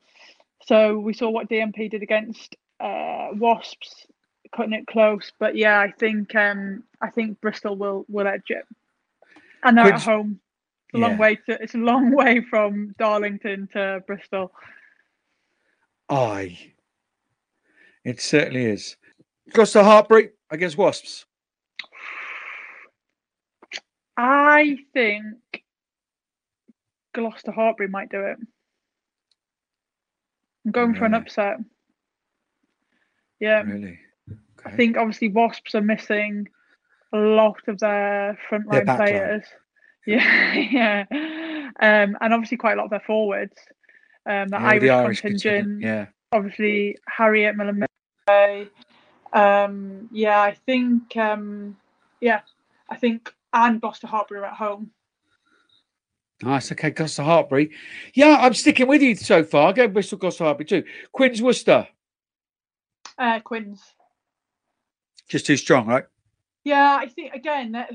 So 0.65 0.99
we 0.99 1.13
saw 1.13 1.29
what 1.29 1.49
DMP 1.49 1.89
did 1.91 2.03
against 2.03 2.55
uh, 2.79 3.29
Wasps, 3.33 4.05
cutting 4.55 4.73
it 4.73 4.87
close. 4.87 5.31
But 5.39 5.55
yeah, 5.57 5.79
I 5.79 5.91
think 5.91 6.33
um, 6.35 6.83
I 7.01 7.09
think 7.09 7.41
Bristol 7.41 7.75
will 7.75 8.05
will 8.07 8.27
edge 8.27 8.49
it, 8.49 8.65
and 9.63 9.77
they're 9.77 9.85
Could- 9.85 9.93
at 9.95 10.01
home. 10.03 10.39
It's 10.89 10.95
a 10.95 10.99
Yeah. 10.99 11.07
long 11.07 11.17
way 11.17 11.35
to 11.35 11.61
it's 11.61 11.75
a 11.75 11.79
long 11.79 12.11
way 12.15 12.41
from 12.49 12.95
Darlington 12.97 13.67
to 13.73 14.01
Bristol. 14.07 14.53
Aye. 16.09 16.73
It 18.03 18.21
certainly 18.21 18.65
is. 18.65 18.95
Gloucester 19.51 19.79
Hartpury 19.81 20.29
against 20.49 20.77
Wasps. 20.77 21.25
I 24.15 24.77
think 24.93 25.35
Gloucester 27.13 27.51
Hartpury 27.51 27.89
might 27.89 28.09
do 28.09 28.21
it. 28.21 28.37
I'm 30.65 30.71
going 30.71 30.95
for 30.95 31.05
an 31.05 31.13
upset. 31.13 31.57
Yeah, 33.39 33.61
Really? 33.61 33.99
I 34.65 34.71
think 34.71 34.97
obviously 34.97 35.29
Wasps 35.29 35.75
are 35.75 35.81
missing 35.81 36.47
a 37.13 37.17
lot 37.17 37.57
of 37.67 37.79
their 37.79 38.37
frontline 38.49 38.85
back 38.85 38.99
line. 38.99 39.07
players. 39.07 39.43
Yeah, 40.07 40.53
yeah, 40.53 41.03
um, 41.81 42.15
and 42.21 42.33
obviously 42.33 42.55
quite 42.55 42.75
a 42.75 42.77
lot 42.77 42.85
of 42.85 42.91
their 42.91 43.03
forwards. 43.05 43.57
Um, 44.27 44.49
the 44.49 44.57
Yeah, 44.57 44.65
Irish, 44.67 44.81
the 44.81 44.89
Irish 44.89 45.21
contingent, 45.21 45.65
contingent. 45.65 45.81
Yeah. 45.81 46.05
obviously 46.33 46.97
Harriet 47.07 47.55
Millamay. 47.55 48.69
Um, 49.33 50.09
yeah, 50.11 50.41
I 50.41 50.53
think 50.65 51.15
um, 51.15 51.77
yeah, 52.19 52.41
I 52.89 52.97
think 52.97 53.33
and 53.53 53.79
Gloucester 53.79 54.07
Hartpury 54.07 54.39
are 54.39 54.45
at 54.45 54.53
home. 54.53 54.91
Nice. 56.43 56.71
Okay, 56.71 56.91
Gloucester 56.91 57.23
Hartpury. 57.23 57.71
Yeah, 58.13 58.37
I'm 58.39 58.53
sticking 58.53 58.87
with 58.87 59.01
you 59.01 59.15
so 59.15 59.43
far. 59.43 59.73
Go 59.73 59.87
Bristol 59.87 60.17
Gloucester 60.17 60.43
Hartpury 60.43 60.67
too. 60.67 60.83
Quins 61.11 61.41
Worcester. 61.41 61.87
Uh, 63.17 63.39
Quins. 63.39 63.81
Just 65.29 65.45
too 65.45 65.57
strong, 65.57 65.87
right? 65.87 66.03
Yeah, 66.63 66.97
I 66.99 67.07
think 67.07 67.33
again 67.33 67.71
that 67.71 67.91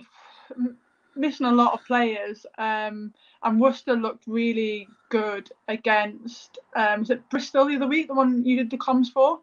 missing 1.16 1.46
a 1.46 1.52
lot 1.52 1.74
of 1.74 1.84
players. 1.84 2.46
Um, 2.58 3.12
and 3.42 3.60
Worcester 3.60 3.94
looked 3.94 4.24
really 4.26 4.88
good 5.10 5.50
against. 5.68 6.58
Um, 6.74 7.00
was 7.00 7.10
it 7.10 7.28
Bristol 7.30 7.66
the 7.66 7.76
other 7.76 7.86
week? 7.86 8.08
The 8.08 8.14
one 8.14 8.44
you 8.44 8.56
did 8.56 8.70
the 8.70 8.78
comms 8.78 9.08
for. 9.08 9.40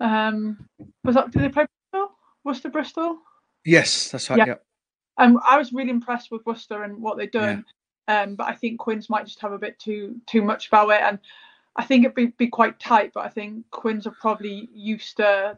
Um, 0.00 0.68
was 1.04 1.14
that 1.14 1.30
did 1.30 1.42
they 1.42 1.48
play 1.48 1.66
Bristol? 1.90 2.12
Worcester 2.44 2.70
Bristol. 2.70 3.18
Yes, 3.64 4.10
that's 4.10 4.28
right. 4.30 4.38
Yeah. 4.38 4.46
Yeah. 4.46 4.54
Um, 5.18 5.40
I 5.46 5.58
was 5.58 5.72
really 5.72 5.90
impressed 5.90 6.30
with 6.30 6.44
Worcester 6.46 6.82
and 6.82 7.00
what 7.00 7.16
they've 7.16 7.30
done. 7.30 7.64
Um, 8.08 8.34
but 8.34 8.48
I 8.48 8.54
think 8.54 8.80
Quins 8.80 9.08
might 9.08 9.26
just 9.26 9.40
have 9.40 9.52
a 9.52 9.58
bit 9.58 9.78
too 9.78 10.20
too 10.26 10.42
much 10.42 10.68
about 10.68 10.90
it, 10.90 11.02
and 11.02 11.18
I 11.76 11.84
think 11.84 12.04
it'd 12.04 12.14
be, 12.14 12.26
be 12.26 12.48
quite 12.48 12.80
tight. 12.80 13.12
But 13.14 13.24
I 13.24 13.28
think 13.28 13.70
Quins 13.70 14.06
are 14.06 14.16
probably 14.20 14.68
used 14.74 15.18
to 15.18 15.56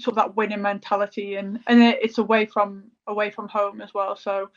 sort 0.00 0.16
of 0.16 0.24
that 0.24 0.36
winning 0.36 0.62
mentality, 0.62 1.36
and 1.36 1.60
and 1.66 1.82
it's 1.82 2.18
away 2.18 2.46
from 2.46 2.84
away 3.06 3.30
from 3.30 3.48
home 3.48 3.80
as 3.80 3.92
well. 3.94 4.16
So 4.16 4.50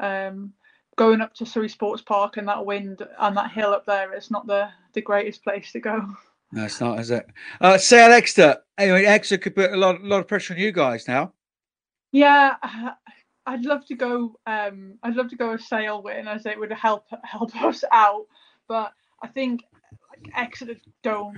um, 0.00 0.52
going 0.96 1.20
up 1.20 1.34
to 1.34 1.46
Surrey 1.46 1.68
Sports 1.68 2.02
Park 2.02 2.36
and 2.36 2.48
that 2.48 2.64
wind 2.64 3.06
and 3.18 3.36
that 3.36 3.50
hill 3.50 3.70
up 3.70 3.86
there 3.86 4.14
is 4.14 4.30
not 4.30 4.46
the 4.46 4.68
the 4.92 5.02
greatest 5.02 5.42
place 5.42 5.72
to 5.72 5.80
go. 5.80 6.06
No, 6.52 6.64
it's 6.64 6.80
not, 6.80 7.00
is 7.00 7.10
it? 7.10 7.26
Uh, 7.60 7.76
Sale 7.78 8.12
Exeter. 8.12 8.58
Anyway, 8.78 9.04
Exeter 9.04 9.42
could 9.42 9.56
put 9.56 9.72
a 9.72 9.76
lot, 9.76 10.00
lot 10.02 10.20
of 10.20 10.28
pressure 10.28 10.54
on 10.54 10.60
you 10.60 10.70
guys 10.70 11.08
now. 11.08 11.32
Yeah, 12.12 12.54
I'd 13.46 13.64
love 13.64 13.84
to 13.86 13.96
go. 13.96 14.38
Um, 14.46 14.98
I'd 15.02 15.16
love 15.16 15.30
to 15.30 15.36
go 15.36 15.52
a 15.52 15.58
Sale 15.58 16.02
win 16.02 16.28
as 16.28 16.46
it 16.46 16.58
would 16.58 16.72
help 16.72 17.06
help 17.24 17.54
us 17.62 17.82
out. 17.90 18.26
But 18.68 18.92
I 19.22 19.28
think 19.28 19.64
like, 20.10 20.32
Exeter 20.36 20.76
don't 21.02 21.36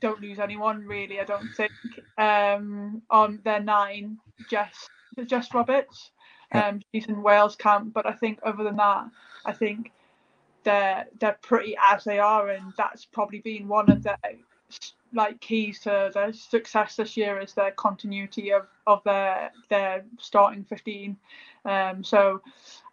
don't 0.00 0.20
lose 0.20 0.38
anyone 0.38 0.84
really. 0.86 1.20
I 1.20 1.24
don't 1.24 1.48
think 1.56 1.72
um, 2.18 3.02
on 3.10 3.40
their 3.44 3.60
nine. 3.60 4.18
Jess 4.50 4.88
Jess 5.26 5.52
Roberts. 5.54 6.10
Um, 6.52 6.80
she's 6.94 7.06
in 7.06 7.22
Wales 7.22 7.56
camp, 7.56 7.92
but 7.92 8.06
I 8.06 8.12
think 8.12 8.38
other 8.44 8.62
than 8.62 8.76
that, 8.76 9.06
I 9.44 9.52
think 9.52 9.92
they're 10.62 11.06
they're 11.18 11.38
pretty 11.42 11.76
as 11.82 12.04
they 12.04 12.18
are, 12.18 12.50
and 12.50 12.72
that's 12.76 13.04
probably 13.04 13.40
been 13.40 13.68
one 13.68 13.90
of 13.90 14.02
their 14.02 14.18
like 15.12 15.40
keys 15.40 15.80
to 15.80 16.10
their 16.12 16.32
success 16.32 16.96
this 16.96 17.16
year 17.16 17.40
is 17.40 17.54
their 17.54 17.70
continuity 17.72 18.52
of, 18.52 18.66
of 18.86 19.02
their 19.04 19.50
their 19.70 20.04
starting 20.18 20.64
15 20.64 21.16
um 21.64 22.02
so 22.02 22.42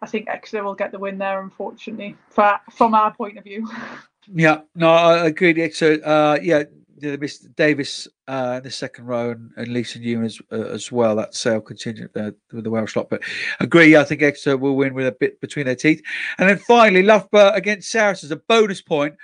i 0.00 0.06
think 0.06 0.28
exeter 0.28 0.62
will 0.62 0.74
get 0.74 0.92
the 0.92 0.98
win 0.98 1.18
there 1.18 1.42
unfortunately 1.42 2.16
for, 2.30 2.58
from 2.70 2.94
our 2.94 3.12
point 3.12 3.36
of 3.36 3.44
view 3.44 3.68
Yeah, 4.32 4.62
no, 4.74 4.90
I 4.90 5.26
agree. 5.26 5.60
Exeter, 5.60 6.06
uh, 6.06 6.38
yeah, 6.42 6.64
Davis 6.98 8.08
uh, 8.28 8.54
in 8.58 8.62
the 8.62 8.70
second 8.70 9.06
row 9.06 9.32
and, 9.32 9.50
and 9.56 9.68
Lisa 9.68 9.98
Newman 9.98 10.26
as, 10.26 10.40
uh, 10.50 10.56
as 10.56 10.90
well. 10.90 11.16
That 11.16 11.34
sale 11.34 11.60
contingent 11.60 12.10
uh, 12.16 12.30
with 12.52 12.64
the 12.64 12.70
Welsh 12.70 12.96
lot. 12.96 13.10
But 13.10 13.22
agree, 13.60 13.96
I 13.96 14.04
think 14.04 14.22
Exeter 14.22 14.56
will 14.56 14.76
win 14.76 14.94
with 14.94 15.06
a 15.06 15.12
bit 15.12 15.40
between 15.40 15.66
their 15.66 15.74
teeth. 15.74 16.02
And 16.38 16.48
then 16.48 16.58
finally, 16.58 17.02
Loughborough 17.02 17.52
against 17.52 17.90
Saracens, 17.90 18.32
a 18.32 18.36
bonus 18.36 18.80
point 18.80 19.14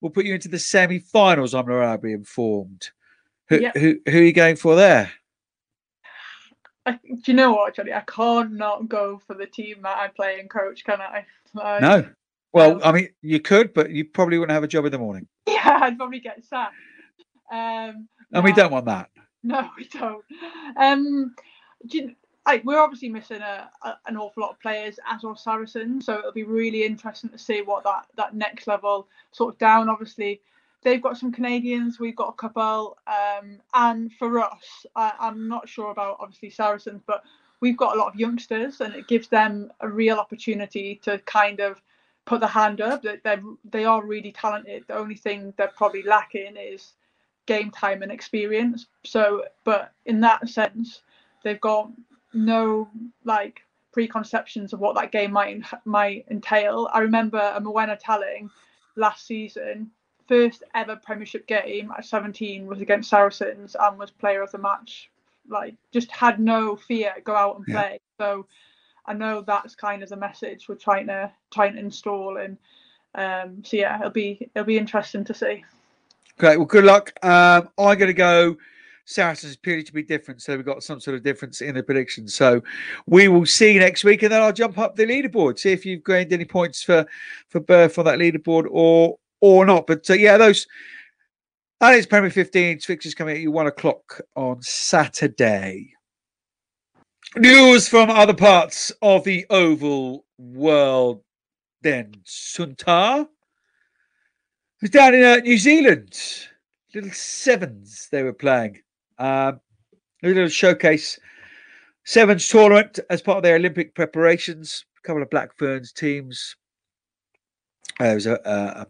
will 0.00 0.10
put 0.10 0.24
you 0.24 0.34
into 0.34 0.48
the 0.48 0.58
semi 0.58 1.00
finals, 1.00 1.54
I'm 1.54 1.66
reliably 1.66 2.12
informed. 2.12 2.90
Who, 3.48 3.60
Yeah. 3.60 3.72
who, 3.74 3.98
who 4.08 4.18
are 4.18 4.22
you 4.22 4.32
going 4.32 4.56
for 4.56 4.76
there? 4.76 5.12
I, 6.86 6.92
do 7.02 7.20
you 7.26 7.34
know 7.34 7.52
what 7.52 7.74
johnny 7.76 7.92
i 7.92 8.00
can't 8.00 8.52
not 8.52 8.88
go 8.88 9.20
for 9.26 9.34
the 9.34 9.44
team 9.44 9.82
that 9.82 9.98
i 9.98 10.08
play 10.08 10.40
and 10.40 10.48
coach 10.48 10.84
can 10.84 11.02
i 11.02 11.26
Like, 11.52 11.82
No. 11.82 12.08
Well, 12.52 12.80
I 12.82 12.92
mean, 12.92 13.08
you 13.22 13.40
could, 13.40 13.74
but 13.74 13.90
you 13.90 14.04
probably 14.04 14.38
wouldn't 14.38 14.54
have 14.54 14.64
a 14.64 14.68
job 14.68 14.84
in 14.86 14.92
the 14.92 14.98
morning. 14.98 15.26
yeah 15.46 15.78
i'd 15.82 15.96
probably 15.96 16.20
get 16.20 16.44
sacked 16.44 16.74
um 17.52 18.08
And 18.32 18.44
we 18.44 18.52
don't 18.52 18.70
want 18.70 18.86
that. 18.86 19.10
No, 19.42 19.70
we 19.76 19.84
don't. 19.84 20.24
Um, 20.76 21.34
do 21.86 21.98
you, 21.98 22.14
like 22.46 22.64
we're 22.64 22.80
obviously 22.80 23.08
missing 23.08 23.40
a, 23.40 23.70
a 23.82 23.94
an 24.06 24.16
awful 24.16 24.42
lot 24.42 24.50
of 24.50 24.60
players 24.60 24.98
as 25.08 25.24
are 25.24 25.36
Saracens, 25.36 26.06
so 26.06 26.18
it'll 26.18 26.32
be 26.32 26.44
really 26.44 26.84
interesting 26.84 27.30
to 27.30 27.38
see 27.38 27.62
what 27.62 27.84
that 27.84 28.06
that 28.16 28.34
next 28.34 28.66
level 28.66 29.08
sort 29.32 29.54
of 29.54 29.58
down. 29.58 29.88
Obviously, 29.88 30.40
they've 30.82 31.02
got 31.02 31.16
some 31.16 31.32
Canadians, 31.32 31.98
we've 31.98 32.16
got 32.16 32.28
a 32.28 32.32
couple, 32.32 32.96
um, 33.06 33.58
and 33.74 34.12
for 34.14 34.40
us, 34.40 34.86
I, 34.96 35.12
I'm 35.20 35.48
not 35.48 35.68
sure 35.68 35.90
about 35.90 36.16
obviously 36.20 36.50
Saracens, 36.50 37.02
but 37.06 37.22
we've 37.60 37.76
got 37.76 37.96
a 37.96 37.98
lot 37.98 38.08
of 38.08 38.20
youngsters, 38.20 38.80
and 38.80 38.94
it 38.94 39.08
gives 39.08 39.28
them 39.28 39.70
a 39.80 39.88
real 39.88 40.18
opportunity 40.18 41.00
to 41.04 41.18
kind 41.20 41.60
of 41.60 41.80
put 42.28 42.40
the 42.40 42.46
hand 42.46 42.80
up. 42.80 43.02
That 43.02 43.24
they 43.24 43.38
they 43.64 43.84
are 43.84 44.04
really 44.04 44.32
talented. 44.32 44.84
The 44.86 44.96
only 44.96 45.16
thing 45.16 45.52
they're 45.56 45.68
probably 45.68 46.02
lacking 46.02 46.56
is 46.56 46.92
game 47.46 47.70
time 47.70 48.02
and 48.02 48.12
experience. 48.12 48.86
So, 49.04 49.44
but 49.64 49.92
in 50.06 50.20
that 50.20 50.48
sense, 50.48 51.02
they've 51.42 51.60
got 51.60 51.90
no 52.34 52.88
like 53.24 53.62
preconceptions 53.92 54.72
of 54.72 54.80
what 54.80 54.94
that 54.96 55.10
game 55.12 55.32
might 55.32 55.62
might 55.84 56.26
entail. 56.30 56.88
I 56.92 57.00
remember 57.00 57.38
a 57.54 57.60
Moena 57.60 57.96
telling 57.96 58.50
last 58.96 59.26
season, 59.26 59.90
first 60.28 60.62
ever 60.74 60.96
Premiership 60.96 61.46
game 61.46 61.90
at 61.96 62.04
17 62.04 62.66
was 62.66 62.80
against 62.80 63.10
Saracens 63.10 63.74
and 63.80 63.98
was 63.98 64.10
player 64.10 64.42
of 64.42 64.52
the 64.52 64.58
match. 64.58 65.10
Like, 65.48 65.74
just 65.92 66.10
had 66.10 66.38
no 66.38 66.76
fear, 66.76 67.14
go 67.24 67.34
out 67.34 67.56
and 67.56 67.64
Yeah. 67.66 67.74
play. 67.74 68.00
So, 68.18 68.46
I 69.08 69.14
know 69.14 69.40
that's 69.40 69.74
kind 69.74 70.02
of 70.02 70.10
the 70.10 70.16
message 70.16 70.68
we're 70.68 70.74
trying 70.74 71.06
to 71.06 71.32
trying 71.50 71.72
to 71.72 71.78
install. 71.78 72.36
And 72.36 72.58
um, 73.14 73.64
so 73.64 73.78
yeah, 73.78 73.98
it'll 73.98 74.10
be 74.10 74.50
it'll 74.54 74.66
be 74.66 74.78
interesting 74.78 75.24
to 75.24 75.34
see. 75.34 75.64
Great. 76.38 76.58
Well, 76.58 76.66
good 76.66 76.84
luck. 76.84 77.12
Um, 77.24 77.68
I'm 77.78 77.98
going 77.98 78.08
to 78.08 78.12
go 78.12 78.56
Saracens 79.06 79.56
purely 79.56 79.82
to 79.82 79.92
be 79.92 80.02
different. 80.02 80.42
So 80.42 80.54
we've 80.54 80.66
got 80.66 80.82
some 80.82 81.00
sort 81.00 81.16
of 81.16 81.22
difference 81.22 81.62
in 81.62 81.74
the 81.74 81.82
prediction. 81.82 82.28
So 82.28 82.62
we 83.06 83.28
will 83.28 83.46
see 83.46 83.72
you 83.72 83.80
next 83.80 84.04
week, 84.04 84.22
and 84.22 84.30
then 84.30 84.42
I'll 84.42 84.52
jump 84.52 84.76
up 84.76 84.94
the 84.94 85.06
leaderboard, 85.06 85.58
see 85.58 85.72
if 85.72 85.86
you've 85.86 86.04
gained 86.04 86.32
any 86.32 86.44
points 86.44 86.82
for 86.82 87.06
for 87.48 87.60
birth 87.60 87.98
on 87.98 88.04
that 88.04 88.18
leaderboard 88.18 88.66
or 88.70 89.18
or 89.40 89.64
not. 89.64 89.86
But 89.86 90.08
uh, 90.10 90.14
yeah, 90.14 90.36
those. 90.36 90.66
And 91.80 91.94
it's 91.94 92.06
Premier 92.06 92.28
15 92.28 92.80
fixtures 92.80 93.14
coming 93.14 93.36
at 93.36 93.40
you 93.40 93.52
one 93.52 93.68
o'clock 93.68 94.20
on 94.34 94.60
Saturday. 94.62 95.94
News 97.36 97.88
from 97.88 98.08
other 98.10 98.32
parts 98.32 98.90
of 99.02 99.24
the 99.24 99.44
oval 99.50 100.24
world. 100.38 101.22
Then 101.82 102.14
Suntar 102.24 103.28
was 104.80 104.90
down 104.90 105.14
in 105.14 105.22
uh, 105.22 105.36
New 105.36 105.58
Zealand. 105.58 106.18
Little 106.94 107.10
sevens 107.10 108.08
they 108.10 108.22
were 108.22 108.32
playing. 108.32 108.78
Um, 109.18 109.60
a 110.22 110.28
little 110.28 110.48
showcase 110.48 111.18
sevens 112.04 112.48
tournament 112.48 112.98
as 113.10 113.20
part 113.20 113.36
of 113.36 113.42
their 113.42 113.56
Olympic 113.56 113.94
preparations. 113.94 114.86
A 114.98 115.06
couple 115.06 115.22
of 115.22 115.28
Black 115.28 115.54
Ferns 115.58 115.92
teams. 115.92 116.56
Uh, 118.00 118.04
there 118.04 118.14
was 118.14 118.26
a, 118.26 118.40
a, 118.44 118.86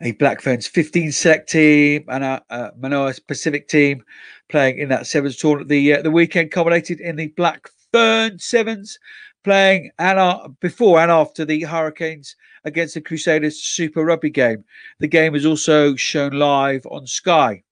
a 0.00 0.12
Black 0.12 0.40
Ferns 0.40 0.66
15 0.66 1.12
select 1.12 1.48
team 1.48 2.04
and 2.08 2.24
a, 2.24 2.42
a 2.50 2.72
Moana 2.78 3.12
Pasifika 3.26 3.66
team 3.66 4.04
playing 4.48 4.78
in 4.78 4.88
that 4.88 5.06
sevens 5.06 5.36
tournament. 5.36 5.68
The 5.68 5.94
uh, 5.94 6.02
the 6.02 6.10
weekend 6.10 6.50
culminated 6.50 7.00
in 7.00 7.16
the 7.16 7.28
Black 7.28 7.68
Fern 7.92 8.38
sevens 8.38 8.98
playing 9.44 9.90
and 9.98 10.18
uh, 10.18 10.48
before 10.60 11.00
and 11.00 11.10
after 11.10 11.44
the 11.44 11.62
Hurricanes 11.62 12.36
against 12.64 12.94
the 12.94 13.00
Crusaders 13.00 13.62
Super 13.62 14.04
Rugby 14.04 14.30
game. 14.30 14.64
The 15.00 15.08
game 15.08 15.32
was 15.32 15.46
also 15.46 15.96
shown 15.96 16.32
live 16.32 16.86
on 16.86 17.06
Sky. 17.06 17.62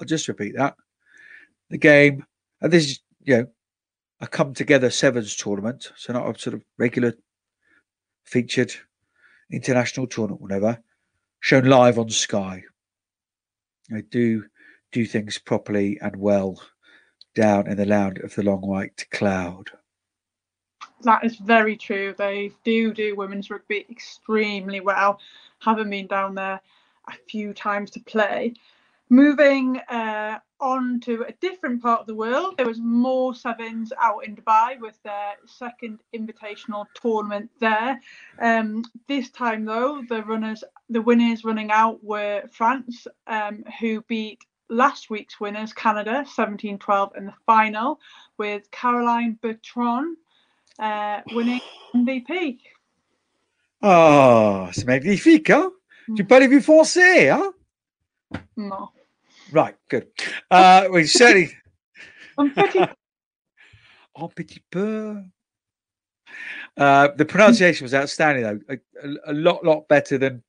I'll 0.00 0.06
just 0.06 0.28
repeat 0.28 0.56
that. 0.56 0.76
The 1.70 1.78
game, 1.78 2.24
and 2.60 2.72
this 2.72 2.84
is 2.84 3.00
you 3.22 3.36
know 3.36 3.46
a 4.20 4.26
come 4.26 4.54
together 4.54 4.90
sevens 4.90 5.34
tournament, 5.34 5.90
so 5.96 6.12
not 6.12 6.36
a 6.36 6.38
sort 6.38 6.54
of 6.54 6.62
regular 6.78 7.14
featured 8.24 8.74
international 9.54 10.06
tournament, 10.06 10.40
whatever, 10.40 10.82
shown 11.40 11.64
live 11.64 11.98
on 11.98 12.10
Sky. 12.10 12.62
They 13.90 14.02
do 14.02 14.44
do 14.92 15.04
things 15.04 15.38
properly 15.38 15.98
and 16.00 16.16
well 16.16 16.62
down 17.34 17.66
in 17.66 17.76
the 17.76 17.84
land 17.84 18.18
of 18.18 18.34
the 18.34 18.42
long 18.42 18.60
white 18.60 19.06
cloud. 19.10 19.70
That 21.02 21.24
is 21.24 21.36
very 21.36 21.76
true. 21.76 22.14
They 22.16 22.52
do 22.64 22.94
do 22.94 23.16
women's 23.16 23.50
rugby 23.50 23.86
extremely 23.90 24.80
well. 24.80 25.20
Having 25.60 25.90
been 25.90 26.06
down 26.06 26.34
there 26.34 26.60
a 27.08 27.12
few 27.28 27.52
times 27.52 27.90
to 27.90 28.00
play. 28.00 28.54
Moving 29.10 29.78
uh, 29.88 30.38
on 30.60 30.98
to 31.00 31.24
a 31.28 31.32
different 31.40 31.82
part 31.82 32.00
of 32.00 32.06
the 32.06 32.14
world, 32.14 32.54
there 32.56 32.66
was 32.66 32.80
more 32.80 33.34
sevens 33.34 33.92
out 34.00 34.26
in 34.26 34.34
Dubai 34.34 34.80
with 34.80 34.98
their 35.02 35.34
second 35.46 36.00
invitational 36.16 36.86
tournament 36.94 37.50
there. 37.60 38.00
Um, 38.40 38.82
this 39.06 39.30
time, 39.30 39.66
though, 39.66 40.02
the 40.08 40.22
runners, 40.22 40.64
the 40.88 41.02
winners 41.02 41.44
running 41.44 41.70
out 41.70 42.02
were 42.02 42.44
France, 42.50 43.06
um, 43.26 43.62
who 43.78 44.02
beat 44.08 44.40
last 44.70 45.10
week's 45.10 45.38
winners, 45.38 45.72
Canada, 45.72 46.24
17-12 46.36 47.16
in 47.16 47.26
the 47.26 47.34
final, 47.44 48.00
with 48.38 48.70
Caroline 48.70 49.38
Bertrand 49.42 50.16
uh, 50.78 51.20
winning 51.32 51.60
MVP. 51.94 52.58
Oh, 53.82 54.68
c'est 54.72 54.86
magnifique, 54.86 55.50
hein? 55.50 55.70
Tu 56.16 56.24
parles 56.24 56.48
du 56.48 56.60
français, 56.60 57.30
hein? 57.30 57.52
No. 58.56 58.90
Right, 59.52 59.76
good. 59.88 60.08
Uh, 60.50 60.88
we 60.90 61.06
certainly. 61.06 61.50
Un 62.38 62.50
petit 62.50 62.88
Un 64.16 64.28
petit 64.28 64.62
peu. 64.70 65.24
Uh, 66.76 67.08
the 67.16 67.24
pronunciation 67.24 67.84
was 67.84 67.94
outstanding, 67.94 68.44
though. 68.44 68.60
A, 68.68 69.08
a, 69.08 69.32
a 69.32 69.34
lot, 69.34 69.64
lot 69.64 69.88
better 69.88 70.18
than 70.18 70.42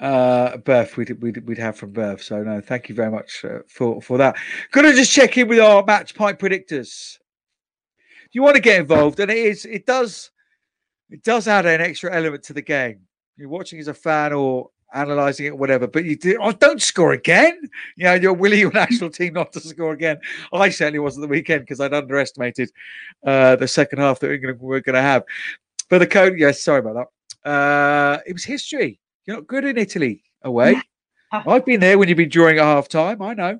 uh, 0.00 0.56
birth 0.58 0.96
we'd, 0.96 1.10
we'd, 1.22 1.46
we'd 1.46 1.58
have 1.58 1.76
from 1.76 1.92
birth. 1.92 2.22
So, 2.22 2.42
no, 2.42 2.60
thank 2.60 2.88
you 2.88 2.94
very 2.94 3.10
much 3.10 3.44
uh, 3.44 3.60
for, 3.68 4.02
for 4.02 4.18
that. 4.18 4.36
Going 4.72 4.86
to 4.86 4.94
just 4.94 5.12
check 5.12 5.38
in 5.38 5.48
with 5.48 5.60
our 5.60 5.84
match 5.84 6.14
point 6.14 6.38
predictors. 6.38 7.18
You 8.32 8.42
want 8.42 8.56
to 8.56 8.62
get 8.62 8.80
involved, 8.80 9.20
and 9.20 9.30
it 9.30 9.38
is, 9.38 9.64
it 9.64 9.86
does, 9.86 10.32
it 11.08 11.22
does 11.22 11.46
add 11.46 11.66
an 11.66 11.80
extra 11.80 12.12
element 12.12 12.42
to 12.44 12.52
the 12.52 12.62
game. 12.62 13.02
You're 13.36 13.48
watching 13.48 13.78
as 13.78 13.86
a 13.86 13.94
fan 13.94 14.32
or 14.32 14.70
analysing 14.94 15.46
it, 15.46 15.50
or 15.50 15.56
whatever. 15.56 15.86
But 15.86 16.04
you 16.04 16.16
do, 16.16 16.38
oh, 16.40 16.52
don't 16.52 16.80
score 16.80 17.12
again. 17.12 17.60
You 17.96 18.04
know, 18.04 18.14
you're 18.14 18.32
willing 18.32 18.60
your 18.60 18.72
national 18.74 19.10
team 19.10 19.34
not 19.34 19.52
to 19.52 19.60
score 19.60 19.92
again. 19.92 20.18
I 20.52 20.70
certainly 20.70 21.00
wasn't 21.00 21.22
the 21.22 21.28
weekend 21.28 21.62
because 21.62 21.80
I'd 21.80 21.92
underestimated 21.92 22.70
uh, 23.26 23.56
the 23.56 23.68
second 23.68 23.98
half 23.98 24.20
that 24.20 24.32
England 24.32 24.60
were 24.60 24.80
going 24.80 24.94
to 24.94 25.02
have. 25.02 25.24
But 25.90 25.98
the 25.98 26.06
code, 26.06 26.38
yes, 26.38 26.62
sorry 26.62 26.80
about 26.80 27.08
that. 27.42 27.50
Uh, 27.50 28.20
it 28.26 28.32
was 28.32 28.44
history. 28.44 28.98
You're 29.26 29.36
not 29.36 29.46
good 29.46 29.64
in 29.64 29.76
Italy 29.76 30.22
away. 30.42 30.80
I've 31.32 31.64
been 31.64 31.80
there 31.80 31.98
when 31.98 32.08
you've 32.08 32.16
been 32.16 32.28
drawing 32.28 32.58
at 32.58 32.64
half 32.64 32.88
time. 32.88 33.20
I 33.20 33.34
know. 33.34 33.58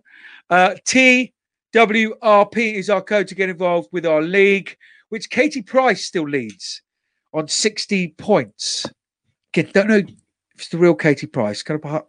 Uh, 0.48 0.76
TWRP 0.84 2.74
is 2.74 2.88
our 2.88 3.02
code 3.02 3.26
to 3.28 3.34
get 3.34 3.48
involved 3.48 3.88
with 3.90 4.06
our 4.06 4.22
league, 4.22 4.76
which 5.08 5.28
Katie 5.28 5.62
Price 5.62 6.04
still 6.04 6.28
leads 6.28 6.82
on 7.32 7.48
60 7.48 8.14
points. 8.16 8.86
Again, 9.52 9.70
don't 9.74 9.88
know 9.88 10.02
if 10.54 10.62
it's 10.62 10.68
the 10.68 10.78
real 10.78 10.94
Katie 10.94 11.26
Price. 11.26 11.62
Kind 11.62 11.76
of 11.76 11.82
part, 11.82 12.06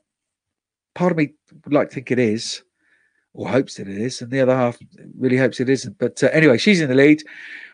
part 0.93 1.11
of 1.11 1.17
me 1.17 1.33
would 1.63 1.73
like 1.73 1.89
to 1.89 1.95
think 1.95 2.11
it 2.11 2.19
is, 2.19 2.63
or 3.33 3.47
hopes 3.47 3.75
that 3.75 3.87
it 3.87 3.97
is, 3.97 4.21
and 4.21 4.31
the 4.31 4.41
other 4.41 4.55
half 4.55 4.77
really 5.17 5.37
hopes 5.37 5.59
it 5.59 5.69
isn't. 5.69 5.97
But 5.97 6.23
uh, 6.23 6.27
anyway, 6.27 6.57
she's 6.57 6.81
in 6.81 6.89
the 6.89 6.95
lead 6.95 7.23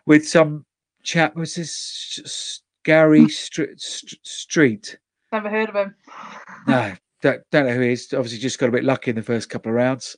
with 0.06 0.27
some 0.27 0.65
chap. 1.03 1.35
Was 1.35 1.56
this 1.56 2.61
Gary 2.84 3.30
Street? 3.30 3.80
Street? 3.80 4.98
Never 5.31 5.49
heard 5.49 5.69
of 5.69 5.76
him. 5.76 5.95
No, 6.68 6.93
don't, 7.22 7.41
don't 7.52 7.65
know 7.65 7.73
who 7.73 7.81
he 7.81 7.93
is. 7.93 8.14
Obviously, 8.14 8.39
just 8.39 8.60
got 8.60 8.69
a 8.69 8.73
bit 8.73 8.84
lucky 8.84 9.11
in 9.11 9.15
the 9.15 9.23
first 9.23 9.49
couple 9.49 9.69
of 9.69 9.76
rounds. 9.76 10.15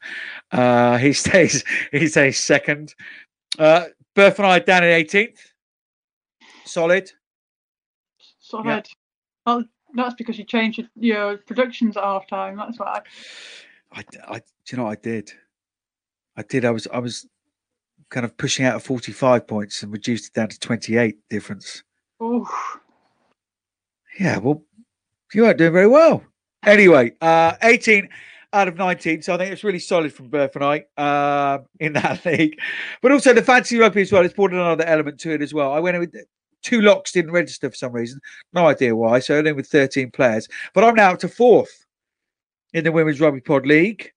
Uh, 0.51 0.97
he 0.99 1.13
stays. 1.13 1.63
He 1.91 2.07
stays 2.07 2.39
second. 2.39 2.95
Uh, 3.59 3.85
Berth 4.15 4.39
and 4.39 4.47
I 4.47 4.59
down 4.59 4.83
in 4.83 5.05
18th. 5.05 5.37
Solid. 6.65 7.11
Solid. 8.39 8.65
Yeah. 8.65 8.81
Well, 9.45 9.65
that's 9.93 10.15
because 10.15 10.37
you 10.37 10.43
changed 10.43 10.79
your, 10.79 10.87
your 10.95 11.37
productions 11.37 11.97
at 11.97 12.03
half 12.03 12.27
time. 12.27 12.57
That's 12.57 12.79
why. 12.79 13.01
I, 13.91 14.03
I, 14.27 14.39
do 14.39 14.43
you 14.71 14.77
know 14.77 14.87
I 14.87 14.95
did? 14.95 15.31
I 16.35 16.43
did. 16.43 16.65
I 16.65 16.71
was, 16.71 16.87
I 16.87 16.99
was 16.99 17.27
kind 18.09 18.25
of 18.25 18.35
pushing 18.37 18.65
out 18.65 18.75
of 18.75 18.83
45 18.83 19.47
points 19.47 19.83
and 19.83 19.91
reduced 19.91 20.27
it 20.27 20.33
down 20.33 20.49
to 20.49 20.59
28 20.59 21.17
difference. 21.29 21.83
Oh, 22.19 22.47
Yeah, 24.19 24.37
well, 24.37 24.63
you 25.33 25.43
weren't 25.43 25.57
doing 25.57 25.73
very 25.73 25.87
well. 25.87 26.23
Anyway, 26.65 27.13
uh, 27.21 27.53
18 27.61 28.07
out 28.53 28.67
of 28.67 28.77
19. 28.77 29.21
So 29.21 29.33
I 29.33 29.37
think 29.37 29.51
it's 29.51 29.63
really 29.63 29.79
solid 29.79 30.13
from 30.13 30.29
Berth 30.29 30.55
and 30.55 30.63
I 30.63 30.85
uh, 31.01 31.59
in 31.79 31.93
that 31.93 32.23
league. 32.25 32.57
But 33.01 33.11
also 33.11 33.33
the 33.33 33.41
fancy 33.41 33.77
rugby 33.77 34.01
as 34.01 34.11
well. 34.11 34.23
It's 34.23 34.33
brought 34.33 34.53
another 34.53 34.85
element 34.85 35.19
to 35.21 35.31
it 35.31 35.41
as 35.41 35.53
well. 35.53 35.73
I 35.73 35.79
went 35.79 35.95
in 35.95 36.01
with 36.01 36.15
two 36.63 36.81
locks, 36.81 37.11
didn't 37.11 37.31
register 37.31 37.69
for 37.69 37.75
some 37.75 37.91
reason. 37.91 38.19
No 38.53 38.67
idea 38.67 38.95
why. 38.95 39.19
So 39.19 39.37
only 39.37 39.51
with 39.51 39.67
13 39.67 40.11
players. 40.11 40.47
But 40.73 40.83
I'm 40.83 40.95
now 40.95 41.11
up 41.11 41.19
to 41.19 41.27
fourth 41.27 41.85
in 42.73 42.83
the 42.83 42.91
Women's 42.91 43.21
Rugby 43.21 43.41
Pod 43.41 43.65
League. 43.65 44.11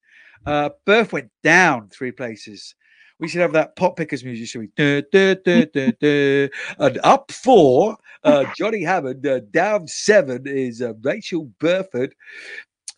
Uh, 0.46 0.70
Berth 0.84 1.12
went 1.12 1.30
down 1.42 1.88
three 1.88 2.12
places. 2.12 2.74
We 3.18 3.28
should 3.28 3.40
have 3.40 3.52
that 3.52 3.76
pop 3.76 3.96
pickers 3.96 4.24
music, 4.24 4.48
should 4.48 4.70
we? 4.78 6.50
And 6.78 6.98
up 7.02 7.32
four, 7.32 7.96
uh, 8.24 8.44
Johnny 8.56 8.82
Hammond. 8.82 9.26
Uh, 9.26 9.40
down 9.50 9.88
seven 9.88 10.42
is 10.46 10.82
uh, 10.82 10.92
Rachel 11.02 11.50
Burford. 11.58 12.14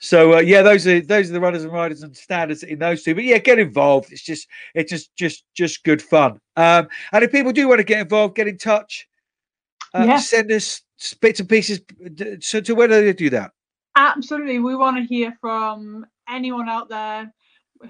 So 0.01 0.35
uh, 0.35 0.41
yeah, 0.41 0.63
those 0.63 0.87
are 0.87 1.01
those 1.01 1.31
are 1.31 1.33
the 1.33 1.41
runners 1.41 1.65
and 1.65 1.73
riders 1.73 2.03
and 2.03 2.17
standards 2.17 2.63
in 2.63 2.79
those 2.79 3.03
two. 3.03 3.15
But 3.15 3.25
yeah, 3.25 3.39
get 3.39 3.59
involved. 3.59 4.13
It's 4.13 4.23
just 4.23 4.47
it's 4.75 4.91
just 4.91 5.15
just 5.17 5.45
just 5.55 5.85
good 5.85 6.01
fun. 6.01 6.41
Um, 6.57 6.89
and 7.13 7.25
if 7.25 7.33
people 7.33 7.53
do 7.53 7.69
want 7.69 7.79
to 7.79 7.85
get 7.85 8.01
involved, 8.01 8.37
get 8.37 8.49
in 8.49 8.59
touch. 8.59 9.08
Uh, 9.95 10.05
Yeah. 10.07 10.19
Send 10.19 10.53
us 10.53 10.83
bits 11.21 11.41
and 11.41 11.49
pieces. 11.49 11.81
So 12.41 12.61
to 12.61 12.75
where 12.75 12.89
do 12.89 12.95
they 13.05 13.13
do 13.13 13.31
that? 13.31 13.53
absolutely. 13.97 14.61
We 14.61 14.77
want 14.77 14.97
to 14.97 15.03
hear 15.03 15.37
from 15.41 16.07
anyone 16.29 16.69
out 16.69 16.89
there, 16.89 17.33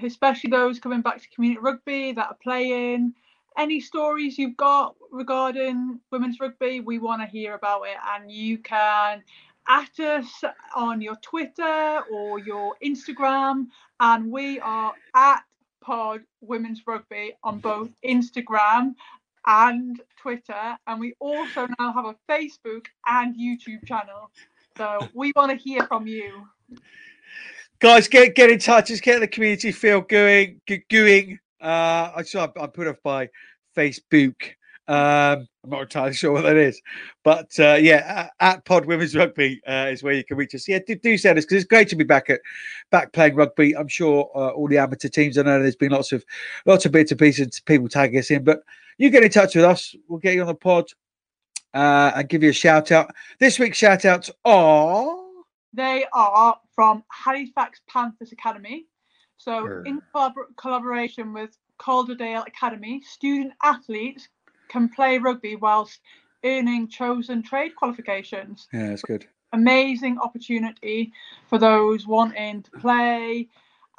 especially 0.02 0.50
those 0.50 0.78
coming 0.78 1.02
back 1.02 1.20
to 1.20 1.28
community 1.34 1.60
rugby 1.60 2.12
that 2.12 2.26
are 2.26 2.36
playing. 2.42 3.12
Any 3.58 3.80
stories 3.80 4.38
you've 4.38 4.56
got 4.56 4.94
regarding 5.10 6.00
women's 6.10 6.40
rugby, 6.40 6.80
we 6.80 6.98
want 6.98 7.20
to 7.22 7.26
hear 7.28 7.54
about 7.54 7.82
it. 7.82 7.96
And 8.14 8.30
you 8.32 8.58
can 8.58 9.22
at 9.68 10.00
us 10.00 10.44
on 10.74 11.00
your 11.02 11.16
Twitter 11.16 12.02
or 12.10 12.38
your 12.38 12.74
Instagram. 12.82 13.66
And 14.00 14.30
we 14.30 14.60
are 14.60 14.94
at 15.14 15.42
Pod 15.82 16.20
Women's 16.40 16.86
Rugby 16.86 17.32
on 17.42 17.58
both 17.58 17.90
Instagram 18.04 18.94
and 19.48 20.00
Twitter. 20.20 20.76
And 20.86 21.00
we 21.00 21.14
also 21.18 21.66
now 21.80 21.92
have 21.92 22.04
a 22.04 22.14
Facebook 22.30 22.86
and 23.06 23.34
YouTube 23.34 23.84
channel. 23.86 24.30
So 24.76 25.08
we 25.14 25.32
want 25.34 25.50
to 25.50 25.56
hear 25.56 25.84
from 25.86 26.06
you. 26.06 26.46
guys 27.80 28.08
get 28.08 28.34
get 28.34 28.50
in 28.50 28.58
touch 28.58 28.88
just 28.88 29.02
get 29.02 29.20
the 29.20 29.28
community 29.28 29.70
feel 29.70 30.00
going 30.00 30.60
going 30.90 31.38
uh 31.60 32.10
i 32.16 32.22
saw 32.22 32.48
i 32.60 32.66
put 32.66 32.88
off 32.88 32.96
by 33.04 33.28
facebook 33.76 34.34
um 34.88 35.46
i'm 35.62 35.70
not 35.70 35.82
entirely 35.82 36.12
sure 36.12 36.32
what 36.32 36.42
that 36.42 36.56
is 36.56 36.80
but 37.22 37.48
uh 37.60 37.74
yeah 37.74 38.30
at, 38.40 38.54
at 38.56 38.64
pod 38.64 38.84
women's 38.86 39.14
rugby 39.14 39.60
uh, 39.68 39.86
is 39.92 40.02
where 40.02 40.14
you 40.14 40.24
can 40.24 40.36
reach 40.36 40.54
us 40.54 40.66
yeah 40.66 40.78
do, 40.86 40.96
do 40.96 41.16
send 41.16 41.38
us 41.38 41.44
because 41.44 41.62
it's 41.62 41.68
great 41.68 41.88
to 41.88 41.96
be 41.96 42.04
back 42.04 42.30
at 42.30 42.40
back 42.90 43.12
playing 43.12 43.36
rugby 43.36 43.76
i'm 43.76 43.88
sure 43.88 44.28
uh, 44.34 44.48
all 44.48 44.66
the 44.66 44.78
amateur 44.78 45.08
teams 45.08 45.38
i 45.38 45.42
know 45.42 45.62
there's 45.62 45.76
been 45.76 45.92
lots 45.92 46.10
of 46.10 46.24
lots 46.66 46.84
of 46.84 46.90
bits 46.90 47.12
and 47.12 47.20
pieces 47.20 47.60
people 47.60 47.88
tagging 47.88 48.18
us 48.18 48.30
in 48.30 48.42
but 48.42 48.62
you 48.98 49.10
get 49.10 49.22
in 49.24 49.30
touch 49.30 49.54
with 49.54 49.64
us 49.64 49.94
we'll 50.08 50.18
get 50.18 50.34
you 50.34 50.40
on 50.42 50.46
the 50.48 50.54
pod 50.54 50.84
uh 51.74 52.12
and 52.16 52.28
give 52.28 52.42
you 52.42 52.50
a 52.50 52.52
shout 52.52 52.90
out 52.92 53.14
this 53.40 53.58
week's 53.58 53.78
shout 53.78 54.04
outs 54.04 54.30
are 54.44 55.16
They 55.72 56.04
are 56.12 56.58
from 56.74 57.04
Halifax 57.12 57.80
Panthers 57.92 58.32
Academy. 58.32 58.86
So, 59.36 59.52
Sure. 59.66 59.82
in 59.84 60.00
collabor- 60.14 60.50
collaboration 60.56 61.32
with 61.32 61.50
Calderdale 61.78 62.42
Academy, 62.46 63.02
student 63.02 63.52
athletes 63.62 64.28
can 64.68 64.88
play 64.88 65.18
rugby 65.18 65.54
whilst 65.56 66.00
earning 66.44 66.88
chosen 66.88 67.42
trade 67.42 67.72
qualifications. 67.76 68.66
yeah 68.72 68.88
that's 68.88 69.02
good 69.02 69.26
amazing 69.52 70.18
opportunity 70.18 71.12
for 71.48 71.58
those 71.58 72.06
wanting 72.06 72.62
to 72.62 72.70
play 72.80 73.48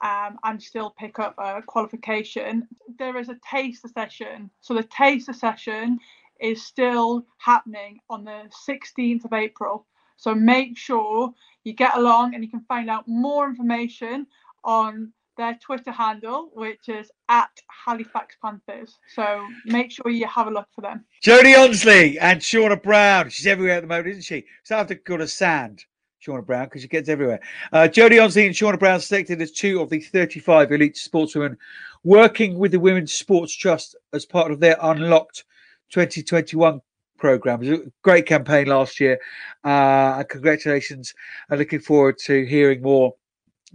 um, 0.02 0.38
and 0.44 0.62
still 0.62 0.92
pick 0.92 1.20
up 1.20 1.36
a 1.38 1.62
qualification. 1.62 2.68
There 2.98 3.18
is 3.18 3.30
a 3.30 3.38
taster 3.50 3.88
session. 3.88 4.50
So 4.62 4.74
the 4.74 4.84
taster 4.84 5.34
session 5.34 6.00
is 6.40 6.64
still 6.66 7.26
happening 7.38 8.00
on 8.10 8.24
the 8.24 8.50
16th 8.68 9.26
of 9.26 9.34
April. 9.34 9.86
So 10.18 10.36
make 10.36 10.78
sure 10.78 11.34
you 11.64 11.74
get 11.74 11.98
along 11.98 12.36
and 12.36 12.44
you 12.44 12.50
can 12.50 12.66
find 12.68 12.90
out 12.90 13.08
more 13.08 13.48
information 13.48 14.28
on 14.64 15.14
their 15.38 15.58
Twitter 15.62 15.92
handle, 15.92 16.50
which 16.54 16.90
is 16.90 17.10
at 17.30 17.50
Halifax 17.86 18.36
Panthers. 18.44 19.00
So 19.16 19.48
make 19.66 19.90
sure 19.90 20.12
you 20.12 20.28
have 20.28 20.48
a 20.48 20.52
look 20.52 20.68
for 20.76 20.82
them. 20.82 21.06
Jodie 21.24 21.56
Ounsley 21.56 22.18
and 22.20 22.42
Shaunagh 22.42 22.84
Brown. 22.84 23.30
She's 23.30 23.48
everywhere 23.48 23.78
at 23.78 23.82
the 23.82 23.88
moment, 23.88 24.08
isn't 24.08 24.24
she? 24.24 24.46
So 24.64 24.76
I 24.76 24.80
have 24.80 24.88
to 24.88 24.96
go 24.96 25.16
to 25.16 25.28
sand. 25.28 25.86
Shaunagh 26.26 26.46
Brown 26.46 26.66
because 26.66 26.82
she 26.82 26.88
gets 26.88 27.10
everywhere. 27.10 27.40
Uh, 27.72 27.88
Jodie 27.90 28.20
Ounsley 28.20 28.46
and 28.46 28.56
Shaunagh 28.56 28.80
Brown 28.80 29.00
selected 29.00 29.42
as 29.42 29.52
two 29.52 29.82
of 29.82 29.90
the 29.90 30.02
35 30.02 30.72
elite 30.72 30.96
sportswomen 30.96 31.56
working 32.04 32.58
with 32.58 32.72
the 32.72 32.80
Women's 32.80 33.14
Sports 33.14 33.56
Trust 33.56 33.96
as 34.14 34.26
part 34.26 34.52
of 34.52 34.60
their 34.60 34.78
Unlocked 34.82 35.46
2021 35.92 36.82
program. 37.18 37.64
It 37.64 37.70
was 37.70 37.80
a 37.80 37.92
great 38.04 38.26
campaign 38.26 38.68
last 38.68 39.00
year. 39.00 39.20
Uh, 39.64 40.24
congratulations. 40.24 41.14
I'm 41.50 41.60
looking 41.60 41.80
forward 41.80 42.18
to 42.20 42.46
hearing 42.46 42.82
more 42.82 43.16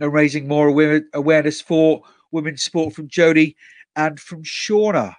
and 0.00 0.12
raising 0.12 0.48
more 0.48 0.68
awareness 1.14 1.60
for 1.60 2.02
women's 2.32 2.62
sport 2.62 2.94
from 2.94 3.08
Jodie 3.08 3.54
and 3.96 4.18
from 4.18 4.42
Shaunagh. 4.42 5.14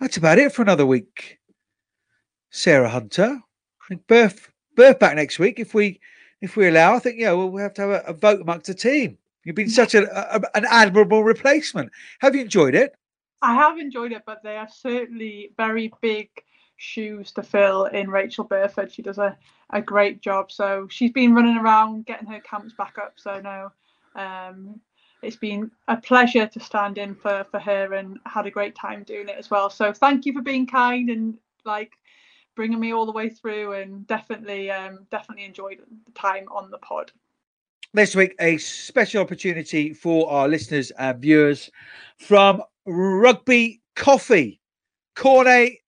That's 0.00 0.16
about 0.16 0.38
it 0.38 0.52
for 0.52 0.62
another 0.62 0.84
week. 0.84 1.38
Sarah 2.50 2.88
Hunter, 2.88 3.38
I 3.38 3.88
think 3.88 4.06
Birth 4.76 4.98
back 4.98 5.16
next 5.16 5.38
week 5.38 5.58
if 5.58 5.74
we 5.74 6.00
if 6.40 6.56
we 6.56 6.68
allow. 6.68 6.94
I 6.94 7.00
think 7.00 7.18
yeah, 7.18 7.32
we'll 7.32 7.56
have 7.56 7.74
to 7.74 7.82
have 7.82 7.90
a, 7.90 8.02
a 8.06 8.12
vote 8.12 8.40
amongst 8.40 8.66
the 8.66 8.74
team. 8.74 9.18
You've 9.44 9.56
been 9.56 9.70
such 9.70 9.94
a, 9.94 10.36
a, 10.36 10.40
an 10.54 10.66
admirable 10.68 11.24
replacement. 11.24 11.90
Have 12.20 12.34
you 12.34 12.42
enjoyed 12.42 12.74
it? 12.74 12.94
I 13.42 13.54
have 13.54 13.78
enjoyed 13.78 14.12
it, 14.12 14.22
but 14.26 14.42
they 14.42 14.56
are 14.56 14.68
certainly 14.68 15.52
very 15.56 15.92
big 16.00 16.28
shoes 16.78 17.32
to 17.32 17.42
fill 17.42 17.84
in 17.86 18.10
Rachel 18.10 18.44
Burford. 18.44 18.92
She 18.92 19.02
does 19.02 19.18
a, 19.18 19.36
a 19.70 19.80
great 19.80 20.20
job. 20.20 20.50
So 20.50 20.88
she's 20.90 21.12
been 21.12 21.34
running 21.34 21.56
around 21.56 22.06
getting 22.06 22.26
her 22.28 22.40
camps 22.40 22.74
back 22.76 22.96
up. 22.98 23.14
So 23.16 23.40
no, 23.40 23.72
um, 24.20 24.80
it's 25.22 25.36
been 25.36 25.70
a 25.88 25.96
pleasure 25.96 26.46
to 26.46 26.60
stand 26.60 26.98
in 26.98 27.14
for, 27.14 27.46
for 27.50 27.60
her 27.60 27.94
and 27.94 28.18
had 28.26 28.46
a 28.46 28.50
great 28.50 28.74
time 28.74 29.04
doing 29.04 29.28
it 29.28 29.36
as 29.38 29.50
well. 29.50 29.70
So 29.70 29.92
thank 29.92 30.26
you 30.26 30.32
for 30.32 30.42
being 30.42 30.66
kind 30.66 31.10
and 31.10 31.38
like 31.64 31.92
bringing 32.56 32.80
me 32.80 32.92
all 32.92 33.06
the 33.06 33.12
way 33.12 33.28
through 33.28 33.74
and 33.74 34.06
definitely 34.06 34.70
um, 34.70 35.06
definitely 35.10 35.44
enjoyed 35.44 35.78
the 36.06 36.12
time 36.12 36.46
on 36.50 36.70
the 36.70 36.78
pod. 36.78 37.12
This 37.92 38.16
week, 38.16 38.34
a 38.40 38.58
special 38.58 39.22
opportunity 39.22 39.92
for 39.94 40.28
our 40.28 40.48
listeners 40.48 40.90
and 40.92 41.20
viewers 41.20 41.70
from 42.18 42.62
Rugby 42.84 43.80
Coffee. 43.94 44.60
Cornet 45.14 45.78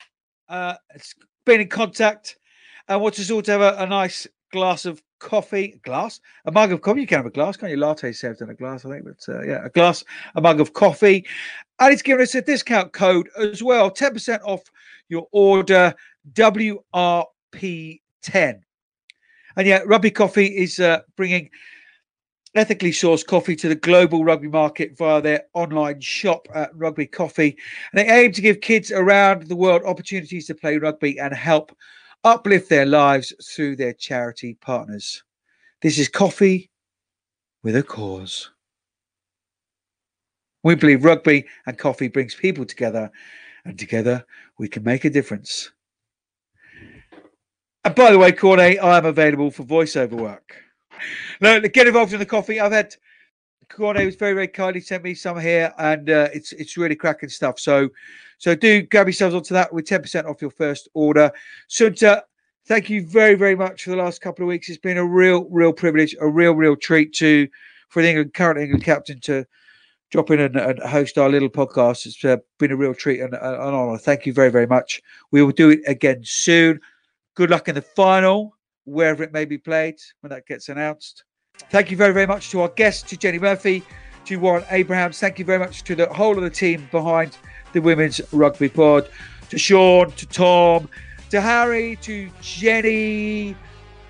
uh, 0.48 0.74
has 0.90 1.14
been 1.44 1.60
in 1.60 1.68
contact 1.68 2.38
and 2.86 3.00
wants 3.00 3.18
us 3.18 3.30
all 3.30 3.42
to 3.42 3.50
have 3.50 3.60
a, 3.60 3.76
a, 3.82 3.86
nice 3.86 4.26
glass 4.52 4.86
of 4.86 5.02
coffee. 5.18 5.80
Glass? 5.84 6.20
A 6.46 6.52
mug 6.52 6.72
of 6.72 6.80
coffee. 6.80 7.02
You 7.02 7.06
can 7.06 7.18
have 7.18 7.26
a 7.26 7.30
glass, 7.30 7.56
can't 7.56 7.70
you? 7.70 7.76
Latte 7.76 8.12
served 8.12 8.40
in 8.40 8.48
a 8.48 8.54
glass, 8.54 8.86
I 8.86 8.90
think. 8.90 9.04
But 9.04 9.34
uh, 9.34 9.42
yeah, 9.42 9.64
a 9.64 9.68
glass, 9.68 10.02
a 10.34 10.40
mug 10.40 10.60
of 10.60 10.72
coffee. 10.72 11.26
And 11.78 11.90
he's 11.90 12.02
given 12.02 12.22
us 12.22 12.34
a 12.34 12.40
discount 12.40 12.92
code 12.92 13.28
as 13.38 13.62
well 13.62 13.90
10% 13.90 14.40
off 14.44 14.62
your 15.08 15.26
order 15.32 15.94
WRP10. 16.32 18.60
And 19.56 19.66
yeah, 19.66 19.80
Rugby 19.86 20.10
Coffee 20.10 20.46
is 20.46 20.78
uh, 20.78 21.00
bringing 21.16 21.50
ethically 22.54 22.90
sourced 22.90 23.26
coffee 23.26 23.56
to 23.56 23.68
the 23.68 23.74
global 23.74 24.24
rugby 24.24 24.48
market 24.48 24.96
via 24.96 25.20
their 25.20 25.44
online 25.54 26.00
shop 26.00 26.48
at 26.54 26.74
Rugby 26.74 27.06
Coffee. 27.06 27.56
And 27.92 27.98
they 27.98 28.12
aim 28.12 28.32
to 28.32 28.40
give 28.40 28.60
kids 28.60 28.90
around 28.90 29.48
the 29.48 29.56
world 29.56 29.82
opportunities 29.84 30.46
to 30.46 30.54
play 30.54 30.78
rugby 30.78 31.18
and 31.18 31.34
help 31.34 31.76
uplift 32.24 32.68
their 32.68 32.86
lives 32.86 33.32
through 33.54 33.76
their 33.76 33.92
charity 33.92 34.56
partners. 34.60 35.22
This 35.82 35.98
is 35.98 36.08
coffee 36.08 36.70
with 37.62 37.76
a 37.76 37.82
cause. 37.82 38.50
We 40.64 40.74
believe 40.74 41.04
rugby 41.04 41.44
and 41.66 41.78
coffee 41.78 42.08
brings 42.08 42.34
people 42.34 42.64
together, 42.64 43.10
and 43.64 43.78
together 43.78 44.24
we 44.58 44.68
can 44.68 44.82
make 44.82 45.04
a 45.04 45.10
difference. 45.10 45.70
And 47.88 47.94
by 47.94 48.10
the 48.10 48.18
way, 48.18 48.32
Cornet, 48.32 48.84
I 48.84 48.98
am 48.98 49.06
available 49.06 49.50
for 49.50 49.64
voiceover 49.64 50.12
work. 50.12 50.62
No, 51.40 51.58
get 51.58 51.86
involved 51.86 52.12
in 52.12 52.18
the 52.18 52.26
coffee. 52.26 52.60
I've 52.60 52.70
had 52.70 52.94
Cornet 53.70 54.04
was 54.04 54.14
very, 54.14 54.34
very 54.34 54.46
kindly 54.46 54.82
sent 54.82 55.02
me 55.02 55.14
some 55.14 55.40
here, 55.40 55.72
and 55.78 56.10
uh, 56.10 56.28
it's 56.34 56.52
it's 56.52 56.76
really 56.76 56.96
cracking 56.96 57.30
stuff. 57.30 57.58
So, 57.58 57.88
so 58.36 58.54
do 58.54 58.82
grab 58.82 59.06
yourselves 59.06 59.34
onto 59.34 59.54
that 59.54 59.72
with 59.72 59.86
ten 59.86 60.02
percent 60.02 60.26
off 60.26 60.42
your 60.42 60.50
first 60.50 60.90
order. 60.92 61.32
Sunta, 61.70 62.24
thank 62.66 62.90
you 62.90 63.06
very, 63.06 63.36
very 63.36 63.56
much 63.56 63.84
for 63.84 63.90
the 63.90 63.96
last 63.96 64.20
couple 64.20 64.44
of 64.44 64.48
weeks. 64.48 64.68
It's 64.68 64.76
been 64.76 64.98
a 64.98 65.06
real, 65.06 65.46
real 65.48 65.72
privilege, 65.72 66.14
a 66.20 66.28
real, 66.28 66.52
real 66.52 66.76
treat 66.76 67.14
to 67.14 67.48
for 67.88 68.02
the 68.02 68.10
England 68.10 68.34
current 68.34 68.60
England 68.60 68.84
captain 68.84 69.18
to 69.20 69.46
drop 70.10 70.30
in 70.30 70.40
and, 70.40 70.56
and 70.56 70.78
host 70.80 71.16
our 71.16 71.30
little 71.30 71.48
podcast. 71.48 72.04
It's 72.04 72.22
uh, 72.22 72.36
been 72.58 72.70
a 72.70 72.76
real 72.76 72.92
treat 72.92 73.20
and, 73.20 73.32
and 73.32 73.54
an 73.54 73.74
honour. 73.74 73.96
Thank 73.96 74.26
you 74.26 74.34
very, 74.34 74.50
very 74.50 74.66
much. 74.66 75.00
We 75.30 75.42
will 75.42 75.52
do 75.52 75.70
it 75.70 75.80
again 75.86 76.20
soon. 76.22 76.80
Good 77.38 77.50
luck 77.50 77.68
in 77.68 77.76
the 77.76 77.82
final, 77.82 78.56
wherever 78.84 79.22
it 79.22 79.32
may 79.32 79.44
be 79.44 79.58
played 79.58 79.94
when 80.22 80.30
that 80.30 80.44
gets 80.44 80.68
announced. 80.70 81.22
Thank 81.70 81.92
you 81.92 81.96
very, 81.96 82.12
very 82.12 82.26
much 82.26 82.50
to 82.50 82.62
our 82.62 82.68
guests, 82.70 83.08
to 83.10 83.16
Jenny 83.16 83.38
Murphy, 83.38 83.84
to 84.24 84.34
Warren 84.38 84.64
Abrahams. 84.72 85.20
Thank 85.20 85.38
you 85.38 85.44
very 85.44 85.60
much 85.60 85.84
to 85.84 85.94
the 85.94 86.12
whole 86.12 86.36
of 86.36 86.42
the 86.42 86.50
team 86.50 86.88
behind 86.90 87.38
the 87.72 87.80
Women's 87.80 88.20
Rugby 88.32 88.68
Pod, 88.68 89.08
to 89.50 89.56
Sean, 89.56 90.10
to 90.10 90.26
Tom, 90.26 90.88
to 91.30 91.40
Harry, 91.40 91.94
to 92.02 92.28
Jenny. 92.42 93.54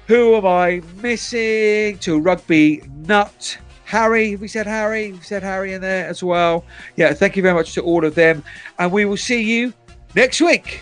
Who 0.06 0.36
am 0.36 0.46
I 0.46 0.80
missing? 1.02 1.98
To 1.98 2.18
Rugby 2.18 2.80
Nut. 2.96 3.58
Harry, 3.84 4.30
have 4.30 4.40
we 4.40 4.48
said 4.48 4.66
Harry, 4.66 5.12
we 5.12 5.20
said 5.20 5.42
Harry 5.42 5.74
in 5.74 5.82
there 5.82 6.06
as 6.06 6.22
well. 6.22 6.64
Yeah, 6.96 7.12
thank 7.12 7.36
you 7.36 7.42
very 7.42 7.54
much 7.54 7.74
to 7.74 7.82
all 7.82 8.06
of 8.06 8.14
them. 8.14 8.42
And 8.78 8.90
we 8.90 9.04
will 9.04 9.18
see 9.18 9.42
you 9.42 9.74
next 10.14 10.40
week. 10.40 10.80